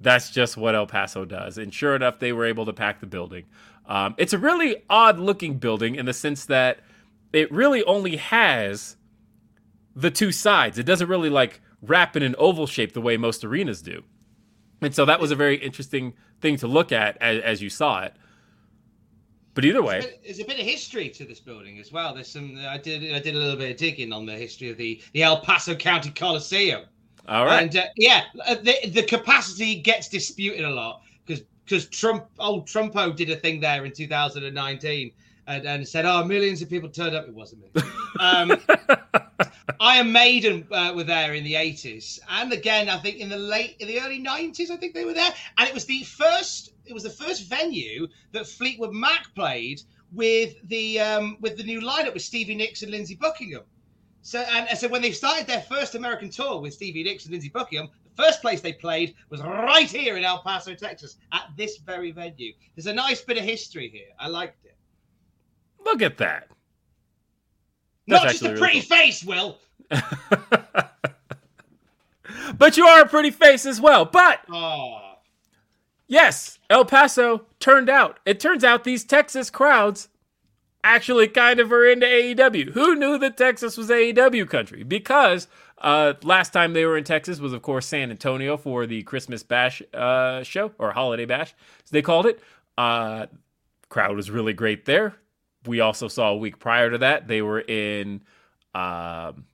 that's 0.00 0.30
just 0.30 0.56
what 0.56 0.74
El 0.74 0.86
Paso 0.86 1.24
does. 1.24 1.58
And 1.58 1.72
sure 1.72 1.96
enough, 1.96 2.18
they 2.18 2.32
were 2.32 2.44
able 2.44 2.66
to 2.66 2.72
pack 2.72 3.00
the 3.00 3.06
building. 3.06 3.44
Um, 3.86 4.14
it's 4.18 4.32
a 4.32 4.38
really 4.38 4.76
odd 4.88 5.18
looking 5.18 5.58
building 5.58 5.94
in 5.94 6.06
the 6.06 6.12
sense 6.12 6.44
that 6.46 6.80
it 7.32 7.50
really 7.52 7.82
only 7.84 8.16
has 8.16 8.96
the 9.94 10.10
two 10.10 10.32
sides. 10.32 10.78
It 10.78 10.84
doesn't 10.84 11.08
really 11.08 11.30
like 11.30 11.60
wrap 11.82 12.16
in 12.16 12.22
an 12.22 12.34
oval 12.38 12.66
shape 12.66 12.92
the 12.92 13.00
way 13.00 13.16
most 13.16 13.44
arenas 13.44 13.82
do. 13.82 14.02
And 14.80 14.94
so 14.94 15.04
that 15.04 15.20
was 15.20 15.30
a 15.30 15.36
very 15.36 15.56
interesting 15.56 16.14
thing 16.40 16.56
to 16.58 16.66
look 16.68 16.92
at 16.92 17.16
as, 17.20 17.42
as 17.42 17.62
you 17.62 17.68
saw 17.70 18.02
it. 18.04 18.14
But 19.54 19.64
either 19.64 19.82
way, 19.82 20.00
There's 20.00 20.04
a 20.04 20.08
bit- 20.08 20.22
There's 20.24 20.38
a 20.40 20.44
bit 20.44 20.60
of 20.60 20.66
history 20.66 21.08
to 21.10 21.24
this 21.24 21.40
building 21.40 21.78
as 21.80 21.90
well. 21.90 22.14
There's 22.14 22.28
some. 22.30 22.56
I 22.68 22.78
did. 22.78 23.12
I 23.12 23.18
did 23.18 23.34
a 23.34 23.38
little 23.38 23.56
bit 23.56 23.72
of 23.72 23.76
digging 23.76 24.12
on 24.12 24.24
the 24.24 24.34
history 24.34 24.70
of 24.70 24.76
the 24.76 25.02
the 25.14 25.24
El 25.24 25.40
Paso 25.40 25.74
County 25.74 26.10
Coliseum. 26.10 26.82
all 27.26 27.44
right. 27.44 27.62
And 27.62 27.76
uh, 27.76 27.86
yeah, 27.96 28.22
uh, 28.46 28.54
the 28.54 28.88
the 28.90 29.02
capacity 29.02 29.74
gets 29.74 30.08
disputed 30.08 30.64
a 30.64 30.70
lot 30.70 31.02
because 31.26 31.42
because 31.64 31.86
Trump, 31.88 32.26
old 32.38 32.68
Trumpo, 32.68 33.14
did 33.16 33.30
a 33.30 33.36
thing 33.36 33.58
there 33.58 33.84
in 33.84 33.90
2019 33.92 35.10
and, 35.48 35.66
and 35.66 35.88
said, 35.88 36.04
"Oh, 36.04 36.24
millions 36.24 36.62
of 36.62 36.70
people 36.70 36.88
turned 36.88 37.16
up." 37.16 37.26
It 37.26 37.34
wasn't 37.34 37.62
me. 37.62 37.82
Um, 38.20 38.58
Iron 39.80 40.10
Maiden 40.10 40.66
uh, 40.72 40.92
were 40.96 41.04
there 41.04 41.34
in 41.34 41.44
the 41.44 41.54
80s, 41.54 42.18
and 42.28 42.52
again, 42.52 42.88
I 42.88 42.98
think 42.98 43.18
in 43.18 43.28
the 43.28 43.36
late, 43.36 43.76
in 43.78 43.86
the 43.86 44.00
early 44.00 44.20
90s, 44.20 44.70
I 44.70 44.76
think 44.76 44.94
they 44.94 45.04
were 45.04 45.12
there, 45.12 45.32
and 45.56 45.68
it 45.68 45.74
was 45.74 45.84
the 45.84 46.02
first. 46.02 46.72
It 46.86 46.94
was 46.94 47.02
the 47.02 47.10
first 47.10 47.48
venue 47.48 48.08
that 48.32 48.46
Fleetwood 48.46 48.92
Mac 48.92 49.32
played 49.34 49.82
with 50.12 50.56
the 50.68 51.00
um, 51.00 51.36
with 51.40 51.56
the 51.56 51.62
new 51.62 51.80
lineup 51.80 52.14
with 52.14 52.22
Stevie 52.22 52.54
Nicks 52.54 52.82
and 52.82 52.90
Lindsey 52.90 53.14
Buckingham. 53.14 53.62
So 54.22 54.40
and, 54.40 54.68
and 54.68 54.78
so 54.78 54.88
when 54.88 55.02
they 55.02 55.12
started 55.12 55.46
their 55.46 55.62
first 55.62 55.94
American 55.94 56.30
tour 56.30 56.60
with 56.60 56.74
Stevie 56.74 57.04
Nicks 57.04 57.24
and 57.24 57.32
Lindsey 57.32 57.50
Buckingham, 57.50 57.88
the 58.16 58.22
first 58.22 58.40
place 58.40 58.60
they 58.60 58.72
played 58.72 59.14
was 59.30 59.40
right 59.42 59.88
here 59.88 60.16
in 60.16 60.24
El 60.24 60.42
Paso, 60.42 60.74
Texas, 60.74 61.16
at 61.32 61.50
this 61.56 61.78
very 61.78 62.10
venue. 62.10 62.52
There's 62.74 62.86
a 62.86 62.92
nice 62.92 63.20
bit 63.20 63.38
of 63.38 63.44
history 63.44 63.88
here. 63.88 64.08
I 64.18 64.28
liked 64.28 64.64
it. 64.64 64.67
Look 65.84 66.02
at 66.02 66.18
that. 66.18 66.48
Not 68.06 68.22
just 68.22 68.42
a 68.42 68.46
actually 68.46 68.60
pretty 68.60 68.78
really 68.78 68.86
face, 68.86 69.24
Will. 69.24 69.58
but 72.58 72.76
you 72.76 72.86
are 72.86 73.02
a 73.02 73.08
pretty 73.08 73.30
face 73.30 73.66
as 73.66 73.80
well. 73.80 74.04
But 74.04 74.40
Oh, 74.50 75.14
yes, 76.06 76.58
El 76.70 76.84
Paso 76.84 77.46
turned 77.60 77.88
out. 77.88 78.18
It 78.24 78.40
turns 78.40 78.64
out 78.64 78.84
these 78.84 79.04
Texas 79.04 79.50
crowds 79.50 80.08
actually 80.84 81.28
kind 81.28 81.60
of 81.60 81.72
are 81.72 81.86
into 81.86 82.06
AEW. 82.06 82.70
Who 82.72 82.94
knew 82.94 83.18
that 83.18 83.36
Texas 83.36 83.76
was 83.76 83.90
AEW 83.90 84.48
country? 84.48 84.82
Because 84.84 85.48
uh, 85.78 86.14
last 86.22 86.52
time 86.52 86.72
they 86.72 86.84
were 86.84 86.96
in 86.96 87.04
Texas 87.04 87.40
was, 87.40 87.52
of 87.52 87.62
course, 87.62 87.86
San 87.86 88.10
Antonio 88.10 88.56
for 88.56 88.86
the 88.86 89.02
Christmas 89.02 89.42
Bash 89.42 89.82
uh, 89.92 90.42
show 90.42 90.72
or 90.78 90.92
Holiday 90.92 91.24
Bash, 91.24 91.54
as 91.84 91.90
they 91.90 92.02
called 92.02 92.26
it. 92.26 92.40
Uh, 92.76 93.26
crowd 93.88 94.16
was 94.16 94.30
really 94.30 94.52
great 94.52 94.84
there. 94.84 95.16
We 95.68 95.80
also 95.80 96.08
saw 96.08 96.30
a 96.30 96.36
week 96.36 96.58
prior 96.58 96.90
to 96.90 96.98
that 96.98 97.28
they 97.28 97.42
were 97.42 97.60
in. 97.60 98.22
Um, 98.74 99.44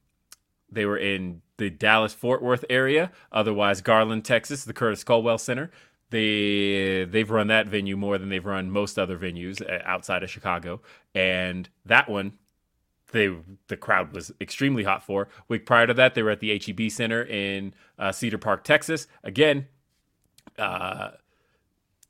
they 0.70 0.86
were 0.86 0.98
in 0.98 1.42
the 1.56 1.70
Dallas 1.70 2.14
Fort 2.14 2.42
Worth 2.42 2.64
area, 2.68 3.12
otherwise 3.30 3.80
Garland, 3.80 4.24
Texas, 4.24 4.64
the 4.64 4.72
Curtis 4.72 5.04
Culwell 5.04 5.38
Center. 5.38 5.70
They 6.10 7.04
they've 7.04 7.30
run 7.30 7.48
that 7.48 7.68
venue 7.68 7.96
more 7.96 8.18
than 8.18 8.28
they've 8.28 8.44
run 8.44 8.70
most 8.70 8.98
other 8.98 9.18
venues 9.18 9.60
uh, 9.62 9.82
outside 9.84 10.22
of 10.22 10.30
Chicago, 10.30 10.80
and 11.14 11.68
that 11.84 12.08
one 12.08 12.34
they 13.12 13.34
the 13.68 13.76
crowd 13.76 14.12
was 14.12 14.32
extremely 14.40 14.84
hot 14.84 15.02
for. 15.04 15.28
Week 15.48 15.64
prior 15.66 15.86
to 15.86 15.94
that, 15.94 16.14
they 16.14 16.22
were 16.22 16.30
at 16.30 16.40
the 16.40 16.58
HEB 16.58 16.90
Center 16.90 17.22
in 17.22 17.74
uh, 17.98 18.12
Cedar 18.12 18.38
Park, 18.38 18.64
Texas. 18.64 19.06
Again, 19.22 19.66
uh, 20.58 21.10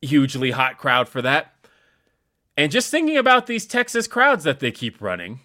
hugely 0.00 0.50
hot 0.50 0.78
crowd 0.78 1.08
for 1.08 1.22
that. 1.22 1.53
And 2.56 2.70
just 2.70 2.90
thinking 2.90 3.16
about 3.16 3.46
these 3.46 3.66
Texas 3.66 4.06
crowds 4.06 4.44
that 4.44 4.60
they 4.60 4.70
keep 4.70 5.00
running, 5.00 5.40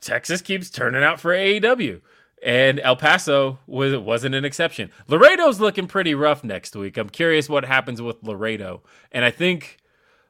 Texas 0.00 0.40
keeps 0.40 0.68
turning 0.68 1.02
out 1.02 1.20
for 1.20 1.32
AEW. 1.32 2.00
And 2.42 2.80
El 2.80 2.96
Paso 2.96 3.60
was 3.68 3.96
wasn't 3.96 4.34
an 4.34 4.44
exception. 4.44 4.90
Laredo's 5.06 5.60
looking 5.60 5.86
pretty 5.86 6.12
rough 6.12 6.42
next 6.42 6.74
week. 6.74 6.96
I'm 6.96 7.08
curious 7.08 7.48
what 7.48 7.64
happens 7.64 8.02
with 8.02 8.20
Laredo. 8.24 8.82
And 9.12 9.24
I 9.24 9.30
think 9.30 9.78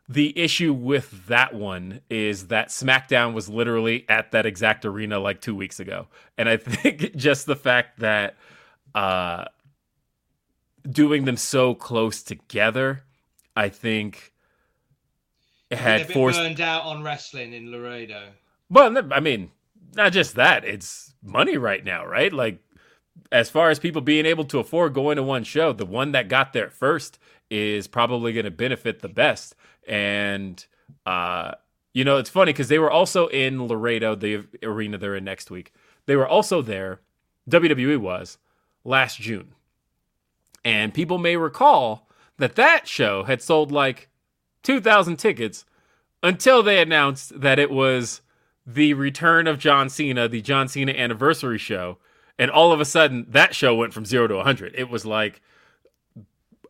the 0.06 0.38
issue 0.38 0.74
with 0.74 1.26
that 1.28 1.54
one 1.54 2.02
is 2.10 2.48
that 2.48 2.68
SmackDown 2.68 3.32
was 3.32 3.48
literally 3.48 4.04
at 4.10 4.32
that 4.32 4.44
exact 4.44 4.84
arena 4.84 5.18
like 5.18 5.40
two 5.40 5.54
weeks 5.54 5.80
ago. 5.80 6.06
And 6.36 6.50
I 6.50 6.56
think 6.58 7.16
just 7.16 7.46
the 7.46 7.56
fact 7.56 8.00
that 8.00 8.36
uh, 8.94 9.46
doing 10.88 11.24
them 11.24 11.38
so 11.38 11.74
close 11.74 12.22
together, 12.22 13.04
I 13.56 13.70
think 13.70 14.31
had 15.78 16.00
they've 16.00 16.08
been 16.08 16.14
forced. 16.14 16.38
burned 16.38 16.60
out 16.60 16.84
on 16.84 17.02
wrestling 17.02 17.52
in 17.52 17.70
Laredo. 17.70 18.30
Well, 18.70 18.96
I 19.12 19.20
mean, 19.20 19.50
not 19.94 20.12
just 20.12 20.34
that, 20.36 20.64
it's 20.64 21.14
money 21.22 21.56
right 21.56 21.84
now, 21.84 22.06
right? 22.06 22.32
Like, 22.32 22.58
as 23.30 23.50
far 23.50 23.70
as 23.70 23.78
people 23.78 24.02
being 24.02 24.26
able 24.26 24.44
to 24.46 24.58
afford 24.58 24.94
going 24.94 25.16
to 25.16 25.22
one 25.22 25.44
show, 25.44 25.72
the 25.72 25.86
one 25.86 26.12
that 26.12 26.28
got 26.28 26.52
there 26.52 26.70
first 26.70 27.18
is 27.50 27.86
probably 27.86 28.32
going 28.32 28.44
to 28.44 28.50
benefit 28.50 29.00
the 29.00 29.08
best. 29.08 29.54
And, 29.86 30.64
uh, 31.04 31.52
you 31.92 32.04
know, 32.04 32.16
it's 32.18 32.30
funny 32.30 32.52
because 32.52 32.68
they 32.68 32.78
were 32.78 32.90
also 32.90 33.26
in 33.28 33.66
Laredo, 33.66 34.14
the 34.14 34.44
arena 34.62 34.98
they're 34.98 35.16
in 35.16 35.24
next 35.24 35.50
week. 35.50 35.72
They 36.06 36.16
were 36.16 36.26
also 36.26 36.62
there, 36.62 37.00
WWE 37.50 37.98
was, 37.98 38.38
last 38.84 39.20
June. 39.20 39.54
And 40.64 40.94
people 40.94 41.18
may 41.18 41.36
recall 41.36 42.08
that 42.38 42.54
that 42.56 42.88
show 42.88 43.24
had 43.24 43.42
sold 43.42 43.70
like 43.72 44.08
2,000 44.62 45.16
tickets 45.16 45.64
until 46.22 46.62
they 46.62 46.80
announced 46.80 47.40
that 47.40 47.58
it 47.58 47.70
was 47.70 48.20
the 48.66 48.94
return 48.94 49.46
of 49.46 49.58
John 49.58 49.88
Cena, 49.88 50.28
the 50.28 50.40
John 50.40 50.68
Cena 50.68 50.92
anniversary 50.92 51.58
show. 51.58 51.98
And 52.38 52.50
all 52.50 52.72
of 52.72 52.80
a 52.80 52.84
sudden, 52.84 53.26
that 53.28 53.54
show 53.54 53.74
went 53.74 53.92
from 53.92 54.04
zero 54.04 54.26
to 54.26 54.36
100. 54.36 54.74
It 54.76 54.88
was 54.88 55.04
like 55.04 55.40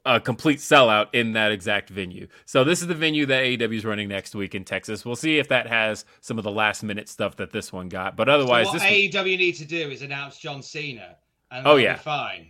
a 0.04 0.18
complete 0.18 0.58
sellout 0.58 1.06
in 1.12 1.32
that 1.34 1.52
exact 1.52 1.88
venue. 1.88 2.26
So, 2.44 2.64
this 2.64 2.80
is 2.80 2.88
the 2.88 2.94
venue 2.94 3.24
that 3.26 3.44
AEW 3.44 3.76
is 3.76 3.84
running 3.84 4.08
next 4.08 4.34
week 4.34 4.54
in 4.54 4.64
Texas. 4.64 5.04
We'll 5.04 5.14
see 5.16 5.38
if 5.38 5.48
that 5.48 5.68
has 5.68 6.04
some 6.20 6.38
of 6.38 6.44
the 6.44 6.50
last 6.50 6.82
minute 6.82 7.08
stuff 7.08 7.36
that 7.36 7.52
this 7.52 7.72
one 7.72 7.88
got. 7.88 8.16
But 8.16 8.28
otherwise, 8.28 8.66
what 8.66 8.74
this. 8.74 8.82
AEW 8.82 9.38
need 9.38 9.52
to 9.52 9.64
do 9.64 9.90
is 9.90 10.02
announce 10.02 10.38
John 10.38 10.62
Cena, 10.62 11.16
and 11.52 11.66
Oh, 11.66 11.76
yeah. 11.76 11.94
be 11.94 12.00
fine. 12.00 12.46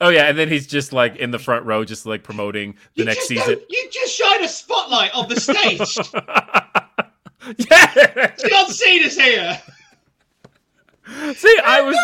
Oh, 0.00 0.10
yeah. 0.10 0.24
And 0.24 0.38
then 0.38 0.48
he's 0.48 0.66
just 0.66 0.92
like 0.92 1.16
in 1.16 1.30
the 1.30 1.38
front 1.38 1.64
row, 1.64 1.84
just 1.84 2.06
like 2.06 2.22
promoting 2.22 2.72
the 2.94 3.02
You 3.02 3.04
next 3.06 3.28
season. 3.28 3.60
You 3.68 3.88
just 3.90 4.14
shine 4.14 4.44
a 4.44 4.48
spotlight 4.48 5.14
on 5.14 5.28
the 5.28 5.40
stage. 5.40 5.96
yeah. 7.70 8.34
John 8.36 8.70
Cena's 8.70 9.18
here. 9.18 9.60
See, 11.34 11.58
I 11.64 11.82
was. 11.82 11.96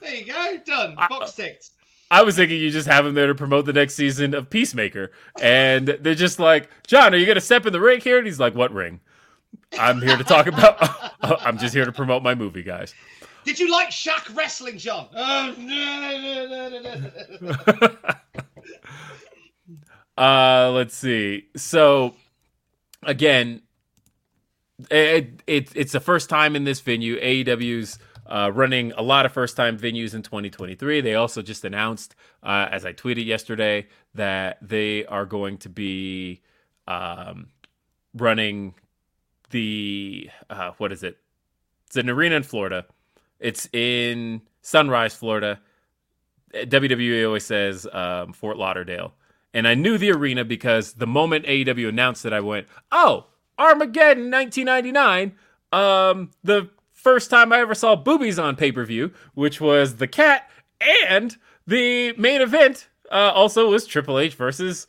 There 0.00 0.14
you 0.14 0.32
go. 0.32 0.58
Done. 0.64 0.94
Box 0.94 1.32
ticked. 1.32 1.70
I 2.10 2.22
was 2.22 2.36
thinking 2.36 2.60
you 2.60 2.70
just 2.70 2.86
have 2.86 3.06
him 3.06 3.14
there 3.14 3.26
to 3.26 3.34
promote 3.34 3.64
the 3.64 3.72
next 3.72 3.94
season 3.94 4.34
of 4.34 4.48
Peacemaker. 4.50 5.10
And 5.40 5.88
they're 5.88 6.14
just 6.14 6.38
like, 6.38 6.68
John, 6.86 7.14
are 7.14 7.16
you 7.16 7.26
going 7.26 7.34
to 7.34 7.40
step 7.40 7.66
in 7.66 7.72
the 7.72 7.80
ring 7.80 8.00
here? 8.00 8.18
And 8.18 8.26
he's 8.26 8.38
like, 8.38 8.54
what 8.54 8.72
ring? 8.72 9.00
I'm 9.78 10.00
here 10.00 10.16
to 10.16 10.24
talk 10.24 10.46
about, 10.46 10.76
I'm 11.22 11.58
just 11.58 11.74
here 11.74 11.84
to 11.84 11.92
promote 11.92 12.22
my 12.22 12.34
movie, 12.34 12.62
guys. 12.62 12.94
Did 13.44 13.58
you 13.58 13.70
like 13.70 13.90
Shaq 13.90 14.34
wrestling, 14.34 14.78
John? 14.78 15.08
Oh, 15.14 15.54
no, 15.58 16.00
no, 16.00 16.46
no, 16.48 16.68
no, 16.68 16.98
no, 17.40 17.88
no. 17.88 17.96
uh, 20.22 20.70
let's 20.72 20.96
see. 20.96 21.46
So, 21.56 22.14
again, 23.02 23.62
it, 24.90 25.42
it, 25.46 25.70
it's 25.74 25.92
the 25.92 26.00
first 26.00 26.28
time 26.28 26.56
in 26.56 26.64
this 26.64 26.80
venue. 26.80 27.20
AEW's 27.20 27.98
uh, 28.26 28.50
running 28.54 28.92
a 28.92 29.02
lot 29.02 29.26
of 29.26 29.32
first 29.32 29.56
time 29.56 29.78
venues 29.78 30.14
in 30.14 30.22
2023. 30.22 31.00
They 31.00 31.14
also 31.14 31.42
just 31.42 31.64
announced, 31.64 32.14
uh, 32.42 32.68
as 32.70 32.84
I 32.84 32.92
tweeted 32.92 33.26
yesterday, 33.26 33.86
that 34.14 34.58
they 34.62 35.04
are 35.06 35.26
going 35.26 35.58
to 35.58 35.68
be 35.68 36.42
um, 36.88 37.48
running 38.14 38.74
the, 39.50 40.30
uh, 40.48 40.72
what 40.78 40.92
is 40.92 41.02
it? 41.02 41.18
It's 41.86 41.96
an 41.96 42.08
arena 42.08 42.36
in 42.36 42.42
Florida. 42.42 42.86
It's 43.44 43.68
in 43.74 44.40
Sunrise, 44.62 45.14
Florida. 45.14 45.60
WWE 46.54 47.26
always 47.26 47.44
says 47.44 47.86
um, 47.92 48.32
Fort 48.32 48.56
Lauderdale. 48.56 49.12
And 49.52 49.68
I 49.68 49.74
knew 49.74 49.98
the 49.98 50.10
arena 50.12 50.44
because 50.44 50.94
the 50.94 51.06
moment 51.06 51.44
AEW 51.46 51.88
announced 51.88 52.24
it, 52.24 52.32
I 52.32 52.40
went, 52.40 52.66
oh, 52.90 53.26
Armageddon 53.58 54.30
1999. 54.30 55.32
Um, 55.72 56.30
the 56.42 56.70
first 56.92 57.30
time 57.30 57.52
I 57.52 57.58
ever 57.60 57.74
saw 57.74 57.96
boobies 57.96 58.38
on 58.38 58.56
pay 58.56 58.72
per 58.72 58.84
view, 58.84 59.12
which 59.34 59.60
was 59.60 59.96
the 59.96 60.08
cat, 60.08 60.48
and 61.08 61.36
the 61.66 62.12
main 62.16 62.40
event 62.40 62.88
uh, 63.12 63.32
also 63.34 63.70
was 63.70 63.86
Triple 63.86 64.18
H 64.18 64.34
versus 64.34 64.86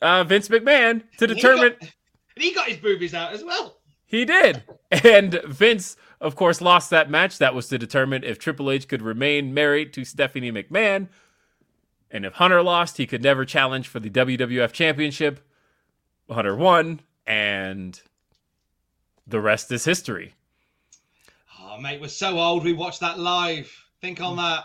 uh, 0.00 0.24
Vince 0.24 0.48
McMahon 0.48 1.02
to 1.18 1.24
And 1.24 1.28
he 1.30 1.34
determine. 1.34 1.72
got- 1.80 1.88
And 2.36 2.44
he 2.44 2.52
got 2.54 2.68
his 2.68 2.78
boobies 2.78 3.14
out 3.14 3.32
as 3.32 3.42
well. 3.44 3.78
He 4.12 4.26
did. 4.26 4.62
And 4.90 5.40
Vince, 5.46 5.96
of 6.20 6.36
course, 6.36 6.60
lost 6.60 6.90
that 6.90 7.08
match. 7.08 7.38
That 7.38 7.54
was 7.54 7.66
to 7.68 7.78
determine 7.78 8.24
if 8.24 8.38
Triple 8.38 8.70
H 8.70 8.86
could 8.86 9.00
remain 9.00 9.54
married 9.54 9.94
to 9.94 10.04
Stephanie 10.04 10.52
McMahon. 10.52 11.08
And 12.10 12.26
if 12.26 12.34
Hunter 12.34 12.62
lost, 12.62 12.98
he 12.98 13.06
could 13.06 13.22
never 13.22 13.46
challenge 13.46 13.88
for 13.88 14.00
the 14.00 14.10
WWF 14.10 14.70
Championship. 14.72 15.40
Hunter 16.30 16.54
won, 16.54 17.00
and 17.26 17.98
the 19.26 19.40
rest 19.40 19.72
is 19.72 19.86
history. 19.86 20.34
Oh, 21.58 21.80
mate, 21.80 21.98
we're 21.98 22.08
so 22.08 22.38
old. 22.38 22.64
We 22.64 22.74
watched 22.74 23.00
that 23.00 23.18
live. 23.18 23.72
Think 24.02 24.20
on 24.20 24.36
that. 24.36 24.64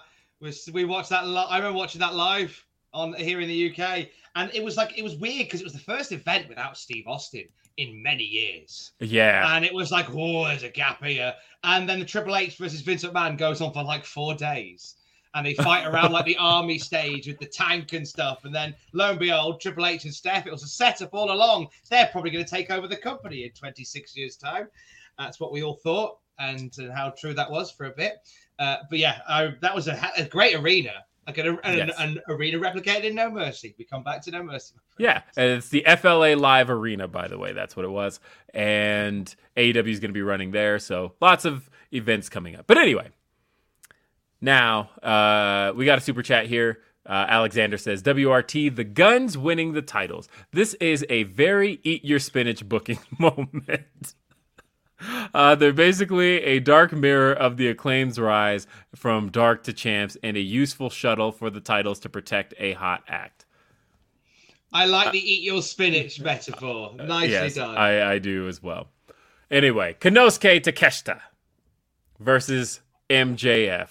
We 0.73 0.83
watched 0.83 1.09
that. 1.11 1.25
Li- 1.25 1.47
I 1.47 1.55
remember 1.55 1.77
watching 1.77 2.01
that 2.01 2.15
live 2.15 2.65
on 2.93 3.13
here 3.13 3.39
in 3.39 3.47
the 3.47 3.71
UK, 3.71 4.09
and 4.35 4.51
it 4.53 4.61
was 4.61 4.75
like 4.75 4.97
it 4.97 5.03
was 5.03 5.15
weird 5.15 5.45
because 5.45 5.61
it 5.61 5.63
was 5.63 5.73
the 5.73 5.79
first 5.79 6.11
event 6.11 6.49
without 6.49 6.77
Steve 6.77 7.07
Austin 7.07 7.47
in 7.77 8.01
many 8.01 8.23
years, 8.23 8.91
Yeah. 8.99 9.55
and 9.55 9.63
it 9.63 9.73
was 9.73 9.91
like, 9.91 10.07
oh, 10.11 10.45
there's 10.45 10.63
a 10.63 10.69
gap 10.69 11.03
here. 11.03 11.33
And 11.63 11.87
then 11.87 11.99
the 11.99 12.05
Triple 12.05 12.35
H 12.35 12.57
versus 12.57 12.81
Vince 12.81 13.03
McMahon 13.03 13.37
goes 13.37 13.61
on 13.61 13.71
for 13.71 13.83
like 13.83 14.03
four 14.03 14.33
days. 14.33 14.95
And 15.35 15.45
they 15.45 15.53
fight 15.53 15.85
around 15.85 16.11
like 16.11 16.25
the 16.25 16.37
army 16.39 16.79
stage 16.79 17.27
with 17.27 17.37
the 17.37 17.45
tank 17.45 17.93
and 17.93 18.07
stuff. 18.07 18.45
And 18.45 18.55
then 18.55 18.73
lo 18.93 19.11
and 19.11 19.19
behold, 19.19 19.61
Triple 19.61 19.85
H 19.85 20.05
and 20.05 20.13
Steph, 20.13 20.47
it 20.47 20.51
was 20.51 20.63
a 20.63 20.67
setup 20.67 21.13
all 21.13 21.31
along. 21.31 21.67
They're 21.91 22.07
probably 22.11 22.31
going 22.31 22.43
to 22.43 22.49
take 22.49 22.71
over 22.71 22.87
the 22.87 22.97
company 22.97 23.43
in 23.43 23.51
26 23.51 24.17
years' 24.17 24.35
time. 24.37 24.67
That's 25.19 25.39
what 25.39 25.51
we 25.51 25.61
all 25.61 25.75
thought, 25.75 26.17
and, 26.39 26.75
and 26.79 26.91
how 26.91 27.11
true 27.11 27.33
that 27.35 27.51
was 27.51 27.69
for 27.69 27.85
a 27.85 27.91
bit. 27.91 28.15
Uh, 28.57 28.77
but 28.89 28.97
yeah, 28.97 29.19
I, 29.27 29.53
that 29.61 29.75
was 29.75 29.87
a, 29.87 30.11
a 30.17 30.23
great 30.25 30.55
arena, 30.55 30.93
like 31.27 31.37
an, 31.37 31.59
an, 31.63 31.77
Yes. 31.77 31.95
an 31.99 32.19
arena 32.29 32.57
replicated 32.57 33.03
in 33.03 33.15
No 33.15 33.29
Mercy. 33.29 33.75
We 33.77 33.85
come 33.85 34.03
back 34.03 34.21
to 34.23 34.31
No 34.31 34.41
Mercy. 34.43 34.75
Yeah, 34.97 35.21
it's 35.35 35.69
the 35.69 35.85
FLA 35.99 36.35
Live 36.35 36.69
Arena, 36.69 37.07
by 37.07 37.27
the 37.27 37.37
way. 37.37 37.53
That's 37.53 37.75
what 37.75 37.85
it 37.85 37.89
was. 37.91 38.19
And 38.53 39.33
AEW 39.57 39.87
is 39.89 39.99
going 39.99 40.09
to 40.09 40.13
be 40.13 40.21
running 40.21 40.51
there. 40.51 40.79
So 40.79 41.13
lots 41.21 41.45
of 41.45 41.69
events 41.93 42.29
coming 42.29 42.55
up. 42.55 42.65
But 42.67 42.77
anyway, 42.77 43.09
now 44.41 44.89
uh, 45.03 45.73
we 45.75 45.85
got 45.85 45.97
a 45.97 46.01
super 46.01 46.23
chat 46.23 46.47
here. 46.47 46.79
Uh, 47.05 47.25
Alexander 47.29 47.77
says, 47.77 48.03
WRT, 48.03 48.75
the 48.75 48.83
guns 48.83 49.37
winning 49.37 49.71
the 49.73 49.81
titles. 49.81 50.27
This 50.51 50.73
is 50.75 51.05
a 51.09 51.23
very 51.23 51.79
eat 51.83 52.03
your 52.03 52.19
spinach 52.19 52.67
booking 52.67 52.99
moment. 53.19 54.13
Uh, 55.33 55.53
they're 55.55 55.73
basically 55.73 56.41
a 56.43 56.59
dark 56.59 56.91
mirror 56.91 57.33
of 57.33 57.57
the 57.57 57.67
acclaim's 57.67 58.19
rise 58.19 58.65
from 58.95 59.29
dark 59.29 59.63
to 59.63 59.73
champs 59.73 60.17
and 60.23 60.35
a 60.35 60.41
useful 60.41 60.89
shuttle 60.89 61.31
for 61.31 61.49
the 61.49 61.59
titles 61.59 61.99
to 61.99 62.09
protect 62.09 62.53
a 62.57 62.73
hot 62.73 63.03
act. 63.07 63.45
I 64.73 64.85
like 64.85 65.11
the 65.11 65.19
eat 65.19 65.43
your 65.43 65.61
spinach 65.61 66.19
metaphor. 66.21 66.95
Nicely 66.95 67.31
yes, 67.31 67.55
done. 67.55 67.77
I, 67.77 68.13
I 68.13 68.19
do 68.19 68.47
as 68.47 68.61
well. 68.61 68.87
Anyway, 69.49 69.95
Konosuke 69.99 70.61
Takeshita 70.61 71.21
versus 72.19 72.81
MJF. 73.09 73.89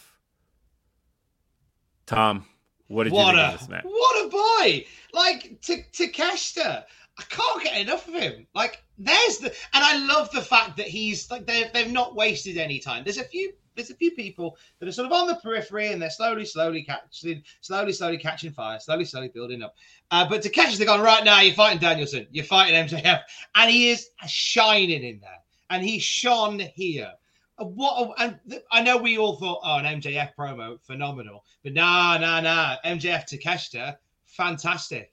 Tom, 2.04 2.44
what 2.88 3.04
did 3.04 3.12
what 3.12 3.34
you 3.34 3.40
a 3.40 3.42
think 3.42 3.54
of 3.54 3.60
this 3.60 3.68
match? 3.68 3.84
what 3.84 4.26
a 4.26 4.28
boy! 4.28 4.86
Like 5.12 5.60
to 5.62 5.82
Takeshita, 5.92 6.84
I 7.18 7.22
can't 7.28 7.62
get 7.62 7.80
enough 7.80 8.06
of 8.06 8.14
him. 8.14 8.46
Like 8.54 8.82
there's 8.98 9.38
the, 9.38 9.48
and 9.74 9.84
I 9.84 9.98
love 10.06 10.30
the 10.30 10.42
fact 10.42 10.76
that 10.78 10.86
he's 10.86 11.30
like 11.30 11.46
they've 11.46 11.72
they've 11.72 11.90
not 11.92 12.14
wasted 12.14 12.56
any 12.56 12.78
time. 12.78 13.04
There's 13.04 13.18
a 13.18 13.24
few 13.24 13.52
there's 13.74 13.90
a 13.90 13.94
few 13.94 14.10
people 14.12 14.56
that 14.78 14.88
are 14.88 14.92
sort 14.92 15.06
of 15.06 15.12
on 15.12 15.26
the 15.26 15.36
periphery 15.36 15.88
and 15.92 16.00
they're 16.00 16.10
slowly 16.10 16.44
slowly 16.46 16.82
catching 16.82 17.42
slowly 17.60 17.92
slowly 17.92 18.18
catching 18.18 18.50
fire, 18.52 18.80
slowly 18.80 19.04
slowly 19.04 19.28
building 19.28 19.62
up. 19.62 19.74
Uh, 20.10 20.26
but 20.28 20.42
Takeshita, 20.42 20.78
they're 20.78 20.86
going 20.86 21.02
right 21.02 21.24
now. 21.24 21.40
You're 21.40 21.54
fighting 21.54 21.78
Danielson, 21.78 22.26
you're 22.30 22.44
fighting 22.44 22.74
MJF, 22.86 23.20
and 23.54 23.70
he 23.70 23.90
is 23.90 24.08
shining 24.26 25.02
in 25.02 25.20
there, 25.20 25.42
and 25.70 25.84
he 25.84 25.98
shone 25.98 26.58
here. 26.58 27.12
Uh, 27.58 27.64
What 27.64 28.16
a, 28.18 28.22
and 28.22 28.40
th- 28.48 28.62
I 28.70 28.82
know 28.82 28.96
we 28.96 29.18
all 29.18 29.36
thought, 29.36 29.60
oh, 29.62 29.76
an 29.76 30.00
MJF 30.00 30.30
promo, 30.38 30.80
phenomenal, 30.82 31.44
but 31.62 31.74
nah, 31.74 32.16
nah, 32.18 32.40
nah. 32.40 32.76
MJF 32.84 33.24
Takeshita, 33.28 33.96
fantastic. 34.24 35.10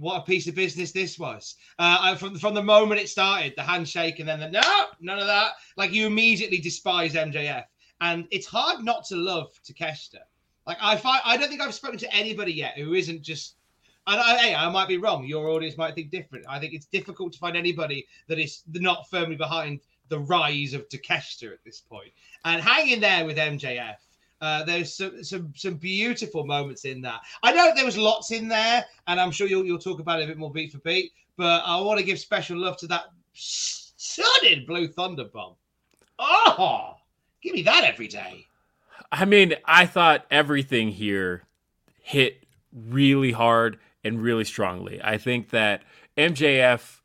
What 0.00 0.22
a 0.22 0.24
piece 0.24 0.48
of 0.48 0.54
business 0.54 0.92
this 0.92 1.18
was. 1.18 1.56
Uh, 1.78 2.14
from 2.16 2.38
from 2.38 2.54
the 2.54 2.62
moment 2.62 3.02
it 3.02 3.10
started, 3.10 3.52
the 3.54 3.62
handshake, 3.62 4.18
and 4.18 4.26
then 4.26 4.40
the 4.40 4.48
no, 4.48 4.86
none 4.98 5.18
of 5.18 5.26
that. 5.26 5.52
Like 5.76 5.92
you 5.92 6.06
immediately 6.06 6.58
despise 6.58 7.12
MJF, 7.12 7.64
and 8.00 8.26
it's 8.30 8.46
hard 8.46 8.82
not 8.82 9.04
to 9.08 9.16
love 9.16 9.52
Takeshita. 9.62 10.20
Like 10.66 10.78
I 10.80 10.96
find, 10.96 11.20
I 11.26 11.36
don't 11.36 11.50
think 11.50 11.60
I've 11.60 11.74
spoken 11.74 11.98
to 11.98 12.14
anybody 12.14 12.52
yet 12.52 12.78
who 12.78 12.94
isn't 12.94 13.20
just. 13.20 13.56
And 14.06 14.18
I, 14.18 14.38
hey, 14.38 14.54
I 14.54 14.70
might 14.70 14.88
be 14.88 14.96
wrong. 14.96 15.26
Your 15.26 15.50
audience 15.50 15.76
might 15.76 15.94
think 15.94 16.10
different. 16.10 16.46
I 16.48 16.58
think 16.58 16.72
it's 16.72 16.86
difficult 16.86 17.34
to 17.34 17.38
find 17.38 17.54
anybody 17.54 18.06
that 18.28 18.38
is 18.38 18.62
not 18.72 19.08
firmly 19.10 19.36
behind 19.36 19.80
the 20.08 20.18
rise 20.20 20.72
of 20.72 20.88
Takeshita 20.88 21.52
at 21.52 21.62
this 21.62 21.80
point. 21.82 22.10
And 22.46 22.62
hanging 22.62 23.00
there 23.00 23.26
with 23.26 23.36
MJF, 23.36 23.96
uh, 24.40 24.64
there's 24.64 24.94
some, 24.94 25.22
some 25.22 25.52
some 25.54 25.74
beautiful 25.74 26.46
moments 26.46 26.84
in 26.84 27.00
that. 27.02 27.20
I 27.42 27.52
know 27.52 27.72
there 27.74 27.84
was 27.84 27.98
lots 27.98 28.30
in 28.30 28.48
there, 28.48 28.84
and 29.06 29.20
I'm 29.20 29.30
sure 29.30 29.46
you'll 29.46 29.64
you'll 29.64 29.78
talk 29.78 30.00
about 30.00 30.20
it 30.20 30.24
a 30.24 30.26
bit 30.28 30.38
more 30.38 30.50
beat 30.50 30.72
for 30.72 30.78
beat. 30.78 31.12
But 31.36 31.62
I 31.64 31.80
want 31.80 31.98
to 31.98 32.04
give 32.04 32.18
special 32.18 32.58
love 32.58 32.76
to 32.78 32.86
that 32.88 33.04
stunning 33.32 34.64
blue 34.66 34.88
thunder 34.88 35.24
bomb. 35.24 35.54
Oh, 36.18 36.96
give 37.42 37.54
me 37.54 37.62
that 37.62 37.84
every 37.84 38.08
day. 38.08 38.46
I 39.12 39.24
mean, 39.24 39.54
I 39.64 39.86
thought 39.86 40.26
everything 40.30 40.90
here 40.90 41.44
hit 42.00 42.44
really 42.72 43.32
hard 43.32 43.78
and 44.04 44.22
really 44.22 44.44
strongly. 44.44 45.00
I 45.02 45.18
think 45.18 45.50
that 45.50 45.82
MJF, 46.16 47.00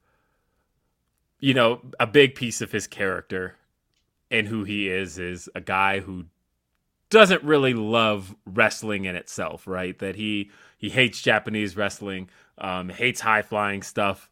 you 1.39 1.53
know, 1.53 1.81
a 1.99 2.07
big 2.07 2.35
piece 2.35 2.61
of 2.61 2.71
his 2.71 2.87
character 2.87 3.55
and 4.31 4.47
who 4.47 4.63
he 4.63 4.89
is 4.89 5.17
is 5.17 5.49
a 5.55 5.61
guy 5.61 5.99
who 5.99 6.25
doesn't 7.09 7.43
really 7.43 7.73
love 7.73 8.35
wrestling 8.45 9.05
in 9.05 9.15
itself, 9.15 9.67
right? 9.67 9.97
That 9.99 10.15
he 10.15 10.51
he 10.77 10.89
hates 10.89 11.21
Japanese 11.21 11.77
wrestling, 11.77 12.29
um, 12.57 12.89
hates 12.89 13.21
high 13.21 13.41
flying 13.41 13.81
stuff. 13.81 14.29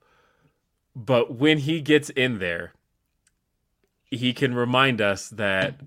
But 0.96 1.36
when 1.36 1.60
he 1.60 1.82
gets 1.82 2.10
in 2.10 2.40
there, 2.40 2.74
he 4.06 4.34
can 4.34 4.54
remind 4.54 5.02
us 5.02 5.30
that 5.30 5.82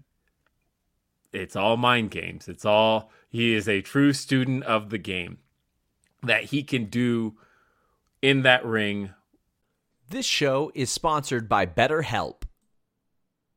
it's 1.32 1.54
all 1.54 1.76
mind 1.76 2.10
games. 2.10 2.48
It's 2.48 2.64
all 2.64 3.10
he 3.28 3.54
is 3.54 3.68
a 3.68 3.82
true 3.82 4.12
student 4.12 4.64
of 4.64 4.90
the 4.90 4.98
game 4.98 5.38
that 6.22 6.44
he 6.44 6.62
can 6.62 6.86
do 6.86 7.36
in 8.22 8.42
that 8.42 8.64
ring. 8.64 9.10
This 10.08 10.26
show 10.26 10.72
is 10.74 10.90
sponsored 10.90 11.48
by 11.48 11.66
BetterHelp. 11.66 12.42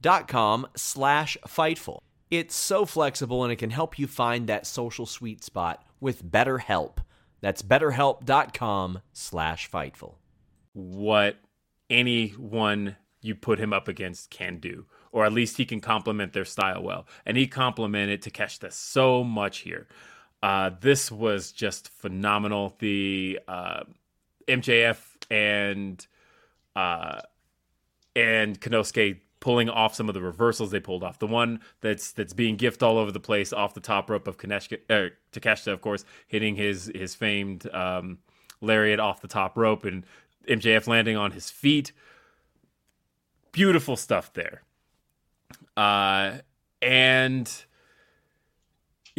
dot 0.00 0.28
com 0.28 0.66
slash 0.76 1.36
Fightful. 1.46 2.00
It's 2.30 2.54
so 2.54 2.84
flexible 2.84 3.42
and 3.42 3.52
it 3.52 3.56
can 3.56 3.70
help 3.70 3.98
you 3.98 4.06
find 4.06 4.46
that 4.46 4.66
social 4.66 5.06
sweet 5.06 5.42
spot 5.42 5.82
with 6.00 6.24
BetterHelp. 6.24 6.98
That's 7.40 7.62
betterhelp.com 7.62 9.00
slash 9.12 9.70
Fightful. 9.70 10.16
What 10.74 11.36
anyone 11.88 12.96
you 13.20 13.34
put 13.34 13.58
him 13.58 13.72
up 13.72 13.88
against 13.88 14.30
can 14.30 14.58
do, 14.58 14.86
or 15.10 15.24
at 15.24 15.32
least 15.32 15.56
he 15.56 15.64
can 15.64 15.80
complement 15.80 16.32
their 16.32 16.44
style 16.44 16.82
well. 16.82 17.06
And 17.26 17.36
he 17.36 17.46
complemented 17.46 18.22
Takeshita 18.22 18.72
so 18.72 19.24
much 19.24 19.58
here. 19.58 19.88
Uh, 20.42 20.70
this 20.80 21.10
was 21.10 21.50
just 21.50 21.88
phenomenal. 21.88 22.76
The 22.78 23.40
uh, 23.48 23.84
MJF 24.46 24.98
and 25.30 26.06
uh, 26.76 27.22
and 28.14 28.60
Konosuke 28.60 29.20
pulling 29.40 29.68
off 29.68 29.94
some 29.94 30.08
of 30.08 30.14
the 30.14 30.22
reversals 30.22 30.70
they 30.70 30.80
pulled 30.80 31.04
off. 31.04 31.18
The 31.18 31.26
one 31.26 31.60
that's 31.80 32.12
that's 32.12 32.32
being 32.32 32.56
gift 32.56 32.82
all 32.82 32.98
over 32.98 33.12
the 33.12 33.20
place 33.20 33.52
off 33.52 33.74
the 33.74 33.80
top 33.80 34.10
rope 34.10 34.26
of 34.26 34.38
Kaneshka, 34.38 34.78
uh, 34.90 35.10
Takeshita, 35.32 35.72
of 35.72 35.80
course, 35.80 36.04
hitting 36.26 36.56
his 36.56 36.90
his 36.94 37.14
famed 37.14 37.72
um, 37.74 38.18
lariat 38.60 39.00
off 39.00 39.20
the 39.20 39.28
top 39.28 39.56
rope, 39.56 39.84
and 39.84 40.04
MJF 40.46 40.86
landing 40.86 41.16
on 41.16 41.32
his 41.32 41.50
feet. 41.50 41.92
Beautiful 43.52 43.96
stuff 43.96 44.32
there. 44.32 44.62
Uh, 45.76 46.38
and 46.82 47.64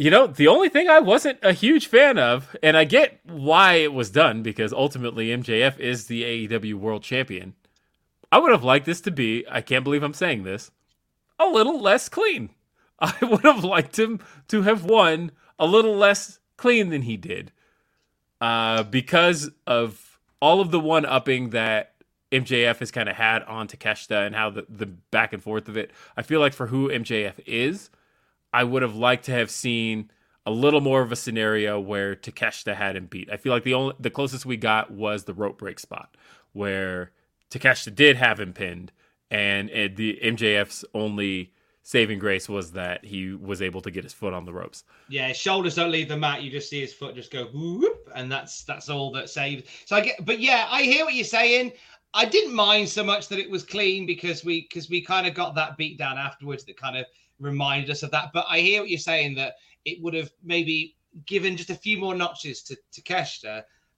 you 0.00 0.10
know, 0.10 0.26
the 0.26 0.48
only 0.48 0.70
thing 0.70 0.88
I 0.88 0.98
wasn't 0.98 1.38
a 1.42 1.52
huge 1.52 1.86
fan 1.86 2.18
of, 2.18 2.56
and 2.62 2.74
I 2.74 2.84
get 2.84 3.20
why 3.24 3.74
it 3.74 3.92
was 3.92 4.08
done 4.08 4.42
because 4.42 4.72
ultimately 4.72 5.28
MJF 5.28 5.78
is 5.78 6.06
the 6.06 6.22
AEW 6.48 6.74
World 6.74 7.02
Champion. 7.02 7.54
I 8.32 8.38
would 8.38 8.52
have 8.52 8.64
liked 8.64 8.86
this 8.86 9.00
to 9.02 9.10
be, 9.10 9.44
I 9.50 9.60
can't 9.60 9.84
believe 9.84 10.02
I'm 10.02 10.14
saying 10.14 10.44
this, 10.44 10.70
a 11.38 11.46
little 11.46 11.80
less 11.80 12.08
clean. 12.08 12.50
I 12.98 13.14
would 13.22 13.44
have 13.44 13.64
liked 13.64 13.98
him 13.98 14.20
to 14.48 14.62
have 14.62 14.84
won 14.84 15.32
a 15.58 15.66
little 15.66 15.96
less 15.96 16.38
clean 16.56 16.90
than 16.90 17.02
he 17.02 17.16
did. 17.16 17.52
Uh, 18.40 18.82
because 18.84 19.50
of 19.66 20.18
all 20.40 20.60
of 20.60 20.70
the 20.70 20.80
one 20.80 21.04
upping 21.04 21.50
that 21.50 21.94
MJF 22.32 22.78
has 22.78 22.90
kind 22.90 23.08
of 23.08 23.16
had 23.16 23.42
on 23.42 23.66
Takeshita 23.66 24.26
and 24.26 24.34
how 24.34 24.50
the, 24.50 24.66
the 24.68 24.86
back 24.86 25.32
and 25.32 25.42
forth 25.42 25.68
of 25.68 25.76
it. 25.76 25.90
I 26.16 26.22
feel 26.22 26.40
like 26.40 26.52
for 26.52 26.68
who 26.68 26.88
MJF 26.88 27.40
is, 27.46 27.90
I 28.52 28.64
would 28.64 28.82
have 28.82 28.94
liked 28.94 29.24
to 29.24 29.32
have 29.32 29.50
seen 29.50 30.10
a 30.46 30.50
little 30.50 30.80
more 30.80 31.02
of 31.02 31.12
a 31.12 31.16
scenario 31.16 31.78
where 31.80 32.14
Takeshita 32.14 32.74
had 32.74 32.96
him 32.96 33.06
beat. 33.06 33.30
I 33.30 33.36
feel 33.36 33.52
like 33.52 33.64
the 33.64 33.74
only 33.74 33.94
the 33.98 34.10
closest 34.10 34.46
we 34.46 34.56
got 34.56 34.90
was 34.90 35.24
the 35.24 35.34
rope 35.34 35.58
break 35.58 35.78
spot 35.78 36.16
where 36.52 37.10
Takeshita 37.50 37.94
did 37.94 38.16
have 38.16 38.40
him 38.40 38.52
pinned, 38.52 38.92
and 39.30 39.70
it, 39.70 39.96
the 39.96 40.18
MJF's 40.22 40.84
only 40.94 41.52
saving 41.82 42.18
grace 42.18 42.48
was 42.48 42.72
that 42.72 43.04
he 43.04 43.32
was 43.32 43.62
able 43.62 43.80
to 43.80 43.90
get 43.90 44.04
his 44.04 44.12
foot 44.12 44.32
on 44.32 44.44
the 44.44 44.52
ropes. 44.52 44.84
Yeah, 45.08 45.28
his 45.28 45.36
shoulders 45.36 45.74
don't 45.74 45.90
leave 45.90 46.08
the 46.08 46.16
mat. 46.16 46.42
You 46.42 46.50
just 46.50 46.70
see 46.70 46.80
his 46.80 46.94
foot 46.94 47.14
just 47.14 47.32
go 47.32 47.46
whoop, 47.46 48.10
and 48.14 48.30
that's 48.30 48.64
that's 48.64 48.88
all 48.88 49.10
that 49.12 49.30
saves. 49.30 49.68
So 49.86 49.96
I 49.96 50.00
get, 50.00 50.24
but 50.24 50.40
yeah, 50.40 50.68
I 50.70 50.82
hear 50.82 51.04
what 51.04 51.14
you're 51.14 51.24
saying. 51.24 51.72
I 52.12 52.24
didn't 52.24 52.54
mind 52.54 52.88
so 52.88 53.04
much 53.04 53.28
that 53.28 53.38
it 53.38 53.50
was 53.50 53.64
clean 53.64 54.04
because 54.06 54.44
we 54.44 54.62
because 54.62 54.88
we 54.88 55.00
kind 55.00 55.26
of 55.26 55.34
got 55.34 55.54
that 55.54 55.76
beat 55.76 55.98
down 55.98 56.18
afterwards 56.18 56.64
that 56.64 56.76
kind 56.76 56.96
of 56.96 57.06
reminded 57.38 57.90
us 57.90 58.02
of 58.02 58.10
that. 58.10 58.30
But 58.32 58.46
I 58.48 58.60
hear 58.60 58.80
what 58.80 58.90
you're 58.90 58.98
saying 58.98 59.34
that 59.36 59.54
it 59.84 60.02
would 60.02 60.14
have 60.14 60.30
maybe 60.42 60.96
given 61.26 61.56
just 61.56 61.70
a 61.70 61.74
few 61.74 61.98
more 61.98 62.14
notches 62.14 62.62
to 62.64 62.76
to 62.92 63.34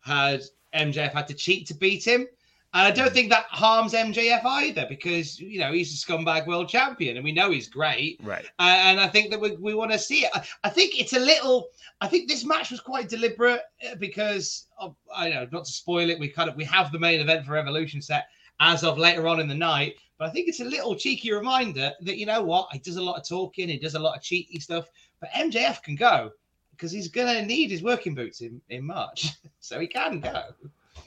had 0.01 0.43
MJF 0.75 1.13
had 1.13 1.29
to 1.29 1.35
cheat 1.35 1.67
to 1.69 1.75
beat 1.75 2.07
him. 2.07 2.27
And 2.75 2.87
I 2.87 2.91
don't 2.91 3.13
think 3.13 3.29
that 3.29 3.45
harms 3.51 3.93
MJF 3.93 4.45
either 4.45 4.87
because, 4.89 5.39
you 5.39 5.61
know, 5.61 5.73
he's 5.73 5.93
a 5.93 6.07
scumbag 6.07 6.47
world 6.47 6.71
champion 6.71 7.17
and 7.17 7.25
we 7.25 7.31
know 7.33 7.51
he's 7.51 7.69
great. 7.69 8.19
Right. 8.23 8.47
Uh, 8.59 8.77
and 8.79 8.99
I 8.99 9.09
think 9.09 9.31
that 9.31 9.41
we, 9.41 9.57
we 9.57 9.75
want 9.75 9.93
to 9.93 9.99
see 9.99 10.25
it. 10.25 10.31
I, 10.33 10.43
I, 10.65 10.71
think 10.71 10.99
it's 10.99 11.13
a 11.13 11.19
little, 11.19 11.69
I 12.01 12.09
think 12.09 12.29
this 12.29 12.45
match 12.45 12.71
was 12.71 12.81
quite 12.81 13.11
deliberate 13.11 13.61
because, 13.99 14.69
of, 14.79 14.97
I 15.15 15.29
know, 15.29 15.47
not 15.53 15.67
to 15.67 15.73
spoil 15.73 16.09
it, 16.09 16.19
we 16.19 16.29
kind 16.29 16.49
of, 16.49 16.57
we 16.57 16.65
have 16.65 16.93
the 16.93 16.99
main 16.99 17.21
event 17.21 17.45
for 17.45 17.53
Revolution 17.53 18.01
set 18.01 18.29
as 18.59 18.85
of 18.85 18.97
later 18.97 19.29
on 19.29 19.39
in 19.39 19.49
the 19.49 19.55
night. 19.55 19.97
But 20.17 20.29
I 20.29 20.33
think 20.33 20.49
it's 20.49 20.61
a 20.61 20.65
little 20.65 20.97
cheeky 20.97 21.31
reminder 21.31 21.93
that, 22.01 22.17
you 22.17 22.25
know 22.25 22.43
what, 22.43 22.73
he 22.73 22.79
does 22.79 22.97
a 22.97 23.03
lot 23.03 23.19
of 23.19 23.29
talking, 23.29 23.69
he 23.69 23.79
does 23.79 23.97
a 23.97 23.99
lot 23.99 24.17
of 24.17 24.23
cheeky 24.23 24.61
stuff, 24.61 24.89
but 25.21 25.29
MJF 25.31 25.83
can 25.83 25.95
go 25.95 26.31
because 26.71 26.91
he's 26.91 27.09
going 27.09 27.37
to 27.37 27.45
need 27.45 27.71
his 27.71 27.83
working 27.83 28.15
boots 28.15 28.41
in, 28.41 28.63
in 28.71 28.87
March. 28.87 29.33
so 29.61 29.79
he 29.79 29.87
can 29.87 30.21
go. 30.21 30.45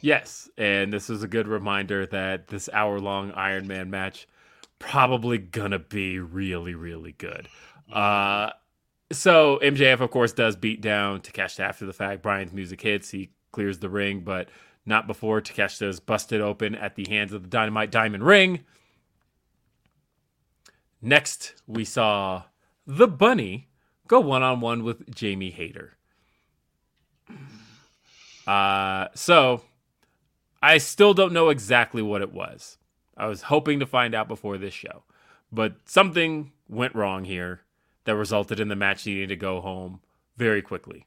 Yes, 0.02 0.50
and 0.58 0.94
this 0.94 1.10
is 1.10 1.24
a 1.24 1.28
good 1.28 1.48
reminder 1.48 2.06
that 2.08 2.48
this 2.48 2.70
hour 2.72 3.00
long 3.00 3.32
Iron 3.32 3.68
Man 3.68 3.90
match 3.90 4.28
probably 4.80 5.38
gonna 5.38 5.80
be 5.80 6.20
really, 6.20 6.76
really 6.76 7.14
good. 7.14 7.48
Uh, 7.92 8.52
so 9.12 9.60
MJF, 9.64 10.02
of 10.02 10.12
course, 10.12 10.34
does 10.34 10.56
beat 10.56 10.82
down 10.82 11.22
Takeshita 11.22 11.62
after 11.62 11.86
the 11.86 11.94
fact. 11.94 12.22
Bryan's 12.22 12.54
music 12.54 12.82
hits, 12.82 13.12
he 13.12 13.32
clears 13.52 13.80
the 13.80 13.90
ring, 13.90 14.22
but 14.22 14.50
not 14.86 15.08
before 15.08 15.42
Takeshita 15.42 15.88
is 15.88 16.00
busted 16.00 16.42
open 16.42 16.76
at 16.76 16.96
the 16.96 17.06
hands 17.10 17.34
of 17.34 17.44
the 17.44 17.50
Dynamite 17.50 17.92
Diamond 17.92 18.24
Ring. 18.24 18.64
Next, 21.02 21.56
we 21.68 21.86
saw 21.86 22.44
the 22.86 23.08
Bunny 23.08 23.70
go 24.08 24.20
one 24.20 24.44
on 24.44 24.60
one 24.60 24.84
with 24.84 25.14
Jamie 25.14 25.52
Hayter. 25.52 25.98
Uh, 28.46 29.08
so 29.16 29.62
I 30.66 30.80
still 30.80 31.14
don't 31.14 31.32
know 31.32 31.50
exactly 31.50 32.02
what 32.02 32.24
it 32.24 32.34
was. 32.34 32.80
I 33.16 33.28
was 33.28 33.44
hoping 33.44 33.80
to 33.82 33.86
find 33.86 34.16
out 34.16 34.28
before 34.28 34.58
this 34.58 34.74
show, 34.74 35.04
but 35.52 35.76
something 35.86 36.54
went 36.68 36.96
wrong 36.96 37.24
here 37.24 37.62
that 38.06 38.16
resulted 38.16 38.60
in 38.60 38.68
the 38.68 38.76
match 38.76 39.06
needing 39.06 39.30
to 39.30 39.36
go 39.36 39.62
home 39.62 40.00
very 40.38 40.64
quickly, 40.64 41.06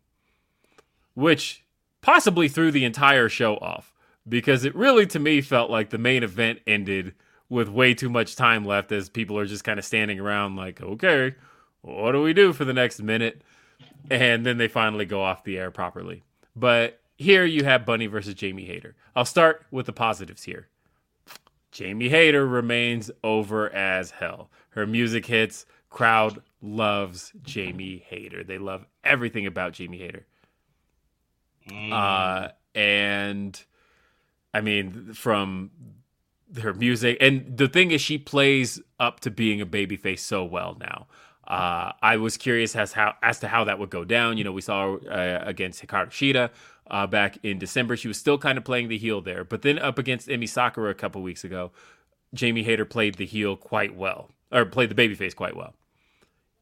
which 1.15 1.65
possibly 2.03 2.47
threw 2.47 2.71
the 2.71 2.85
entire 2.85 3.29
show 3.29 3.57
off 3.57 3.93
because 4.29 4.65
it 4.65 4.77
really, 4.77 5.07
to 5.09 5.19
me, 5.19 5.41
felt 5.41 5.73
like 5.73 5.91
the 5.91 5.99
main 5.99 6.23
event 6.23 6.61
ended 6.65 7.15
with 7.49 7.69
way 7.69 7.95
too 7.95 8.09
much 8.09 8.37
time 8.37 8.65
left 8.65 8.93
as 8.93 9.09
people 9.09 9.37
are 9.37 9.47
just 9.47 9.65
kind 9.65 9.81
of 9.81 9.85
standing 9.85 10.21
around 10.21 10.55
like, 10.55 10.81
okay, 10.81 11.35
what 11.81 12.13
do 12.13 12.23
we 12.23 12.33
do 12.33 12.53
for 12.53 12.65
the 12.65 12.73
next 12.73 13.03
minute? 13.03 13.43
And 14.09 14.47
then 14.47 14.57
they 14.57 14.69
finally 14.69 15.05
go 15.05 15.21
off 15.21 15.43
the 15.43 15.59
air 15.59 15.73
properly. 15.73 16.23
But 16.55 17.01
here 17.19 17.45
you 17.45 17.65
have 17.65 17.85
Bunny 17.85 18.07
versus 18.07 18.35
Jamie 18.35 18.65
Hayter. 18.65 18.95
I'll 19.17 19.25
start 19.25 19.67
with 19.73 19.87
the 19.87 19.93
positives 19.93 20.45
here. 20.45 20.69
Jamie 21.73 22.09
Hayter 22.09 22.47
remains 22.47 23.11
over 23.25 23.71
as 23.75 24.13
hell. 24.13 24.51
Her 24.71 24.87
music 24.87 25.27
hits. 25.27 25.67
Crowd 25.91 26.41
loves 26.63 27.33
Jamie 27.43 28.05
Hayter. 28.07 28.45
They 28.45 28.59
love 28.59 28.87
everything 29.03 29.47
about 29.47 29.73
Jamie 29.73 29.99
Hayter. 29.99 30.27
Mm. 31.69 31.93
Uh, 31.93 32.53
and 32.75 33.61
I 34.55 34.61
mean, 34.61 35.13
from 35.13 35.73
her 36.63 36.73
music, 36.73 37.19
and 37.21 37.57
the 37.57 37.69
thing 37.69 37.91
is, 37.91 38.01
she 38.01 38.17
plays 38.17 38.81
up 39.01 39.21
to 39.21 39.31
being 39.31 39.61
a 39.61 39.67
babyface 39.67 40.21
so 40.21 40.45
well 40.45 40.77
now. 40.79 41.09
Uh, 41.49 41.93
I 42.03 42.19
was 42.19 42.37
curious 42.37 42.77
as 42.77 42.93
how 42.93 43.15
as 43.23 43.41
to 43.41 43.49
how 43.49 43.65
that 43.65 43.79
would 43.79 43.89
go 43.89 44.05
down. 44.05 44.37
You 44.37 44.45
know, 44.45 44.53
we 44.53 44.61
saw 44.61 44.97
uh, 44.97 45.43
against 45.45 45.85
Hikaru 45.85 46.09
Shida 46.11 46.51
uh, 46.91 47.07
back 47.07 47.39
in 47.43 47.59
December. 47.59 47.97
She 47.97 48.09
was 48.09 48.19
still 48.19 48.39
kind 48.39 48.59
of 48.59 48.65
playing 48.65 48.89
the 48.89 48.99
heel 48.99 49.21
there, 49.21 49.45
but 49.45 49.63
then 49.63 49.79
up 49.79 49.99
against 49.99 50.29
Emi 50.29 50.49
Sakura 50.49 50.91
a 50.91 50.95
couple 50.95 51.23
weeks 51.23 51.45
ago, 51.45 51.71
Jamie 52.35 52.63
Hayter 52.63 52.85
played 52.85 53.15
the 53.15 53.27
heel 53.27 53.57
quite 53.57 53.95
well, 53.95 54.31
or 54.53 54.65
played 54.65 54.91
the 54.91 54.95
babyface 54.95 55.35
quite 55.35 55.57
well. 55.57 55.75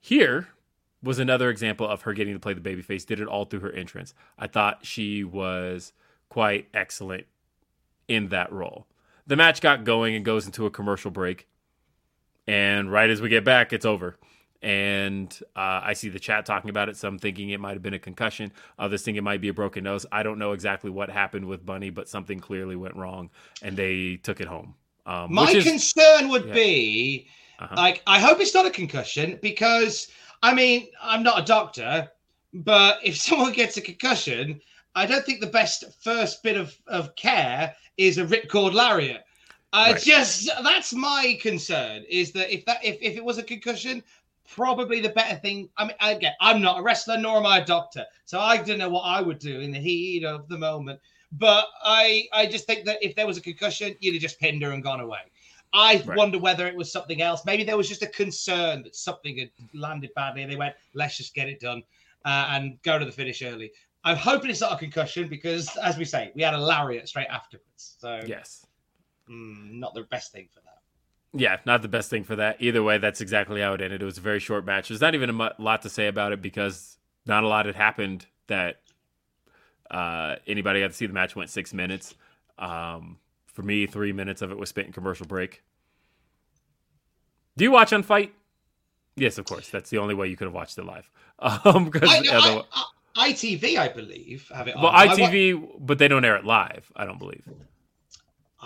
Here 0.01 0.49
was 1.03 1.19
another 1.19 1.51
example 1.51 1.87
of 1.87 2.03
her 2.03 2.13
getting 2.13 2.35
to 2.35 2.41
play 2.41 2.55
the 2.55 2.61
babyface. 2.61 3.07
Did 3.07 3.21
it 3.21 3.29
all 3.29 3.45
through 3.45 3.61
her 3.61 3.73
entrance. 3.73 4.15
I 4.39 4.47
thought 4.47 4.85
she 4.87 5.25
was 5.25 5.93
quite 6.29 6.69
excellent 6.75 7.27
in 8.09 8.29
that 8.29 8.53
role. 8.53 8.87
The 9.27 9.37
match 9.37 9.61
got 9.61 9.85
going 9.85 10.15
and 10.15 10.25
goes 10.25 10.47
into 10.47 10.67
a 10.67 10.71
commercial 10.71 11.11
break, 11.11 11.49
and 12.47 12.91
right 12.93 13.11
as 13.11 13.21
we 13.21 13.29
get 13.29 13.45
back, 13.45 13.73
it's 13.73 13.85
over 13.87 14.17
and 14.63 15.39
uh, 15.55 15.81
I 15.83 15.93
see 15.93 16.09
the 16.09 16.19
chat 16.19 16.47
talking 16.47 16.71
about 16.71 16.89
it. 16.89 16.97
Some 16.97 17.19
thinking 17.19 17.51
it 17.51 17.61
might 17.61 17.73
have 17.75 17.83
been 17.83 17.95
a 17.95 17.99
concussion. 17.99 18.53
Others 18.79 19.03
think 19.03 19.17
it 19.17 19.23
might 19.23 19.41
be 19.41 19.49
a 19.49 19.55
broken 19.55 19.85
nose. 19.85 20.07
I 20.11 20.23
don't 20.23 20.39
know 20.39 20.53
exactly 20.53 20.91
what 20.91 21.11
happened 21.11 21.47
with 21.47 21.65
Bunny, 21.65 21.91
but 21.91 22.09
something 22.09 22.41
clearly 22.41 22.77
went 22.77 22.97
wrong, 22.97 23.31
and 23.63 23.77
they 23.77 24.17
took 24.17 24.41
it 24.41 24.49
home. 24.49 24.75
Um, 25.07 25.33
My 25.33 25.51
is, 25.51 25.65
concern 25.65 26.29
would 26.29 26.47
yeah. 26.47 26.55
be, 26.55 27.29
uh-huh. 27.61 27.75
like, 27.77 28.03
I 28.07 28.19
hope 28.19 28.41
it's 28.41 28.55
not 28.55 28.67
a 28.67 28.71
concussion 28.71 29.39
because, 29.41 30.09
I 30.43 30.53
mean, 30.53 30.89
I'm 31.03 31.23
not 31.23 31.41
a 31.41 31.45
doctor, 31.45 32.09
but 32.53 32.99
if 33.05 33.17
someone 33.17 33.53
gets 33.53 33.77
a 33.77 33.81
concussion, 33.81 34.61
I 34.95 35.07
don't 35.07 35.25
think 35.25 35.41
the 35.41 35.47
best 35.47 35.85
first 36.03 36.43
bit 36.43 36.57
of, 36.57 36.77
of 36.87 37.15
care 37.17 37.75
is 37.97 38.19
a 38.19 38.25
ripcord 38.25 38.73
lariat. 38.73 39.23
Uh, 39.73 39.91
right. 39.93 40.03
Just 40.03 40.51
that's 40.63 40.95
my 40.95 41.39
concern 41.41 42.05
is 42.09 42.33
that 42.33 42.53
if 42.55 42.65
that 42.65 42.83
if, 42.85 42.97
if 43.03 43.17
it 43.17 43.25
was 43.25 43.37
a 43.37 43.43
concussion, 43.43 44.03
probably 44.49 45.01
the 45.01 45.11
better 45.11 45.37
thing. 45.37 45.69
I 45.77 45.87
mean, 45.87 45.97
again, 46.01 46.33
I'm 46.41 46.61
not 46.61 46.79
a 46.81 46.83
wrestler 46.83 47.19
nor 47.19 47.39
am 47.39 47.47
I 47.47 47.59
a 47.59 47.65
doctor, 47.65 48.05
so 48.25 48.39
I 48.41 48.59
don't 48.59 48.79
know 48.79 48.89
what 48.89 49.03
I 49.03 49.21
would 49.21 49.39
do 49.39 49.61
in 49.61 49.73
the 49.73 49.79
heat 49.79 50.25
of 50.25 50.49
the 50.49 50.59
moment. 50.59 51.01
But 51.33 51.67
I, 51.83 52.27
I 52.33 52.47
just 52.47 52.67
think 52.67 52.85
that 52.87 53.03
if 53.03 53.15
there 53.15 53.27
was 53.27 53.37
a 53.37 53.41
concussion, 53.41 53.95
you'd 54.01 54.15
have 54.15 54.23
just 54.23 54.39
pinned 54.39 54.63
her 54.63 54.73
and 54.73 54.83
gone 54.83 55.01
away. 55.01 55.21
I 55.73 56.03
right. 56.07 56.17
wonder 56.17 56.39
whether 56.39 56.67
it 56.67 56.77
was 56.77 56.91
something 56.91 57.21
else. 57.21 57.45
Maybe 57.45 57.65
there 57.65 57.77
was 57.77 57.89
just 57.89 58.03
a 58.03 58.07
concern 58.07 58.83
that 58.85 58.97
something 58.97 59.37
had 59.39 59.51
landed 59.75 60.11
badly, 60.15 60.43
and 60.43 60.51
they 60.51 60.57
went, 60.57 60.75
"Let's 60.95 61.17
just 61.17 61.35
get 61.35 61.49
it 61.49 61.61
done 61.61 61.83
uh, 62.25 62.49
and 62.51 62.81
go 62.83 62.99
to 62.99 63.05
the 63.05 63.13
finish 63.13 63.43
early." 63.43 63.73
I'm 64.05 64.17
hoping 64.17 64.51
it's 64.51 64.61
not 64.61 64.73
a 64.73 64.77
concussion 64.77 65.29
because, 65.29 65.77
as 65.79 65.99
we 65.99 66.05
say, 66.05 66.31
we 66.35 66.43
had 66.43 66.55
a 66.55 66.59
lariat 66.59 67.09
straight 67.09 67.27
afterwards. 67.27 67.97
So 67.99 68.21
yes, 68.27 68.65
mm, 69.29 69.73
not 69.73 69.95
the 69.95 70.05
best 70.05 70.33
thing 70.33 70.49
for 70.55 70.61
that. 70.61 70.76
Yeah, 71.37 71.59
not 71.67 71.83
the 71.83 71.89
best 71.89 72.11
thing 72.11 72.25
for 72.25 72.37
that. 72.37 72.57
Either 72.61 72.83
way, 72.83 72.99
that's 72.99 73.21
exactly 73.21 73.61
how 73.61 73.75
it 73.75 73.81
ended. 73.81 74.03
It 74.03 74.05
was 74.05 74.19
a 74.19 74.23
very 74.23 74.41
short 74.41 74.65
match. 74.65 74.89
There's 74.89 75.01
not 75.01 75.15
even 75.15 75.29
a 75.29 75.55
lot 75.59 75.83
to 75.83 75.91
say 75.91 76.07
about 76.07 76.33
it 76.33 76.41
because 76.41 76.97
not 77.27 77.45
a 77.45 77.49
lot 77.49 77.67
had 77.67 77.75
happened 77.75 78.27
that 78.47 78.81
uh, 79.91 80.37
anybody 80.47 80.81
got 80.81 80.89
to 80.89 80.93
see. 80.93 81.07
The 81.07 81.13
match 81.13 81.37
went 81.37 81.51
six 81.51 81.75
minutes. 81.75 82.15
Um, 82.59 83.19
for 83.47 83.63
me, 83.63 83.87
three 83.87 84.13
minutes 84.13 84.43
of 84.43 84.51
it 84.51 84.59
was 84.59 84.69
spent 84.69 84.87
in 84.87 84.93
commercial 84.93 85.27
break. 85.27 85.63
Do 87.57 87.65
you 87.65 87.71
watch 87.71 87.93
on 87.93 88.03
FITE? 88.03 88.35
Yes, 89.17 89.39
of 89.39 89.47
course. 89.47 89.69
That's 89.69 89.91
the 89.91 89.99
only 89.99 90.15
way 90.15 90.29
you 90.29 90.37
could 90.37 90.47
have 90.47 90.55
watched 90.55 90.79
it 90.79 90.85
live. 90.85 91.11
Um, 91.39 91.85
because 91.91 92.09
I, 92.09 92.23
I, 92.31 92.63
I, 93.15 93.33
ITV, 93.33 93.77
I 93.77 93.89
believe, 93.89 94.51
have 94.55 94.69
it. 94.69 94.75
Well, 94.75 94.87
on. 94.87 95.09
ITV, 95.09 95.71
but 95.81 95.99
they 95.99 96.09
don't 96.09 96.25
air 96.25 96.37
it 96.37 96.47
live. 96.47 96.91
I 96.97 97.05
don't 97.05 97.19
believe. 97.19 97.43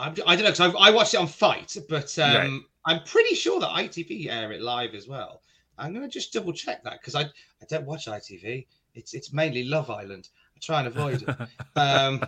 I, 0.01 0.07
I 0.27 0.37
don't 0.37 0.45
know 0.45 0.51
because 0.51 0.75
I 0.79 0.91
watched 0.91 1.15
it 1.15 1.19
on 1.19 1.27
FITE, 1.27 1.77
but 1.89 2.19
um, 2.19 2.35
right. 2.35 2.61
I'm 2.87 3.03
pretty 3.05 3.35
sure 3.35 3.61
that 3.61 3.69
ITV 3.69 4.31
air 4.31 4.53
it 4.53 4.63
live 4.63 4.95
as 4.95 5.07
well. 5.07 5.43
I'm 5.79 5.93
going 5.93 6.05
to 6.05 6.13
just 6.13 6.33
double 6.33 6.53
check 6.53 6.83
that 6.85 7.01
because 7.01 7.15
I 7.15 7.23
I 7.23 7.67
don't 7.69 7.87
watch 7.87 8.07
ITV. 8.07 8.67
It's 8.95 9.15
it's 9.15 9.33
mainly 9.33 9.65
Love 9.65 9.91
Island. 9.91 10.29
I 10.57 10.59
try 10.61 10.79
and 10.81 10.89
avoid 10.89 11.23
it. 11.23 11.29
um, 11.77 12.21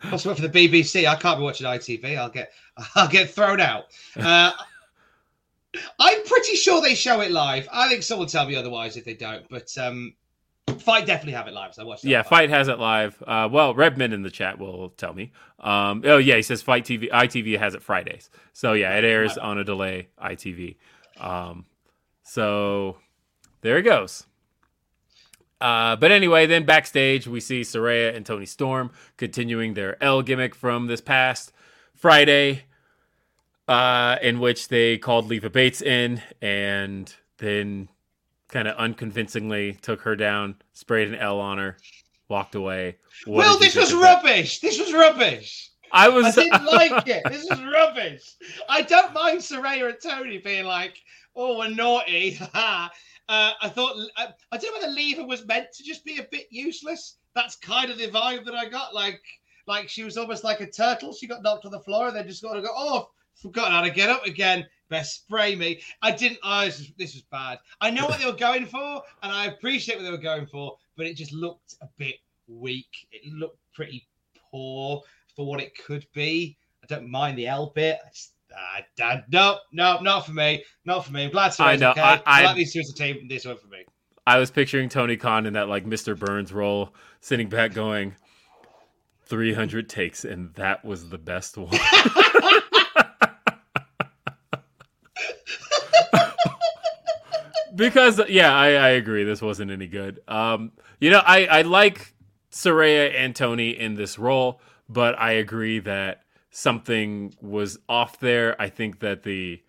for 0.00 0.34
the 0.34 0.48
BBC. 0.48 1.06
I 1.06 1.16
can't 1.16 1.38
be 1.38 1.44
watching 1.44 1.66
ITV. 1.66 2.16
I'll 2.16 2.30
get 2.30 2.52
I'll 2.94 3.08
get 3.08 3.30
thrown 3.30 3.60
out. 3.60 3.86
Uh, 4.16 4.52
I'm 5.98 6.24
pretty 6.24 6.56
sure 6.56 6.80
they 6.80 6.94
show 6.94 7.20
it 7.20 7.30
live. 7.30 7.68
I 7.72 7.88
think 7.88 8.02
someone 8.02 8.26
will 8.26 8.30
tell 8.30 8.46
me 8.46 8.56
otherwise 8.56 8.96
if 8.96 9.04
they 9.04 9.14
don't. 9.14 9.48
But 9.48 9.76
um, 9.78 10.14
FITE 10.66 11.06
definitely 11.06 11.32
have 11.34 11.46
it 11.46 11.54
live. 11.54 11.74
So 11.74 11.82
I 11.82 11.84
watched. 11.84 12.04
Yeah, 12.04 12.22
FITE 12.22 12.50
has 12.50 12.68
it 12.68 12.78
live. 12.78 13.22
Uh, 13.26 13.48
well, 13.50 13.74
Redman 13.74 14.12
in 14.12 14.22
the 14.22 14.30
chat 14.30 14.58
will 14.58 14.90
tell 14.90 15.12
me. 15.12 15.32
Um, 15.58 16.02
oh 16.04 16.18
yeah, 16.18 16.36
he 16.36 16.42
says 16.42 16.62
FITE 16.62 16.84
TV, 16.84 17.10
ITV 17.10 17.58
has 17.58 17.74
it 17.74 17.82
Fridays. 17.82 18.30
So 18.52 18.72
yeah, 18.72 18.96
it 18.96 19.04
airs 19.04 19.36
on 19.36 19.58
a 19.58 19.64
delay. 19.64 20.08
ITV. 20.22 20.76
Um, 21.18 21.66
so 22.22 22.96
there 23.60 23.78
it 23.78 23.82
goes. 23.82 24.26
Uh, 25.60 25.94
but 25.96 26.10
anyway, 26.10 26.46
then 26.46 26.64
backstage 26.64 27.26
we 27.26 27.38
see 27.38 27.60
Saraya 27.60 28.14
and 28.14 28.24
Toni 28.24 28.46
Storm 28.46 28.90
continuing 29.18 29.74
their 29.74 30.02
L 30.02 30.22
gimmick 30.22 30.54
from 30.54 30.86
this 30.86 31.02
past 31.02 31.52
Friday, 31.94 32.64
uh, 33.68 34.16
in 34.22 34.40
which 34.40 34.68
they 34.68 34.96
called 34.96 35.26
Leva 35.26 35.50
Bates 35.50 35.82
in 35.82 36.22
and 36.40 37.14
then 37.38 37.88
kind 38.50 38.68
of 38.68 38.76
unconvincingly 38.76 39.74
took 39.74 40.00
her 40.02 40.16
down, 40.16 40.56
sprayed 40.72 41.08
an 41.08 41.14
L 41.14 41.40
on 41.40 41.58
her, 41.58 41.76
walked 42.28 42.54
away. 42.54 42.96
What 43.24 43.38
well, 43.38 43.58
this 43.58 43.76
was 43.76 43.92
of 43.92 44.00
that? 44.00 44.04
rubbish. 44.24 44.60
This 44.60 44.78
was 44.78 44.92
rubbish. 44.92 45.70
I 45.92 46.06
I 46.06 46.08
was. 46.08 46.34
didn't 46.34 46.64
like 46.72 47.06
it. 47.06 47.22
This 47.28 47.44
is 47.44 47.62
rubbish. 47.62 48.22
I 48.68 48.82
don't 48.82 49.12
mind 49.12 49.40
Saraya 49.40 49.88
and 49.88 49.98
Toni 50.02 50.38
being 50.38 50.64
like, 50.64 50.96
"Oh, 51.34 51.58
we're 51.58 51.70
naughty." 51.70 52.38
uh, 52.54 52.88
I 53.28 53.68
thought 53.68 53.96
I, 54.16 54.28
I 54.52 54.56
don't 54.56 54.74
know 54.74 54.80
whether 54.80 54.92
Leva 54.92 55.24
was 55.24 55.46
meant 55.46 55.72
to 55.74 55.82
just 55.82 56.04
be 56.04 56.18
a 56.18 56.26
bit 56.30 56.46
useless. 56.50 57.18
That's 57.34 57.56
kind 57.56 57.90
of 57.90 57.98
the 57.98 58.08
vibe 58.08 58.44
that 58.44 58.54
I 58.54 58.68
got. 58.68 58.94
Like, 58.94 59.20
like 59.66 59.88
she 59.88 60.04
was 60.04 60.16
almost 60.16 60.44
like 60.44 60.60
a 60.60 60.70
turtle. 60.70 61.12
She 61.12 61.26
got 61.26 61.42
knocked 61.42 61.64
on 61.64 61.72
the 61.72 61.80
floor 61.80 62.08
and 62.08 62.16
then 62.16 62.26
just 62.26 62.42
got 62.42 62.54
to 62.54 62.62
go. 62.62 62.68
Oh, 62.74 63.10
forgotten 63.40 63.72
how 63.72 63.82
to 63.82 63.90
get 63.90 64.10
up 64.10 64.26
again. 64.26 64.66
Best 64.90 65.22
spray 65.22 65.54
me. 65.56 65.80
I 66.02 66.10
didn't. 66.10 66.38
Oh, 66.42 66.64
this 66.64 66.78
was, 66.80 66.92
this 66.98 67.14
was 67.14 67.22
bad. 67.30 67.58
I 67.80 67.90
know 67.90 68.06
what 68.06 68.18
they 68.18 68.26
were 68.26 68.32
going 68.32 68.66
for, 68.66 69.02
and 69.22 69.32
I 69.32 69.46
appreciate 69.46 69.96
what 69.96 70.04
they 70.04 70.10
were 70.10 70.18
going 70.18 70.46
for, 70.46 70.76
but 70.96 71.06
it 71.06 71.16
just 71.16 71.32
looked 71.32 71.76
a 71.80 71.86
bit 71.96 72.16
weak. 72.48 73.06
It 73.12 73.32
looked 73.32 73.58
pretty 73.72 74.06
poor 74.50 75.00
for 75.36 75.46
what 75.46 75.60
it 75.60 75.72
could 75.78 76.04
be. 76.12 76.56
I 76.82 76.86
don't 76.86 77.08
mind 77.08 77.38
the 77.38 77.46
L 77.46 77.72
bit. 77.74 77.98
I 78.04 78.08
just, 78.10 78.32
uh, 79.00 79.04
uh, 79.04 79.20
no, 79.30 79.58
no, 79.72 80.00
not 80.00 80.26
for 80.26 80.32
me. 80.32 80.64
Not 80.84 81.06
for 81.06 81.12
me. 81.12 81.24
I'm 81.24 81.30
glad 81.30 81.46
I 81.46 81.50
Sarah's 81.50 81.80
know, 81.80 81.90
okay. 81.92 82.00
I- 82.00 82.14
I, 82.16 82.22
I- 82.26 82.44
like 82.46 82.56
these 82.56 82.72
two 82.72 82.80
as 82.80 82.90
a 82.90 82.94
team. 82.94 83.28
This 83.28 83.44
one 83.46 83.56
for 83.56 83.68
me. 83.68 83.84
I 84.26 84.38
was 84.38 84.50
picturing 84.50 84.88
Tony 84.88 85.16
Khan 85.16 85.46
in 85.46 85.52
that 85.54 85.68
like 85.68 85.86
Mr. 85.86 86.18
Burns 86.18 86.52
role, 86.52 86.94
sitting 87.20 87.48
back 87.48 87.72
going, 87.72 88.14
300 89.26 89.88
takes, 89.88 90.24
and 90.24 90.52
that 90.54 90.84
was 90.84 91.08
the 91.08 91.18
best 91.18 91.56
one. 91.56 91.70
because 97.80 98.20
yeah, 98.28 98.54
I, 98.54 98.68
I 98.72 98.88
agree. 98.90 99.24
This 99.24 99.40
wasn't 99.40 99.70
any 99.70 99.86
good. 99.86 100.20
Um, 100.28 100.72
you 101.00 101.10
know, 101.10 101.22
I, 101.24 101.46
I 101.46 101.62
like 101.62 102.14
Saraya 102.52 103.12
and 103.16 103.34
Toni 103.34 103.70
in 103.70 103.94
this 103.94 104.18
role, 104.18 104.60
but 104.88 105.18
I 105.18 105.32
agree 105.32 105.78
that 105.80 106.22
something 106.50 107.34
was 107.40 107.78
off 107.88 108.20
there. 108.20 108.60
I 108.60 108.68
think 108.68 109.00
that 109.00 109.22
the 109.22 109.62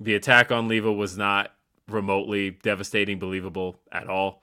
the 0.00 0.14
attack 0.14 0.50
on 0.50 0.68
Leva 0.68 0.90
was 0.90 1.18
not 1.18 1.54
remotely 1.86 2.50
devastating, 2.50 3.18
believable 3.18 3.78
at 3.92 4.08
all. 4.08 4.42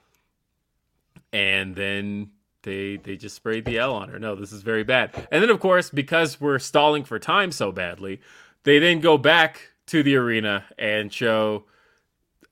And 1.33 1.75
then 1.75 2.29
they 2.61 2.97
they 2.97 3.17
just 3.17 3.35
sprayed 3.35 3.65
the 3.65 3.79
L 3.79 3.95
on 3.95 4.09
her. 4.09 4.19
No, 4.19 4.35
this 4.35 4.51
is 4.51 4.61
very 4.61 4.83
bad. 4.83 5.27
And 5.31 5.41
then 5.41 5.49
of 5.49 5.59
course, 5.59 5.89
because 5.89 6.39
we're 6.39 6.59
stalling 6.59 7.03
for 7.03 7.17
time 7.17 7.51
so 7.51 7.71
badly, 7.71 8.21
they 8.63 8.77
then 8.77 8.99
go 8.99 9.17
back 9.17 9.71
to 9.87 10.03
the 10.03 10.15
arena 10.17 10.65
and 10.77 11.11
show 11.11 11.65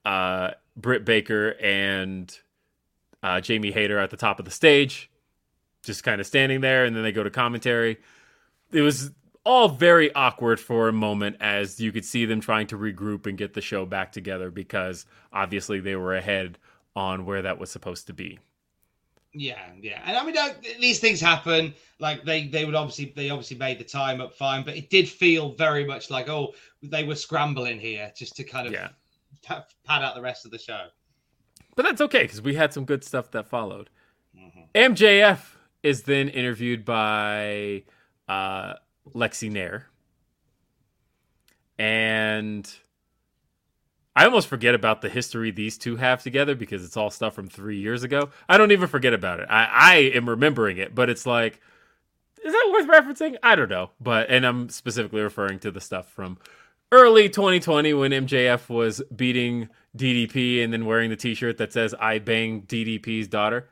uh, 0.06 0.52
Britt 0.78 1.04
Baker 1.06 1.56
and 1.62 2.38
uh, 3.24 3.42
Jamie 3.42 3.72
Hayter 3.72 3.98
at 3.98 4.12
the 4.12 4.18
top 4.18 4.40
of 4.40 4.46
the 4.46 4.52
stage, 4.52 5.10
just 5.84 6.04
kind 6.04 6.22
of 6.22 6.28
standing 6.28 6.62
there, 6.62 6.86
and 6.86 6.96
then 6.96 7.04
they 7.04 7.12
go 7.12 7.24
to 7.24 7.30
commentary. 7.30 7.98
It 8.72 8.82
was 8.82 9.12
all 9.46 9.70
very 9.70 10.14
awkward 10.16 10.60
for 10.60 10.88
a 10.88 10.94
moment 10.94 11.38
as 11.40 11.80
you 11.80 11.92
could 11.92 12.06
see 12.06 12.26
them 12.26 12.42
trying 12.42 12.68
to 12.68 12.78
regroup 12.78 13.28
and 13.28 13.38
get 13.38 13.54
the 13.54 13.62
show 13.62 13.86
back 13.86 14.12
together 14.12 14.50
because 14.50 15.06
obviously 15.32 15.80
they 15.80 15.96
were 15.96 16.16
ahead 16.16 16.58
on 16.96 17.26
where 17.26 17.44
that 17.44 17.60
was 17.60 17.70
supposed 17.72 18.08
to 18.08 18.14
be. 18.14 18.40
Yeah, 19.38 19.60
yeah, 19.82 20.02
and 20.06 20.18
I 20.18 20.26
mean 20.26 20.36
these 20.80 21.00
things 21.00 21.20
happen. 21.20 21.74
Like 22.00 22.24
they, 22.24 22.48
they 22.48 22.64
would 22.64 22.74
obviously, 22.74 23.12
they 23.16 23.30
obviously 23.30 23.58
made 23.58 23.80
the 23.80 23.84
time 23.84 24.22
up 24.22 24.34
fine, 24.34 24.64
but 24.64 24.78
it 24.78 24.90
did 24.90 25.10
feel 25.10 25.54
very 25.56 25.86
much 25.86 26.10
like 26.10 26.30
oh, 26.30 26.54
they 26.82 27.04
were 27.04 27.16
scrambling 27.16 27.80
here 27.80 28.12
just 28.16 28.36
to 28.38 28.44
kind 28.44 28.68
of 28.68 28.74
Yeah. 28.74 28.90
Pa- 29.46 29.66
pad 29.86 30.04
out 30.04 30.16
the 30.16 30.22
rest 30.22 30.46
of 30.46 30.52
the 30.52 30.60
show. 30.60 30.88
But 31.76 31.84
that's 31.84 32.02
okay 32.02 32.24
because 32.24 32.42
we 32.42 32.56
had 32.56 32.74
some 32.74 32.86
good 32.86 33.04
stuff 33.04 33.32
that 33.32 33.48
followed. 33.48 33.90
MJF 34.74 35.40
is 35.84 36.04
then 36.04 36.28
interviewed 36.30 36.84
by 36.84 37.84
uh, 38.28 38.74
Lexi 39.14 39.52
Nair. 39.52 39.88
And 41.78 42.70
I 44.16 44.26
almost 44.26 44.48
forget 44.48 44.76
about 44.76 45.02
the 45.02 45.10
history 45.10 45.52
these 45.52 45.78
two 45.78 45.98
have 45.98 46.24
together 46.24 46.56
because 46.56 46.84
it's 46.84 46.98
all 46.98 47.10
stuff 47.10 47.36
from 47.36 47.48
three 47.48 47.78
years 47.78 48.04
ago. 48.04 48.30
I 48.48 48.58
don't 48.58 48.72
even 48.72 48.88
forget 48.88 49.14
about 49.14 49.40
it. 49.40 49.48
I, 49.50 49.66
I 49.72 49.96
am 50.16 50.30
remembering 50.30 50.78
it, 50.78 50.96
but 50.96 51.10
it's 51.10 51.26
like, 51.26 51.62
is 52.44 52.54
that 52.54 52.70
worth 52.72 52.88
referencing? 52.88 53.36
I 53.44 53.56
don't 53.56 53.70
know. 53.70 53.92
But, 54.00 54.30
and 54.30 54.46
I'm 54.46 54.70
specifically 54.70 55.22
referring 55.22 55.60
to 55.60 55.72
the 55.72 55.82
stuff 55.82 56.10
from 56.12 56.38
early 56.96 57.30
2020 57.30 57.94
when 57.94 58.12
MJF 58.12 58.70
was 58.70 59.02
beating 59.16 59.70
DDP 59.98 60.64
and 60.64 60.72
then 60.74 60.86
wearing 60.86 61.10
the 61.10 61.16
T-shirt 61.16 61.58
that 61.58 61.72
says 61.74 61.94
"I 62.00 62.20
banged 62.20 62.68
DDP's 62.68 63.28
daughter." 63.28 63.70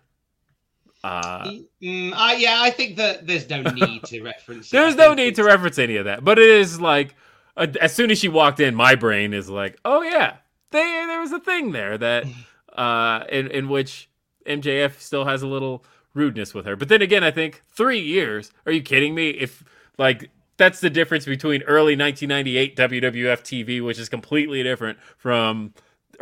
Uh, 1.04 1.52
Mm, 1.82 2.14
I, 2.16 2.36
yeah, 2.36 2.60
I 2.62 2.70
think 2.72 2.96
that 2.96 3.28
there's 3.28 3.50
no 3.50 3.62
need 3.62 4.04
to 4.06 4.22
reference. 4.22 4.70
there's 4.70 4.96
no 4.96 5.14
need 5.14 5.36
to 5.36 5.44
reference 5.44 5.78
any 5.78 5.98
of 5.98 6.06
that, 6.06 6.24
but 6.24 6.40
it 6.40 6.50
is 6.50 6.80
like 6.80 7.16
uh, 7.58 7.68
as 7.82 7.94
soon 7.94 8.10
as 8.10 8.20
she 8.20 8.30
walked 8.30 8.60
in, 8.62 8.74
my 8.74 8.96
brain 8.96 9.34
is 9.34 9.50
like, 9.50 9.78
"Oh 9.84 10.02
yeah, 10.02 10.38
they, 10.72 10.80
there 10.80 11.20
was 11.20 11.32
a 11.34 11.40
thing 11.42 11.72
there 11.74 11.98
that 11.98 12.26
uh, 12.78 13.26
in 13.30 13.48
in 13.48 13.68
which 13.68 14.10
MJF 14.48 14.98
still 15.00 15.26
has 15.26 15.42
a 15.42 15.48
little 15.48 15.84
rudeness 16.14 16.54
with 16.54 16.66
her." 16.66 16.78
But 16.78 16.88
then 16.88 17.02
again, 17.02 17.24
I 17.24 17.32
think 17.32 17.64
three 17.68 18.00
years. 18.00 18.52
Are 18.66 18.72
you 18.72 18.82
kidding 18.82 19.14
me? 19.14 19.32
If 19.32 19.62
like 19.98 20.32
that's 20.64 20.80
the 20.80 20.90
difference 20.90 21.26
between 21.26 21.62
early 21.64 21.98
1998 21.98 22.78
WWF 22.78 23.42
TV, 23.42 23.84
which 23.84 24.00
is 24.00 24.08
completely 24.08 24.64
different 24.64 24.98
from 25.18 25.74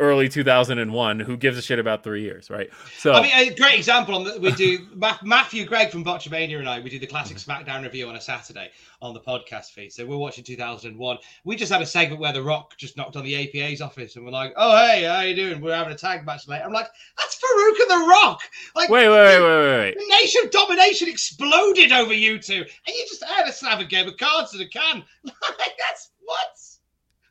early 0.02 0.28
2001. 0.28 1.20
Who 1.20 1.36
gives 1.36 1.56
a 1.56 1.62
shit 1.62 1.78
about 1.78 2.02
three 2.02 2.22
years, 2.22 2.50
right? 2.50 2.68
So 2.98 3.12
I 3.12 3.22
mean, 3.22 3.32
a 3.34 3.54
great 3.54 3.78
example 3.78 4.14
on 4.14 4.24
that 4.24 4.40
we 4.40 4.52
do. 4.52 4.86
Matthew 5.22 5.64
Gregg 5.64 5.90
from 5.90 6.04
Botchamania 6.04 6.58
and 6.58 6.68
I, 6.68 6.80
we 6.80 6.90
do 6.90 6.98
the 6.98 7.06
classic 7.06 7.36
mm-hmm. 7.36 7.50
SmackDown 7.50 7.82
review 7.82 8.08
on 8.08 8.16
a 8.16 8.20
Saturday 8.20 8.70
on 9.00 9.14
the 9.14 9.20
podcast 9.20 9.70
feed. 9.70 9.92
So 9.92 10.06
we're 10.06 10.16
watching 10.16 10.44
2001. 10.44 11.18
We 11.44 11.56
just 11.56 11.72
had 11.72 11.82
a 11.82 11.86
segment 11.86 12.20
where 12.20 12.32
The 12.32 12.42
Rock 12.42 12.76
just 12.76 12.96
knocked 12.96 13.16
on 13.16 13.24
the 13.24 13.34
APA's 13.34 13.80
office 13.80 14.16
and 14.16 14.24
we're 14.24 14.32
like, 14.32 14.52
"Oh 14.56 14.76
hey, 14.76 15.04
how 15.04 15.16
are 15.16 15.26
you 15.26 15.34
doing? 15.34 15.60
We're 15.60 15.74
having 15.74 15.92
a 15.92 15.96
tag 15.98 16.26
match 16.26 16.48
later." 16.48 16.64
I'm 16.64 16.72
like, 16.72 16.88
"That's 17.18 17.36
Faarooq 17.36 17.80
and 17.80 17.90
The 17.90 18.06
Rock!" 18.08 18.40
Like, 18.74 18.90
wait, 18.90 19.08
wait, 19.08 19.40
wait, 19.40 19.40
wait, 19.40 19.78
wait. 19.78 19.94
The 19.98 20.14
Nation 20.20 20.44
of 20.44 20.50
Domination 20.50 21.08
exploded 21.08 21.92
over 21.92 22.12
you 22.12 22.38
two, 22.38 22.54
and 22.54 22.96
you 22.96 23.06
just 23.08 23.24
had 23.24 23.48
a 23.48 23.52
have 23.68 23.80
a 23.80 23.84
game 23.84 24.08
of 24.08 24.16
cards 24.16 24.54
in 24.54 24.60
a 24.60 24.68
can. 24.68 25.04
Like 25.24 25.76
that's 25.78 26.10
what? 26.20 26.58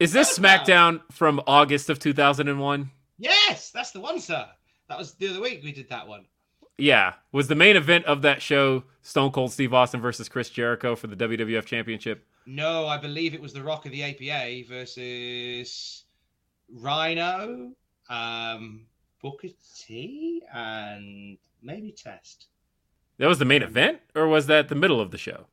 Is 0.02 0.12
this 0.12 0.36
SmackDown 0.36 1.02
from 1.12 1.40
August 1.46 1.88
of 1.92 2.00
2001? 2.00 2.90
Yes, 3.20 3.70
that's 3.70 3.92
the 3.92 4.00
one, 4.00 4.20
sir. 4.20 4.48
That 4.90 4.98
was 4.98 5.14
the 5.14 5.28
other 5.28 5.40
week 5.40 5.62
we 5.64 5.72
did 5.72 5.90
that 5.90 6.08
one. 6.08 6.26
Yeah. 6.80 7.14
Was 7.32 7.48
the 7.48 7.54
main 7.54 7.76
event 7.76 8.06
of 8.06 8.24
that 8.24 8.42
show 8.42 8.84
Stone 9.04 9.30
Cold 9.30 9.52
Steve 9.52 9.76
Austin 9.76 10.02
versus 10.02 10.28
Chris 10.28 10.50
Jericho 10.50 10.96
for 10.96 11.06
the 11.06 11.16
WWF 11.16 11.66
Championship? 11.66 12.26
No, 12.48 12.88
I 12.88 12.98
believe 12.98 13.36
it 13.36 13.42
was 13.44 13.54
the 13.54 13.62
Rock 13.62 13.86
of 13.86 13.92
the 13.92 14.02
APA 14.02 14.68
versus 14.68 16.06
Rhyno, 16.76 17.74
um, 18.10 18.88
Booker 19.22 19.50
T, 19.78 20.42
and 20.52 21.38
maybe 21.62 21.92
Test. 21.92 22.48
That 23.20 23.28
was 23.28 23.38
the 23.38 23.46
main 23.46 23.62
event, 23.62 24.00
or 24.16 24.28
was 24.28 24.48
that 24.48 24.68
the 24.68 24.74
middle 24.74 25.00
of 25.00 25.12
the 25.12 25.20
show? 25.20 25.46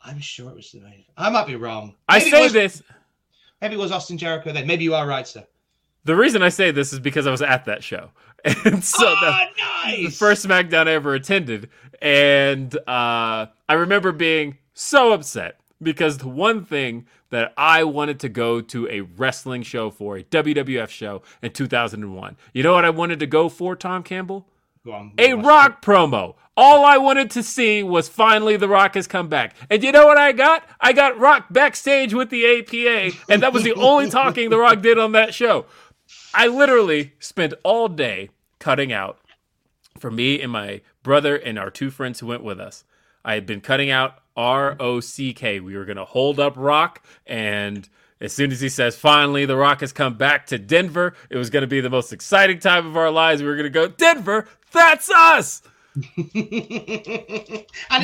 I'm 0.00 0.20
sure 0.20 0.50
it 0.50 0.54
was 0.54 0.70
the 0.70 0.80
main. 0.80 1.04
I 1.16 1.28
might 1.28 1.48
be 1.48 1.56
wrong. 1.56 1.96
I 2.08 2.18
Maybe 2.20 2.28
it 2.28 2.30
say 2.30 2.48
this. 2.48 2.82
Maybe 3.60 3.74
it 3.74 3.78
was 3.78 3.92
Austin 3.92 4.18
Jericho 4.18 4.52
then. 4.52 4.66
Maybe 4.66 4.84
you 4.84 4.94
are 4.94 5.06
right, 5.06 5.26
sir. 5.26 5.46
The 6.04 6.16
reason 6.16 6.42
I 6.42 6.48
say 6.48 6.70
this 6.70 6.92
is 6.92 6.98
because 6.98 7.26
I 7.26 7.30
was 7.30 7.42
at 7.42 7.66
that 7.66 7.84
show, 7.84 8.10
and 8.44 8.82
so 8.82 9.06
oh, 9.06 9.16
the, 9.20 9.30
nice. 9.86 9.96
the 9.96 10.10
first 10.10 10.46
SmackDown 10.46 10.88
I 10.88 10.92
ever 10.92 11.14
attended, 11.14 11.68
and 12.00 12.74
uh, 12.74 13.46
I 13.68 13.72
remember 13.74 14.12
being 14.12 14.56
so 14.72 15.12
upset 15.12 15.60
because 15.82 16.18
the 16.18 16.28
one 16.28 16.64
thing 16.64 17.06
that 17.30 17.52
I 17.56 17.84
wanted 17.84 18.18
to 18.20 18.28
go 18.28 18.60
to 18.60 18.88
a 18.88 19.02
wrestling 19.02 19.62
show 19.62 19.90
for, 19.90 20.16
a 20.16 20.24
WWF 20.24 20.88
show 20.88 21.22
in 21.42 21.52
2001. 21.52 22.36
You 22.52 22.62
know 22.62 22.74
what 22.74 22.84
I 22.84 22.90
wanted 22.90 23.20
to 23.20 23.26
go 23.26 23.48
for, 23.48 23.76
Tom 23.76 24.02
Campbell? 24.02 24.46
Go 24.84 24.92
on. 24.92 25.12
a 25.18 25.34
rock 25.34 25.82
promo. 25.82 26.34
All 26.56 26.84
I 26.84 26.98
wanted 26.98 27.30
to 27.32 27.42
see 27.42 27.82
was 27.82 28.08
finally 28.08 28.56
The 28.56 28.68
Rock 28.68 28.94
has 28.94 29.06
come 29.06 29.28
back. 29.28 29.54
And 29.70 29.82
you 29.82 29.92
know 29.92 30.06
what 30.06 30.18
I 30.18 30.32
got? 30.32 30.62
I 30.80 30.92
got 30.92 31.18
Rock 31.18 31.46
backstage 31.50 32.12
with 32.12 32.28
the 32.28 32.44
APA, 32.44 33.16
and 33.30 33.42
that 33.42 33.52
was 33.52 33.62
the 33.62 33.72
only 33.74 34.10
talking 34.10 34.50
The 34.50 34.58
Rock 34.58 34.82
did 34.82 34.98
on 34.98 35.12
that 35.12 35.32
show. 35.32 35.66
I 36.34 36.48
literally 36.48 37.12
spent 37.18 37.54
all 37.62 37.88
day 37.88 38.30
cutting 38.58 38.92
out 38.92 39.18
for 39.98 40.10
me 40.10 40.40
and 40.40 40.52
my 40.52 40.80
brother 41.02 41.36
and 41.36 41.58
our 41.58 41.70
two 41.70 41.90
friends 41.90 42.20
who 42.20 42.26
went 42.26 42.42
with 42.42 42.60
us. 42.60 42.84
I 43.24 43.34
had 43.34 43.46
been 43.46 43.60
cutting 43.60 43.90
out 43.90 44.16
R 44.36 44.76
O 44.80 45.00
C 45.00 45.32
K. 45.32 45.60
We 45.60 45.76
were 45.76 45.84
going 45.84 45.96
to 45.96 46.04
hold 46.04 46.38
up 46.40 46.54
Rock, 46.56 47.04
and 47.26 47.88
as 48.20 48.32
soon 48.34 48.52
as 48.52 48.60
he 48.60 48.68
says, 48.68 48.96
finally, 48.96 49.46
The 49.46 49.56
Rock 49.56 49.80
has 49.80 49.92
come 49.92 50.14
back 50.14 50.46
to 50.48 50.58
Denver, 50.58 51.14
it 51.30 51.38
was 51.38 51.48
going 51.48 51.62
to 51.62 51.66
be 51.66 51.80
the 51.80 51.88
most 51.88 52.12
exciting 52.12 52.58
time 52.58 52.86
of 52.86 52.96
our 52.96 53.10
lives. 53.10 53.42
We 53.42 53.48
were 53.48 53.56
going 53.56 53.64
to 53.64 53.70
go, 53.70 53.88
Denver, 53.88 54.46
That's 54.72 55.10
us. 55.10 55.62
and 55.94 56.04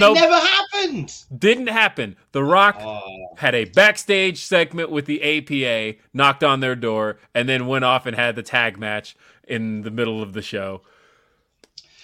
Nope. 0.00 0.16
it 0.16 0.20
never 0.20 0.34
happened. 0.38 1.14
Didn't 1.38 1.68
happen. 1.68 2.16
The 2.32 2.42
Rock 2.42 2.76
Oh. 2.80 3.28
had 3.36 3.54
a 3.54 3.64
backstage 3.66 4.42
segment 4.44 4.90
with 4.90 5.06
the 5.06 5.22
APA, 5.22 5.98
knocked 6.12 6.42
on 6.42 6.60
their 6.60 6.74
door, 6.74 7.18
and 7.34 7.48
then 7.48 7.66
went 7.66 7.84
off 7.84 8.06
and 8.06 8.16
had 8.16 8.34
the 8.36 8.42
tag 8.42 8.78
match 8.78 9.16
in 9.46 9.82
the 9.82 9.90
middle 9.90 10.20
of 10.22 10.32
the 10.32 10.42
show. 10.42 10.82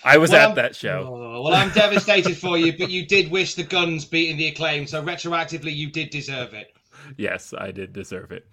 I 0.04 0.18
was 0.18 0.30
Well, 0.30 0.40
at 0.40 0.46
I'm- 0.48 0.54
that 0.56 0.76
show. 0.76 1.04
Oh, 1.08 1.42
well, 1.42 1.54
I'm 1.54 1.70
devastated 1.70 2.36
for 2.36 2.56
you, 2.58 2.76
but 2.76 2.90
you 2.90 3.06
did 3.06 3.30
wish 3.30 3.54
the 3.54 3.62
Gunns 3.64 4.04
beating 4.04 4.36
the 4.36 4.48
acclaim, 4.48 4.86
so 4.86 5.02
retroactively 5.02 5.74
you 5.74 5.90
did 5.90 6.10
deserve 6.10 6.54
it. 6.54 6.74
Yes, 7.16 7.52
I 7.56 7.70
did 7.72 7.92
deserve 7.92 8.30
it. 8.32 8.46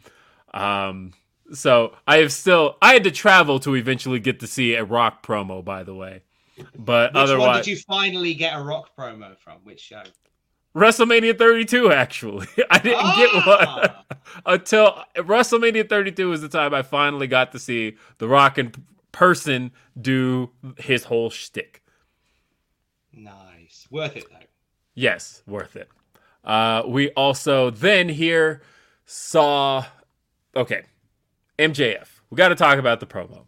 Um, 0.53 1.13
so 1.53 1.95
I 2.07 2.17
have 2.17 2.31
still 2.31 2.77
I 2.81 2.93
had 2.93 3.03
to 3.05 3.11
travel 3.11 3.59
to 3.61 3.75
eventually 3.75 4.19
get 4.19 4.39
to 4.41 4.47
see 4.47 4.75
a 4.75 4.83
rock 4.83 5.25
promo, 5.25 5.63
by 5.63 5.83
the 5.83 5.95
way. 5.95 6.23
But 6.77 7.13
Which 7.13 7.37
one 7.37 7.55
did 7.57 7.67
you 7.67 7.77
finally 7.77 8.33
get 8.33 8.57
a 8.57 8.61
rock 8.61 8.89
promo 8.97 9.37
from? 9.37 9.59
Which 9.63 9.79
show? 9.79 10.03
WrestleMania 10.75 11.37
32. 11.37 11.91
Actually, 11.91 12.47
I 12.69 12.79
didn't 12.79 13.15
get 13.15 13.33
one 13.33 13.45
Ah! 13.47 14.03
until 14.45 15.03
WrestleMania 15.15 15.87
32 15.89 16.29
was 16.29 16.41
the 16.41 16.49
time 16.49 16.73
I 16.73 16.81
finally 16.81 17.27
got 17.27 17.51
to 17.53 17.59
see 17.59 17.97
The 18.19 18.27
Rock 18.27 18.57
in 18.57 18.73
person 19.11 19.71
do 19.99 20.51
his 20.77 21.05
whole 21.05 21.29
shtick. 21.29 21.81
Nice, 23.13 23.87
worth 23.89 24.15
it 24.15 24.25
though. 24.29 24.37
Yes, 24.93 25.41
worth 25.47 25.75
it. 25.75 25.89
Uh, 26.43 26.83
we 26.87 27.09
also 27.11 27.69
then 27.69 28.09
here 28.09 28.61
saw, 29.05 29.85
okay, 30.55 30.83
MJF. 31.59 32.07
We 32.29 32.35
got 32.35 32.49
to 32.49 32.55
talk 32.55 32.79
about 32.79 32.99
the 32.99 33.05
promo 33.05 33.45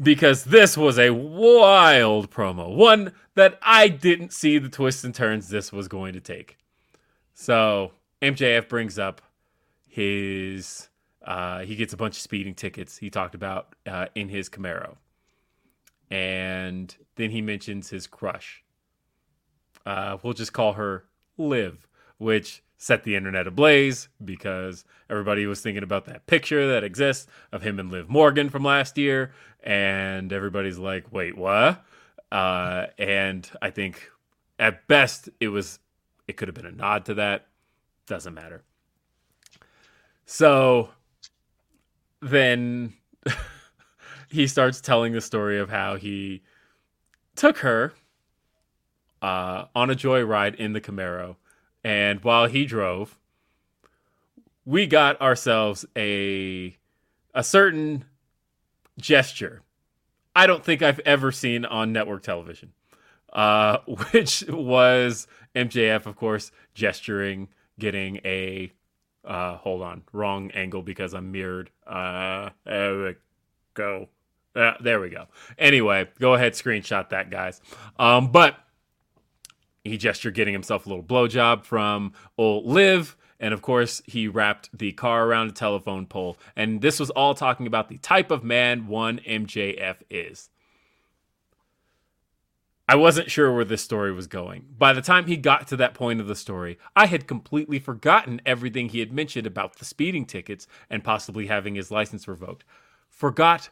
because 0.00 0.44
this 0.44 0.76
was 0.76 0.98
a 0.98 1.10
wild 1.10 2.30
promo, 2.30 2.74
one 2.74 3.12
that 3.34 3.58
I 3.62 3.88
didn't 3.88 4.32
see 4.32 4.58
the 4.58 4.68
twists 4.68 5.04
and 5.04 5.14
turns 5.14 5.48
this 5.48 5.72
was 5.72 5.88
going 5.88 6.12
to 6.14 6.20
take. 6.20 6.56
So 7.34 7.92
MJF 8.22 8.68
brings 8.68 8.98
up 8.98 9.20
his, 9.86 10.88
uh, 11.22 11.60
he 11.60 11.76
gets 11.76 11.92
a 11.92 11.96
bunch 11.96 12.16
of 12.16 12.22
speeding 12.22 12.54
tickets 12.54 12.96
he 12.96 13.10
talked 13.10 13.34
about 13.34 13.74
uh, 13.86 14.06
in 14.14 14.28
his 14.28 14.48
Camaro, 14.48 14.96
and 16.10 16.96
then 17.16 17.30
he 17.30 17.42
mentions 17.42 17.90
his 17.90 18.06
crush 18.06 18.62
uh, 19.88 20.18
we'll 20.22 20.34
just 20.34 20.52
call 20.52 20.74
her 20.74 21.04
Liv, 21.38 21.88
which 22.18 22.62
set 22.78 23.04
the 23.04 23.16
internet 23.16 23.46
ablaze 23.46 24.08
because 24.24 24.84
everybody 25.10 25.44
was 25.46 25.60
thinking 25.60 25.82
about 25.82 26.06
that 26.06 26.26
picture 26.26 26.66
that 26.68 26.84
exists 26.84 27.26
of 27.52 27.62
him 27.62 27.78
and 27.78 27.90
Liv 27.90 28.08
Morgan 28.08 28.48
from 28.48 28.62
last 28.62 28.96
year, 28.96 29.32
and 29.62 30.32
everybody's 30.32 30.78
like, 30.78 31.12
"Wait, 31.12 31.36
what?" 31.36 31.84
Uh, 32.32 32.86
and 32.96 33.50
I 33.60 33.70
think 33.70 34.10
at 34.58 34.86
best 34.86 35.28
it 35.40 35.48
was 35.48 35.80
it 36.26 36.36
could 36.36 36.48
have 36.48 36.54
been 36.54 36.66
a 36.66 36.72
nod 36.72 37.04
to 37.06 37.14
that. 37.14 37.46
Doesn't 38.06 38.34
matter. 38.34 38.62
So 40.24 40.90
then 42.20 42.94
he 44.28 44.46
starts 44.46 44.80
telling 44.80 45.12
the 45.12 45.20
story 45.20 45.58
of 45.58 45.70
how 45.70 45.96
he 45.96 46.42
took 47.34 47.58
her 47.58 47.92
uh, 49.22 49.64
on 49.74 49.90
a 49.90 49.94
joyride 49.94 50.54
in 50.56 50.72
the 50.74 50.80
Camaro, 50.80 51.36
and 51.84 52.22
while 52.22 52.46
he 52.46 52.64
drove, 52.64 53.16
we 54.64 54.86
got 54.86 55.20
ourselves 55.20 55.84
a 55.96 56.76
a 57.34 57.44
certain 57.44 58.04
gesture. 58.98 59.62
I 60.34 60.46
don't 60.46 60.64
think 60.64 60.82
I've 60.82 61.00
ever 61.00 61.32
seen 61.32 61.64
on 61.64 61.92
network 61.92 62.22
television, 62.22 62.72
uh, 63.32 63.78
which 64.12 64.44
was 64.48 65.26
MJF, 65.54 66.06
of 66.06 66.16
course, 66.16 66.52
gesturing, 66.74 67.48
getting 67.78 68.18
a 68.24 68.72
uh, 69.24 69.56
hold 69.58 69.82
on, 69.82 70.02
wrong 70.12 70.50
angle 70.52 70.82
because 70.82 71.12
I'm 71.12 71.30
mirrored. 71.30 71.70
Uh, 71.86 72.50
there 72.64 72.98
we 72.98 73.14
go. 73.74 74.08
Uh, 74.56 74.72
there 74.80 75.00
we 75.00 75.10
go. 75.10 75.26
Anyway, 75.58 76.08
go 76.18 76.34
ahead, 76.34 76.54
screenshot 76.54 77.10
that, 77.10 77.30
guys. 77.30 77.60
Um, 77.98 78.32
but 78.32 78.56
he 79.88 79.96
gestured 79.96 80.34
getting 80.34 80.52
himself 80.52 80.86
a 80.86 80.88
little 80.88 81.04
blowjob 81.04 81.64
from 81.64 82.12
old 82.36 82.66
Liv. 82.66 83.16
And 83.40 83.54
of 83.54 83.62
course, 83.62 84.02
he 84.04 84.26
wrapped 84.26 84.76
the 84.76 84.92
car 84.92 85.26
around 85.26 85.48
a 85.48 85.52
telephone 85.52 86.06
pole. 86.06 86.38
And 86.56 86.80
this 86.80 86.98
was 86.98 87.10
all 87.10 87.34
talking 87.34 87.66
about 87.66 87.88
the 87.88 87.98
type 87.98 88.30
of 88.30 88.42
man 88.42 88.88
one 88.88 89.20
MJF 89.20 89.96
is. 90.10 90.50
I 92.90 92.96
wasn't 92.96 93.30
sure 93.30 93.52
where 93.52 93.66
this 93.66 93.82
story 93.82 94.12
was 94.12 94.26
going. 94.26 94.64
By 94.78 94.94
the 94.94 95.02
time 95.02 95.26
he 95.26 95.36
got 95.36 95.68
to 95.68 95.76
that 95.76 95.92
point 95.92 96.20
of 96.20 96.26
the 96.26 96.34
story, 96.34 96.78
I 96.96 97.04
had 97.04 97.26
completely 97.26 97.78
forgotten 97.78 98.40
everything 98.46 98.88
he 98.88 99.00
had 99.00 99.12
mentioned 99.12 99.46
about 99.46 99.76
the 99.76 99.84
speeding 99.84 100.24
tickets 100.24 100.66
and 100.88 101.04
possibly 101.04 101.48
having 101.48 101.74
his 101.74 101.90
license 101.90 102.26
revoked. 102.26 102.64
Forgot 103.10 103.68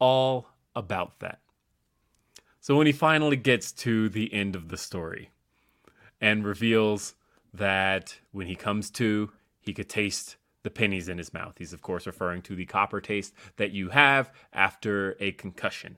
all 0.00 0.48
about 0.74 1.20
that. 1.20 1.38
So 2.58 2.76
when 2.76 2.88
he 2.88 2.92
finally 2.92 3.36
gets 3.36 3.70
to 3.72 4.08
the 4.08 4.34
end 4.34 4.56
of 4.56 4.68
the 4.68 4.76
story 4.76 5.30
and 6.20 6.44
reveals 6.44 7.14
that 7.54 8.18
when 8.32 8.46
he 8.46 8.54
comes 8.56 8.90
to, 8.90 9.30
he 9.60 9.72
could 9.72 9.88
taste 9.88 10.36
the 10.62 10.70
pennies 10.70 11.08
in 11.08 11.18
his 11.18 11.32
mouth. 11.32 11.54
He's, 11.58 11.72
of 11.72 11.82
course, 11.82 12.06
referring 12.06 12.42
to 12.42 12.54
the 12.54 12.66
copper 12.66 13.00
taste 13.00 13.32
that 13.56 13.70
you 13.70 13.90
have 13.90 14.32
after 14.52 15.16
a 15.20 15.32
concussion. 15.32 15.96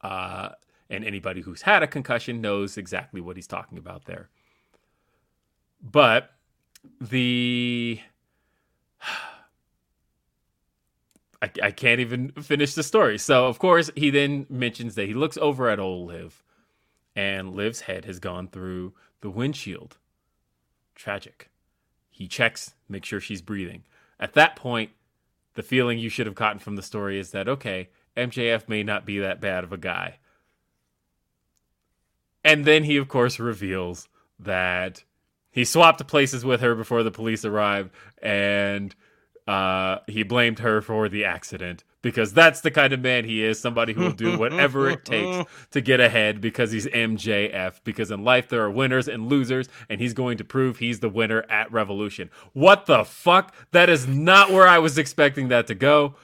Uh, 0.00 0.50
and 0.90 1.04
anybody 1.04 1.42
who's 1.42 1.62
had 1.62 1.82
a 1.82 1.86
concussion 1.86 2.40
knows 2.40 2.76
exactly 2.78 3.20
what 3.20 3.36
he's 3.36 3.46
talking 3.46 3.78
about 3.78 4.06
there. 4.06 4.28
But 5.80 6.30
the. 7.00 8.00
I, 11.40 11.50
I 11.62 11.70
can't 11.70 12.00
even 12.00 12.32
finish 12.32 12.74
the 12.74 12.82
story. 12.82 13.16
So, 13.16 13.46
of 13.46 13.60
course, 13.60 13.92
he 13.94 14.10
then 14.10 14.46
mentions 14.50 14.96
that 14.96 15.06
he 15.06 15.14
looks 15.14 15.36
over 15.36 15.68
at 15.68 15.78
old 15.78 16.08
Liv, 16.08 16.42
and 17.14 17.54
Liv's 17.54 17.82
head 17.82 18.04
has 18.04 18.18
gone 18.18 18.48
through 18.48 18.94
the 19.20 19.30
windshield. 19.30 19.98
Tragic. 20.94 21.50
He 22.10 22.26
checks, 22.26 22.74
make 22.88 23.04
sure 23.04 23.20
she's 23.20 23.42
breathing. 23.42 23.84
At 24.18 24.34
that 24.34 24.56
point, 24.56 24.90
the 25.54 25.62
feeling 25.62 25.98
you 25.98 26.08
should 26.08 26.26
have 26.26 26.34
gotten 26.34 26.58
from 26.58 26.76
the 26.76 26.82
story 26.82 27.18
is 27.18 27.30
that, 27.30 27.48
okay, 27.48 27.88
MJF 28.16 28.68
may 28.68 28.82
not 28.82 29.06
be 29.06 29.18
that 29.18 29.40
bad 29.40 29.64
of 29.64 29.72
a 29.72 29.76
guy. 29.76 30.18
And 32.44 32.64
then 32.64 32.84
he, 32.84 32.96
of 32.96 33.08
course, 33.08 33.38
reveals 33.38 34.08
that 34.38 35.04
he 35.50 35.64
swapped 35.64 36.06
places 36.06 36.44
with 36.44 36.60
her 36.60 36.74
before 36.74 37.02
the 37.02 37.10
police 37.10 37.44
arrived, 37.44 37.90
and 38.22 38.94
uh, 39.46 39.98
he 40.06 40.22
blamed 40.22 40.60
her 40.60 40.80
for 40.80 41.08
the 41.08 41.24
accident 41.24 41.84
because 42.02 42.32
that's 42.32 42.60
the 42.60 42.70
kind 42.70 42.92
of 42.92 43.00
man 43.00 43.24
he 43.24 43.42
is 43.44 43.58
somebody 43.58 43.92
who 43.92 44.02
will 44.02 44.12
do 44.12 44.38
whatever 44.38 44.88
it 44.88 45.04
takes 45.04 45.50
to 45.72 45.80
get 45.80 45.98
ahead 46.00 46.40
because 46.40 46.70
he's 46.70 46.86
MJF. 46.86 47.80
Because 47.84 48.10
in 48.10 48.22
life, 48.24 48.48
there 48.48 48.62
are 48.62 48.70
winners 48.70 49.08
and 49.08 49.28
losers, 49.28 49.68
and 49.88 50.00
he's 50.00 50.14
going 50.14 50.38
to 50.38 50.44
prove 50.44 50.78
he's 50.78 51.00
the 51.00 51.08
winner 51.08 51.44
at 51.50 51.70
Revolution. 51.72 52.30
What 52.52 52.86
the 52.86 53.04
fuck? 53.04 53.54
That 53.72 53.90
is 53.90 54.06
not 54.06 54.50
where 54.50 54.68
I 54.68 54.78
was 54.78 54.96
expecting 54.98 55.48
that 55.48 55.66
to 55.66 55.74
go. 55.74 56.14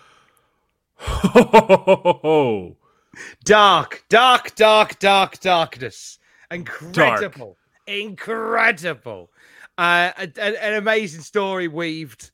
Dark, 3.45 4.05
dark, 4.09 4.55
dark, 4.57 4.99
dark, 4.99 5.41
darkness. 5.41 6.19
Incredible. 6.51 7.57
Incredible. 7.87 9.31
Uh, 9.77 10.13
a- 10.17 10.33
a- 10.37 10.65
an 10.65 10.75
amazing 10.75 11.21
story 11.23 11.67
weaved 11.69 12.31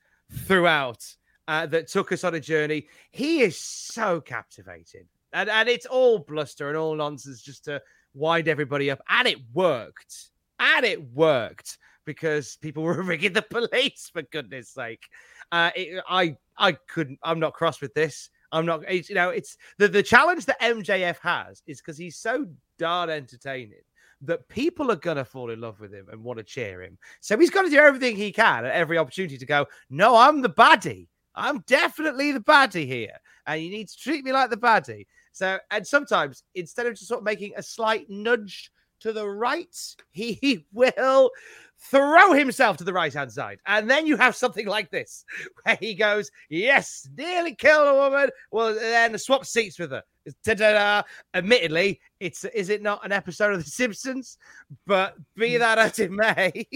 throughout 0.47 1.17
uh, 1.49 1.67
that 1.67 1.89
took 1.89 2.13
us 2.13 2.25
on 2.25 2.35
a 2.35 2.41
journey. 2.41 2.87
He 3.11 3.43
is 3.43 3.59
so 3.59 4.21
captivating. 4.21 5.07
And, 5.33 5.49
and 5.49 5.69
it's 5.69 5.87
all 5.87 6.19
bluster 6.19 6.69
and 6.69 6.77
all 6.77 6.95
nonsense 6.95 7.43
just 7.43 7.65
to 7.65 7.83
wind 8.15 8.49
everybody 8.49 8.91
up. 8.91 9.01
And 9.09 9.29
it 9.29 9.39
worked. 9.53 10.31
And 10.59 10.85
it 10.85 11.03
worked 11.13 11.79
because 12.05 12.57
people 12.57 12.83
were 12.85 13.03
rigging 13.03 13.33
the 13.33 13.43
police, 13.43 14.11
for 14.13 14.23
goodness 14.23 14.71
sake. 14.71 15.05
Uh, 15.53 15.71
it, 15.75 16.03
I, 16.09 16.37
I 16.57 16.73
couldn't, 16.73 17.19
I'm 17.23 17.41
not 17.41 17.55
cross 17.55 17.81
with 17.81 17.95
this. 17.95 18.31
I'm 18.53 18.67
not, 18.67 18.91
you 18.93 19.15
know, 19.15 19.31
it's 19.31 19.57
the, 19.79 19.87
the 19.89 20.03
challenge 20.03 20.47
that 20.47 20.61
MJF 20.61 21.19
has 21.23 21.63
is 21.67 21.81
because 21.81 21.97
he's 21.97 22.17
so 22.17 22.47
darn 22.79 23.09
entertaining 23.09 23.83
that 24.23 24.49
people 24.49 24.91
are 24.91 24.97
going 24.97 25.17
to 25.17 25.25
fall 25.25 25.51
in 25.51 25.61
love 25.61 25.81
with 25.81 25.95
him 25.95 26.07
and 26.11 26.23
want 26.23 26.39
to 26.39 26.45
cheer 26.45 26.83
him. 26.83 26.99
So 27.21 27.39
he's 27.39 27.51
got 27.51 27.63
to 27.63 27.71
do 27.71 27.79
everything 27.79 28.17
he 28.17 28.33
can 28.33 28.65
at 28.67 28.73
every 28.73 28.99
opportunity 28.99 29.39
to 29.39 29.47
go, 29.47 29.67
no, 29.89 30.17
I'm 30.17 30.43
the 30.43 30.51
baddie. 30.51 31.07
I'm 31.35 31.61
definitely 31.67 32.33
the 32.33 32.41
baddie 32.41 32.87
here. 32.87 33.17
And 33.47 33.63
you 33.63 33.71
need 33.71 33.89
to 33.89 33.97
treat 33.97 34.25
me 34.25 34.33
like 34.33 34.51
the 34.51 34.57
baddie. 34.57 35.07
So, 35.33 35.59
and 35.71 35.87
sometimes 35.87 36.43
instead 36.55 36.87
of 36.87 36.95
just 36.95 37.09
sort 37.09 37.21
of 37.21 37.25
making 37.25 37.53
a 37.57 37.63
slight 37.63 38.09
nudge 38.09 38.71
to 39.01 39.13
the 39.13 39.29
right, 39.29 39.77
he 40.11 40.67
will 40.73 41.31
throw 41.91 42.33
himself 42.33 42.77
to 42.77 42.85
the 42.85 42.93
right 42.93 43.13
hand 43.13 43.33
side. 43.33 43.59
And 43.67 43.89
then 43.89 44.07
you 44.07 44.17
have 44.17 44.37
something 44.37 44.67
like 44.67 44.91
this 44.91 45.25
where 45.63 45.77
he 45.77 45.95
goes, 45.95 46.31
Yes, 46.49 47.09
nearly 47.17 47.55
killed 47.55 47.89
a 47.89 47.95
woman. 47.95 48.31
Well, 48.51 48.75
then 48.75 49.17
swap 49.19 49.47
seats 49.47 49.79
with 49.79 49.91
her. 49.91 50.03
Ta-da-da. 50.45 51.03
Admittedly, 51.35 52.01
it's 52.21 52.45
is 52.45 52.69
it 52.69 52.83
not 52.83 53.05
an 53.05 53.13
episode 53.13 53.55
of 53.55 53.65
The 53.65 53.71
Simpsons? 53.71 54.39
But 54.87 55.17
be 55.37 55.55
hmm. 55.55 55.61
that 55.61 55.79
as 55.79 55.99
it 55.99 56.11
may, 56.11 56.67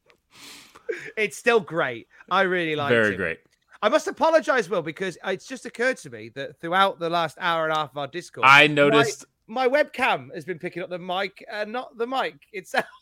it's 1.16 1.36
still 1.36 1.60
great. 1.60 2.08
I 2.30 2.42
really 2.42 2.76
like 2.76 2.90
it. 2.90 2.94
Very 2.94 3.16
great. 3.16 3.38
I 3.80 3.88
must 3.88 4.08
apologize, 4.08 4.68
Will, 4.68 4.82
because 4.82 5.16
it's 5.24 5.46
just 5.46 5.64
occurred 5.64 5.98
to 5.98 6.10
me 6.10 6.30
that 6.30 6.60
throughout 6.60 6.98
the 6.98 7.08
last 7.08 7.38
hour 7.40 7.64
and 7.64 7.72
a 7.72 7.76
half 7.76 7.90
of 7.92 7.98
our 7.98 8.06
Discord, 8.08 8.46
I 8.48 8.66
noticed 8.66 9.24
my, 9.46 9.68
my 9.68 9.82
webcam 9.82 10.34
has 10.34 10.44
been 10.44 10.58
picking 10.58 10.82
up 10.82 10.90
the 10.90 10.98
mic 10.98 11.44
and 11.50 11.72
not 11.72 11.96
the 11.96 12.06
mic 12.06 12.34
itself. 12.52 12.86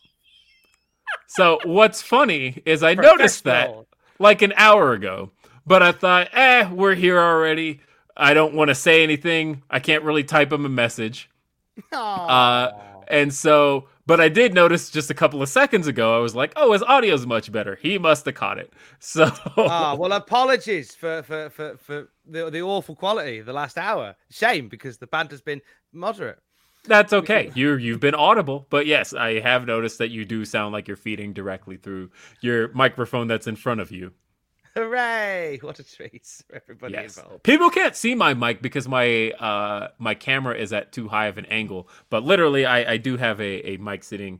So 1.27 1.59
what's 1.63 2.01
funny 2.01 2.61
is 2.65 2.83
I 2.83 2.93
noticed 2.93 3.45
that 3.45 3.73
like 4.19 4.41
an 4.41 4.53
hour 4.57 4.91
ago, 4.91 5.31
but 5.65 5.81
I 5.81 5.93
thought, 5.93 6.29
eh, 6.33 6.69
we're 6.69 6.95
here 6.95 7.19
already. 7.19 7.81
I 8.15 8.33
don't 8.33 8.53
want 8.55 8.69
to 8.69 8.75
say 8.75 9.03
anything. 9.03 9.63
I 9.69 9.79
can't 9.79 10.03
really 10.03 10.23
type 10.23 10.51
him 10.51 10.65
a 10.65 10.69
message. 10.69 11.29
Uh, 11.91 12.71
and 13.07 13.33
so, 13.33 13.87
but 14.07 14.19
I 14.21 14.29
did 14.29 14.53
notice 14.55 14.89
just 14.89 15.11
a 15.11 15.13
couple 15.13 15.41
of 15.43 15.49
seconds 15.49 15.85
ago, 15.87 16.15
I 16.17 16.19
was 16.19 16.33
like, 16.33 16.53
oh, 16.55 16.73
his 16.73 16.81
audio's 16.83 17.25
much 17.27 17.51
better. 17.51 17.75
He 17.75 17.97
must 17.99 18.25
have 18.25 18.35
caught 18.35 18.57
it. 18.57 18.73
So, 18.99 19.29
Ah, 19.57 19.95
well, 19.95 20.13
apologies 20.13 20.95
for 20.95 21.21
for 21.23 21.49
for, 21.51 21.77
for 21.77 22.09
the, 22.25 22.49
the 22.49 22.61
awful 22.61 22.95
quality 22.95 23.41
the 23.41 23.53
last 23.53 23.77
hour. 23.77 24.15
Shame 24.31 24.69
because 24.69 24.97
the 24.97 25.07
band 25.07 25.31
has 25.31 25.41
been 25.41 25.61
moderate. 25.93 26.39
that's 26.85 27.13
okay. 27.13 27.51
You 27.53 27.75
you've 27.75 27.99
been 27.99 28.15
audible, 28.15 28.65
but 28.69 28.87
yes, 28.87 29.13
I 29.13 29.39
have 29.41 29.65
noticed 29.67 29.97
that 29.99 30.09
you 30.09 30.25
do 30.25 30.45
sound 30.45 30.73
like 30.73 30.87
you're 30.87 30.97
feeding 30.97 31.33
directly 31.33 31.77
through 31.77 32.09
your 32.41 32.69
microphone 32.73 33.27
that's 33.27 33.47
in 33.47 33.55
front 33.57 33.81
of 33.81 33.91
you. 33.91 34.13
Hooray! 34.77 35.59
What 35.63 35.79
a 35.79 35.83
treat 35.83 36.25
for 36.47 36.55
everybody 36.55 36.93
Yes. 36.93 37.17
involved. 37.17 37.43
People 37.43 37.69
can't 37.69 37.95
see 37.95 38.13
my 38.15 38.33
mic 38.33 38.61
because 38.61 38.87
my 38.87 39.31
uh 39.31 39.89
my 39.97 40.13
camera 40.13 40.55
is 40.55 40.71
at 40.71 40.91
too 40.91 41.07
high 41.07 41.27
of 41.27 41.37
an 41.37 41.45
angle. 41.47 41.89
But 42.09 42.23
literally 42.23 42.65
I, 42.65 42.93
I 42.93 42.97
do 42.97 43.17
have 43.17 43.39
a, 43.41 43.71
a 43.71 43.77
mic 43.77 44.03
sitting 44.03 44.39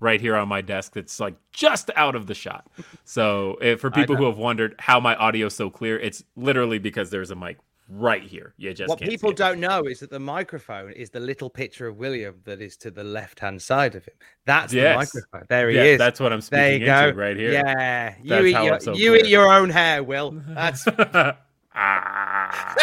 right 0.00 0.20
here 0.20 0.36
on 0.36 0.48
my 0.48 0.60
desk 0.60 0.94
that's 0.94 1.20
like 1.20 1.34
just 1.52 1.90
out 1.96 2.14
of 2.14 2.26
the 2.26 2.34
shot. 2.34 2.66
So 3.04 3.58
if, 3.60 3.80
for 3.80 3.90
people 3.90 4.16
who 4.16 4.24
have 4.24 4.38
wondered 4.38 4.74
how 4.78 5.00
my 5.00 5.14
audio's 5.16 5.54
so 5.54 5.70
clear, 5.70 5.98
it's 5.98 6.24
literally 6.36 6.78
because 6.78 7.10
there's 7.10 7.30
a 7.30 7.36
mic 7.36 7.58
right 7.88 8.22
here. 8.22 8.54
You 8.56 8.72
just 8.72 8.88
What 8.88 9.00
people 9.00 9.32
don't 9.32 9.60
know 9.60 9.82
is 9.84 10.00
that 10.00 10.10
the 10.10 10.18
microphone 10.18 10.92
is 10.92 11.10
the 11.10 11.20
little 11.20 11.50
picture 11.50 11.86
of 11.86 11.96
William 11.98 12.40
that 12.44 12.60
is 12.62 12.76
to 12.78 12.90
the 12.90 13.04
left 13.04 13.40
hand 13.40 13.60
side 13.60 13.94
of 13.94 14.04
him. 14.06 14.14
That's 14.46 14.72
Yes. 14.72 15.12
the 15.12 15.18
microphone. 15.20 15.46
There 15.48 15.68
he 15.70 15.76
Yeah, 15.76 15.82
is. 15.84 15.98
that's 15.98 16.18
what 16.20 16.32
I'm 16.32 16.40
there 16.40 16.66
speaking 16.70 16.80
you 16.80 16.86
go. 16.86 17.04
into 17.08 17.18
right 17.18 17.36
here. 17.36 17.52
Yeah, 17.52 18.14
you 18.22 18.28
That's 18.30 18.46
eat 18.46 18.64
your, 18.64 18.80
so 18.80 18.94
you 18.94 19.10
clear. 19.10 19.24
eat 19.24 19.28
your 19.28 19.52
own 19.52 19.70
hair, 19.70 20.02
Will. 20.02 20.30
That's 20.48 20.86
ah, 21.74 22.74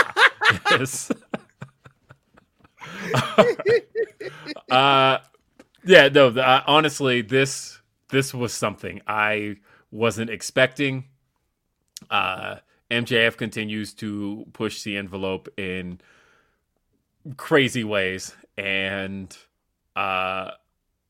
yes. 0.71 1.11
uh, 4.71 5.17
yeah, 5.85 6.07
no. 6.09 6.27
Uh, 6.29 6.63
honestly, 6.67 7.21
this 7.21 7.79
this 8.09 8.33
was 8.33 8.53
something 8.53 9.01
I 9.07 9.57
wasn't 9.91 10.29
expecting. 10.29 11.05
Uh, 12.09 12.57
MJF 12.91 13.37
continues 13.37 13.93
to 13.95 14.45
push 14.53 14.83
the 14.83 14.97
envelope 14.97 15.47
in 15.57 15.99
crazy 17.37 17.83
ways, 17.83 18.35
and 18.57 19.35
uh, 19.95 20.51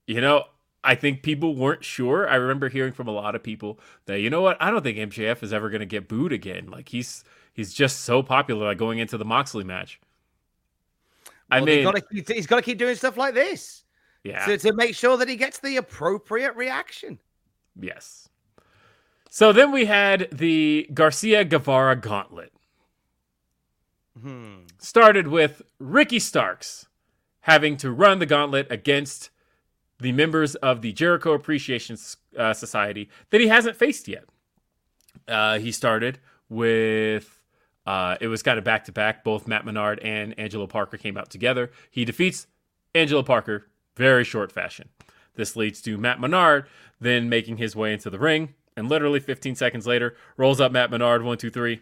you 0.07 0.21
know, 0.21 0.45
I 0.83 0.95
think 0.95 1.23
people 1.23 1.55
weren't 1.55 1.83
sure. 1.83 2.29
I 2.29 2.35
remember 2.35 2.69
hearing 2.69 2.93
from 2.93 3.07
a 3.07 3.11
lot 3.11 3.35
of 3.35 3.43
people 3.43 3.79
that 4.05 4.19
you 4.21 4.29
know 4.29 4.41
what, 4.41 4.57
I 4.61 4.71
don't 4.71 4.83
think 4.83 4.97
MJF 4.97 5.43
is 5.43 5.53
ever 5.53 5.69
going 5.69 5.81
to 5.81 5.85
get 5.85 6.07
booed 6.07 6.31
again. 6.31 6.67
Like 6.69 6.89
he's 6.89 7.23
he's 7.53 7.73
just 7.73 8.01
so 8.01 8.23
popular. 8.23 8.67
Like 8.67 8.77
going 8.77 8.99
into 8.99 9.17
the 9.17 9.25
Moxley 9.25 9.63
match. 9.63 9.99
I 11.49 11.59
Well, 11.59 11.65
mean, 11.65 11.77
he's 11.77 11.85
got 11.85 11.95
to 11.95 12.01
keep, 12.01 12.29
he's 12.29 12.47
got 12.47 12.55
to 12.57 12.61
keep 12.61 12.77
doing 12.77 12.95
stuff 12.95 13.17
like 13.17 13.33
this 13.33 13.83
yeah, 14.23 14.45
to, 14.45 14.57
to 14.57 14.73
make 14.73 14.95
sure 14.95 15.17
that 15.17 15.27
he 15.27 15.35
gets 15.35 15.59
the 15.59 15.77
appropriate 15.77 16.55
reaction. 16.55 17.19
yes. 17.79 18.29
So 19.33 19.53
then 19.53 19.71
we 19.71 19.85
had 19.85 20.27
the 20.29 20.89
Garcia 20.93 21.45
Guevara 21.45 21.95
Gauntlet. 21.95 22.51
Hmm. 24.21 24.65
started 24.77 25.29
with 25.29 25.61
Ricky 25.79 26.19
Starks 26.19 26.85
having 27.39 27.77
to 27.77 27.91
run 27.91 28.19
the 28.19 28.25
gauntlet 28.25 28.67
against 28.69 29.29
the 30.01 30.11
members 30.11 30.55
of 30.55 30.81
the 30.81 30.91
Jericho 30.91 31.31
Appreciation 31.31 31.97
uh, 32.37 32.53
Society 32.53 33.09
that 33.29 33.39
he 33.39 33.47
hasn't 33.47 33.77
faced 33.77 34.09
yet. 34.09 34.25
Uh, 35.29 35.59
he 35.59 35.71
started 35.71 36.19
with 36.49 37.39
uh, 37.85 38.17
it 38.19 38.27
was 38.27 38.43
kind 38.43 38.59
of 38.59 38.65
back 38.65 38.83
to 38.83 38.91
back. 38.91 39.23
Both 39.23 39.47
Matt 39.47 39.65
Menard 39.65 39.99
and 39.99 40.37
Angelo 40.37 40.67
Parker 40.67 40.97
came 40.97 41.17
out 41.17 41.29
together. 41.29 41.71
He 41.89 42.03
defeats 42.03 42.47
Angelo 42.93 43.23
Parker 43.23 43.67
very 43.95 44.25
short 44.25 44.51
fashion. 44.51 44.89
This 45.35 45.55
leads 45.55 45.81
to 45.83 45.97
Matt 45.97 46.19
Menard 46.19 46.67
then 46.99 47.29
making 47.29 47.57
his 47.57 47.75
way 47.75 47.93
into 47.93 48.09
the 48.09 48.19
ring, 48.19 48.53
and 48.75 48.89
literally 48.89 49.19
15 49.19 49.55
seconds 49.55 49.87
later, 49.87 50.15
rolls 50.37 50.61
up 50.61 50.71
Matt 50.71 50.91
Menard 50.91 51.23
one 51.23 51.37
two 51.37 51.49
three. 51.49 51.81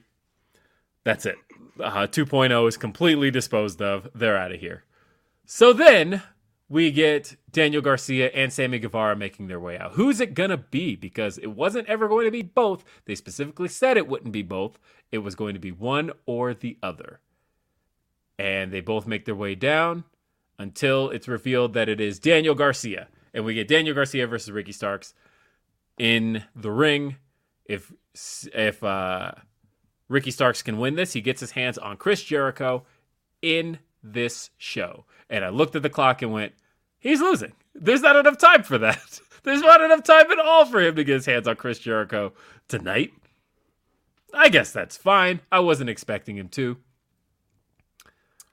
That's 1.04 1.26
it. 1.26 1.36
Uh, 1.82 2.08
2.0 2.08 2.68
is 2.68 2.78
completely 2.78 3.32
disposed 3.32 3.82
of. 3.82 4.10
They're 4.14 4.38
out 4.38 4.52
of 4.52 4.60
here. 4.60 4.84
So 5.46 5.72
then 5.72 6.22
we 6.68 6.92
get 6.92 7.36
Daniel 7.52 7.82
Garcia 7.82 8.28
and 8.28 8.54
Sammy 8.54 8.80
Guevara 8.80 9.16
making 9.16 9.48
their 9.48 9.60
way 9.60 9.78
out. 9.78 9.94
Who's 9.94 10.20
it 10.20 10.36
going 10.36 10.52
to 10.52 10.58
be? 10.58 10.96
Because 10.96 11.38
it 11.40 11.48
wasn't 11.48 11.88
ever 11.88 12.08
going 12.08 12.26
to 12.26 12.32
be 12.32 12.44
both. 12.44 12.84
They 13.06 13.16
specifically 13.16 13.70
said 13.70 13.98
it 13.98 14.08
wouldn't 14.08 14.32
be 14.32 14.44
both, 14.44 14.78
it 15.12 15.20
was 15.20 15.36
going 15.36 15.56
to 15.56 15.60
be 15.60 15.72
one 15.72 16.12
or 16.26 16.54
the 16.54 16.78
other. 16.84 17.20
And 18.38 18.72
they 18.72 18.82
both 18.82 19.08
make 19.08 19.26
their 19.26 19.36
way 19.36 19.56
down 19.56 20.04
until 20.60 21.10
it's 21.10 21.28
revealed 21.28 21.74
that 21.74 21.90
it 21.90 22.00
is 22.00 22.20
Daniel 22.20 22.54
Garcia. 22.54 23.08
And 23.34 23.44
we 23.44 23.56
get 23.56 23.68
Daniel 23.68 23.96
Garcia 23.96 24.28
versus 24.28 24.52
Ricky 24.52 24.72
Starks 24.72 25.14
in 26.00 26.44
the 26.56 26.72
ring. 26.72 27.18
If 27.66 27.94
if 28.54 28.84
uh, 28.84 29.34
Ricky 30.08 30.32
Starks 30.32 30.64
can 30.64 30.80
win 30.80 30.96
this, 30.96 31.14
he 31.14 31.22
gets 31.22 31.40
his 31.40 31.52
hands 31.52 31.78
on 31.78 31.98
Chris 31.98 32.24
Jericho 32.24 32.84
in 33.42 33.78
this 34.02 34.50
show. 34.58 35.06
And 35.30 35.46
I 35.46 35.50
looked 35.50 35.76
at 35.76 35.84
the 35.84 35.90
clock 35.90 36.22
and 36.24 36.34
went, 36.34 36.54
he's 37.00 37.22
losing. 37.22 37.54
There's 37.76 38.02
not 38.02 38.16
enough 38.16 38.38
time 38.38 38.64
for 38.64 38.80
that. 38.80 39.20
There's 39.44 39.62
not 39.62 39.82
enough 39.82 40.04
time 40.04 40.32
at 40.32 40.40
all 40.40 40.66
for 40.66 40.82
him 40.82 40.96
to 40.96 41.04
get 41.04 41.14
his 41.14 41.26
hands 41.26 41.48
on 41.48 41.56
Chris 41.56 41.80
Jericho 41.80 42.34
tonight. 42.68 43.14
I 44.34 44.50
guess 44.50 44.72
that's 44.72 44.98
fine. 44.98 45.42
I 45.52 45.60
wasn't 45.60 45.90
expecting 45.90 46.38
him 46.38 46.50
to. 46.50 46.78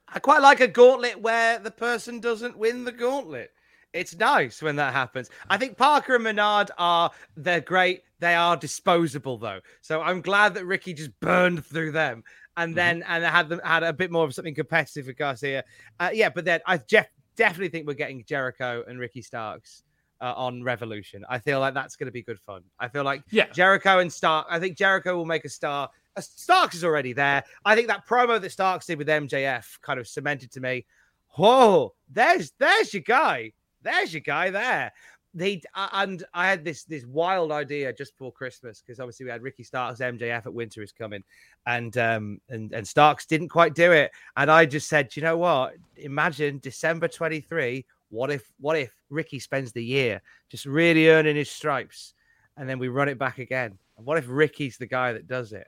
I 0.08 0.20
quite 0.20 0.42
like 0.42 0.60
a 0.60 0.68
gauntlet 0.68 1.20
where 1.20 1.58
the 1.58 1.70
person 1.70 2.20
doesn't 2.20 2.56
win 2.56 2.84
the 2.84 2.92
gauntlet. 2.92 3.52
It's 3.92 4.16
nice 4.16 4.60
when 4.62 4.76
that 4.76 4.92
happens. 4.92 5.30
I 5.48 5.56
think 5.56 5.76
Parker 5.76 6.14
and 6.16 6.24
Menard 6.24 6.70
are 6.78 7.10
they're 7.36 7.60
great. 7.60 8.02
They 8.18 8.34
are 8.34 8.56
disposable 8.56 9.38
though. 9.38 9.60
So 9.80 10.02
I'm 10.02 10.20
glad 10.20 10.54
that 10.54 10.66
Ricky 10.66 10.92
just 10.92 11.18
burned 11.20 11.64
through 11.64 11.92
them 11.92 12.22
and 12.56 12.74
then 12.74 13.02
and 13.08 13.24
had 13.24 13.48
them 13.48 13.60
had 13.64 13.82
a 13.82 13.92
bit 13.92 14.10
more 14.10 14.24
of 14.24 14.34
something 14.34 14.54
competitive 14.54 15.06
with 15.06 15.16
Garcia. 15.16 15.64
Uh, 16.00 16.10
yeah, 16.12 16.28
but 16.28 16.44
then 16.44 16.60
I 16.66 16.78
Jeff 16.78 17.08
definitely 17.36 17.68
think 17.68 17.86
we're 17.86 17.94
getting 17.94 18.24
Jericho 18.26 18.84
and 18.86 18.98
Ricky 18.98 19.22
Starks 19.22 19.82
uh, 20.20 20.32
on 20.36 20.62
Revolution. 20.62 21.24
I 21.28 21.38
feel 21.38 21.60
like 21.60 21.74
that's 21.74 21.96
going 21.96 22.06
to 22.06 22.12
be 22.12 22.22
good 22.22 22.40
fun. 22.40 22.62
I 22.78 22.88
feel 22.88 23.04
like 23.04 23.22
Yeah. 23.30 23.46
Jericho 23.52 23.98
and 23.98 24.12
Stark. 24.12 24.46
I 24.50 24.58
think 24.58 24.76
Jericho 24.76 25.16
will 25.16 25.26
make 25.26 25.44
a 25.44 25.50
star. 25.50 25.90
Uh, 26.16 26.20
Starks 26.22 26.74
is 26.74 26.84
already 26.84 27.12
there. 27.12 27.44
I 27.64 27.74
think 27.74 27.88
that 27.88 28.06
promo 28.06 28.40
that 28.40 28.52
Starks 28.52 28.86
did 28.86 28.98
with 28.98 29.08
MJF 29.08 29.80
kind 29.82 30.00
of 30.00 30.08
cemented 30.08 30.50
to 30.52 30.60
me. 30.60 30.86
Whoa, 31.30 31.94
there's 32.10 32.52
there's 32.58 32.94
your 32.94 33.02
guy. 33.02 33.52
There's 33.86 34.12
your 34.12 34.20
guy 34.20 34.50
there. 34.50 34.92
They 35.34 35.60
and 35.74 36.24
I 36.32 36.48
had 36.48 36.64
this 36.64 36.84
this 36.84 37.04
wild 37.04 37.52
idea 37.52 37.92
just 37.92 38.14
before 38.14 38.32
Christmas 38.32 38.80
because 38.80 39.00
obviously 39.00 39.24
we 39.24 39.30
had 39.30 39.42
Ricky 39.42 39.64
Starks 39.64 40.00
MJF 40.00 40.46
at 40.46 40.54
Winter 40.54 40.82
is 40.82 40.92
coming, 40.92 41.22
and 41.66 41.96
um 41.98 42.40
and 42.48 42.72
and 42.72 42.86
Starks 42.88 43.26
didn't 43.26 43.48
quite 43.48 43.74
do 43.74 43.92
it, 43.92 44.12
and 44.36 44.50
I 44.50 44.64
just 44.64 44.88
said, 44.88 45.14
you 45.14 45.22
know 45.22 45.36
what? 45.36 45.74
Imagine 45.96 46.58
December 46.58 47.06
twenty 47.08 47.40
three. 47.40 47.84
What 48.08 48.30
if 48.30 48.50
what 48.60 48.76
if 48.78 48.92
Ricky 49.10 49.38
spends 49.38 49.72
the 49.72 49.84
year 49.84 50.22
just 50.48 50.64
really 50.64 51.08
earning 51.10 51.36
his 51.36 51.50
stripes, 51.50 52.14
and 52.56 52.68
then 52.68 52.78
we 52.78 52.88
run 52.88 53.08
it 53.08 53.18
back 53.18 53.38
again? 53.38 53.78
And 53.98 54.06
what 54.06 54.18
if 54.18 54.24
Ricky's 54.28 54.78
the 54.78 54.86
guy 54.86 55.12
that 55.12 55.26
does 55.26 55.52
it? 55.52 55.66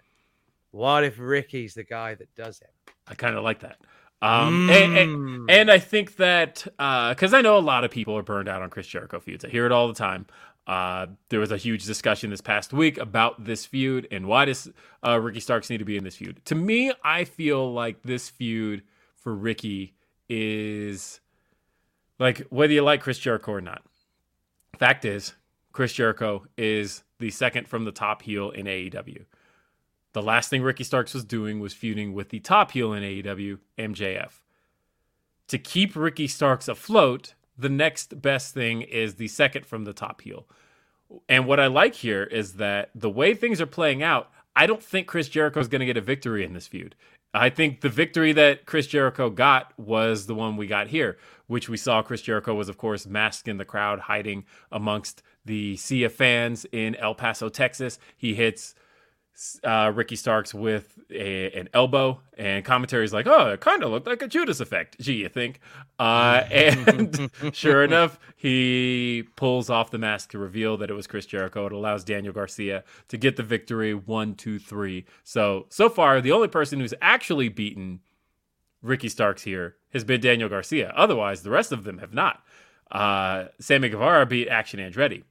What 0.71 1.05
if 1.05 1.19
Ricky's 1.19 1.75
the 1.75 1.85
guy 1.85 2.15
that 2.15 2.35
does 2.35 2.61
it? 2.61 2.93
I 3.07 3.15
kind 3.15 3.37
of 3.37 3.45
like 3.45 3.61
that. 3.61 3.79
Um, 4.21 4.69
and, 4.71 4.97
and, 4.97 5.19
Mm. 5.19 5.47
and 5.49 5.71
I 5.71 5.79
think 5.79 6.17
that 6.17 6.65
because 6.67 7.33
I 7.35 7.41
know 7.41 7.57
a 7.57 7.61
lot 7.61 7.85
of 7.85 7.91
people 7.91 8.17
are 8.19 8.23
burned 8.23 8.49
out 8.49 8.63
on 8.63 8.71
Chris 8.71 8.87
Jericho 8.87 9.21
feuds. 9.21 9.45
I 9.45 9.49
hear 9.49 9.65
it 9.67 9.73
all 9.73 9.87
the 9.89 9.95
time. 9.95 10.27
Uh, 10.67 11.07
there 11.31 11.41
was 11.41 11.51
a 11.53 11.57
huge 11.57 11.85
discussion 11.87 12.29
this 12.29 12.41
past 12.43 12.73
week 12.75 12.99
about 12.99 13.43
this 13.45 13.65
feud 13.65 14.07
and 14.11 14.27
why 14.27 14.45
does 14.45 14.69
uh, 15.07 15.19
Ricky 15.19 15.41
Starks 15.41 15.71
need 15.71 15.79
to 15.79 15.85
be 15.85 15.97
in 15.97 16.05
this 16.05 16.17
feud. 16.17 16.45
To 16.47 16.55
me, 16.55 16.93
I 17.03 17.25
feel 17.25 17.73
like 17.73 18.03
this 18.03 18.29
feud 18.29 18.83
for 19.17 19.35
Ricky 19.35 19.95
is 20.29 21.21
like 22.19 22.41
whether 22.51 22.73
you 22.73 22.83
like 22.83 23.01
Chris 23.01 23.19
Jericho 23.19 23.53
or 23.53 23.61
not. 23.61 23.83
Fact 24.79 25.05
is, 25.05 25.33
Chris 25.73 25.93
Jericho 25.93 26.45
is 26.59 27.03
the 27.19 27.31
second 27.31 27.69
from 27.69 27.85
the 27.85 27.93
top 27.93 28.23
heel 28.23 28.51
in 28.51 28.67
AEW. 28.67 29.25
The 30.13 30.23
last 30.23 30.51
thing 30.51 30.63
Ricky 30.63 30.85
Starks 30.85 31.15
was 31.15 31.25
doing 31.25 31.61
was 31.61 31.75
feuding 31.75 32.15
with 32.15 32.31
the 32.31 32.41
top 32.41 32.73
heel 32.73 32.93
in 32.93 33.03
AEW, 33.03 33.59
MJF. 33.79 34.41
To 35.49 35.59
keep 35.59 35.95
Ricky 35.95 36.27
Starks 36.27 36.69
afloat, 36.69 37.35
the 37.57 37.69
next 37.69 38.21
best 38.23 38.55
thing 38.55 38.83
is 38.83 39.15
the 39.15 39.29
second 39.29 39.67
from 39.67 39.85
the 39.85 39.93
top 39.93 40.21
heel. 40.21 40.47
And 41.29 41.47
what 41.47 41.61
I 41.61 41.67
like 41.67 41.95
here 41.95 42.25
is 42.25 42.55
that 42.55 42.91
the 42.95 43.11
way 43.11 43.35
things 43.35 43.61
are 43.61 43.67
playing 43.67 44.03
out, 44.03 44.31
I 44.55 44.67
don't 44.67 44.83
think 44.83 45.07
Chris 45.07 45.29
Jericho 45.29 45.61
is 45.61 45.69
going 45.69 45.81
to 45.81 45.87
get 45.87 45.97
a 45.97 46.03
victory 46.03 46.45
in 46.45 46.53
this 46.53 46.67
feud. 46.67 46.95
I 47.35 47.51
think 47.51 47.83
the 47.83 47.89
victory 47.89 48.33
that 48.33 48.65
Chris 48.67 48.87
Jericho 48.87 49.29
got 49.29 49.79
was 49.79 50.27
the 50.27 50.35
one 50.35 50.57
we 50.57 50.67
got 50.67 50.89
here, 50.89 51.19
which 51.47 51.69
we 51.69 51.77
saw 51.77 52.03
Chris 52.03 52.23
Jericho 52.23 52.55
was, 52.55 52.69
of 52.69 52.79
course, 52.79 53.07
masked 53.07 53.49
in 53.49 53.59
the 53.59 53.65
crowd, 53.65 54.01
hiding 54.01 54.45
amongst 54.73 55.23
the 55.45 55.77
sea 55.77 56.05
of 56.05 56.13
fans 56.13 56.67
in 56.73 56.95
El 56.97 57.15
Paso, 57.15 57.49
Texas. 57.49 57.99
He 58.17 58.35
hits 58.35 58.75
uh, 59.63 59.93
Ricky 59.95 60.17
Starks 60.17 60.53
with 60.53 60.99
a, 61.11 61.51
an 61.53 61.69
elbow, 61.73 62.21
and 62.37 62.65
commentary 62.65 63.05
is 63.05 63.13
like, 63.13 63.27
"Oh, 63.27 63.51
it 63.51 63.61
kind 63.61 63.83
of 63.83 63.91
looked 63.91 64.07
like 64.07 64.23
a 64.23 64.29
Judas 64.29 64.61
effect." 64.61 64.99
Gee, 65.01 65.15
you 65.15 65.29
think? 65.29 65.61
Uh, 65.99 66.43
and 66.51 67.31
sure 67.53 67.85
enough, 67.85 68.19
he 68.37 69.25
pulls 69.37 69.71
off 69.71 69.91
the 69.91 69.99
mask 69.99 70.31
to 70.31 70.39
reveal 70.39 70.77
that 70.79 70.91
it 70.91 70.95
was 70.95 71.07
Chris 71.07 71.27
Jericho. 71.27 71.67
It 71.67 71.73
allows 71.73 72.05
Daniel 72.05 72.33
Garcia 72.33 72.85
to 73.09 73.17
get 73.17 73.37
the 73.37 73.43
victory, 73.43 73.95
one, 73.95 74.35
two, 74.35 74.59
three. 74.59 75.05
So 75.25 75.67
so 75.69 75.89
far, 75.89 76.21
the 76.21 76.33
only 76.33 76.49
person 76.49 76.81
who's 76.81 76.95
actually 77.01 77.49
beaten 77.49 78.01
Ricky 78.83 79.09
Starks 79.09 79.43
here 79.43 79.77
has 79.93 80.05
been 80.05 80.21
Daniel 80.21 80.49
Garcia. 80.49 80.93
Otherwise, 80.97 81.43
the 81.43 81.51
rest 81.51 81.73
of 81.73 81.85
them 81.85 81.99
have 81.99 82.13
not. 82.13 82.43
Uh, 82.91 83.47
Sammy 83.61 83.89
Guevara 83.89 84.27
beat 84.27 84.49
Action 84.49 84.81
Andretti. 84.81 85.23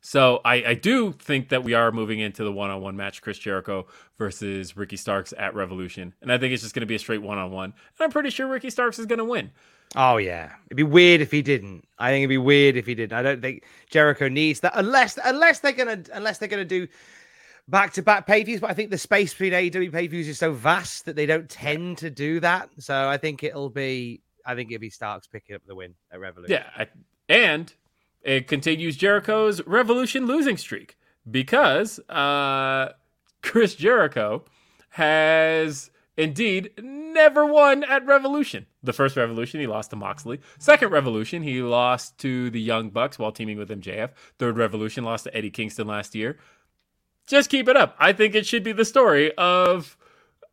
So 0.00 0.40
I, 0.44 0.64
I 0.64 0.74
do 0.74 1.12
think 1.12 1.50
that 1.50 1.62
we 1.62 1.74
are 1.74 1.92
moving 1.92 2.20
into 2.20 2.42
the 2.42 2.52
one 2.52 2.70
on 2.70 2.80
one 2.80 2.96
match, 2.96 3.20
Chris 3.20 3.38
Jericho 3.38 3.86
versus 4.16 4.76
Ricky 4.76 4.96
Starks 4.96 5.34
at 5.36 5.54
Revolution. 5.54 6.14
And 6.22 6.32
I 6.32 6.38
think 6.38 6.54
it's 6.54 6.62
just 6.62 6.74
going 6.74 6.80
to 6.80 6.86
be 6.86 6.94
a 6.94 6.98
straight 6.98 7.22
one 7.22 7.38
on 7.38 7.50
one. 7.50 7.74
And 7.74 8.04
I'm 8.04 8.10
pretty 8.10 8.30
sure 8.30 8.46
Ricky 8.48 8.70
Starks 8.70 8.98
is 8.98 9.06
going 9.06 9.18
to 9.18 9.24
win. 9.24 9.50
Oh 9.96 10.18
yeah, 10.18 10.52
it'd 10.66 10.76
be 10.76 10.84
weird 10.84 11.20
if 11.20 11.32
he 11.32 11.42
didn't. 11.42 11.86
I 11.98 12.10
think 12.10 12.22
it'd 12.22 12.28
be 12.28 12.38
weird 12.38 12.76
if 12.76 12.86
he 12.86 12.94
didn't. 12.94 13.12
I 13.12 13.22
don't 13.22 13.42
think 13.42 13.64
Jericho 13.90 14.28
needs 14.28 14.60
that 14.60 14.72
unless 14.76 15.18
unless 15.24 15.58
they're 15.58 15.72
gonna 15.72 16.04
unless 16.12 16.38
they're 16.38 16.48
gonna 16.48 16.64
do 16.64 16.86
back 17.66 17.92
to 17.94 18.02
back 18.02 18.24
pay 18.24 18.44
views. 18.44 18.60
But 18.60 18.70
I 18.70 18.74
think 18.74 18.90
the 18.90 18.98
space 18.98 19.34
between 19.34 19.52
AEW 19.52 19.90
pay 19.90 20.06
views 20.06 20.28
is 20.28 20.38
so 20.38 20.52
vast 20.52 21.06
that 21.06 21.16
they 21.16 21.26
don't 21.26 21.48
tend 21.48 21.98
to 21.98 22.10
do 22.10 22.38
that. 22.38 22.70
So 22.78 23.08
I 23.08 23.16
think 23.16 23.42
it'll 23.42 23.68
be 23.68 24.22
I 24.46 24.54
think 24.54 24.70
it'll 24.70 24.80
be 24.80 24.90
Starks 24.90 25.26
picking 25.26 25.56
up 25.56 25.62
the 25.66 25.74
win 25.74 25.94
at 26.12 26.20
Revolution. 26.20 26.52
Yeah, 26.52 26.70
I, 26.76 26.86
and 27.28 27.72
it 28.22 28.48
continues 28.48 28.96
Jericho's 28.96 29.64
Revolution 29.66 30.26
losing 30.26 30.56
streak 30.56 30.96
because 31.30 31.98
uh, 32.08 32.92
Chris 33.42 33.74
Jericho 33.74 34.44
has 34.90 35.90
indeed 36.16 36.72
never 36.82 37.46
won 37.46 37.84
at 37.84 38.04
Revolution. 38.06 38.66
The 38.82 38.92
first 38.92 39.16
Revolution, 39.16 39.60
he 39.60 39.66
lost 39.66 39.90
to 39.90 39.96
Moxley. 39.96 40.40
Second 40.58 40.90
Revolution, 40.90 41.42
he 41.42 41.62
lost 41.62 42.18
to 42.18 42.50
the 42.50 42.60
Young 42.60 42.90
Bucks 42.90 43.18
while 43.18 43.32
teaming 43.32 43.58
with 43.58 43.70
MJF. 43.70 44.10
Third 44.38 44.56
Revolution, 44.56 45.04
lost 45.04 45.24
to 45.24 45.36
Eddie 45.36 45.50
Kingston 45.50 45.86
last 45.86 46.14
year. 46.14 46.38
Just 47.26 47.50
keep 47.50 47.68
it 47.68 47.76
up. 47.76 47.94
I 47.98 48.12
think 48.12 48.34
it 48.34 48.46
should 48.46 48.64
be 48.64 48.72
the 48.72 48.84
story 48.84 49.32
of 49.36 49.96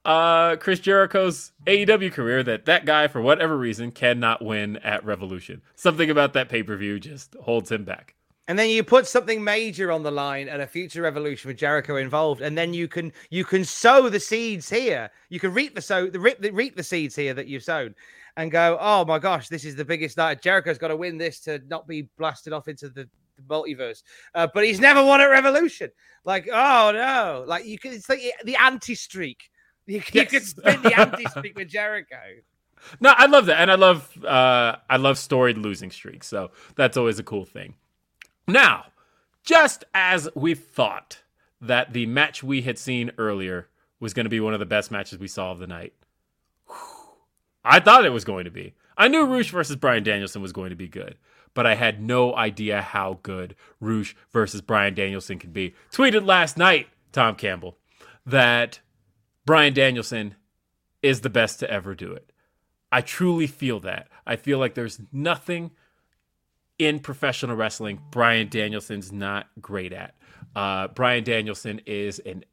uh, 0.08 0.56
Chris 0.56 0.80
Jericho's 0.80 1.52
AEW 1.66 2.14
career 2.14 2.42
that 2.42 2.66
that 2.66 2.86
guy, 2.86 3.08
for 3.10 3.22
whatever 3.22 3.58
reason, 3.58 3.92
cannot 3.92 4.44
win 4.44 4.78
at 4.78 5.04
Revolution. 5.04 5.62
Something 5.76 6.10
about 6.10 6.32
that 6.34 6.48
pay 6.48 6.64
per 6.64 6.78
view 6.78 6.98
just 6.98 7.36
holds 7.42 7.70
him 7.70 7.84
back. 7.84 8.16
And 8.48 8.58
then 8.58 8.70
you 8.70 8.86
put 8.86 9.06
something 9.06 9.44
major 9.44 9.92
on 9.92 10.04
the 10.04 10.12
line 10.12 10.48
and 10.48 10.62
a 10.62 10.68
future 10.68 11.02
revolution 11.02 11.50
with 11.50 11.58
Jericho 11.58 11.98
involved, 11.98 12.40
and 12.40 12.58
then 12.58 12.74
you 12.74 12.88
can 12.88 13.12
you 13.30 13.44
can 13.44 13.66
sow 13.66 14.08
the 14.08 14.22
seeds 14.22 14.70
here. 14.70 15.12
You 15.28 15.42
can 15.42 15.54
reap 15.54 15.76
the 15.76 15.82
sow 15.82 16.08
the 16.08 16.22
reap 16.22 16.42
the, 16.42 16.52
reap 16.52 16.78
the 16.78 16.84
seeds 16.84 17.14
here 17.14 17.34
that 17.34 17.48
you've 17.48 17.64
sown, 17.64 17.94
and 18.38 18.50
go, 18.50 18.78
oh 18.80 19.04
my 19.04 19.20
gosh, 19.20 19.50
this 19.50 19.66
is 19.66 19.76
the 19.76 19.84
biggest 19.84 20.16
night. 20.16 20.42
Jericho's 20.42 20.78
got 20.78 20.88
to 20.88 20.96
win 20.96 21.18
this 21.18 21.42
to 21.42 21.62
not 21.68 21.86
be 21.86 22.04
blasted 22.18 22.54
off 22.54 22.70
into 22.70 22.88
the, 22.88 23.10
the 23.36 23.42
multiverse. 23.50 24.04
Uh, 24.34 24.48
but 24.54 24.64
he's 24.64 24.80
never 24.80 25.04
won 25.04 25.20
at 25.20 25.26
Revolution. 25.26 25.90
Like, 26.24 26.48
oh 26.50 26.92
no, 26.94 27.44
like 27.46 27.66
you 27.66 27.78
can 27.78 27.92
it's 27.92 28.08
like 28.08 28.22
the 28.46 28.56
anti 28.56 28.96
streak 28.96 29.50
you, 29.88 30.02
yes. 30.12 30.30
could 30.30 30.44
spin 30.44 30.82
the 30.84 31.00
anti 31.00 31.24
streak 31.30 31.58
with 31.58 31.70
Jericho. 31.70 32.20
No, 33.00 33.14
I 33.16 33.26
love 33.26 33.48
that, 33.48 33.60
and 33.60 33.72
I 33.72 33.76
love 33.76 34.24
uh, 34.24 34.76
I 34.90 34.98
love 34.98 35.18
storied 35.18 35.58
losing 35.58 35.92
streaks. 35.92 36.28
So 36.28 36.52
that's 36.76 36.98
always 36.98 37.20
a 37.20 37.24
cool 37.24 37.46
thing. 37.46 37.76
Now, 38.48 38.86
just 39.44 39.84
as 39.94 40.30
we 40.36 40.54
thought 40.54 41.24
that 41.60 41.94
the 41.94 42.06
match 42.06 42.44
we 42.44 42.62
had 42.62 42.78
seen 42.78 43.12
earlier 43.18 43.68
was 44.00 44.14
going 44.14 44.26
to 44.26 44.30
be 44.30 44.40
one 44.40 44.54
of 44.54 44.60
the 44.60 44.66
best 44.66 44.92
matches 44.92 45.18
we 45.18 45.28
saw 45.28 45.52
of 45.52 45.60
the 45.60 45.68
night, 45.68 45.94
I 47.64 47.80
thought 47.80 48.06
it 48.06 48.12
was 48.12 48.26
going 48.26 48.46
to 48.46 48.52
be. 48.52 48.74
I 48.98 49.08
knew 49.08 49.26
Rush 49.26 49.52
versus 49.52 49.76
Bryan 49.76 50.04
Danielson 50.04 50.42
was 50.42 50.54
going 50.54 50.72
to 50.72 50.76
be 50.76 50.88
good, 50.88 51.18
but 51.54 51.66
I 51.66 51.76
had 51.76 52.02
no 52.02 52.36
idea 52.36 52.82
how 52.82 53.20
good 53.24 53.56
Rush 53.80 54.16
versus 54.32 54.62
Bryan 54.62 54.94
Danielson 54.94 55.40
could 55.40 55.54
be. 55.54 55.76
Tweeted 55.92 56.26
last 56.26 56.58
night, 56.58 56.88
Tom 57.12 57.36
Campbell, 57.36 57.78
that 58.26 58.80
Bryan 59.48 59.74
Danielson 59.74 60.36
is 61.02 61.22
the 61.22 61.30
best 61.30 61.62
to 61.62 61.72
ever 61.72 61.96
do 61.96 62.12
it. 62.12 62.34
I 62.92 63.00
truly 63.00 63.48
feel 63.48 63.80
that. 63.80 64.10
I 64.26 64.36
feel 64.36 64.60
like 64.60 64.76
there's 64.76 65.00
nothing 65.14 65.72
in 66.78 67.00
professional 67.00 67.56
wrestling 67.56 68.02
Bryan 68.12 68.50
Danielson's 68.50 69.14
not 69.14 69.48
great 69.62 69.94
at. 69.94 70.16
Uh, 70.54 70.90
Bryan 70.90 71.24
Danielson 71.24 71.80
is 71.86 72.20
an 72.20 72.44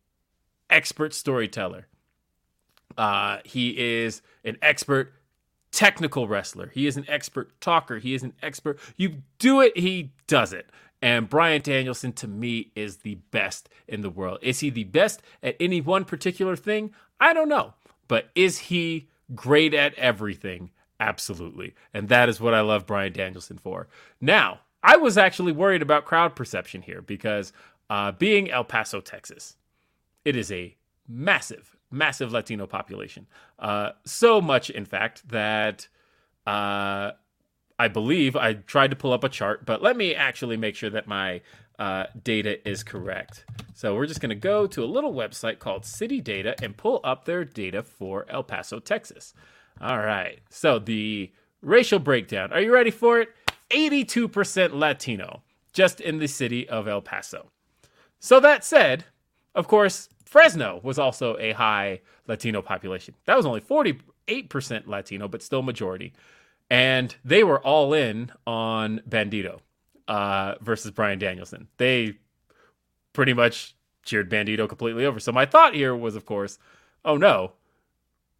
expert 0.70 1.12
storyteller. 1.12 1.88
Uh, 2.96 3.38
he 3.44 3.70
is 4.02 4.22
an 4.44 4.56
expert 4.62 5.14
technical 5.72 6.28
wrestler. 6.28 6.70
He 6.72 6.86
is 6.86 6.96
an 6.96 7.06
expert 7.08 7.60
talker. 7.60 7.98
He 7.98 8.14
is 8.14 8.22
an 8.22 8.34
expert. 8.40 8.78
You 8.96 9.16
do 9.40 9.60
it, 9.60 9.76
he 9.76 10.12
does 10.28 10.52
it. 10.52 10.70
And 11.04 11.28
Bryan 11.28 11.60
Danielson, 11.60 12.14
to 12.14 12.26
me, 12.26 12.72
is 12.74 12.96
the 12.96 13.16
best 13.30 13.68
in 13.86 14.00
the 14.00 14.08
world. 14.08 14.38
Is 14.40 14.60
he 14.60 14.70
the 14.70 14.84
best 14.84 15.20
at 15.42 15.54
any 15.60 15.82
one 15.82 16.06
particular 16.06 16.56
thing? 16.56 16.94
I 17.20 17.34
don't 17.34 17.50
know. 17.50 17.74
But 18.08 18.30
is 18.34 18.56
he 18.58 19.10
great 19.34 19.74
at 19.74 19.92
everything? 19.96 20.70
Absolutely. 20.98 21.74
And 21.92 22.08
that 22.08 22.30
is 22.30 22.40
what 22.40 22.54
I 22.54 22.62
love 22.62 22.86
Bryan 22.86 23.12
Danielson 23.12 23.58
for. 23.58 23.86
Now, 24.18 24.60
I 24.82 24.96
was 24.96 25.18
actually 25.18 25.52
worried 25.52 25.82
about 25.82 26.06
crowd 26.06 26.34
perception 26.34 26.80
here 26.80 27.02
because 27.02 27.52
uh, 27.90 28.12
being 28.12 28.50
El 28.50 28.64
Paso, 28.64 29.02
Texas, 29.02 29.56
it 30.24 30.36
is 30.36 30.50
a 30.50 30.74
massive, 31.06 31.76
massive 31.90 32.32
Latino 32.32 32.66
population. 32.66 33.26
Uh, 33.58 33.90
so 34.06 34.40
much, 34.40 34.70
in 34.70 34.86
fact, 34.86 35.28
that 35.28 35.86
uh, 36.46 37.10
I 37.78 37.88
believe 37.88 38.36
I 38.36 38.54
tried 38.54 38.90
to 38.90 38.96
pull 38.96 39.12
up 39.12 39.24
a 39.24 39.28
chart, 39.28 39.66
but 39.66 39.82
let 39.82 39.96
me 39.96 40.14
actually 40.14 40.56
make 40.56 40.76
sure 40.76 40.90
that 40.90 41.08
my 41.08 41.40
uh, 41.78 42.04
data 42.22 42.66
is 42.68 42.84
correct. 42.84 43.44
So 43.74 43.94
we're 43.94 44.06
just 44.06 44.20
going 44.20 44.30
to 44.30 44.36
go 44.36 44.66
to 44.68 44.84
a 44.84 44.86
little 44.86 45.12
website 45.12 45.58
called 45.58 45.84
City 45.84 46.20
Data 46.20 46.54
and 46.62 46.76
pull 46.76 47.00
up 47.02 47.24
their 47.24 47.44
data 47.44 47.82
for 47.82 48.26
El 48.28 48.44
Paso, 48.44 48.78
Texas. 48.78 49.34
All 49.80 49.98
right. 49.98 50.38
So 50.50 50.78
the 50.78 51.32
racial 51.62 51.98
breakdown. 51.98 52.52
Are 52.52 52.60
you 52.60 52.72
ready 52.72 52.90
for 52.90 53.20
it? 53.20 53.30
82% 53.70 54.72
Latino 54.72 55.42
just 55.72 56.00
in 56.00 56.18
the 56.18 56.28
city 56.28 56.68
of 56.68 56.86
El 56.86 57.02
Paso. 57.02 57.50
So 58.20 58.38
that 58.40 58.64
said, 58.64 59.04
of 59.54 59.66
course, 59.66 60.08
Fresno 60.24 60.80
was 60.82 60.98
also 60.98 61.36
a 61.38 61.52
high 61.52 62.00
Latino 62.28 62.62
population. 62.62 63.14
That 63.24 63.36
was 63.36 63.46
only 63.46 63.60
48% 63.60 64.86
Latino, 64.86 65.28
but 65.28 65.42
still 65.42 65.62
majority 65.62 66.12
and 66.74 67.14
they 67.24 67.44
were 67.44 67.60
all 67.60 67.94
in 67.94 68.32
on 68.48 69.00
Bandito 69.08 69.60
uh, 70.08 70.56
versus 70.60 70.90
Bryan 70.90 71.20
Danielson. 71.20 71.68
They 71.76 72.16
pretty 73.12 73.32
much 73.32 73.76
cheered 74.02 74.28
Bandito 74.28 74.68
completely 74.68 75.06
over. 75.06 75.20
So 75.20 75.30
my 75.30 75.46
thought 75.46 75.74
here 75.74 75.94
was, 75.94 76.16
of 76.16 76.26
course, 76.26 76.58
oh 77.04 77.16
no, 77.16 77.52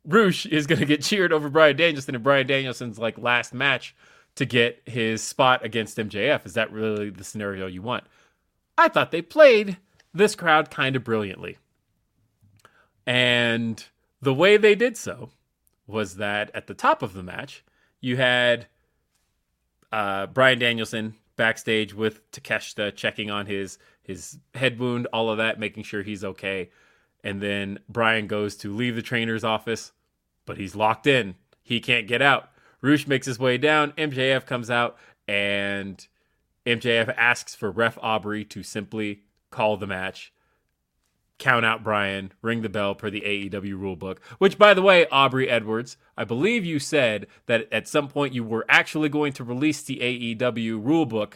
Rush 0.05 0.47
is 0.47 0.67
going 0.67 0.81
to 0.81 0.85
get 0.85 1.01
cheered 1.01 1.33
over 1.33 1.49
Bryan 1.49 1.77
Danielson, 1.77 2.17
and 2.17 2.25
Bryan 2.25 2.49
Danielson's 2.49 2.99
like 2.99 3.17
last 3.19 3.55
match 3.55 3.95
to 4.35 4.45
get 4.45 4.83
his 4.85 5.23
spot 5.23 5.65
against 5.65 5.97
MJF. 5.97 6.45
Is 6.45 6.55
that 6.55 6.73
really 6.73 7.11
the 7.11 7.23
scenario 7.23 7.69
you 7.69 7.83
want? 7.83 8.03
I 8.77 8.89
thought 8.89 9.13
they 9.13 9.23
played 9.23 9.77
this 10.13 10.35
crowd 10.35 10.73
kind 10.73 10.97
of 10.97 11.05
brilliantly. 11.05 11.59
And 13.07 13.85
the 14.21 14.35
way 14.35 14.57
they 14.57 14.75
did 14.75 14.97
so 14.97 15.31
was 15.87 16.17
that 16.17 16.51
at 16.53 16.67
the 16.67 16.75
top 16.75 17.01
of 17.01 17.13
the 17.13 17.23
match, 17.23 17.63
you 18.05 18.19
had 18.19 18.67
uh, 19.91 20.27
Bryan 20.27 20.59
Danielson 20.59 21.15
backstage 21.37 21.95
with 21.95 22.31
Takeshita 22.33 22.95
checking 22.95 23.31
on 23.31 23.47
his 23.47 23.79
his 24.03 24.39
head 24.55 24.79
wound, 24.79 25.07
all 25.15 25.31
of 25.31 25.39
that, 25.39 25.59
making 25.59 25.85
sure 25.85 26.03
he's 26.03 26.23
okay. 26.23 26.71
And 27.23 27.41
then 27.41 27.79
Bryan 27.89 28.27
goes 28.27 28.55
to 28.57 28.75
leave 28.75 28.97
the 28.97 29.03
trainer's 29.03 29.45
office, 29.45 29.93
but 30.45 30.59
he's 30.59 30.77
locked 30.77 31.07
in. 31.07 31.37
He 31.63 31.81
can't 31.81 32.07
get 32.07 32.21
out. 32.21 32.51
Rush 32.83 33.07
makes 33.07 33.25
his 33.25 33.39
way 33.39 33.57
down. 33.57 33.93
MJF 33.93 34.45
comes 34.45 34.71
out 34.71 34.99
and 35.27 36.07
MJF 36.67 37.15
asks 37.17 37.55
for 37.55 37.71
Ref 37.71 37.97
Aubrey 38.03 38.45
to 38.45 38.63
simply 38.63 39.23
call 39.51 39.79
the 39.79 39.87
match, 39.87 40.34
count 41.39 41.65
out 41.65 41.83
Bryan, 41.83 42.33
ring 42.43 42.63
the 42.63 42.69
bell 42.69 42.95
per 42.95 43.11
the 43.11 43.21
AEW 43.23 43.79
rulebook. 43.79 44.19
Which, 44.39 44.59
by 44.59 44.75
the 44.75 44.83
way, 44.83 45.07
Aubrey 45.09 45.49
Edwards, 45.49 45.97
I 46.17 46.25
believe 46.25 46.65
you 46.65 46.79
said 46.79 47.27
that 47.47 47.73
at 47.73 47.89
some 47.89 48.09
point 48.09 48.35
you 48.35 48.45
were 48.45 48.65
actually 48.69 49.09
going 49.09 49.33
to 49.35 49.45
release 49.45 49.83
the 49.83 49.99
AEW 49.99 50.83
rulebook. 50.83 51.35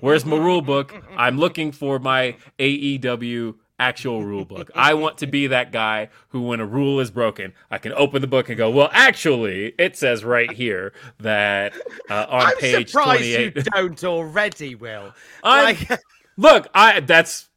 Where's 0.00 0.24
my 0.24 0.36
rulebook? 0.36 1.02
I'm 1.16 1.38
looking 1.38 1.72
for 1.72 1.98
my 1.98 2.36
AEW 2.58 3.56
actual 3.78 4.24
rule 4.24 4.44
book. 4.44 4.70
I 4.76 4.94
want 4.94 5.18
to 5.18 5.26
be 5.26 5.48
that 5.48 5.72
guy 5.72 6.08
who, 6.28 6.42
when 6.42 6.60
a 6.60 6.66
rule 6.66 7.00
is 7.00 7.10
broken, 7.10 7.52
I 7.70 7.78
can 7.78 7.92
open 7.92 8.22
the 8.22 8.28
book 8.28 8.48
and 8.48 8.56
go, 8.56 8.70
"Well, 8.70 8.88
actually, 8.92 9.74
it 9.78 9.96
says 9.96 10.24
right 10.24 10.50
here 10.50 10.92
that 11.18 11.74
uh, 12.08 12.26
on 12.28 12.46
I'm 12.46 12.56
page 12.58 12.90
surprised 12.90 13.22
28." 13.22 13.56
you 13.56 13.62
don't 13.62 14.04
already, 14.04 14.74
Will. 14.76 15.12
Like, 15.44 16.00
Look, 16.36 16.68
I 16.74 17.00
that's 17.00 17.48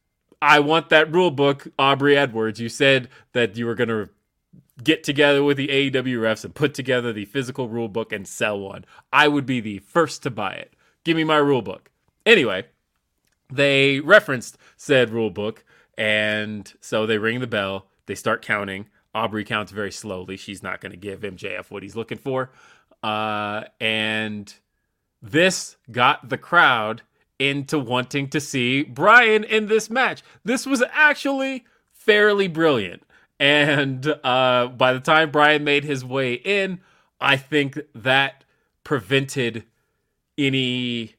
I 0.41 0.59
want 0.59 0.89
that 0.89 1.11
rule 1.11 1.31
book, 1.31 1.67
Aubrey 1.79 2.17
Edwards. 2.17 2.59
You 2.59 2.69
said 2.69 3.09
that 3.33 3.57
you 3.57 3.65
were 3.65 3.75
going 3.75 3.89
to 3.89 4.09
get 4.83 5.03
together 5.03 5.43
with 5.43 5.57
the 5.57 5.67
AEW 5.69 6.19
refs 6.19 6.43
and 6.43 6.53
put 6.53 6.73
together 6.73 7.13
the 7.13 7.25
physical 7.25 7.69
rule 7.69 7.87
book 7.87 8.11
and 8.11 8.27
sell 8.27 8.59
one. 8.59 8.85
I 9.11 9.27
would 9.27 9.45
be 9.45 9.59
the 9.61 9.79
first 9.79 10.23
to 10.23 10.29
buy 10.29 10.53
it. 10.53 10.73
Give 11.03 11.15
me 11.15 11.23
my 11.23 11.37
rule 11.37 11.61
book. 11.61 11.89
Anyway, 12.25 12.65
they 13.51 13.99
referenced 13.99 14.57
said 14.75 15.11
rule 15.11 15.29
book, 15.29 15.63
and 15.97 16.71
so 16.81 17.05
they 17.05 17.17
ring 17.17 17.39
the 17.39 17.47
bell. 17.47 17.87
They 18.07 18.15
start 18.15 18.41
counting. 18.41 18.87
Aubrey 19.13 19.45
counts 19.45 19.71
very 19.71 19.91
slowly. 19.91 20.35
She's 20.35 20.61
not 20.61 20.81
going 20.81 20.91
to 20.91 20.97
give 20.97 21.21
MJF 21.21 21.71
what 21.71 21.83
he's 21.83 21.95
looking 21.95 22.17
for. 22.17 22.51
Uh, 23.01 23.63
and 23.79 24.53
this 25.21 25.77
got 25.89 26.27
the 26.27 26.37
crowd 26.37 27.03
into 27.39 27.77
wanting 27.77 28.29
to 28.29 28.39
see 28.39 28.83
Bryan 28.83 29.43
in 29.43 29.67
this 29.67 29.89
match. 29.89 30.23
This 30.43 30.65
was 30.65 30.83
actually 30.91 31.65
fairly 31.91 32.47
brilliant. 32.47 33.03
And 33.39 34.07
uh, 34.23 34.67
by 34.67 34.93
the 34.93 34.99
time 34.99 35.31
Bryan 35.31 35.63
made 35.63 35.83
his 35.83 36.05
way 36.05 36.33
in, 36.33 36.79
I 37.19 37.37
think 37.37 37.79
that 37.93 38.43
prevented 38.83 39.65
any 40.37 41.15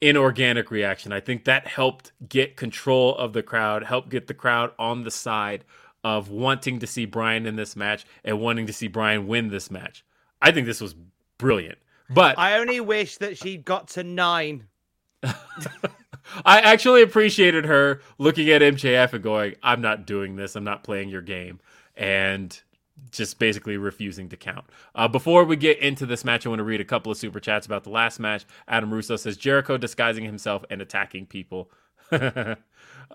inorganic 0.00 0.70
reaction. 0.70 1.12
I 1.12 1.20
think 1.20 1.44
that 1.44 1.66
helped 1.66 2.12
get 2.28 2.56
control 2.56 3.16
of 3.16 3.32
the 3.32 3.42
crowd, 3.42 3.84
helped 3.84 4.10
get 4.10 4.26
the 4.26 4.34
crowd 4.34 4.72
on 4.78 5.02
the 5.02 5.10
side 5.10 5.64
of 6.04 6.28
wanting 6.28 6.78
to 6.80 6.86
see 6.86 7.06
Bryan 7.06 7.46
in 7.46 7.56
this 7.56 7.74
match 7.74 8.04
and 8.22 8.38
wanting 8.38 8.66
to 8.66 8.72
see 8.72 8.86
Bryan 8.86 9.26
win 9.26 9.48
this 9.48 9.70
match. 9.70 10.04
I 10.42 10.52
think 10.52 10.66
this 10.66 10.80
was 10.80 10.94
brilliant. 11.38 11.78
But 12.10 12.38
I 12.38 12.58
only 12.58 12.80
wish 12.80 13.16
that 13.16 13.38
she'd 13.38 13.64
got 13.64 13.88
to 13.88 14.04
nine. 14.04 14.66
I 16.44 16.60
actually 16.60 17.02
appreciated 17.02 17.64
her 17.64 18.00
looking 18.18 18.50
at 18.50 18.62
MJF 18.62 19.12
and 19.12 19.22
going, 19.22 19.54
I'm 19.62 19.80
not 19.80 20.06
doing 20.06 20.36
this. 20.36 20.56
I'm 20.56 20.64
not 20.64 20.82
playing 20.84 21.08
your 21.08 21.22
game. 21.22 21.60
And 21.96 22.58
just 23.10 23.38
basically 23.38 23.76
refusing 23.76 24.28
to 24.28 24.36
count. 24.36 24.64
Uh, 24.94 25.08
before 25.08 25.44
we 25.44 25.56
get 25.56 25.78
into 25.78 26.06
this 26.06 26.24
match, 26.24 26.46
I 26.46 26.48
want 26.48 26.60
to 26.60 26.64
read 26.64 26.80
a 26.80 26.84
couple 26.84 27.12
of 27.12 27.18
super 27.18 27.40
chats 27.40 27.66
about 27.66 27.84
the 27.84 27.90
last 27.90 28.18
match. 28.18 28.44
Adam 28.68 28.92
Russo 28.92 29.16
says 29.16 29.36
Jericho 29.36 29.76
disguising 29.76 30.24
himself 30.24 30.64
and 30.70 30.80
attacking 30.80 31.26
people. 31.26 31.70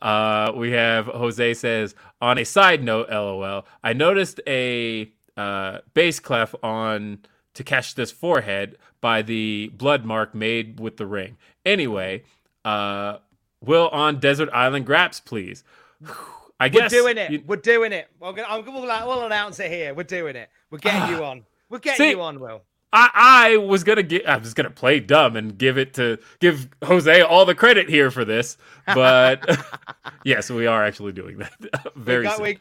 uh, 0.02 0.52
we 0.56 0.72
have 0.72 1.06
Jose 1.08 1.54
says, 1.56 1.96
on 2.22 2.38
a 2.38 2.46
side 2.46 2.84
note, 2.84 3.10
lol, 3.10 3.66
I 3.84 3.94
noticed 3.94 4.40
a 4.48 5.12
uh, 5.38 5.80
bass 5.94 6.20
clef 6.20 6.56
on 6.64 7.20
Takeshita's 7.54 8.12
forehead 8.12 8.78
by 9.02 9.22
the 9.22 9.72
blood 9.76 10.06
mark 10.06 10.36
made 10.36 10.80
with 10.80 10.98
the 10.98 11.06
ring. 11.06 11.38
Anyway, 11.66 12.24
uh, 12.66 13.18
Will 13.62 13.90
on 13.90 14.20
Desert 14.20 14.50
Island 14.54 14.86
Graps, 14.86 15.20
please. 15.24 15.64
I 16.62 16.68
guess 16.68 16.92
We're 16.92 17.00
doing 17.02 17.18
it. 17.18 17.32
you- 17.32 17.44
We're 17.48 17.56
doing 17.56 17.94
it. 17.94 18.08
We're 18.20 18.34
gonna, 18.34 18.48
I'm 18.50 18.64
gonna, 18.66 18.80
we'll, 18.82 19.08
we'll 19.08 19.26
announce 19.26 19.60
it 19.60 19.72
here. 19.72 19.94
We're 19.94 20.04
doing 20.04 20.36
it. 20.36 20.50
We're 20.70 20.80
getting 20.80 21.10
you 21.16 21.24
on. 21.24 21.46
We're 21.70 21.80
getting 21.80 21.98
See- 21.98 22.10
you 22.12 22.22
on, 22.22 22.40
Will. 22.40 22.62
I, 22.92 23.10
I 23.54 23.58
was 23.58 23.84
gonna 23.84 24.02
get 24.02 24.28
I 24.28 24.38
was 24.38 24.56
gonna 24.56 24.72
play 24.72 25.00
dumb 25.00 25.36
and 25.36 25.56
give 25.56 25.78
it 25.78 25.94
to 25.94 26.18
give 26.40 26.68
Jose 26.84 27.22
all 27.22 27.46
the 27.46 27.54
credit 27.54 27.88
here 27.88 28.10
for 28.10 28.26
this, 28.26 28.58
but 28.88 29.46
yes, 30.26 30.50
we 30.50 30.66
are 30.66 30.84
actually 30.84 31.12
doing 31.12 31.38
that 31.38 31.54
very 31.96 32.22
we 32.22 32.24
got, 32.24 32.38
soon. 32.38 32.44
we, 32.46 32.60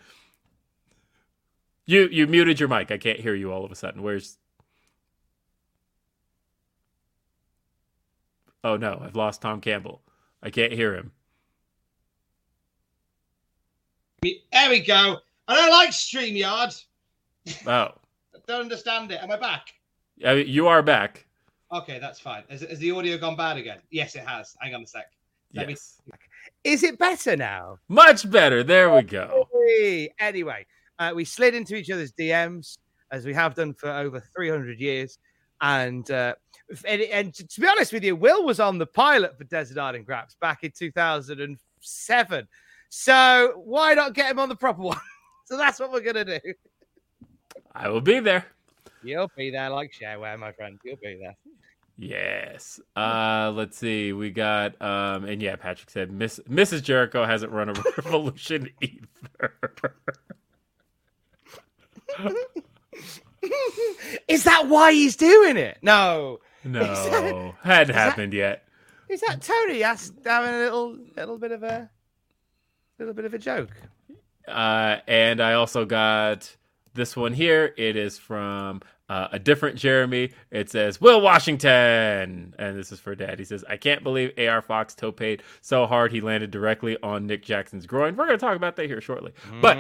You 1.87 2.09
you 2.13 2.27
muted 2.27 2.61
your 2.61 2.69
mic. 2.69 2.91
I 2.91 2.99
can't 2.99 3.19
hear 3.19 3.35
you 3.35 3.51
all 3.51 3.65
of 3.65 3.73
a 3.73 3.75
sudden. 3.75 4.03
Where's 4.03 4.37
Oh 8.65 8.77
no, 8.77 9.01
I've 9.05 9.17
lost 9.17 9.43
Tom 9.43 9.61
Campbell. 9.61 10.03
I 10.43 10.51
can't 10.51 10.73
hear 10.73 10.95
him. 10.95 11.13
There 14.23 14.69
we 14.71 14.81
go. 14.81 15.19
I 15.47 15.55
don't 15.55 15.71
like 15.71 15.91
StreamYard. 15.91 16.85
Oh, 17.67 17.71
I 17.71 17.91
don't 18.47 18.63
understand 18.63 19.11
it. 19.13 19.23
Am 19.23 19.31
I 19.31 19.37
back? 19.39 19.69
Uh, 20.25 20.33
you 20.33 20.67
are 20.67 20.83
back. 20.83 21.27
Okay, 21.73 21.99
that's 21.99 22.19
fine. 22.19 22.43
Has, 22.51 22.63
has 22.63 22.79
the 22.79 22.91
audio 22.91 23.17
gone 23.19 23.37
bad 23.37 23.57
again? 23.57 23.79
Yes, 23.91 24.17
it 24.17 24.27
has. 24.27 24.57
Hang 24.61 24.75
on 24.75 24.83
a 24.83 24.87
sec. 24.87 25.11
Let 25.55 25.67
me- 25.69 25.73
Yes. 25.75 26.01
is 26.65 26.83
it 26.83 26.99
better 26.99 27.37
now? 27.37 27.79
Much 27.89 28.29
better. 28.31 28.63
There 28.65 28.91
we 28.95 29.03
go. 29.03 29.49
Anyway, 30.19 30.67
uh, 30.99 31.13
we 31.15 31.25
slid 31.25 31.55
into 31.55 31.77
each 31.77 31.91
other's 31.91 32.13
DMs 32.13 32.79
as 33.13 33.25
we 33.25 33.33
have 33.35 33.55
done 33.55 33.73
for 33.75 33.91
over 33.91 34.21
300 34.37 34.81
years. 34.81 35.19
And, 35.61 36.11
uh, 36.11 36.35
f- 36.37 36.48
and, 36.87 37.03
and 37.03 37.35
to 37.35 37.61
be 37.61 37.67
honest 37.67 37.93
with 37.93 38.05
you, 38.05 38.17
Will 38.17 38.45
was 38.45 38.61
on 38.61 38.79
the 38.79 38.87
pilot 38.87 39.37
for 39.37 39.45
Desert 39.45 39.79
Island 39.79 40.07
Graps 40.07 40.37
back 40.41 40.65
in 40.65 40.71
2007. 40.71 42.49
So 42.91 43.53
why 43.65 43.95
not 43.95 44.15
get 44.15 44.31
him 44.31 44.39
on 44.39 44.49
the 44.49 44.57
proper 44.57 44.83
one? 44.83 44.99
so 45.45 45.57
that's 45.57 45.81
what 45.81 45.93
we're 45.93 46.01
going 46.01 46.27
to 46.27 46.41
do. 46.41 46.55
I 47.75 47.89
will 47.89 48.01
be 48.01 48.21
there. 48.21 48.47
You'll 49.03 49.31
be 49.37 49.51
there 49.51 49.71
like 49.71 49.93
shareware, 49.93 50.39
my 50.39 50.53
friend. 50.53 50.79
You'll 50.85 50.97
be 50.97 51.19
there. 51.21 51.37
Yes. 52.01 52.79
Uh 52.95 53.53
let's 53.55 53.77
see. 53.77 54.13
We 54.13 54.31
got 54.31 54.81
um 54.81 55.25
and 55.25 55.43
yeah, 55.43 55.57
Patrick 55.57 55.91
said 55.91 56.13
Miss 56.13 56.39
Mrs. 56.49 56.83
Jericho 56.83 57.25
hasn't 57.25 57.51
run 57.51 57.71
a 57.71 57.73
revolution 57.97 58.69
either. 58.81 59.55
Is 64.29 64.45
that 64.45 64.69
why 64.69 64.93
he's 64.93 65.17
doing 65.17 65.57
it? 65.57 65.79
No. 65.83 66.39
No, 66.73 67.55
hadn't 67.63 67.95
happened 67.95 68.33
yet. 68.35 68.65
Is 69.09 69.21
that 69.23 69.41
Tony 69.43 69.83
asked 69.83 70.15
having 70.25 70.55
a 70.55 70.59
little 70.59 70.99
little 71.17 71.39
bit 71.39 71.53
of 71.53 71.63
a 71.63 71.91
little 72.99 73.15
bit 73.15 73.25
of 73.25 73.35
a 73.35 73.39
joke? 73.39 73.71
Uh 74.47 74.99
and 75.07 75.41
I 75.41 75.55
also 75.55 75.85
got 75.85 76.57
this 76.95 77.17
one 77.17 77.33
here. 77.33 77.75
It 77.77 77.97
is 77.97 78.19
from 78.19 78.81
uh, 79.09 79.29
a 79.33 79.39
different 79.39 79.77
Jeremy. 79.77 80.33
It 80.51 80.69
says 80.71 81.01
Will 81.01 81.21
Washington, 81.21 82.55
and 82.59 82.79
this 82.79 82.93
is 82.93 83.01
for 83.01 83.15
Dad. 83.15 83.39
He 83.39 83.45
says, 83.45 83.65
"I 83.69 83.77
can't 83.79 84.03
believe 84.03 84.33
AR 84.39 84.61
Fox 84.61 84.95
toe 84.95 85.13
paid 85.13 85.43
so 85.63 85.87
hard 85.87 86.13
he 86.13 86.21
landed 86.21 86.51
directly 86.51 86.99
on 87.03 87.27
Nick 87.27 87.43
Jackson's 87.43 87.87
groin." 87.87 88.17
We're 88.17 88.27
going 88.27 88.39
to 88.39 88.45
talk 88.45 88.57
about 88.57 88.77
that 88.77 88.87
here 88.87 89.01
shortly. 89.01 89.33
But 89.63 89.79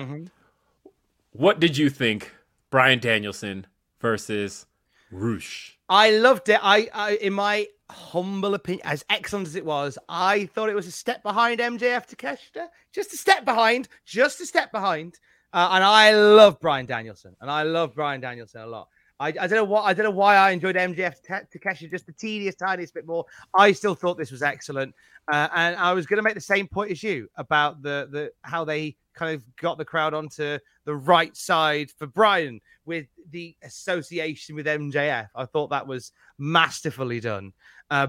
what 1.33 1.61
did 1.61 1.77
you 1.77 1.91
think, 1.91 2.33
Bryan 2.71 3.01
Danielson 3.01 3.67
versus 4.01 4.65
Rush? 5.11 5.79
I 5.89 6.11
loved 6.11 6.49
it. 6.49 6.61
I, 6.63 6.89
I, 6.93 7.17
in 7.17 7.33
my 7.33 7.67
humble 7.91 8.55
opinion, 8.55 8.87
as 8.87 9.05
excellent 9.09 9.47
as 9.47 9.55
it 9.55 9.65
was, 9.65 9.99
I 10.09 10.47
thought 10.47 10.69
it 10.69 10.75
was 10.75 10.87
a 10.87 10.93
step 10.93 11.23
behind 11.23 11.61
MJF 11.61 12.15
Takeshita. 12.15 12.67
Just 12.93 13.13
a 13.13 13.17
step 13.17 13.45
behind, 13.45 13.89
just 14.05 14.41
a 14.41 14.47
step 14.47 14.71
behind. 14.73 15.19
Uh, 15.53 15.71
and 15.73 15.85
I 15.85 16.13
love 16.13 16.61
Bryan 16.61 16.87
Danielson, 16.87 17.35
and 17.41 17.51
I 17.51 17.63
love 17.63 17.95
Bryan 17.95 18.21
Danielson 18.21 18.61
a 18.61 18.67
lot. 18.67 18.89
I, 19.21 19.29
I 19.29 19.33
don't 19.33 19.53
know 19.53 19.65
what 19.65 19.83
I 19.83 19.95
don't 19.95 20.05
know 20.05 20.11
why 20.11 20.37
I 20.37 20.51
enjoyed 20.53 20.77
MJF 20.77 21.17
Ta- 21.27 21.41
Takeshi 21.51 21.89
just 21.89 22.07
the 22.07 22.13
teeniest, 22.13 22.59
tiniest 22.59 22.95
bit 22.95 23.07
more. 23.07 23.25
I 23.59 23.73
still 23.73 23.95
thought 23.95 24.17
this 24.17 24.31
was 24.31 24.43
excellent, 24.43 24.95
uh, 25.31 25.49
and 25.55 25.77
I 25.77 25.93
was 25.93 26.07
going 26.07 26.17
to 26.19 26.23
make 26.23 26.35
the 26.35 26.41
same 26.41 26.67
point 26.69 26.91
as 26.91 27.03
you 27.03 27.29
about 27.37 27.83
the 27.83 28.09
the 28.11 28.33
how 28.43 28.65
they 28.65 28.97
kind 29.15 29.35
of 29.35 29.45
got 29.57 29.79
the 29.79 29.85
crowd 29.85 30.15
onto 30.15 30.59
the 30.85 30.95
right 30.95 31.37
side 31.37 31.91
for 31.91 32.07
Bryan 32.07 32.61
with 32.85 33.07
the 33.31 33.57
association 33.63 34.55
with 34.55 34.67
MJF. 34.67 35.29
I 35.35 35.45
thought 35.45 35.71
that 35.71 35.87
was 35.87 36.13
masterfully 36.39 37.21
done. 37.21 37.53
Uh, 37.91 38.09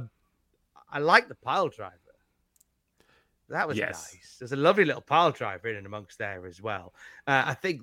I 0.91 0.99
like 0.99 1.27
the 1.27 1.35
pile 1.35 1.67
driver. 1.69 1.95
That 3.49 3.67
was 3.67 3.77
Yes. 3.77 4.11
nice. 4.13 4.35
There's 4.37 4.51
a 4.51 4.55
lovely 4.55 4.85
little 4.85 5.01
pile 5.01 5.31
driver 5.31 5.67
in 5.69 5.75
and 5.77 5.85
amongst 5.87 6.19
there 6.19 6.45
as 6.45 6.61
well. 6.61 6.93
Uh, 7.27 7.43
I 7.47 7.55
think 7.55 7.81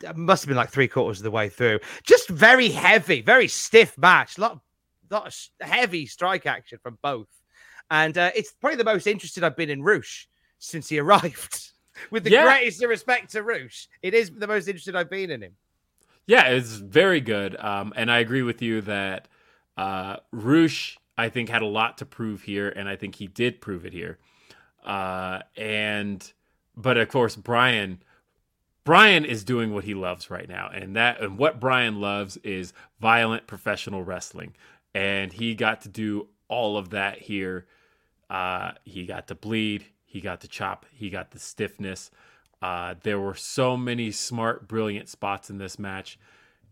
that 0.00 0.16
must 0.16 0.42
have 0.44 0.48
been 0.48 0.56
like 0.56 0.70
three 0.70 0.88
quarters 0.88 1.18
of 1.20 1.24
the 1.24 1.30
way 1.30 1.48
through. 1.48 1.80
Just 2.04 2.28
very 2.28 2.68
heavy, 2.68 3.22
very 3.22 3.48
stiff 3.48 3.96
match. 3.96 4.36
A 4.36 4.42
lot, 4.42 4.60
lot 5.10 5.26
of 5.26 5.66
heavy 5.66 6.04
strike 6.04 6.44
action 6.44 6.78
from 6.82 6.98
both. 7.02 7.28
And 7.90 8.16
uh, 8.16 8.30
it's 8.34 8.52
probably 8.52 8.76
the 8.76 8.84
most 8.84 9.06
interested 9.06 9.44
I've 9.44 9.56
been 9.56 9.70
in 9.70 9.82
Rush 9.82 10.28
since 10.58 10.88
he 10.88 10.98
arrived. 10.98 11.72
With 12.10 12.24
the 12.24 12.30
Yeah. 12.30 12.44
greatest 12.44 12.82
respect 12.84 13.32
to 13.32 13.42
Rush, 13.42 13.88
it 14.02 14.14
is 14.14 14.30
the 14.30 14.46
most 14.46 14.68
interested 14.68 14.96
I've 14.96 15.10
been 15.10 15.30
in 15.30 15.42
him. 15.42 15.56
Yeah, 16.26 16.48
it's 16.48 16.74
very 16.76 17.20
good. 17.20 17.56
Um, 17.56 17.92
and 17.96 18.10
I 18.10 18.18
agree 18.18 18.42
with 18.42 18.62
you 18.62 18.80
that 18.82 19.28
uh, 19.76 20.16
Rush, 20.32 20.98
I 21.18 21.28
think, 21.28 21.48
had 21.48 21.62
a 21.62 21.66
lot 21.66 21.98
to 21.98 22.06
prove 22.06 22.42
here, 22.42 22.68
and 22.70 22.88
I 22.88 22.96
think 22.96 23.16
he 23.16 23.26
did 23.26 23.60
prove 23.60 23.84
it 23.84 23.92
here. 23.92 24.18
Uh, 24.84 25.40
and 25.56 26.32
but 26.76 26.96
of 26.96 27.08
course, 27.08 27.36
Brian. 27.36 28.02
Bryan 28.84 29.24
is 29.26 29.44
doing 29.44 29.74
what 29.74 29.84
he 29.84 29.94
loves 29.94 30.30
right 30.30 30.48
now, 30.48 30.70
and 30.72 30.96
that 30.96 31.20
and 31.20 31.38
what 31.38 31.60
Bryan 31.60 32.00
loves 32.00 32.36
is 32.38 32.72
violent 33.00 33.46
professional 33.46 34.02
wrestling, 34.02 34.54
and 34.94 35.32
he 35.32 35.54
got 35.54 35.82
to 35.82 35.88
do 35.88 36.28
all 36.48 36.76
of 36.78 36.90
that 36.90 37.18
here. 37.18 37.66
Uh, 38.30 38.72
he 38.84 39.04
got 39.04 39.26
to 39.26 39.34
bleed, 39.34 39.86
he 40.06 40.20
got 40.20 40.40
to 40.40 40.48
chop, 40.48 40.86
he 40.92 41.10
got 41.10 41.32
the 41.32 41.38
stiffness. 41.38 42.10
Uh, 42.62 42.94
there 43.02 43.18
were 43.18 43.34
so 43.34 43.76
many 43.76 44.12
smart, 44.12 44.68
brilliant 44.68 45.08
spots 45.08 45.50
in 45.50 45.58
this 45.58 45.78
match, 45.78 46.18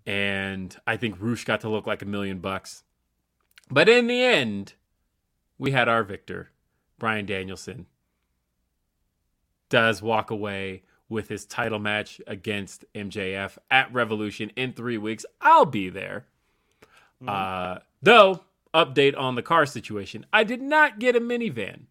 and 0.06 0.76
I 0.86 0.96
think 0.96 1.16
Rush 1.18 1.44
got 1.44 1.60
to 1.62 1.68
look 1.68 1.86
like 1.86 2.00
a 2.00 2.06
million 2.06 2.38
bucks. 2.38 2.84
But 3.70 3.88
in 3.88 4.06
the 4.06 4.22
end, 4.22 4.74
we 5.58 5.72
had 5.72 5.88
our 5.88 6.04
victor, 6.04 6.50
Bryan 6.98 7.26
Danielson, 7.26 7.86
does 9.68 10.00
walk 10.00 10.30
away 10.30 10.82
with 11.08 11.28
his 11.28 11.44
title 11.44 11.78
match 11.78 12.20
against 12.26 12.84
MJF 12.94 13.58
at 13.70 13.92
Revolution 13.92 14.50
in 14.56 14.72
three 14.72 14.98
weeks. 14.98 15.26
I'll 15.40 15.64
be 15.64 15.88
there. 15.88 16.26
Mm-hmm. 17.22 17.28
Uh, 17.28 17.78
though, 18.02 18.40
update 18.74 19.16
on 19.16 19.34
the 19.34 19.42
car 19.42 19.66
situation. 19.66 20.26
I 20.32 20.44
did 20.44 20.62
not 20.62 20.98
get 20.98 21.16
a 21.16 21.20
minivan, 21.20 21.82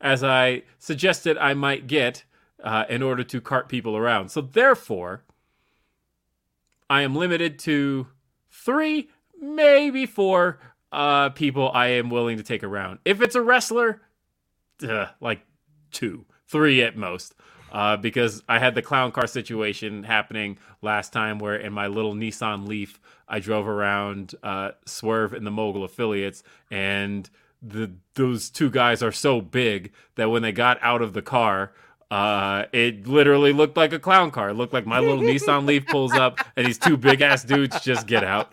as 0.00 0.22
I 0.22 0.62
suggested 0.78 1.38
I 1.38 1.54
might 1.54 1.86
get 1.86 2.24
uh, 2.62 2.84
in 2.88 3.02
order 3.02 3.22
to 3.24 3.40
cart 3.40 3.68
people 3.68 3.96
around. 3.96 4.30
So 4.30 4.40
therefore, 4.40 5.22
I 6.88 7.02
am 7.02 7.14
limited 7.14 7.58
to 7.60 8.08
three, 8.50 9.10
maybe 9.40 10.06
four 10.06 10.58
uh, 10.92 11.30
people 11.30 11.70
I 11.72 11.88
am 11.88 12.10
willing 12.10 12.36
to 12.36 12.42
take 12.42 12.64
around. 12.64 12.98
If 13.04 13.20
it's 13.20 13.34
a 13.34 13.42
wrestler, 13.42 14.02
uh, 14.86 15.06
like 15.20 15.40
two, 15.90 16.26
three 16.46 16.82
at 16.82 16.96
most. 16.96 17.34
Uh, 17.72 17.96
because 17.96 18.42
I 18.48 18.58
had 18.58 18.74
the 18.74 18.82
clown 18.82 19.12
car 19.12 19.26
situation 19.26 20.04
happening 20.04 20.58
last 20.82 21.12
time 21.12 21.38
where 21.38 21.56
in 21.56 21.72
my 21.72 21.88
little 21.88 22.14
Nissan 22.14 22.66
Leaf, 22.66 23.00
I 23.28 23.40
drove 23.40 23.66
around 23.66 24.34
uh, 24.42 24.72
Swerve 24.84 25.32
and 25.32 25.46
the 25.46 25.50
Mogul 25.50 25.84
affiliates, 25.84 26.42
and 26.70 27.28
the 27.60 27.90
those 28.14 28.50
two 28.50 28.70
guys 28.70 29.02
are 29.02 29.12
so 29.12 29.40
big 29.40 29.92
that 30.14 30.30
when 30.30 30.42
they 30.42 30.52
got 30.52 30.78
out 30.80 31.02
of 31.02 31.12
the 31.12 31.22
car, 31.22 31.72
uh, 32.10 32.66
it 32.72 33.06
literally 33.06 33.52
looked 33.52 33.76
like 33.76 33.92
a 33.92 33.98
clown 33.98 34.30
car. 34.30 34.50
It 34.50 34.54
looked 34.54 34.72
like 34.72 34.86
my 34.86 35.00
little 35.00 35.22
Nissan 35.22 35.66
Leaf 35.66 35.86
pulls 35.86 36.12
up, 36.12 36.38
and 36.56 36.64
these 36.66 36.78
two 36.78 36.96
big 36.96 37.20
ass 37.20 37.42
dudes 37.42 37.80
just 37.80 38.06
get 38.06 38.22
out. 38.22 38.52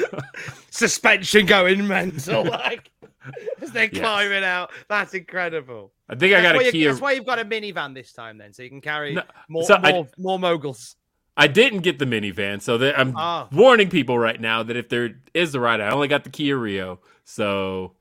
Suspension 0.70 1.46
going 1.46 1.86
mental, 1.86 2.44
like 2.44 2.90
as 3.60 3.72
they're 3.72 3.88
yes. 3.90 4.00
climbing 4.00 4.44
out. 4.44 4.70
That's 4.88 5.14
incredible. 5.14 5.92
I 6.08 6.14
think 6.14 6.32
that's 6.32 6.46
I 6.46 6.52
got 6.52 6.66
a 6.66 6.72
key. 6.72 6.84
That's 6.84 7.00
why 7.00 7.12
you've 7.12 7.26
got 7.26 7.38
a 7.38 7.44
minivan 7.44 7.94
this 7.94 8.12
time, 8.12 8.38
then, 8.38 8.52
so 8.52 8.62
you 8.62 8.68
can 8.68 8.80
carry 8.80 9.14
no, 9.14 9.22
more, 9.48 9.64
so 9.64 9.78
more, 9.78 10.04
I, 10.04 10.08
more 10.18 10.38
moguls. 10.38 10.96
I 11.36 11.48
didn't 11.48 11.80
get 11.80 11.98
the 11.98 12.04
minivan, 12.04 12.62
so 12.62 12.78
that 12.78 12.98
I'm 12.98 13.16
oh. 13.16 13.48
warning 13.52 13.90
people 13.90 14.18
right 14.18 14.40
now 14.40 14.62
that 14.62 14.76
if 14.76 14.88
there 14.88 15.20
is 15.32 15.52
the 15.52 15.60
ride, 15.60 15.80
I 15.80 15.90
only 15.90 16.08
got 16.08 16.24
the 16.24 16.30
Kia 16.30 16.56
Rio, 16.56 17.00
so 17.24 17.94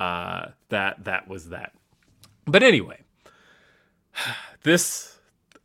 uh, 0.00 0.48
that 0.70 1.04
that 1.04 1.28
was 1.28 1.50
that. 1.50 1.72
But 2.46 2.62
anyway, 2.62 3.00
this 4.62 5.18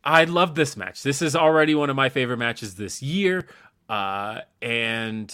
I 0.04 0.26
love 0.26 0.56
this 0.56 0.76
match. 0.76 1.04
This 1.04 1.22
is 1.22 1.36
already 1.36 1.76
one 1.76 1.90
of 1.90 1.95
my 1.95 2.10
favorite 2.10 2.38
matches 2.38 2.76
this 2.76 3.02
year. 3.02 3.48
Uh, 3.88 4.41
and 4.62 5.34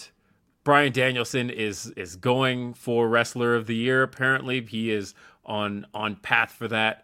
Bryan 0.69 0.91
Danielson 0.91 1.49
is 1.49 1.87
is 1.97 2.15
going 2.15 2.75
for 2.75 3.09
wrestler 3.09 3.55
of 3.55 3.65
the 3.65 3.73
year. 3.73 4.03
Apparently, 4.03 4.63
he 4.63 4.91
is 4.91 5.15
on 5.43 5.87
on 5.95 6.17
path 6.17 6.51
for 6.51 6.67
that. 6.67 7.03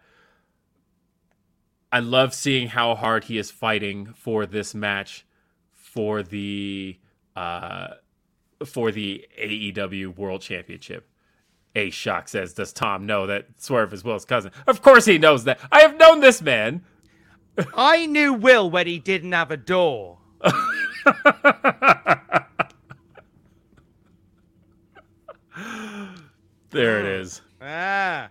I 1.90 1.98
love 1.98 2.32
seeing 2.32 2.68
how 2.68 2.94
hard 2.94 3.24
he 3.24 3.38
is 3.38 3.50
fighting 3.50 4.14
for 4.14 4.46
this 4.46 4.72
match 4.72 5.26
for 5.72 6.22
the 6.22 6.96
uh, 7.34 7.88
for 8.64 8.92
the 8.92 9.26
AEW 9.36 10.16
World 10.16 10.42
Championship. 10.42 11.10
A 11.74 11.90
Shock 11.90 12.28
says, 12.28 12.52
Does 12.52 12.72
Tom 12.72 13.04
know 13.04 13.26
that 13.26 13.60
Swerve 13.60 13.92
is 13.92 14.04
Will's 14.04 14.24
cousin? 14.24 14.52
Of 14.68 14.80
course 14.80 15.06
he 15.06 15.18
knows 15.18 15.42
that. 15.42 15.58
I 15.72 15.80
have 15.80 15.98
known 15.98 16.20
this 16.20 16.40
man. 16.40 16.84
I 17.74 18.06
knew 18.06 18.32
Will 18.32 18.70
when 18.70 18.86
he 18.86 19.00
didn't 19.00 19.32
have 19.32 19.50
a 19.50 19.56
door. 19.56 20.18
there 26.76 27.00
it 27.00 27.06
is. 27.06 27.40
Ah. 27.60 28.28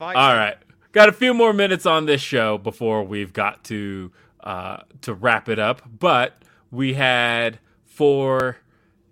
All 0.00 0.14
right. 0.14 0.56
Got 0.92 1.08
a 1.08 1.12
few 1.12 1.34
more 1.34 1.52
minutes 1.52 1.84
on 1.86 2.06
this 2.06 2.20
show 2.20 2.56
before 2.58 3.02
we've 3.02 3.32
got 3.32 3.64
to 3.64 4.10
uh, 4.42 4.78
to 5.02 5.12
wrap 5.12 5.48
it 5.48 5.58
up. 5.58 5.82
But 5.98 6.42
we 6.70 6.94
had 6.94 7.58
for 7.84 8.58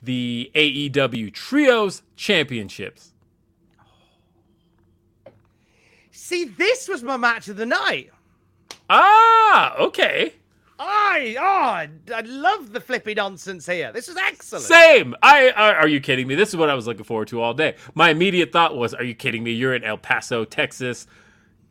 the 0.03 0.51
AEW 0.55 1.33
Trios 1.33 2.03
Championships 2.15 3.13
See, 6.27 6.45
this 6.45 6.89
was 6.89 7.05
my 7.05 7.17
match 7.17 7.47
of 7.47 7.57
the 7.57 7.67
night. 7.67 8.11
Ah, 8.91 9.77
okay. 9.79 10.35
Oh, 11.39 11.43
I 11.43 11.89
love 12.25 12.73
the 12.73 12.81
flippy 12.81 13.15
nonsense 13.15 13.67
here. 13.67 13.93
This 13.93 14.09
is 14.09 14.17
excellent. 14.17 14.65
Same. 14.65 15.15
I, 15.23 15.49
I 15.49 15.75
are 15.75 15.89
you 15.89 16.01
kidding 16.01 16.27
me? 16.27 16.35
This 16.35 16.51
is 16.51 16.57
what 16.57 16.71
I 16.71 16.75
was 16.75 16.87
looking 16.87 17.05
forward 17.05 17.29
to 17.29 17.41
all 17.41 17.55
day. 17.55 17.75
My 17.95 18.11
immediate 18.11 18.53
thought 18.53 18.77
was, 18.77 18.95
are 18.95 19.03
you 19.03 19.15
kidding 19.15 19.43
me? 19.43 19.53
You're 19.53 19.75
in 19.75 19.83
El 19.83 19.99
Paso, 19.99 20.45
Texas. 20.45 21.07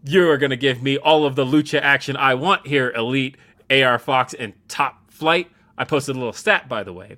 You 0.04 0.30
are 0.30 0.38
going 0.38 0.50
to 0.50 0.58
give 0.58 0.84
me 0.84 0.98
all 0.98 1.26
of 1.26 1.36
the 1.36 1.46
lucha 1.46 1.80
action 1.82 2.18
I 2.18 2.36
want 2.36 2.68
here, 2.68 2.92
Elite, 2.92 3.38
AR 3.70 3.98
Fox, 3.98 4.34
and 4.34 4.54
Top 4.68 5.10
Flight. 5.12 5.50
I 5.78 5.86
posted 5.86 6.16
a 6.16 6.20
little 6.20 6.34
stat, 6.34 6.68
by 6.68 6.84
the 6.84 6.94
way. 6.94 7.16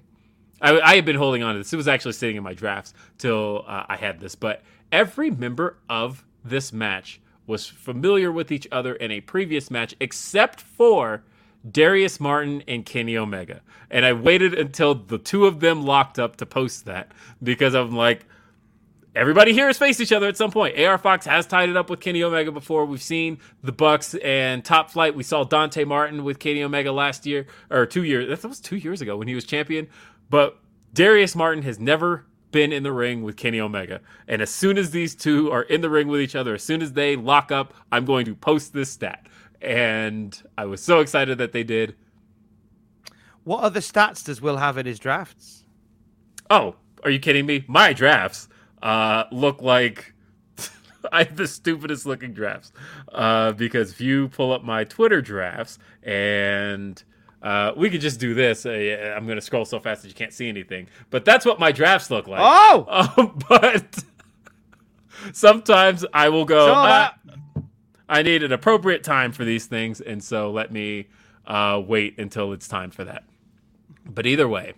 I, 0.62 0.80
I 0.80 0.96
had 0.96 1.06
been 1.06 1.16
holding 1.16 1.44
on 1.44 1.54
to 1.54 1.60
this. 1.60 1.74
It 1.74 1.78
was 1.78 1.88
actually 1.88 2.14
sitting 2.14 2.36
in 2.36 2.44
my 2.44 2.54
drafts 2.54 2.94
till 3.18 3.66
uh, 3.68 3.86
I 3.88 3.98
had 3.98 4.20
this. 4.20 4.36
But 4.36 4.62
every 4.92 5.32
member 5.32 5.78
of 5.90 6.26
this 6.44 6.72
match 6.72 7.20
was 7.46 7.66
familiar 7.66 8.32
with 8.32 8.52
each 8.52 8.68
other 8.72 8.94
in 8.96 9.12
a 9.12 9.22
previous 9.22 9.72
match, 9.72 9.96
except 10.00 10.62
for 10.62 11.24
Darius 11.72 12.20
Martin 12.20 12.64
and 12.68 12.86
Kenny 12.86 13.18
Omega. 13.18 13.62
And 13.90 14.06
I 14.06 14.14
waited 14.14 14.54
until 14.54 14.96
the 14.96 15.18
two 15.18 15.46
of 15.46 15.60
them 15.60 15.86
locked 15.86 16.20
up 16.20 16.38
to 16.38 16.46
post 16.46 16.86
that 16.86 17.12
because 17.42 17.74
I'm 17.74 17.96
like, 17.96 18.26
everybody 19.16 19.54
here 19.54 19.68
has 19.68 19.78
faced 19.78 20.00
each 20.00 20.12
other 20.12 20.28
at 20.28 20.38
some 20.38 20.52
point. 20.52 20.80
AR 20.80 20.98
Fox 20.98 21.26
has 21.26 21.48
tied 21.48 21.70
it 21.70 21.78
up 21.78 21.90
with 21.90 22.00
Kenny 22.00 22.24
Omega 22.24 22.52
before. 22.52 22.86
We've 22.86 23.02
seen 23.02 23.40
the 23.64 23.72
Bucks 23.72 24.14
and 24.16 24.64
Top 24.64 24.92
Flight. 24.92 25.16
We 25.16 25.24
saw 25.24 25.44
Dante 25.44 25.84
Martin 25.84 26.24
with 26.24 26.40
Kenny 26.40 26.64
Omega 26.64 26.92
last 26.92 27.26
year 27.26 27.48
or 27.70 27.86
two 27.86 28.04
years. 28.04 28.28
That 28.28 28.48
was 28.48 28.60
two 28.60 28.78
years 28.78 29.02
ago 29.02 29.18
when 29.18 29.28
he 29.28 29.36
was 29.36 29.44
champion. 29.46 29.88
But 30.30 30.60
Darius 30.94 31.36
Martin 31.36 31.64
has 31.64 31.80
never 31.80 32.26
been 32.52 32.72
in 32.72 32.84
the 32.84 32.92
ring 32.92 33.24
with 33.24 33.36
Kenny 33.36 33.60
Omega. 33.60 34.02
And 34.28 34.42
as 34.42 34.50
soon 34.50 34.78
as 34.78 34.92
these 34.92 35.16
two 35.16 35.52
are 35.52 35.64
in 35.64 35.82
the 35.82 35.90
ring 35.90 36.08
with 36.08 36.22
each 36.22 36.36
other, 36.36 36.56
as 36.56 36.64
soon 36.64 36.82
as 36.82 36.94
they 36.94 37.16
lock 37.16 37.52
up, 37.52 37.74
I'm 37.92 38.06
going 38.06 38.26
to 38.26 38.36
post 38.36 38.74
this 38.74 38.90
stat. 38.90 39.28
And 39.62 40.42
I 40.58 40.66
was 40.66 40.82
so 40.82 41.00
excited 41.00 41.38
that 41.38 41.52
they 41.52 41.64
did. 41.64 41.96
What 43.44 43.64
other 43.64 43.80
stats 43.80 44.24
does 44.26 44.42
Will 44.42 44.58
have 44.58 44.78
in 44.78 44.86
his 44.86 45.00
drafts? 45.00 45.64
Oh, 46.50 46.76
are 47.04 47.10
you 47.10 47.20
kidding 47.20 47.46
me? 47.46 47.64
My 47.68 47.94
drafts 47.94 48.50
uh, 48.82 49.24
look 49.32 49.62
like 49.62 50.14
I 51.12 51.24
have 51.24 51.38
the 51.38 51.48
stupidest 51.48 52.06
looking 52.06 52.34
drafts. 52.34 52.72
Uh, 53.12 53.54
because 53.54 53.92
if 53.92 54.02
you 54.02 54.30
pull 54.30 54.52
up 54.52 54.64
my 54.64 54.84
Twitter 54.84 55.22
drafts 55.22 55.80
and 56.04 57.02
uh, 57.42 57.72
we 57.78 57.90
could 57.90 58.02
just 58.02 58.20
do 58.20 58.34
this. 58.34 58.66
Uh, 58.66 59.14
I'm 59.16 59.26
going 59.26 59.38
to 59.38 59.42
scroll 59.42 59.66
so 59.66 59.80
fast 59.80 60.02
that 60.02 60.08
you 60.08 60.14
can't 60.14 60.34
see 60.34 60.50
anything. 60.50 60.88
But 61.10 61.24
that's 61.24 61.46
what 61.46 61.60
my 61.60 61.72
drafts 61.72 62.10
look 62.12 62.28
like. 62.28 62.42
Oh! 62.42 62.86
Um, 63.18 63.38
but 63.48 64.04
sometimes 65.34 66.06
I 66.14 66.30
will 66.30 66.46
go, 66.46 66.74
uh, 66.74 67.10
I 68.10 68.22
need 68.22 68.44
an 68.44 68.52
appropriate 68.52 69.04
time 69.04 69.32
for 69.32 69.44
these 69.44 69.66
things. 69.66 70.02
And 70.02 70.24
so 70.24 70.52
let 70.52 70.72
me 70.72 71.08
uh, 71.46 71.82
wait 71.86 72.20
until 72.20 72.54
it's 72.54 72.68
time 72.68 72.92
for 72.92 73.04
that. 73.04 73.24
But 74.06 74.26
either 74.26 74.48
way. 74.48 74.74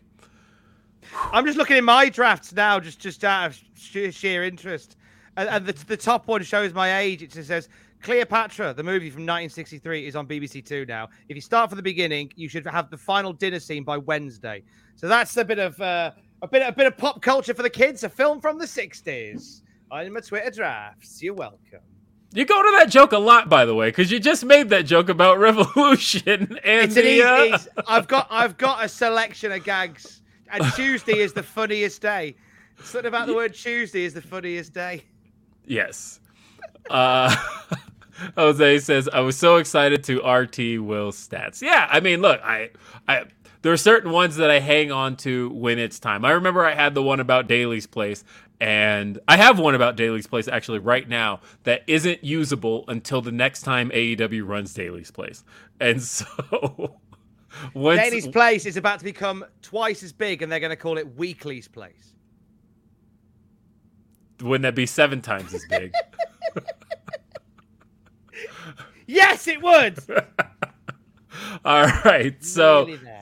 I'm 1.32 1.46
just 1.46 1.58
looking 1.58 1.78
at 1.78 1.84
my 1.84 2.10
drafts 2.10 2.54
now, 2.54 2.80
just, 2.80 3.00
just 3.00 3.24
out 3.24 3.48
of 3.48 3.60
sheer, 3.76 4.12
sheer 4.12 4.44
interest. 4.44 4.98
And, 5.38 5.50
and 5.50 5.66
the, 5.66 5.74
the 5.86 5.98
top 5.98 6.28
one 6.28 6.44
shows 6.44 6.74
my 6.74 7.00
age. 7.00 7.24
It 7.24 7.32
just 7.32 7.48
says 7.48 7.70
Cleopatra, 8.02 8.74
the 8.74 8.84
movie 8.84 9.10
from 9.10 9.24
1963, 9.24 10.08
is 10.08 10.16
on 10.16 10.28
BBC 10.28 10.66
Two 10.66 10.86
now. 10.86 11.10
If 11.28 11.36
you 11.36 11.42
start 11.42 11.70
from 11.70 11.78
the 11.78 11.84
beginning, 11.84 12.32
you 12.36 12.48
should 12.48 12.66
have 12.66 12.90
the 12.90 12.98
final 12.98 13.34
dinner 13.34 13.60
scene 13.60 13.84
by 13.84 13.98
Wednesday. 13.98 14.64
So 14.96 15.08
that's 15.08 15.36
a 15.38 15.46
bit 15.46 15.60
of 15.60 15.80
uh, 15.82 16.12
a 16.42 16.48
bit 16.48 16.62
a 16.66 16.72
bit 16.72 16.88
of 16.88 16.98
pop 16.98 17.22
culture 17.22 17.54
for 17.54 17.64
the 17.64 17.70
kids. 17.70 18.04
A 18.04 18.10
film 18.10 18.40
from 18.40 18.58
the 18.58 18.66
60s. 18.66 19.62
I'm 19.92 20.16
a 20.16 20.22
Twitter 20.22 20.52
drafts. 20.52 21.22
You're 21.22 21.34
welcome. 21.34 21.80
You 22.32 22.46
go 22.46 22.62
to 22.62 22.72
that 22.80 22.90
joke 22.90 23.12
a 23.12 23.18
lot, 23.18 23.50
by 23.50 23.66
the 23.66 23.74
way, 23.74 23.90
because 23.90 24.12
you 24.12 24.20
just 24.20 24.46
made 24.46 24.70
that 24.70 24.84
joke 24.86 25.10
about 25.10 25.40
Revolution 25.40 26.60
and 26.64 26.84
It's 26.86 26.96
an 26.96 27.04
the, 27.04 27.10
easy. 27.10 27.24
uh, 27.24 27.58
I've 27.88 28.08
got 28.08 28.28
I've 28.30 28.58
got 28.58 28.86
a 28.86 28.90
selection 28.90 29.52
of 29.52 29.64
gags, 29.64 30.22
and 30.52 30.64
Tuesday 30.76 31.18
is 31.20 31.34
the 31.34 31.44
funniest 31.44 32.02
day. 32.02 32.36
Something 32.84 33.08
about 33.08 33.28
the 33.28 33.34
word 33.34 33.54
Tuesday 33.56 34.04
is 34.06 34.14
the 34.14 34.22
funniest 34.22 34.74
day. 34.74 35.04
Yes. 35.66 36.20
Uh, 36.90 37.36
Jose 38.38 38.80
says, 38.80 39.10
I 39.12 39.20
was 39.22 39.38
so 39.38 39.58
excited 39.58 40.04
to 40.06 40.18
RT 40.26 40.58
Will 40.82 41.12
stats. 41.12 41.62
Yeah, 41.62 41.88
I 41.92 42.00
mean, 42.00 42.22
look, 42.22 42.40
I, 42.44 42.70
I, 43.08 43.26
there 43.62 43.72
are 43.74 43.78
certain 43.78 44.12
ones 44.12 44.36
that 44.38 44.50
I 44.50 44.60
hang 44.60 44.92
on 44.92 45.16
to 45.18 45.50
when 45.52 45.78
it's 45.80 46.00
time. 46.00 46.24
I 46.26 46.32
remember 46.32 46.66
I 46.66 46.74
had 46.74 46.96
the 46.96 47.04
one 47.04 47.20
about 47.20 47.48
Daily's 47.48 47.88
Place, 47.88 48.24
and 48.60 49.20
I 49.28 49.38
have 49.38 49.60
one 49.60 49.76
about 49.76 49.96
Daily's 49.96 50.28
Place 50.28 50.48
actually 50.48 50.80
right 50.80 51.08
now 51.08 51.42
that 51.64 51.84
isn't 51.88 52.24
usable 52.24 52.86
until 52.88 53.22
the 53.22 53.32
next 53.32 53.62
time 53.62 53.90
AEW 53.92 54.48
runs 54.48 54.74
Daily's 54.74 55.12
Place. 55.12 55.44
And 55.80 56.02
so, 56.02 56.98
once, 57.74 58.02
Daily's 58.02 58.28
Place 58.28 58.66
is 58.66 58.78
about 58.78 59.00
to 59.00 59.06
become 59.06 59.46
twice 59.62 60.04
as 60.04 60.12
big, 60.12 60.42
and 60.42 60.52
they're 60.52 60.60
going 60.60 60.70
to 60.72 60.76
call 60.76 60.98
it 60.98 61.16
Weekly's 61.16 61.68
Place. 61.68 62.14
wouldn't 64.42 64.64
that 64.64 64.76
be 64.76 64.86
seven 64.86 65.22
times 65.22 65.54
as 65.54 65.66
big? 65.70 65.94
Yes, 69.10 69.48
it 69.48 69.60
would. 69.60 69.98
All 71.66 71.88
right, 72.06 72.44
so. 72.44 72.86
There. 72.86 73.19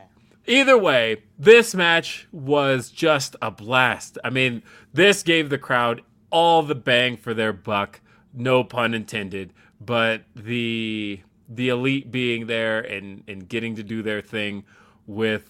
Either 0.48 0.78
way, 0.78 1.24
this 1.38 1.76
match 1.76 2.28
was 2.32 2.90
just 2.90 3.36
a 3.42 3.52
blast. 3.52 4.18
I 4.24 4.30
mean, 4.30 4.64
this 4.94 5.22
gave 5.24 5.50
the 5.50 5.58
crowd 5.58 6.02
all 6.30 6.64
the 6.64 6.76
bang 6.76 7.18
for 7.18 7.34
their 7.34 7.54
buck, 7.54 8.00
no 8.34 8.64
pun 8.64 8.94
intended. 8.94 9.54
But 9.80 10.24
the 10.36 11.22
the 11.50 11.70
elite 11.70 12.12
being 12.12 12.48
there 12.48 12.80
and 12.80 13.24
and 13.28 13.48
getting 13.48 13.76
to 13.76 13.84
do 13.84 14.02
their 14.02 14.22
thing 14.22 14.64
with 15.06 15.50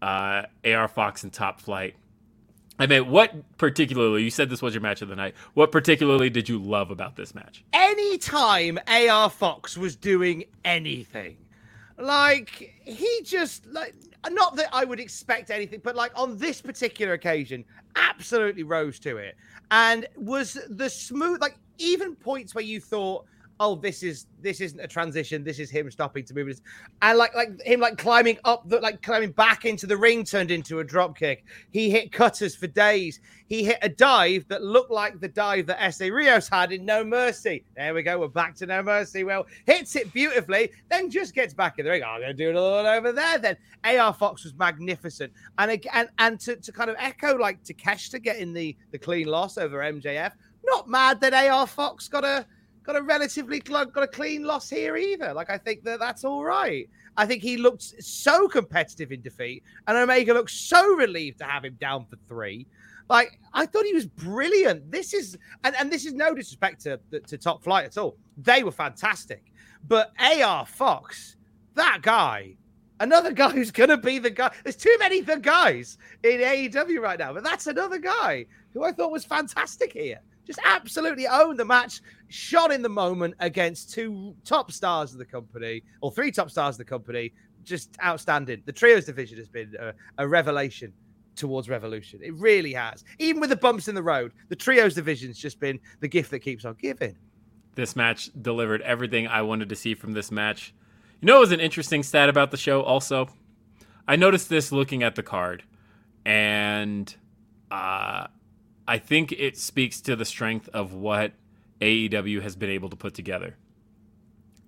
uh, 0.00 0.42
AR 0.64 0.88
Fox 0.88 1.22
and 1.22 1.32
Top 1.32 1.60
Flight. 1.60 1.94
I 2.78 2.86
mean, 2.86 3.10
what 3.10 3.56
particularly? 3.58 4.24
You 4.24 4.30
said 4.30 4.50
this 4.50 4.62
was 4.62 4.74
your 4.74 4.80
match 4.80 5.02
of 5.02 5.08
the 5.08 5.16
night. 5.16 5.34
What 5.54 5.70
particularly 5.70 6.30
did 6.30 6.48
you 6.48 6.58
love 6.58 6.90
about 6.90 7.16
this 7.16 7.34
match? 7.34 7.64
anytime 7.72 8.78
AR 8.86 9.30
Fox 9.30 9.76
was 9.76 9.96
doing 9.96 10.44
anything, 10.64 11.36
like 12.02 12.74
he 12.84 13.20
just 13.24 13.66
like 13.66 13.94
not 14.30 14.56
that 14.56 14.68
I 14.72 14.84
would 14.84 15.00
expect 15.00 15.50
anything, 15.50 15.80
but 15.82 15.96
like 15.96 16.12
on 16.14 16.36
this 16.36 16.60
particular 16.60 17.14
occasion, 17.14 17.64
absolutely 17.96 18.62
rose 18.62 18.98
to 19.00 19.16
it. 19.16 19.36
And 19.70 20.06
was 20.16 20.58
the 20.68 20.88
smooth 20.88 21.40
like 21.40 21.56
even 21.78 22.14
points 22.14 22.54
where 22.54 22.64
you 22.64 22.80
thought 22.80 23.26
oh 23.62 23.76
this 23.76 24.02
is 24.02 24.26
this 24.40 24.60
isn't 24.60 24.80
a 24.80 24.88
transition. 24.88 25.44
This 25.44 25.60
is 25.60 25.70
him 25.70 25.88
stopping 25.88 26.24
to 26.24 26.34
move 26.34 26.48
this 26.48 26.60
and 27.00 27.16
like 27.16 27.32
like 27.36 27.62
him 27.62 27.78
like 27.78 27.96
climbing 27.96 28.36
up 28.44 28.68
the 28.68 28.80
like 28.80 29.00
climbing 29.02 29.30
back 29.30 29.64
into 29.64 29.86
the 29.86 29.96
ring 29.96 30.24
turned 30.24 30.50
into 30.50 30.80
a 30.80 30.84
drop 30.84 31.16
kick. 31.16 31.44
He 31.70 31.88
hit 31.88 32.10
cutters 32.10 32.56
for 32.56 32.66
days. 32.66 33.20
He 33.46 33.62
hit 33.62 33.78
a 33.82 33.88
dive 33.88 34.46
that 34.48 34.62
looked 34.62 34.90
like 34.90 35.20
the 35.20 35.28
dive 35.28 35.66
that 35.66 35.80
Essa 35.80 36.12
Rios 36.12 36.48
had 36.48 36.72
in 36.72 36.84
No 36.84 37.04
Mercy. 37.04 37.64
There 37.76 37.94
we 37.94 38.02
go. 38.02 38.18
We're 38.18 38.28
back 38.28 38.56
to 38.56 38.66
No 38.66 38.82
Mercy. 38.82 39.22
Well 39.22 39.46
hits 39.64 39.94
it 39.94 40.12
beautifully 40.12 40.72
then 40.90 41.08
just 41.08 41.32
gets 41.32 41.54
back 41.54 41.78
in 41.78 41.84
the 41.84 41.92
ring. 41.92 42.02
Oh, 42.04 42.10
I'm 42.10 42.20
gonna 42.20 42.34
do 42.34 42.50
it 42.50 42.56
all 42.56 42.84
over 42.84 43.12
there 43.12 43.38
then. 43.38 43.56
AR 43.84 44.12
Fox 44.12 44.42
was 44.42 44.54
magnificent. 44.54 45.32
And 45.58 45.70
again 45.70 46.08
and 46.18 46.40
to, 46.40 46.56
to 46.56 46.72
kind 46.72 46.90
of 46.90 46.96
echo 46.98 47.36
like 47.36 47.62
Takeshita 47.62 48.20
getting 48.20 48.52
the 48.52 48.76
the 48.90 48.98
clean 48.98 49.28
loss 49.28 49.56
over 49.56 49.78
MJF 49.78 50.32
not 50.64 50.88
mad 50.88 51.20
that 51.20 51.34
AR 51.34 51.66
Fox 51.66 52.08
got 52.08 52.24
a 52.24 52.46
got 52.82 52.96
a 52.96 53.02
relatively 53.02 53.60
got 53.60 53.96
a 53.96 54.06
clean 54.06 54.44
loss 54.44 54.68
here 54.68 54.96
either. 54.96 55.32
Like 55.32 55.50
I 55.50 55.58
think 55.58 55.84
that 55.84 56.00
that's 56.00 56.24
all 56.24 56.44
right. 56.44 56.88
I 57.16 57.26
think 57.26 57.42
he 57.42 57.56
looked 57.56 57.82
so 58.02 58.48
competitive 58.48 59.12
in 59.12 59.20
defeat, 59.20 59.62
and 59.86 59.96
Omega 59.96 60.34
looked 60.34 60.50
so 60.50 60.94
relieved 60.94 61.38
to 61.38 61.44
have 61.44 61.64
him 61.64 61.76
down 61.80 62.06
for 62.06 62.16
three. 62.28 62.66
Like 63.08 63.38
I 63.52 63.66
thought 63.66 63.84
he 63.84 63.94
was 63.94 64.06
brilliant. 64.06 64.90
This 64.90 65.14
is 65.14 65.38
and, 65.64 65.74
and 65.78 65.90
this 65.90 66.06
is 66.06 66.14
no 66.14 66.34
disrespect 66.34 66.82
to, 66.82 66.98
to 67.26 67.38
Top 67.38 67.62
Flight 67.62 67.84
at 67.84 67.98
all. 67.98 68.16
They 68.36 68.62
were 68.62 68.72
fantastic, 68.72 69.52
but 69.86 70.12
AR 70.18 70.66
Fox, 70.66 71.36
that 71.74 72.00
guy, 72.02 72.56
another 73.00 73.32
guy 73.32 73.50
who's 73.50 73.70
gonna 73.70 73.98
be 73.98 74.18
the 74.18 74.30
guy. 74.30 74.52
There's 74.64 74.76
too 74.76 74.96
many 74.98 75.20
the 75.20 75.38
guys 75.38 75.98
in 76.22 76.40
AEW 76.40 77.00
right 77.00 77.18
now, 77.18 77.32
but 77.32 77.44
that's 77.44 77.66
another 77.66 77.98
guy 77.98 78.46
who 78.72 78.84
I 78.84 78.92
thought 78.92 79.12
was 79.12 79.24
fantastic 79.24 79.92
here 79.92 80.20
just 80.46 80.58
absolutely 80.64 81.26
owned 81.26 81.58
the 81.58 81.64
match, 81.64 82.00
shot 82.28 82.72
in 82.72 82.82
the 82.82 82.88
moment 82.88 83.34
against 83.40 83.92
two 83.92 84.34
top 84.44 84.72
stars 84.72 85.12
of 85.12 85.18
the 85.18 85.24
company, 85.24 85.82
or 86.00 86.10
three 86.10 86.30
top 86.30 86.50
stars 86.50 86.74
of 86.74 86.78
the 86.78 86.84
company. 86.84 87.32
Just 87.64 87.96
outstanding. 88.04 88.62
The 88.64 88.72
trios 88.72 89.04
division 89.04 89.38
has 89.38 89.48
been 89.48 89.74
a, 89.78 89.92
a 90.18 90.26
revelation 90.26 90.92
towards 91.36 91.68
Revolution. 91.68 92.20
It 92.22 92.34
really 92.34 92.72
has. 92.72 93.04
Even 93.18 93.40
with 93.40 93.50
the 93.50 93.56
bumps 93.56 93.88
in 93.88 93.94
the 93.94 94.02
road, 94.02 94.32
the 94.48 94.56
trios 94.56 94.94
division's 94.94 95.38
just 95.38 95.60
been 95.60 95.78
the 96.00 96.08
gift 96.08 96.30
that 96.32 96.40
keeps 96.40 96.64
on 96.64 96.74
giving. 96.80 97.16
This 97.74 97.96
match 97.96 98.30
delivered 98.42 98.82
everything 98.82 99.26
I 99.28 99.42
wanted 99.42 99.68
to 99.68 99.76
see 99.76 99.94
from 99.94 100.12
this 100.12 100.30
match. 100.30 100.74
You 101.20 101.26
know, 101.26 101.36
it 101.36 101.40
was 101.40 101.52
an 101.52 101.60
interesting 101.60 102.02
stat 102.02 102.28
about 102.28 102.50
the 102.50 102.56
show. 102.56 102.82
Also, 102.82 103.28
I 104.06 104.16
noticed 104.16 104.48
this 104.48 104.72
looking 104.72 105.02
at 105.04 105.14
the 105.14 105.22
card, 105.22 105.62
and 106.24 107.14
uh, 107.70 108.26
I 108.86 108.98
think 108.98 109.32
it 109.32 109.56
speaks 109.56 110.00
to 110.02 110.16
the 110.16 110.24
strength 110.24 110.68
of 110.72 110.92
what 110.92 111.32
AEW 111.80 112.42
has 112.42 112.56
been 112.56 112.70
able 112.70 112.90
to 112.90 112.96
put 112.96 113.14
together. 113.14 113.56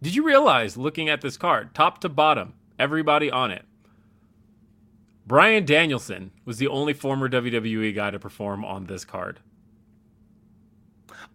Did 0.02 0.14
you 0.14 0.24
realize, 0.24 0.76
looking 0.76 1.08
at 1.08 1.20
this 1.20 1.36
card, 1.36 1.74
top 1.74 2.00
to 2.00 2.08
bottom, 2.08 2.54
everybody 2.78 3.30
on 3.30 3.50
it, 3.50 3.64
Bryan 5.26 5.64
Danielson 5.64 6.32
was 6.44 6.58
the 6.58 6.68
only 6.68 6.92
former 6.92 7.28
WWE 7.28 7.94
guy 7.94 8.10
to 8.10 8.18
perform 8.18 8.64
on 8.64 8.84
this 8.84 9.04
card. 9.04 9.40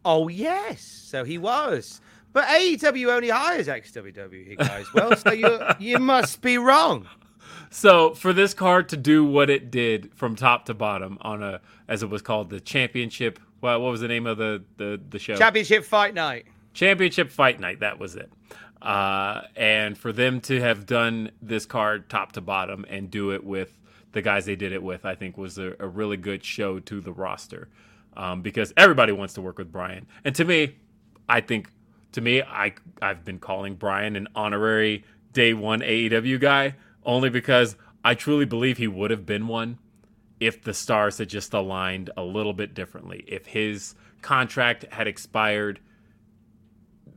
Oh 0.05 0.27
yes, 0.27 0.81
so 0.81 1.23
he 1.23 1.37
was. 1.37 1.99
But 2.31 2.45
AEW 2.45 3.11
only 3.11 3.29
hires 3.29 3.67
ex 3.67 3.91
WWE 3.91 4.57
guys. 4.57 4.93
Well, 4.93 5.15
so 5.15 5.31
you 5.31 5.59
you 5.79 5.97
must 5.97 6.41
be 6.41 6.57
wrong. 6.59 7.07
So 7.69 8.13
for 8.13 8.33
this 8.33 8.53
card 8.53 8.89
to 8.89 8.97
do 8.97 9.23
what 9.23 9.49
it 9.49 9.69
did 9.69 10.11
from 10.15 10.35
top 10.35 10.65
to 10.65 10.73
bottom 10.73 11.17
on 11.21 11.43
a, 11.43 11.61
as 11.87 12.03
it 12.03 12.09
was 12.09 12.21
called, 12.21 12.49
the 12.49 12.59
championship. 12.59 13.39
Well, 13.61 13.81
what 13.81 13.91
was 13.91 14.01
the 14.01 14.07
name 14.07 14.25
of 14.25 14.37
the 14.37 14.63
the, 14.77 14.99
the 15.09 15.19
show? 15.19 15.35
Championship 15.35 15.83
fight 15.83 16.13
night. 16.13 16.45
Championship 16.73 17.31
Fight 17.31 17.59
Night. 17.59 17.79
That 17.81 17.99
was 17.99 18.15
it. 18.15 18.31
Uh, 18.81 19.41
and 19.55 19.97
for 19.97 20.13
them 20.13 20.39
to 20.39 20.61
have 20.61 20.85
done 20.85 21.31
this 21.41 21.65
card 21.65 22.09
top 22.09 22.31
to 22.33 22.41
bottom 22.41 22.85
and 22.87 23.11
do 23.11 23.31
it 23.31 23.43
with 23.43 23.77
the 24.13 24.21
guys 24.21 24.45
they 24.45 24.55
did 24.55 24.71
it 24.71 24.81
with, 24.81 25.05
I 25.05 25.15
think 25.15 25.37
was 25.37 25.57
a, 25.57 25.75
a 25.79 25.87
really 25.87 26.17
good 26.17 26.43
show 26.43 26.79
to 26.79 27.01
the 27.01 27.11
roster. 27.11 27.67
Um, 28.15 28.41
because 28.41 28.73
everybody 28.77 29.11
wants 29.11 29.33
to 29.35 29.41
work 29.41 29.57
with 29.57 29.71
Bryan, 29.71 30.07
and 30.23 30.33
to 30.35 30.43
me, 30.43 30.75
I 31.27 31.41
think 31.41 31.69
to 32.13 32.21
me, 32.21 32.41
I 32.41 32.73
I've 33.01 33.23
been 33.23 33.39
calling 33.39 33.75
Bryan 33.75 34.15
an 34.15 34.27
honorary 34.35 35.05
day 35.31 35.53
one 35.53 35.81
AEW 35.81 36.39
guy 36.39 36.75
only 37.09 37.29
because 37.29 37.75
I 38.05 38.13
truly 38.13 38.45
believe 38.45 38.77
he 38.77 38.87
would 38.87 39.09
have 39.09 39.25
been 39.25 39.47
one 39.47 39.79
if 40.39 40.61
the 40.61 40.75
stars 40.75 41.17
had 41.17 41.27
just 41.27 41.53
aligned 41.53 42.11
a 42.15 42.21
little 42.21 42.53
bit 42.53 42.75
differently. 42.75 43.25
If 43.27 43.47
his 43.47 43.95
contract 44.21 44.85
had 44.91 45.07
expired 45.07 45.79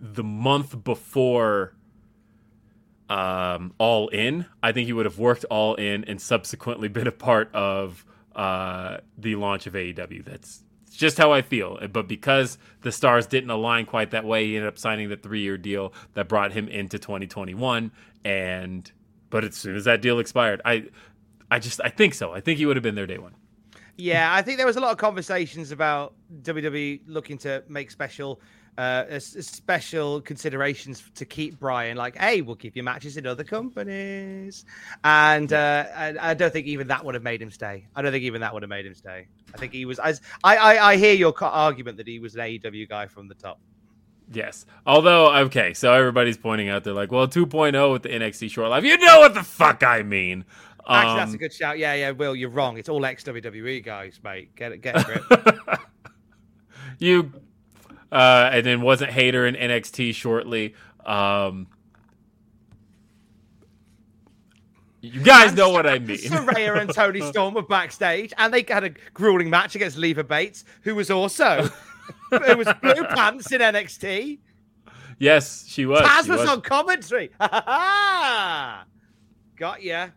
the 0.01 0.25
month 0.25 0.83
before 0.83 1.75
um, 3.11 3.75
All 3.77 4.09
In, 4.09 4.47
I 4.63 4.73
think 4.73 4.87
he 4.87 4.95
would 4.95 5.05
have 5.05 5.19
worked 5.19 5.45
All 5.51 5.75
In 5.75 6.05
and 6.05 6.21
subsequently 6.21 6.89
been 6.89 7.07
a 7.07 7.13
part 7.13 7.55
of 7.55 8.07
uh, 8.35 8.97
the 9.19 9.37
launch 9.37 9.67
of 9.67 9.75
AEW. 9.75 10.25
That's 10.25 10.65
just 10.91 11.19
how 11.19 11.33
I 11.33 11.43
feel. 11.43 11.79
But 11.93 12.09
because 12.09 12.57
the 12.81 12.91
stars 12.91 13.27
didn't 13.27 13.51
align 13.51 13.85
quite 13.85 14.11
that 14.13 14.25
way, 14.25 14.47
he 14.47 14.57
ended 14.57 14.69
up 14.69 14.79
signing 14.79 15.11
the 15.11 15.17
three 15.19 15.43
year 15.43 15.59
deal 15.59 15.93
that 16.15 16.29
brought 16.29 16.53
him 16.53 16.67
into 16.67 16.99
2021. 16.99 17.93
And 18.25 18.91
but 19.33 19.45
as 19.45 19.57
soon 19.57 19.75
as 19.75 19.85
that 19.85 20.03
deal 20.03 20.21
expired, 20.21 20.61
I 20.65 20.85
I 21.51 21.59
just 21.59 21.81
I 21.83 21.89
think 21.89 22.15
so. 22.15 22.33
I 22.33 22.41
think 22.41 22.59
he 22.59 22.67
would 22.67 22.77
have 22.77 22.83
been 22.85 22.95
there 22.95 23.07
day 23.07 23.19
one. 23.19 23.35
Yeah, 23.97 24.33
I 24.33 24.43
think 24.43 24.59
there 24.59 24.67
was 24.67 24.77
a 24.77 24.81
lot 24.81 24.93
of 24.93 24.99
conversations 24.99 25.73
about 25.73 26.15
WWE 26.43 27.01
looking 27.07 27.39
to 27.39 27.65
make 27.67 27.91
special 27.91 28.41
uh 28.79 29.19
special 29.19 30.23
considerations 30.23 31.03
to 31.15 31.27
keep 31.27 31.59
Bryan 31.59 31.95
like 31.95 32.17
hey 32.17 32.41
we'll 32.41 32.55
give 32.55 32.75
you 32.75 32.83
matches 32.83 33.17
in 33.17 33.27
other 33.27 33.45
companies. 33.45 34.65
And 35.05 35.53
uh 35.53 35.87
I, 35.95 36.31
I 36.31 36.35
don't 36.35 36.53
think 36.53 36.67
even 36.67 36.89
that 36.89 37.05
would 37.05 37.15
have 37.15 37.23
made 37.23 37.43
him 37.43 37.51
stay. 37.51 37.87
I 37.95 38.01
don't 38.01 38.13
think 38.13 38.25
even 38.25 38.41
that 38.43 38.53
would 38.55 38.63
have 38.63 38.71
made 38.71 38.87
him 38.87 38.95
stay. 38.95 39.29
I 39.55 39.59
think 39.59 39.73
he 39.73 39.85
was 39.85 39.99
as 39.99 40.21
I 40.45 40.57
I, 40.57 40.93
I 40.93 40.97
hear 40.97 41.15
your 41.15 41.35
argument 41.43 41.97
that 41.99 42.07
he 42.07 42.19
was 42.19 42.35
an 42.35 42.41
AEW 42.41 42.89
guy 42.89 43.07
from 43.07 43.29
the 43.29 43.35
top 43.35 43.61
Yes. 44.33 44.67
Although, 44.87 45.35
okay, 45.45 45.75
so 45.75 45.93
everybody's 45.93 46.37
pointing 46.39 46.69
out, 46.69 46.85
they're 46.85 46.95
like, 46.95 47.13
well, 47.13 47.29
2.0 47.29 47.93
with 47.93 48.03
the 48.03 48.09
NXT 48.09 48.51
Short 48.51 48.71
Life. 48.71 48.85
You 48.85 48.97
know 48.99 49.21
what 49.21 49.35
the 49.35 49.43
fuck 49.43 49.83
I 49.83 50.03
mean. 50.03 50.45
actually 50.89 51.17
that's 51.17 51.29
Um, 51.31 51.35
a 51.35 51.39
good 51.39 51.53
shout 51.53 51.79
yeah 51.79 51.95
yeah 51.95 52.11
Will 52.11 52.35
you're 52.35 52.51
wrong 52.51 52.77
it's 52.77 52.89
all 52.89 53.05
ex 53.07 53.23
WWE 53.23 53.85
guys 53.85 54.19
mate 54.25 54.53
get 54.57 54.73
it 54.73 54.79
get 54.79 54.97
a 54.97 55.05
grip 55.05 55.23
you 56.99 57.33
uh, 58.11 58.51
and 58.53 58.67
then 58.67 58.81
wasn't 58.83 59.11
hater 59.11 59.47
in 59.47 59.55
NXT 59.55 60.15
shortly. 60.15 60.75
Um, 61.07 61.69
you 65.01 65.21
guys 65.23 65.51
And 65.51 65.57
know 65.57 65.71
what 65.71 65.87
I 65.87 65.99
mean. 65.99 66.19
Saraya 66.19 66.81
and 66.81 66.93
Toni 66.93 67.21
Storm 67.31 67.55
were 67.55 67.63
backstage, 67.63 68.33
and 68.39 68.53
they 68.53 68.65
had 68.69 68.85
a 68.85 68.91
grueling 69.15 69.51
match 69.51 69.75
against 69.75 69.97
Leva 69.97 70.23
Bates, 70.23 70.65
who 70.83 70.95
was 70.95 71.11
also 71.11 71.69
who 72.41 72.57
was 72.57 72.69
blue 72.81 73.05
pants 73.05 73.53
in 73.53 73.61
NXT. 73.61 74.39
yes, 75.19 75.67
she 75.69 75.85
was. 75.87 76.01
Taz 76.01 76.25
she 76.25 76.31
was 76.31 76.41
was. 76.41 76.49
on 76.49 76.61
commentary. 76.63 77.31
Got 77.39 78.87
ya. 79.83 80.09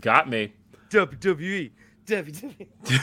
Got 0.00 0.28
me. 0.28 0.52
WWE. 0.90 1.70
WWE. 2.06 2.68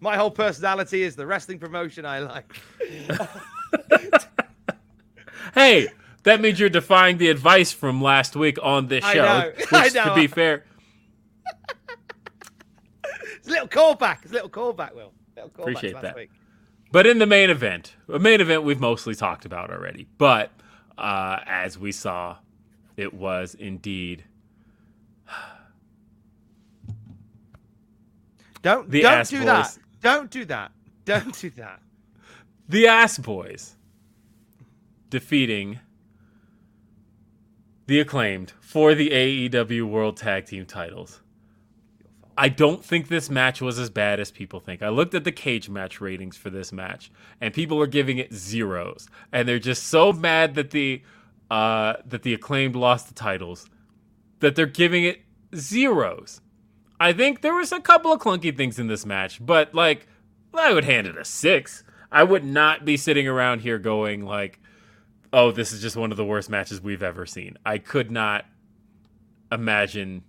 My 0.00 0.16
whole 0.16 0.30
personality 0.30 1.02
is 1.02 1.16
the 1.16 1.26
wrestling 1.26 1.58
promotion 1.58 2.06
I 2.06 2.20
like. 2.20 2.56
Hey, 5.54 5.88
that 6.22 6.40
means 6.40 6.60
you're 6.60 6.68
defying 6.68 7.18
the 7.18 7.28
advice 7.28 7.72
from 7.72 8.00
last 8.00 8.36
week 8.36 8.56
on 8.62 8.86
this 8.86 9.02
show. 9.04 9.24
I 9.24 9.42
know, 9.44 9.52
Which, 9.56 9.72
I 9.72 9.88
to 9.88 10.14
be 10.14 10.28
fair, 10.28 10.64
It's 13.36 13.48
a 13.48 13.50
little 13.50 13.66
callback. 13.66 14.18
It's 14.22 14.30
a 14.30 14.34
little 14.34 14.48
callback, 14.50 14.94
Will. 14.94 15.12
Little 15.34 15.50
callback 15.50 15.60
Appreciate 15.62 15.94
last 15.94 16.02
that. 16.02 16.14
Week. 16.16 16.30
But 16.92 17.06
in 17.06 17.18
the 17.18 17.26
main 17.26 17.50
event, 17.50 17.94
a 18.08 18.18
main 18.18 18.40
event 18.40 18.64
we've 18.64 18.80
mostly 18.80 19.14
talked 19.14 19.44
about 19.44 19.70
already. 19.70 20.08
But 20.18 20.50
uh, 20.98 21.38
as 21.46 21.78
we 21.78 21.92
saw, 21.92 22.38
it 22.96 23.14
was 23.14 23.54
indeed 23.54 24.24
Don't 28.62 28.90
The 28.90 29.02
don't 29.02 29.28
do 29.28 29.38
boys. 29.38 29.46
that. 29.46 29.78
Don't 30.02 30.30
do 30.30 30.44
that. 30.46 30.72
Don't 31.04 31.38
do 31.40 31.50
that. 31.50 31.80
the 32.68 32.86
Ass 32.86 33.18
Boys 33.18 33.76
defeating 35.08 35.80
the 37.86 38.00
acclaimed 38.00 38.52
for 38.60 38.94
the 38.94 39.10
AEW 39.10 39.84
World 39.84 40.16
Tag 40.16 40.46
Team 40.46 40.66
titles. 40.66 41.22
I 42.42 42.48
don't 42.48 42.82
think 42.82 43.08
this 43.08 43.28
match 43.28 43.60
was 43.60 43.78
as 43.78 43.90
bad 43.90 44.18
as 44.18 44.30
people 44.30 44.60
think. 44.60 44.82
I 44.82 44.88
looked 44.88 45.14
at 45.14 45.24
the 45.24 45.30
cage 45.30 45.68
match 45.68 46.00
ratings 46.00 46.38
for 46.38 46.48
this 46.48 46.72
match, 46.72 47.12
and 47.38 47.52
people 47.52 47.78
are 47.82 47.86
giving 47.86 48.16
it 48.16 48.32
zeros, 48.32 49.10
and 49.30 49.46
they're 49.46 49.58
just 49.58 49.88
so 49.88 50.10
mad 50.10 50.54
that 50.54 50.70
the 50.70 51.02
uh, 51.50 51.96
that 52.06 52.22
the 52.22 52.32
acclaimed 52.32 52.76
lost 52.76 53.08
the 53.08 53.14
titles 53.14 53.68
that 54.38 54.56
they're 54.56 54.64
giving 54.64 55.04
it 55.04 55.20
zeros. 55.54 56.40
I 56.98 57.12
think 57.12 57.42
there 57.42 57.52
was 57.52 57.72
a 57.72 57.80
couple 57.80 58.10
of 58.10 58.22
clunky 58.22 58.56
things 58.56 58.78
in 58.78 58.86
this 58.86 59.04
match, 59.04 59.44
but 59.44 59.74
like 59.74 60.06
I 60.54 60.72
would 60.72 60.84
hand 60.84 61.06
it 61.06 61.18
a 61.18 61.26
six. 61.26 61.84
I 62.10 62.22
would 62.22 62.44
not 62.44 62.86
be 62.86 62.96
sitting 62.96 63.28
around 63.28 63.60
here 63.60 63.78
going 63.78 64.24
like, 64.24 64.60
"Oh, 65.30 65.52
this 65.52 65.72
is 65.72 65.82
just 65.82 65.94
one 65.94 66.10
of 66.10 66.16
the 66.16 66.24
worst 66.24 66.48
matches 66.48 66.80
we've 66.80 67.02
ever 67.02 67.26
seen." 67.26 67.58
I 67.66 67.76
could 67.76 68.10
not 68.10 68.46
imagine 69.52 70.22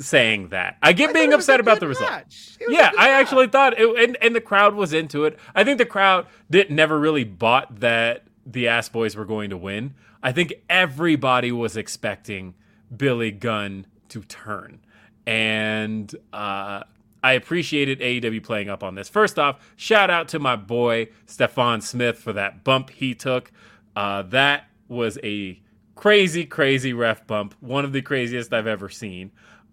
saying 0.00 0.48
that. 0.48 0.76
I 0.82 0.92
get 0.92 1.10
I 1.10 1.12
being 1.12 1.26
thought 1.26 1.34
it 1.34 1.36
was 1.36 1.48
a 1.48 1.52
upset 1.52 1.60
about 1.60 1.80
the 1.80 1.88
result. 1.88 2.10
match. 2.10 2.56
It 2.60 2.68
was 2.68 2.76
a 2.76 2.78
Yeah, 2.80 2.90
I 2.98 3.08
match. 3.08 3.22
actually 3.22 3.46
thought 3.48 3.78
it, 3.78 3.98
and 4.02 4.16
and 4.20 4.34
the 4.34 4.40
crowd 4.40 4.74
was 4.74 4.92
into 4.92 5.24
it. 5.24 5.38
I 5.54 5.62
think 5.64 5.78
the 5.78 5.86
crowd 5.86 6.26
did 6.50 6.70
never 6.70 6.98
really 6.98 7.24
bought 7.24 7.80
that 7.80 8.24
the 8.46 8.66
Ass 8.68 8.88
Boys 8.88 9.14
were 9.16 9.24
going 9.24 9.50
to 9.50 9.56
win. 9.56 9.94
I 10.22 10.32
think 10.32 10.54
everybody 10.68 11.52
was 11.52 11.76
expecting 11.76 12.54
Billy 12.94 13.30
Gunn 13.30 13.86
to 14.08 14.22
turn, 14.24 14.80
and 15.26 16.14
uh, 16.32 16.82
I 17.22 17.32
appreciated 17.32 18.00
AEW 18.00 18.42
playing 18.42 18.68
up 18.68 18.82
on 18.82 18.94
this. 18.94 19.08
First 19.08 19.38
off, 19.38 19.58
shout 19.76 20.10
out 20.10 20.28
to 20.28 20.38
my 20.38 20.56
boy 20.56 21.08
Stephon 21.26 21.82
Smith 21.82 22.18
for 22.18 22.32
that 22.32 22.64
bump 22.64 22.90
he 22.90 23.14
took. 23.14 23.52
Uh, 23.94 24.22
that 24.22 24.64
was 24.88 25.18
a 25.22 25.60
crazy, 25.94 26.44
crazy 26.46 26.92
ref 26.92 27.26
bump, 27.26 27.54
one 27.60 27.84
of 27.84 27.92
the 27.92 28.02
craziest 28.02 28.52
I've 28.52 28.66
ever 28.66 28.88
seen 28.88 29.30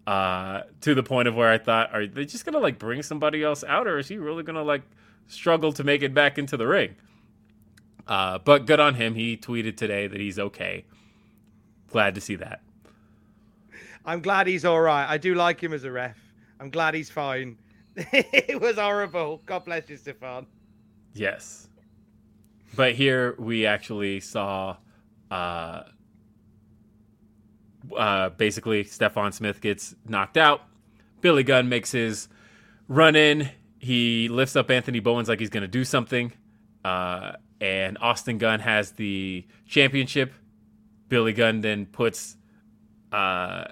uh, 0.08 0.62
to 0.80 0.94
the 0.94 1.02
point 1.02 1.28
of 1.28 1.34
where 1.34 1.50
I 1.50 1.58
thought, 1.58 1.92
are 1.92 2.06
they 2.06 2.24
just 2.24 2.46
gonna 2.46 2.60
like 2.60 2.78
bring 2.78 3.02
somebody 3.02 3.44
else 3.44 3.62
out, 3.62 3.86
or 3.86 3.98
is 3.98 4.08
he 4.08 4.16
really 4.16 4.42
gonna 4.42 4.62
like 4.62 4.80
struggle 5.26 5.70
to 5.74 5.84
make 5.84 6.00
it 6.00 6.14
back 6.14 6.38
into 6.38 6.56
the 6.56 6.66
ring? 6.66 6.96
Uh, 8.06 8.38
but 8.38 8.64
good 8.64 8.80
on 8.80 8.94
him. 8.94 9.14
He 9.14 9.36
tweeted 9.36 9.76
today 9.76 10.06
that 10.06 10.18
he's 10.18 10.38
okay. 10.38 10.86
Glad 11.90 12.14
to 12.14 12.22
see 12.22 12.36
that. 12.36 12.62
I'm 14.06 14.22
glad 14.22 14.46
he's 14.46 14.64
all 14.64 14.80
right. 14.80 15.06
I 15.06 15.18
do 15.18 15.34
like 15.34 15.62
him 15.62 15.74
as 15.74 15.84
a 15.84 15.92
ref. 15.92 16.16
I'm 16.58 16.70
glad 16.70 16.94
he's 16.94 17.10
fine. 17.10 17.58
it 17.94 18.58
was 18.62 18.76
horrible. 18.76 19.42
God 19.44 19.66
bless 19.66 19.90
you, 19.90 19.98
Stephon. 19.98 20.46
Yes. 21.12 21.68
But 22.74 22.94
here 22.94 23.34
we 23.38 23.66
actually 23.66 24.20
saw 24.20 24.78
uh, 25.30 25.82
uh, 27.96 28.30
basically 28.30 28.84
Stephon 28.84 29.32
Smith 29.32 29.60
gets 29.60 29.94
knocked 30.06 30.36
out. 30.36 30.62
Billy 31.20 31.42
Gunn 31.42 31.68
makes 31.68 31.92
his 31.92 32.28
run 32.86 33.16
in. 33.16 33.50
He 33.78 34.28
lifts 34.28 34.56
up 34.56 34.70
Anthony 34.70 35.00
Bowens 35.00 35.28
like 35.28 35.40
he's 35.40 35.50
going 35.50 35.62
to 35.62 35.68
do 35.68 35.84
something. 35.84 36.32
Uh, 36.84 37.32
and 37.60 37.98
Austin 38.00 38.38
Gunn 38.38 38.60
has 38.60 38.92
the 38.92 39.46
championship. 39.66 40.32
Billy 41.08 41.32
Gunn 41.32 41.60
then 41.60 41.86
puts 41.86 42.36
uh, 43.12 43.64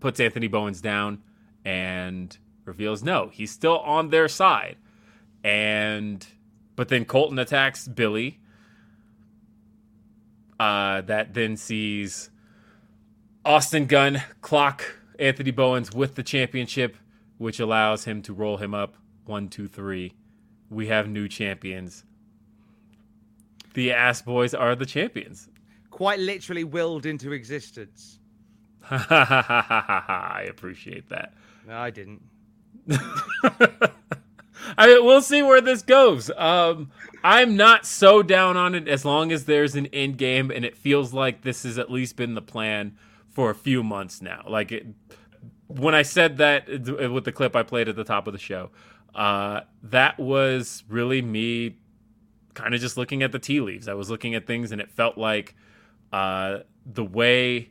puts 0.00 0.20
Anthony 0.20 0.48
Bowens 0.48 0.80
down 0.80 1.22
and 1.64 2.36
reveals 2.64 3.02
no, 3.02 3.28
he's 3.28 3.50
still 3.50 3.78
on 3.78 4.10
their 4.10 4.28
side. 4.28 4.76
And 5.44 6.26
but 6.76 6.88
then 6.88 7.04
Colten 7.04 7.40
attacks 7.40 7.86
Billy. 7.86 8.40
Uh, 10.58 11.00
that 11.02 11.32
then 11.32 11.56
sees 11.56 12.30
Austin 13.44 13.86
Gunn 13.86 14.22
clock 14.42 14.96
Anthony 15.18 15.50
Bowens 15.50 15.92
with 15.92 16.14
the 16.14 16.22
championship, 16.22 16.96
which 17.38 17.58
allows 17.58 18.04
him 18.04 18.20
to 18.22 18.34
roll 18.34 18.58
him 18.58 18.74
up 18.74 18.96
one, 19.24 19.48
two, 19.48 19.66
three. 19.66 20.12
We 20.68 20.88
have 20.88 21.08
new 21.08 21.26
champions. 21.26 22.04
The 23.74 23.92
Ass 23.92 24.22
Boys 24.22 24.52
are 24.52 24.74
the 24.74 24.86
champions. 24.86 25.48
Quite 25.90 26.18
literally 26.18 26.64
willed 26.64 27.06
into 27.06 27.32
existence. 27.32 28.18
I 28.90 30.46
appreciate 30.48 31.08
that. 31.08 31.32
No, 31.66 31.78
I 31.78 31.90
didn't. 31.90 32.22
I 34.76 34.86
mean, 34.86 35.04
we'll 35.04 35.22
see 35.22 35.42
where 35.42 35.60
this 35.60 35.82
goes. 35.82 36.30
Um, 36.36 36.90
I'm 37.24 37.56
not 37.56 37.86
so 37.86 38.22
down 38.22 38.56
on 38.56 38.74
it 38.74 38.88
as 38.88 39.04
long 39.04 39.32
as 39.32 39.44
there's 39.44 39.74
an 39.74 39.86
end 39.86 40.18
game, 40.18 40.50
and 40.50 40.64
it 40.64 40.76
feels 40.76 41.14
like 41.14 41.42
this 41.42 41.62
has 41.62 41.78
at 41.78 41.90
least 41.90 42.16
been 42.16 42.34
the 42.34 42.42
plan 42.42 42.96
for 43.30 43.50
a 43.50 43.54
few 43.54 43.82
months 43.82 44.20
now. 44.20 44.44
Like 44.48 44.72
it, 44.72 44.86
when 45.66 45.94
I 45.94 46.02
said 46.02 46.38
that 46.38 46.68
with 46.68 47.24
the 47.24 47.32
clip 47.32 47.54
I 47.54 47.62
played 47.62 47.88
at 47.88 47.96
the 47.96 48.04
top 48.04 48.26
of 48.26 48.32
the 48.32 48.38
show, 48.38 48.70
uh, 49.14 49.62
that 49.82 50.18
was 50.18 50.84
really 50.88 51.22
me 51.22 51.76
kind 52.54 52.74
of 52.74 52.80
just 52.80 52.96
looking 52.96 53.22
at 53.22 53.32
the 53.32 53.38
tea 53.38 53.60
leaves. 53.60 53.88
I 53.88 53.94
was 53.94 54.10
looking 54.10 54.34
at 54.34 54.46
things, 54.46 54.72
and 54.72 54.80
it 54.80 54.90
felt 54.90 55.16
like 55.16 55.54
uh, 56.12 56.60
the 56.84 57.04
way 57.04 57.70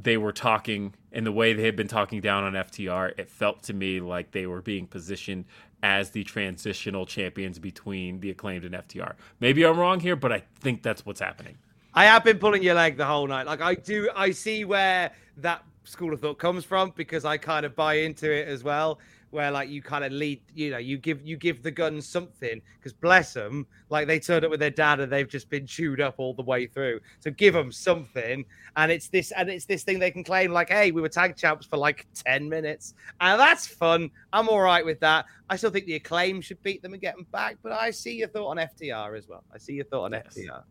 they 0.00 0.16
were 0.16 0.32
talking 0.32 0.94
and 1.12 1.26
the 1.26 1.32
way 1.32 1.52
they 1.52 1.64
had 1.64 1.76
been 1.76 1.88
talking 1.88 2.20
down 2.20 2.44
on 2.44 2.52
FTR, 2.54 3.12
it 3.18 3.28
felt 3.28 3.62
to 3.64 3.74
me 3.74 4.00
like 4.00 4.30
they 4.30 4.46
were 4.46 4.62
being 4.62 4.86
positioned 4.86 5.44
as 5.82 6.10
the 6.10 6.24
transitional 6.24 7.04
champions 7.04 7.58
between 7.58 8.20
the 8.20 8.30
acclaimed 8.30 8.64
and 8.64 8.74
FTR. 8.74 9.14
Maybe 9.40 9.66
I'm 9.66 9.78
wrong 9.78 10.00
here, 10.00 10.16
but 10.16 10.32
I 10.32 10.44
think 10.60 10.82
that's 10.82 11.04
what's 11.04 11.20
happening. 11.20 11.58
I 11.94 12.04
have 12.04 12.24
been 12.24 12.38
pulling 12.38 12.62
your 12.62 12.74
leg 12.74 12.96
the 12.96 13.06
whole 13.06 13.26
night. 13.26 13.46
Like 13.46 13.60
I 13.60 13.74
do, 13.74 14.08
I 14.16 14.30
see 14.30 14.64
where 14.64 15.10
that 15.38 15.62
school 15.84 16.12
of 16.12 16.20
thought 16.20 16.38
comes 16.38 16.64
from 16.64 16.92
because 16.96 17.24
I 17.24 17.36
kind 17.36 17.66
of 17.66 17.74
buy 17.76 17.94
into 17.94 18.32
it 18.32 18.48
as 18.48 18.64
well. 18.64 18.98
Where 19.30 19.50
like 19.50 19.70
you 19.70 19.80
kind 19.80 20.04
of 20.04 20.12
lead, 20.12 20.42
you 20.54 20.70
know, 20.70 20.76
you 20.76 20.98
give 20.98 21.22
you 21.22 21.38
give 21.38 21.62
the 21.62 21.70
Gunns 21.70 22.06
something 22.06 22.60
because 22.78 22.92
bless 22.92 23.32
them, 23.32 23.66
like 23.88 24.06
they 24.06 24.20
turned 24.20 24.44
up 24.44 24.50
with 24.50 24.60
their 24.60 24.68
dad 24.68 25.00
and 25.00 25.10
they've 25.10 25.28
just 25.28 25.48
been 25.48 25.66
chewed 25.66 26.02
up 26.02 26.16
all 26.18 26.34
the 26.34 26.42
way 26.42 26.66
through. 26.66 27.00
So 27.20 27.30
give 27.30 27.54
them 27.54 27.72
something, 27.72 28.44
and 28.76 28.92
it's 28.92 29.08
this 29.08 29.30
and 29.32 29.48
it's 29.48 29.64
this 29.64 29.84
thing 29.84 29.98
they 29.98 30.10
can 30.10 30.22
claim 30.22 30.52
like, 30.52 30.68
hey, 30.68 30.90
we 30.90 31.00
were 31.00 31.08
tag 31.08 31.34
champs 31.34 31.64
for 31.64 31.78
like 31.78 32.06
ten 32.12 32.46
minutes, 32.46 32.92
and 33.22 33.40
that's 33.40 33.66
fun. 33.66 34.10
I'm 34.34 34.50
all 34.50 34.60
right 34.60 34.84
with 34.84 35.00
that. 35.00 35.24
I 35.48 35.56
still 35.56 35.70
think 35.70 35.86
the 35.86 35.94
acclaim 35.94 36.42
should 36.42 36.62
beat 36.62 36.82
them 36.82 36.92
and 36.92 37.00
get 37.00 37.16
them 37.16 37.26
back, 37.32 37.56
but 37.62 37.72
I 37.72 37.90
see 37.90 38.16
your 38.16 38.28
thought 38.28 38.48
on 38.48 38.58
FTR 38.58 39.16
as 39.16 39.28
well. 39.28 39.44
I 39.54 39.56
see 39.56 39.72
your 39.72 39.86
thought 39.86 40.04
on 40.04 40.12
Yes. 40.12 40.36
FTR. 40.36 40.62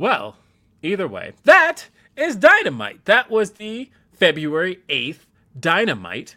Well, 0.00 0.36
either 0.80 1.06
way, 1.06 1.34
that 1.44 1.90
is 2.16 2.34
Dynamite. 2.34 3.04
That 3.04 3.30
was 3.30 3.50
the 3.52 3.90
February 4.14 4.78
8th 4.88 5.26
Dynamite, 5.58 6.36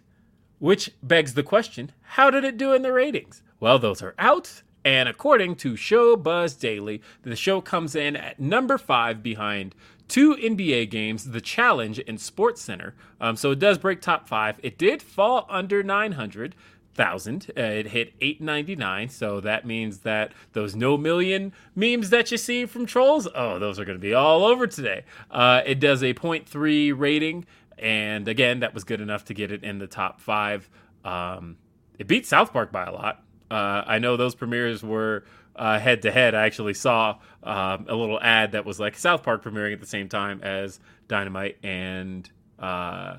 which 0.60 0.91
begs 1.02 1.34
the 1.34 1.44
question 1.44 1.94
how 2.02 2.30
did 2.30 2.44
it 2.44 2.57
do 2.57 2.73
in 2.73 2.81
the 2.81 2.91
ratings? 2.91 3.41
Well, 3.61 3.80
those 3.80 4.02
are 4.02 4.15
out. 4.19 4.64
And 4.84 5.07
according 5.07 5.56
to 5.56 5.76
Showbuzz 5.76 6.60
Daily, 6.60 7.02
the 7.22 7.38
show 7.38 7.61
comes 7.61 7.95
in 7.95 8.18
at 8.18 8.38
number 8.38 8.77
five 8.77 9.23
behind 9.23 9.76
two 10.10 10.35
NBA 10.35 10.90
games, 10.90 11.31
The 11.31 11.40
Challenge 11.40 12.02
and 12.06 12.18
SportsCenter. 12.18 12.91
Um, 13.22 13.38
so 13.38 13.52
it 13.52 13.60
does 13.60 13.77
break 13.77 14.02
top 14.02 14.27
five. 14.27 14.60
It 14.61 14.77
did 14.77 15.02
fall 15.02 15.48
under 15.49 15.81
900 15.81 16.53
thousand. 16.94 17.52
Uh, 17.57 17.61
it 17.61 17.88
hit 17.88 18.14
899, 18.22 19.10
so 19.10 19.40
that 19.41 19.65
means 19.65 19.99
that 19.99 20.32
those 20.53 20.76
no 20.76 20.98
million 20.98 21.53
memes 21.76 22.10
that 22.10 22.32
you 22.32 22.38
see 22.38 22.65
from 22.65 22.86
trolls, 22.86 23.28
oh, 23.36 23.60
those 23.60 23.80
are 23.80 23.86
going 23.86 23.98
to 23.98 24.02
be 24.02 24.14
all 24.14 24.45
over 24.45 24.68
today. 24.68 25.03
Uh, 25.32 25.61
it 25.65 25.80
does 25.80 26.02
a 26.02 26.14
0.3 26.14 26.94
rating, 26.98 27.45
and 27.78 28.28
again, 28.28 28.60
that 28.61 28.74
was 28.74 28.84
good 28.84 29.02
enough 29.02 29.26
to 29.26 29.34
get 29.34 29.52
it 29.52 29.64
in 29.64 29.80
the 29.80 29.88
top 29.88 30.22
five. 30.22 30.70
Um, 31.03 31.57
it 31.98 32.07
beat 32.07 32.26
South 32.26 32.53
Park 32.53 32.72
by 32.72 32.86
a 32.86 32.91
lot. 32.91 33.24
Uh, 33.49 33.84
I 33.86 33.99
know 33.99 34.18
those 34.18 34.36
premieres 34.36 34.84
were 34.84 35.26
head 35.57 36.02
to 36.03 36.11
head. 36.11 36.34
I 36.34 36.45
actually 36.45 36.74
saw 36.74 37.20
um, 37.44 37.86
a 37.88 37.95
little 37.95 38.20
ad 38.20 38.53
that 38.53 38.65
was 38.65 38.80
like 38.80 38.98
South 38.98 39.24
Park 39.24 39.44
premiering 39.44 39.74
at 39.74 39.80
the 39.80 39.88
same 39.88 40.10
time 40.10 40.41
as 40.41 40.80
Dynamite, 41.07 41.57
and 41.64 42.30
uh, 42.60 43.18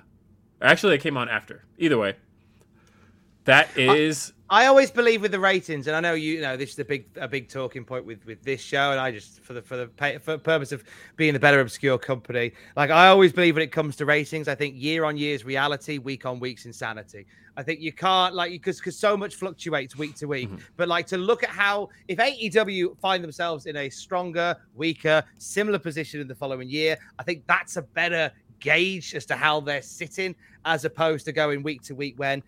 actually, 0.60 0.94
it 0.94 1.00
came 1.02 1.16
on 1.16 1.28
after. 1.28 1.64
Either 1.78 1.98
way, 1.98 2.16
that 3.44 3.76
is. 3.76 4.30
I, 4.30 4.64
I 4.64 4.66
always 4.66 4.90
believe 4.90 5.22
with 5.22 5.32
the 5.32 5.40
ratings, 5.40 5.86
and 5.86 5.96
I 5.96 6.00
know 6.00 6.14
you, 6.14 6.34
you 6.34 6.40
know 6.40 6.56
this 6.56 6.72
is 6.72 6.78
a 6.78 6.84
big 6.84 7.06
a 7.16 7.26
big 7.26 7.48
talking 7.48 7.84
point 7.84 8.04
with 8.04 8.24
with 8.26 8.42
this 8.42 8.60
show, 8.60 8.90
and 8.90 9.00
I 9.00 9.10
just 9.10 9.40
for 9.40 9.54
the 9.54 9.62
for 9.62 9.76
the 9.76 10.20
for 10.20 10.32
the 10.32 10.38
purpose 10.38 10.70
of 10.70 10.84
being 11.16 11.32
the 11.32 11.40
better 11.40 11.60
obscure 11.60 11.98
company, 11.98 12.52
like 12.76 12.90
I 12.90 13.08
always 13.08 13.32
believe 13.32 13.56
when 13.56 13.62
it 13.62 13.72
comes 13.72 13.96
to 13.96 14.06
ratings, 14.06 14.46
I 14.46 14.54
think 14.54 14.74
year 14.76 15.04
on 15.04 15.16
year 15.16 15.34
is 15.34 15.44
reality, 15.44 15.98
week 15.98 16.26
on 16.26 16.40
week's 16.40 16.66
insanity. 16.66 17.26
I 17.56 17.62
think 17.62 17.80
you 17.80 17.92
can't 17.92 18.34
like 18.34 18.50
because 18.50 18.78
because 18.78 18.98
so 18.98 19.16
much 19.16 19.36
fluctuates 19.36 19.96
week 19.96 20.14
to 20.16 20.26
week. 20.26 20.48
Mm-hmm. 20.48 20.64
But 20.76 20.88
like 20.88 21.06
to 21.08 21.18
look 21.18 21.42
at 21.42 21.50
how 21.50 21.88
if 22.08 22.18
AEW 22.18 22.98
find 22.98 23.22
themselves 23.22 23.66
in 23.66 23.76
a 23.76 23.88
stronger, 23.88 24.56
weaker, 24.74 25.22
similar 25.38 25.78
position 25.78 26.20
in 26.20 26.28
the 26.28 26.34
following 26.34 26.68
year, 26.68 26.98
I 27.18 27.22
think 27.22 27.44
that's 27.46 27.76
a 27.76 27.82
better 27.82 28.32
gauge 28.64 29.14
as 29.14 29.26
to 29.26 29.36
how 29.36 29.60
they're 29.60 29.82
sitting 29.82 30.34
as 30.64 30.86
opposed 30.86 31.26
to 31.26 31.32
going 31.32 31.62
week 31.62 31.82
to 31.82 31.94
week 31.94 32.14
when 32.18 32.42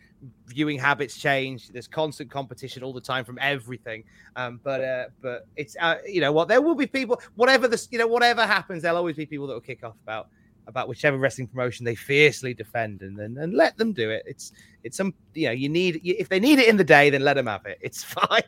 viewing 0.46 0.78
habits 0.78 1.16
change. 1.18 1.68
There's 1.68 1.86
constant 1.86 2.30
competition 2.30 2.82
all 2.82 2.94
the 2.94 3.00
time 3.00 3.24
from 3.24 3.38
everything. 3.40 4.02
Um, 4.34 4.58
but 4.64 4.82
uh, 4.82 5.04
but 5.20 5.46
it's 5.56 5.76
uh, 5.80 5.98
you 6.06 6.20
know 6.20 6.32
what 6.32 6.48
there 6.48 6.62
will 6.62 6.74
be 6.74 6.86
people 6.86 7.20
whatever 7.36 7.68
this 7.68 7.86
you 7.92 7.98
know 7.98 8.06
whatever 8.06 8.46
happens 8.46 8.82
there'll 8.82 8.96
always 8.96 9.16
be 9.16 9.26
people 9.26 9.46
that 9.46 9.52
will 9.52 9.60
kick 9.60 9.84
off 9.84 9.94
about 10.02 10.28
about 10.66 10.88
whichever 10.88 11.16
wrestling 11.18 11.46
promotion 11.46 11.84
they 11.84 11.94
fiercely 11.94 12.54
defend 12.54 13.02
and 13.02 13.20
and, 13.20 13.36
and 13.36 13.54
let 13.54 13.76
them 13.76 13.92
do 13.92 14.10
it. 14.10 14.22
It's 14.26 14.52
it's 14.82 14.96
some 14.96 15.14
you 15.34 15.46
know 15.46 15.52
you 15.52 15.68
need 15.68 16.00
if 16.02 16.30
they 16.30 16.40
need 16.40 16.58
it 16.58 16.66
in 16.68 16.78
the 16.78 16.84
day 16.84 17.10
then 17.10 17.22
let 17.22 17.34
them 17.34 17.46
have 17.46 17.66
it. 17.66 17.78
It's 17.82 18.02
fine. 18.18 18.42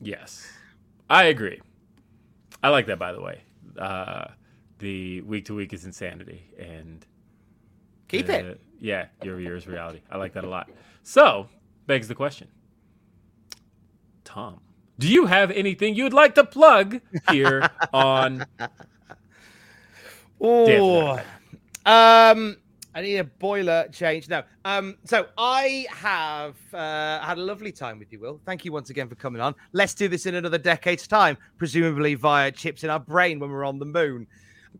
Yes, 0.00 0.46
I 1.10 1.24
agree. 1.24 1.60
I 2.62 2.68
like 2.68 2.86
that 2.86 3.00
by 3.00 3.12
the 3.12 3.20
way. 3.20 3.42
Uh, 3.76 4.28
the 4.78 5.20
week 5.22 5.44
to 5.46 5.54
week 5.54 5.72
is 5.72 5.84
insanity 5.84 6.42
and 6.58 7.04
keep 8.08 8.28
uh, 8.28 8.32
it. 8.32 8.60
Yeah, 8.80 9.06
year 9.22 9.40
year 9.40 9.56
is 9.56 9.66
reality. 9.66 10.00
I 10.10 10.16
like 10.16 10.32
that 10.34 10.44
a 10.44 10.48
lot. 10.48 10.70
So 11.02 11.48
begs 11.86 12.08
the 12.08 12.14
question, 12.14 12.48
Tom. 14.24 14.60
Do 14.98 15.08
you 15.08 15.26
have 15.26 15.50
anything 15.52 15.94
you'd 15.94 16.12
like 16.12 16.34
to 16.34 16.44
plug 16.44 17.00
here 17.30 17.70
on? 17.92 18.44
Oh, 20.40 21.20
um, 21.86 22.56
I 22.94 23.02
need 23.02 23.18
a 23.18 23.24
boiler 23.24 23.86
change. 23.92 24.28
No. 24.28 24.42
Um, 24.64 24.96
so 25.04 25.28
I 25.38 25.86
have 25.90 26.56
uh, 26.74 27.20
had 27.20 27.38
a 27.38 27.42
lovely 27.42 27.70
time 27.70 27.98
with 28.00 28.12
you, 28.12 28.18
Will. 28.18 28.40
Thank 28.44 28.64
you 28.64 28.72
once 28.72 28.90
again 28.90 29.08
for 29.08 29.14
coming 29.14 29.40
on. 29.40 29.54
Let's 29.72 29.94
do 29.94 30.08
this 30.08 30.26
in 30.26 30.34
another 30.34 30.58
decade's 30.58 31.06
time, 31.06 31.38
presumably 31.58 32.14
via 32.14 32.50
chips 32.50 32.82
in 32.82 32.90
our 32.90 32.98
brain 32.98 33.38
when 33.38 33.50
we're 33.50 33.64
on 33.64 33.78
the 33.78 33.84
moon. 33.84 34.26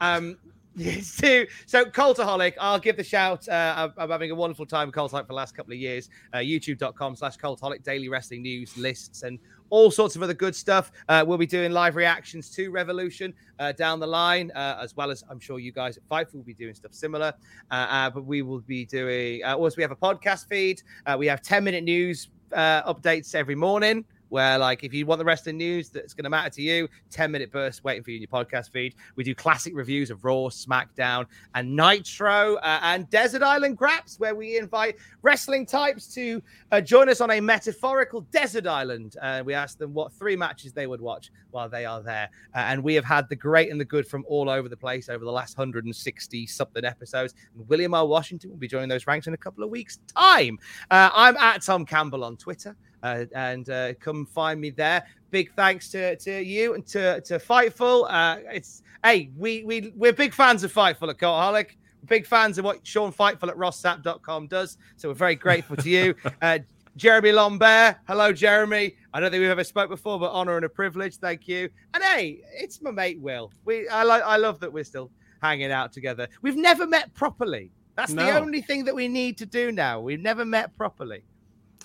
Um, 0.00 0.36
so, 1.02 1.44
so 1.66 1.84
Cultaholic, 1.84 2.54
I'll 2.60 2.78
give 2.78 2.96
the 2.96 3.04
shout. 3.04 3.48
Uh, 3.48 3.90
I'm, 3.96 4.10
having 4.10 4.30
a 4.30 4.34
wonderful 4.34 4.66
time 4.66 4.88
with 4.88 4.94
Cultaholic 4.94 5.22
for 5.22 5.28
the 5.28 5.34
last 5.34 5.56
couple 5.56 5.72
of 5.72 5.78
years. 5.78 6.08
Uh, 6.32 6.38
YouTube.com 6.38 7.16
slash 7.16 7.36
Cultaholic, 7.36 7.82
daily 7.82 8.08
wrestling 8.08 8.42
news, 8.42 8.76
lists, 8.76 9.22
and 9.22 9.38
all 9.70 9.90
sorts 9.90 10.14
of 10.14 10.22
other 10.22 10.34
good 10.34 10.54
stuff. 10.54 10.92
Uh, 11.08 11.24
we'll 11.26 11.38
be 11.38 11.46
doing 11.46 11.72
live 11.72 11.96
reactions 11.96 12.50
to 12.50 12.70
Revolution 12.70 13.34
uh, 13.58 13.72
down 13.72 13.98
the 13.98 14.06
line, 14.06 14.52
uh, 14.54 14.78
as 14.80 14.96
well 14.96 15.10
as 15.10 15.24
I'm 15.28 15.40
sure 15.40 15.58
you 15.58 15.72
guys 15.72 15.96
at 15.96 16.08
Fightful 16.08 16.34
will 16.34 16.42
be 16.42 16.54
doing 16.54 16.74
stuff 16.74 16.94
similar. 16.94 17.32
Uh, 17.70 17.74
uh, 17.74 18.10
but 18.10 18.24
we 18.24 18.42
will 18.42 18.60
be 18.60 18.84
doing, 18.84 19.42
uh, 19.44 19.56
also, 19.56 19.76
we 19.76 19.82
have 19.82 19.90
a 19.90 19.96
podcast 19.96 20.48
feed. 20.48 20.82
we 21.18 21.26
have 21.26 21.42
10 21.42 21.64
minute 21.64 21.82
news 21.84 22.28
updates 22.52 23.34
every 23.34 23.56
morning 23.56 24.04
where 24.28 24.58
like 24.58 24.84
if 24.84 24.92
you 24.92 25.06
want 25.06 25.18
the 25.18 25.24
rest 25.24 25.42
of 25.42 25.46
the 25.46 25.52
news 25.52 25.88
that's 25.90 26.14
going 26.14 26.24
to 26.24 26.30
matter 26.30 26.50
to 26.50 26.62
you 26.62 26.88
10 27.10 27.30
minute 27.30 27.50
burst 27.50 27.84
waiting 27.84 28.02
for 28.02 28.10
you 28.10 28.16
in 28.16 28.22
your 28.22 28.44
podcast 28.44 28.70
feed. 28.70 28.94
We 29.16 29.24
do 29.24 29.34
classic 29.34 29.74
reviews 29.74 30.10
of 30.10 30.24
raw 30.24 30.48
smackdown 30.48 31.26
and 31.54 31.74
nitro 31.74 32.56
uh, 32.56 32.80
and 32.82 33.08
desert 33.10 33.42
island 33.42 33.76
graps 33.76 34.18
where 34.18 34.34
we 34.34 34.58
invite 34.58 34.96
wrestling 35.22 35.66
types 35.66 36.12
to 36.14 36.42
uh, 36.72 36.80
join 36.80 37.08
us 37.08 37.20
on 37.20 37.30
a 37.30 37.40
metaphorical 37.40 38.22
desert 38.32 38.66
island. 38.66 39.16
Uh, 39.20 39.42
we 39.44 39.54
ask 39.54 39.78
them 39.78 39.94
what 39.94 40.12
three 40.12 40.36
matches 40.36 40.72
they 40.72 40.86
would 40.86 41.00
watch 41.00 41.30
while 41.50 41.68
they 41.68 41.84
are 41.84 42.02
there. 42.02 42.28
Uh, 42.54 42.58
and 42.58 42.82
we 42.82 42.94
have 42.94 43.04
had 43.04 43.28
the 43.28 43.36
great 43.36 43.70
and 43.70 43.80
the 43.80 43.84
good 43.84 44.06
from 44.06 44.24
all 44.28 44.48
over 44.50 44.68
the 44.68 44.76
place 44.76 45.08
over 45.08 45.24
the 45.24 45.32
last 45.32 45.56
160 45.56 46.46
something 46.46 46.84
episodes. 46.84 47.34
And 47.54 47.68
william 47.68 47.94
r. 47.94 48.06
Washington 48.06 48.50
will 48.50 48.58
be 48.58 48.68
joining 48.68 48.88
those 48.88 49.06
ranks 49.06 49.26
in 49.26 49.34
a 49.34 49.38
couple 49.38 49.64
of 49.64 49.70
weeks 49.70 49.98
time. 50.14 50.58
Uh, 50.90 51.10
i'm 51.14 51.36
at 51.36 51.62
tom 51.62 51.84
campbell 51.84 52.24
on 52.24 52.36
twitter 52.36 52.76
uh, 53.02 53.24
and 53.34 53.68
uh, 53.70 53.94
come 53.94 54.26
find 54.26 54.60
me 54.60 54.70
there. 54.70 55.06
Big 55.30 55.52
thanks 55.54 55.88
to, 55.90 56.16
to 56.16 56.42
you 56.42 56.74
and 56.74 56.86
to, 56.86 57.20
to 57.22 57.38
Fightful. 57.38 58.06
Uh, 58.08 58.38
it's 58.52 58.82
hey, 59.04 59.30
we 59.36 59.64
we 59.64 59.92
we're 59.96 60.12
big 60.12 60.34
fans 60.34 60.64
of 60.64 60.72
Fightful 60.72 61.08
at 61.10 61.18
Cultaholic. 61.18 61.76
Big 62.06 62.26
fans 62.26 62.58
of 62.58 62.64
what 62.64 62.86
Sean 62.86 63.12
Fightful 63.12 63.48
at 63.48 63.56
rossap.com 63.56 64.46
does. 64.46 64.78
So 64.96 65.08
we're 65.08 65.14
very 65.14 65.34
grateful 65.34 65.76
to 65.76 65.88
you. 65.88 66.14
Uh, 66.42 66.60
Jeremy 66.96 67.30
Lambert. 67.30 67.96
Hello, 68.08 68.32
Jeremy. 68.32 68.96
I 69.14 69.20
don't 69.20 69.30
think 69.30 69.40
we've 69.40 69.50
ever 69.50 69.62
spoke 69.62 69.88
before, 69.88 70.18
but 70.18 70.32
honor 70.32 70.56
and 70.56 70.64
a 70.64 70.68
privilege. 70.68 71.16
Thank 71.16 71.46
you. 71.46 71.70
And 71.94 72.02
hey, 72.02 72.40
it's 72.52 72.82
my 72.82 72.90
mate 72.90 73.20
Will. 73.20 73.52
We 73.64 73.88
I 73.88 74.02
like 74.02 74.22
I 74.24 74.36
love 74.36 74.58
that 74.60 74.72
we're 74.72 74.84
still 74.84 75.10
hanging 75.40 75.70
out 75.70 75.92
together. 75.92 76.28
We've 76.42 76.56
never 76.56 76.86
met 76.86 77.14
properly. 77.14 77.70
That's 77.94 78.12
no. 78.12 78.24
the 78.24 78.38
only 78.38 78.62
thing 78.62 78.84
that 78.84 78.94
we 78.94 79.06
need 79.06 79.38
to 79.38 79.46
do 79.46 79.70
now. 79.70 80.00
We've 80.00 80.20
never 80.20 80.44
met 80.44 80.76
properly. 80.76 81.22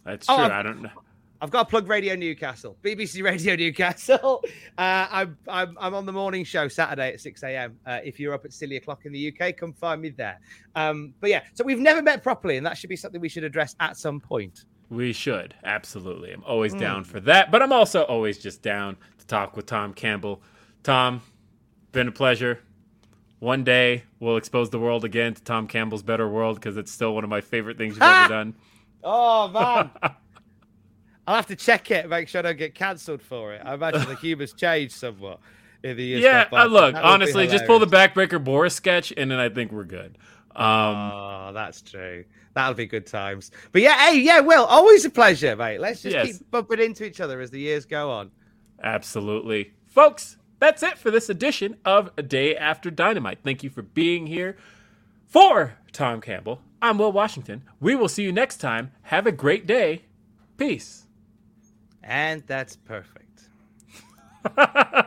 That's 0.04 0.28
oh, 0.30 0.36
true. 0.36 0.54
I 0.54 0.64
don't 0.64 0.82
know. 0.82 1.03
I've 1.44 1.52
got 1.52 1.64
to 1.64 1.70
plug 1.70 1.90
Radio 1.90 2.16
Newcastle, 2.16 2.78
BBC 2.82 3.22
Radio 3.22 3.56
Newcastle. 3.58 4.42
Uh, 4.78 5.08
I'm, 5.12 5.38
I'm, 5.50 5.78
I'm 5.78 5.94
on 5.94 6.06
the 6.06 6.14
morning 6.14 6.46
show 6.46 6.70
Saturday 6.70 7.12
at 7.12 7.20
6 7.20 7.44
a.m. 7.44 7.78
Uh, 7.86 8.00
if 8.02 8.18
you're 8.18 8.34
up 8.34 8.46
at 8.46 8.54
silly 8.54 8.78
o'clock 8.78 9.06
in 9.06 9.12
the 9.12 9.28
UK, 9.28 9.58
come 9.58 9.74
find 9.74 10.02
me 10.02 10.08
there. 10.08 10.40
Um, 10.74 11.14
but 11.20 11.30
yeah, 11.30 11.42
so 11.54 11.66
we've 11.66 11.82
never 11.82 12.02
met 12.02 12.24
properly, 12.24 12.56
and 12.56 12.66
that 12.66 12.78
should 12.78 12.90
be 12.90 12.96
something 12.96 13.20
we 13.20 13.28
should 13.28 13.44
address 13.44 13.76
at 13.82 13.98
some 13.98 14.22
point. 14.22 14.64
We 14.90 15.12
should 15.12 15.54
absolutely. 15.66 16.32
I'm 16.32 16.46
always 16.46 16.74
mm. 16.74 16.80
down 16.80 17.04
for 17.04 17.20
that, 17.20 17.52
but 17.52 17.62
I'm 17.62 17.74
also 17.74 18.04
always 18.04 18.38
just 18.38 18.62
down 18.62 18.96
to 19.18 19.28
talk 19.28 19.58
with 19.58 19.66
Tom 19.66 19.94
Campbell. 19.94 20.42
Tom, 20.82 21.22
been 21.92 22.08
a 22.08 22.14
pleasure. 22.14 22.62
One 23.40 23.66
day 23.66 24.06
we'll 24.22 24.38
expose 24.38 24.70
the 24.70 24.80
world 24.80 25.04
again 25.04 25.34
to 25.34 25.44
Tom 25.44 25.68
Campbell's 25.68 26.04
Better 26.04 26.30
World 26.30 26.56
because 26.56 26.78
it's 26.78 26.92
still 26.94 27.14
one 27.14 27.26
of 27.26 27.30
my 27.30 27.42
favorite 27.42 27.78
things 27.78 27.96
you've 27.96 28.04
ever 28.04 28.30
done. 28.30 28.56
Oh 29.04 29.50
man. 29.50 29.90
I'll 31.28 31.36
have 31.36 31.48
to 31.48 31.56
check 31.56 31.90
it, 31.92 32.10
make 32.10 32.28
sure 32.28 32.40
I 32.40 32.42
don't 32.42 32.58
get 32.58 32.76
cancelled 32.76 33.22
for 33.22 33.54
it. 33.54 33.62
I 33.64 33.74
imagine 33.76 34.06
the 34.08 34.16
humor's 34.16 34.54
changed 34.58 34.96
somewhat 34.96 35.40
in 35.84 35.98
the 35.98 36.04
years. 36.04 36.24
Yeah, 36.24 36.48
uh, 36.52 36.66
look, 36.66 36.96
honestly, 36.96 37.48
just 37.48 37.66
pull 37.66 37.80
the 37.80 37.88
backbreaker 37.88 38.44
Boris 38.44 38.76
sketch, 38.76 39.14
and 39.16 39.32
then 39.32 39.40
I 39.40 39.50
think 39.50 39.72
we're 39.72 39.86
good. 39.86 40.18
Um, 40.56 40.66
oh, 40.66 41.52
that's 41.54 41.82
true. 41.82 42.26
That'll 42.54 42.76
be 42.76 42.86
good 42.86 43.08
times. 43.08 43.52
But 43.72 43.82
yeah, 43.82 43.98
hey, 44.10 44.20
yeah, 44.20 44.40
Will, 44.42 44.66
always 44.66 45.06
a 45.06 45.10
pleasure, 45.10 45.56
mate. 45.56 45.80
Let's 45.80 46.02
just 46.02 46.14
yes. 46.14 46.26
keep 46.26 46.52
bumping 46.52 46.80
into 46.80 47.06
each 47.06 47.20
other 47.20 47.40
as 47.42 47.50
the 47.50 47.60
years 47.60 47.86
go 47.86 48.12
on. 48.12 48.32
Absolutely, 48.82 49.74
folks. 49.88 50.38
That's 50.60 50.84
it 50.84 50.98
for 50.98 51.12
this 51.12 51.30
edition 51.30 51.78
of 51.84 52.12
A 52.16 52.24
Day 52.24 52.56
After 52.56 52.90
Dynamite. 52.90 53.40
Thank 53.44 53.64
you 53.64 53.70
for 53.70 53.82
being 53.82 54.28
here. 54.28 54.56
For 55.28 55.78
Tom 55.92 56.22
Campbell, 56.22 56.62
I'm 56.82 56.98
Will 56.98 57.12
Washington. 57.12 57.64
We 57.82 57.96
will 57.96 58.08
see 58.08 58.24
you 58.24 58.32
next 58.32 58.58
time. 58.58 58.92
Have 59.04 59.26
a 59.26 59.32
great 59.32 59.66
day. 59.66 60.04
Peace. 60.58 61.03
And 62.04 62.44
that's 62.48 62.76
perfect. 62.76 63.50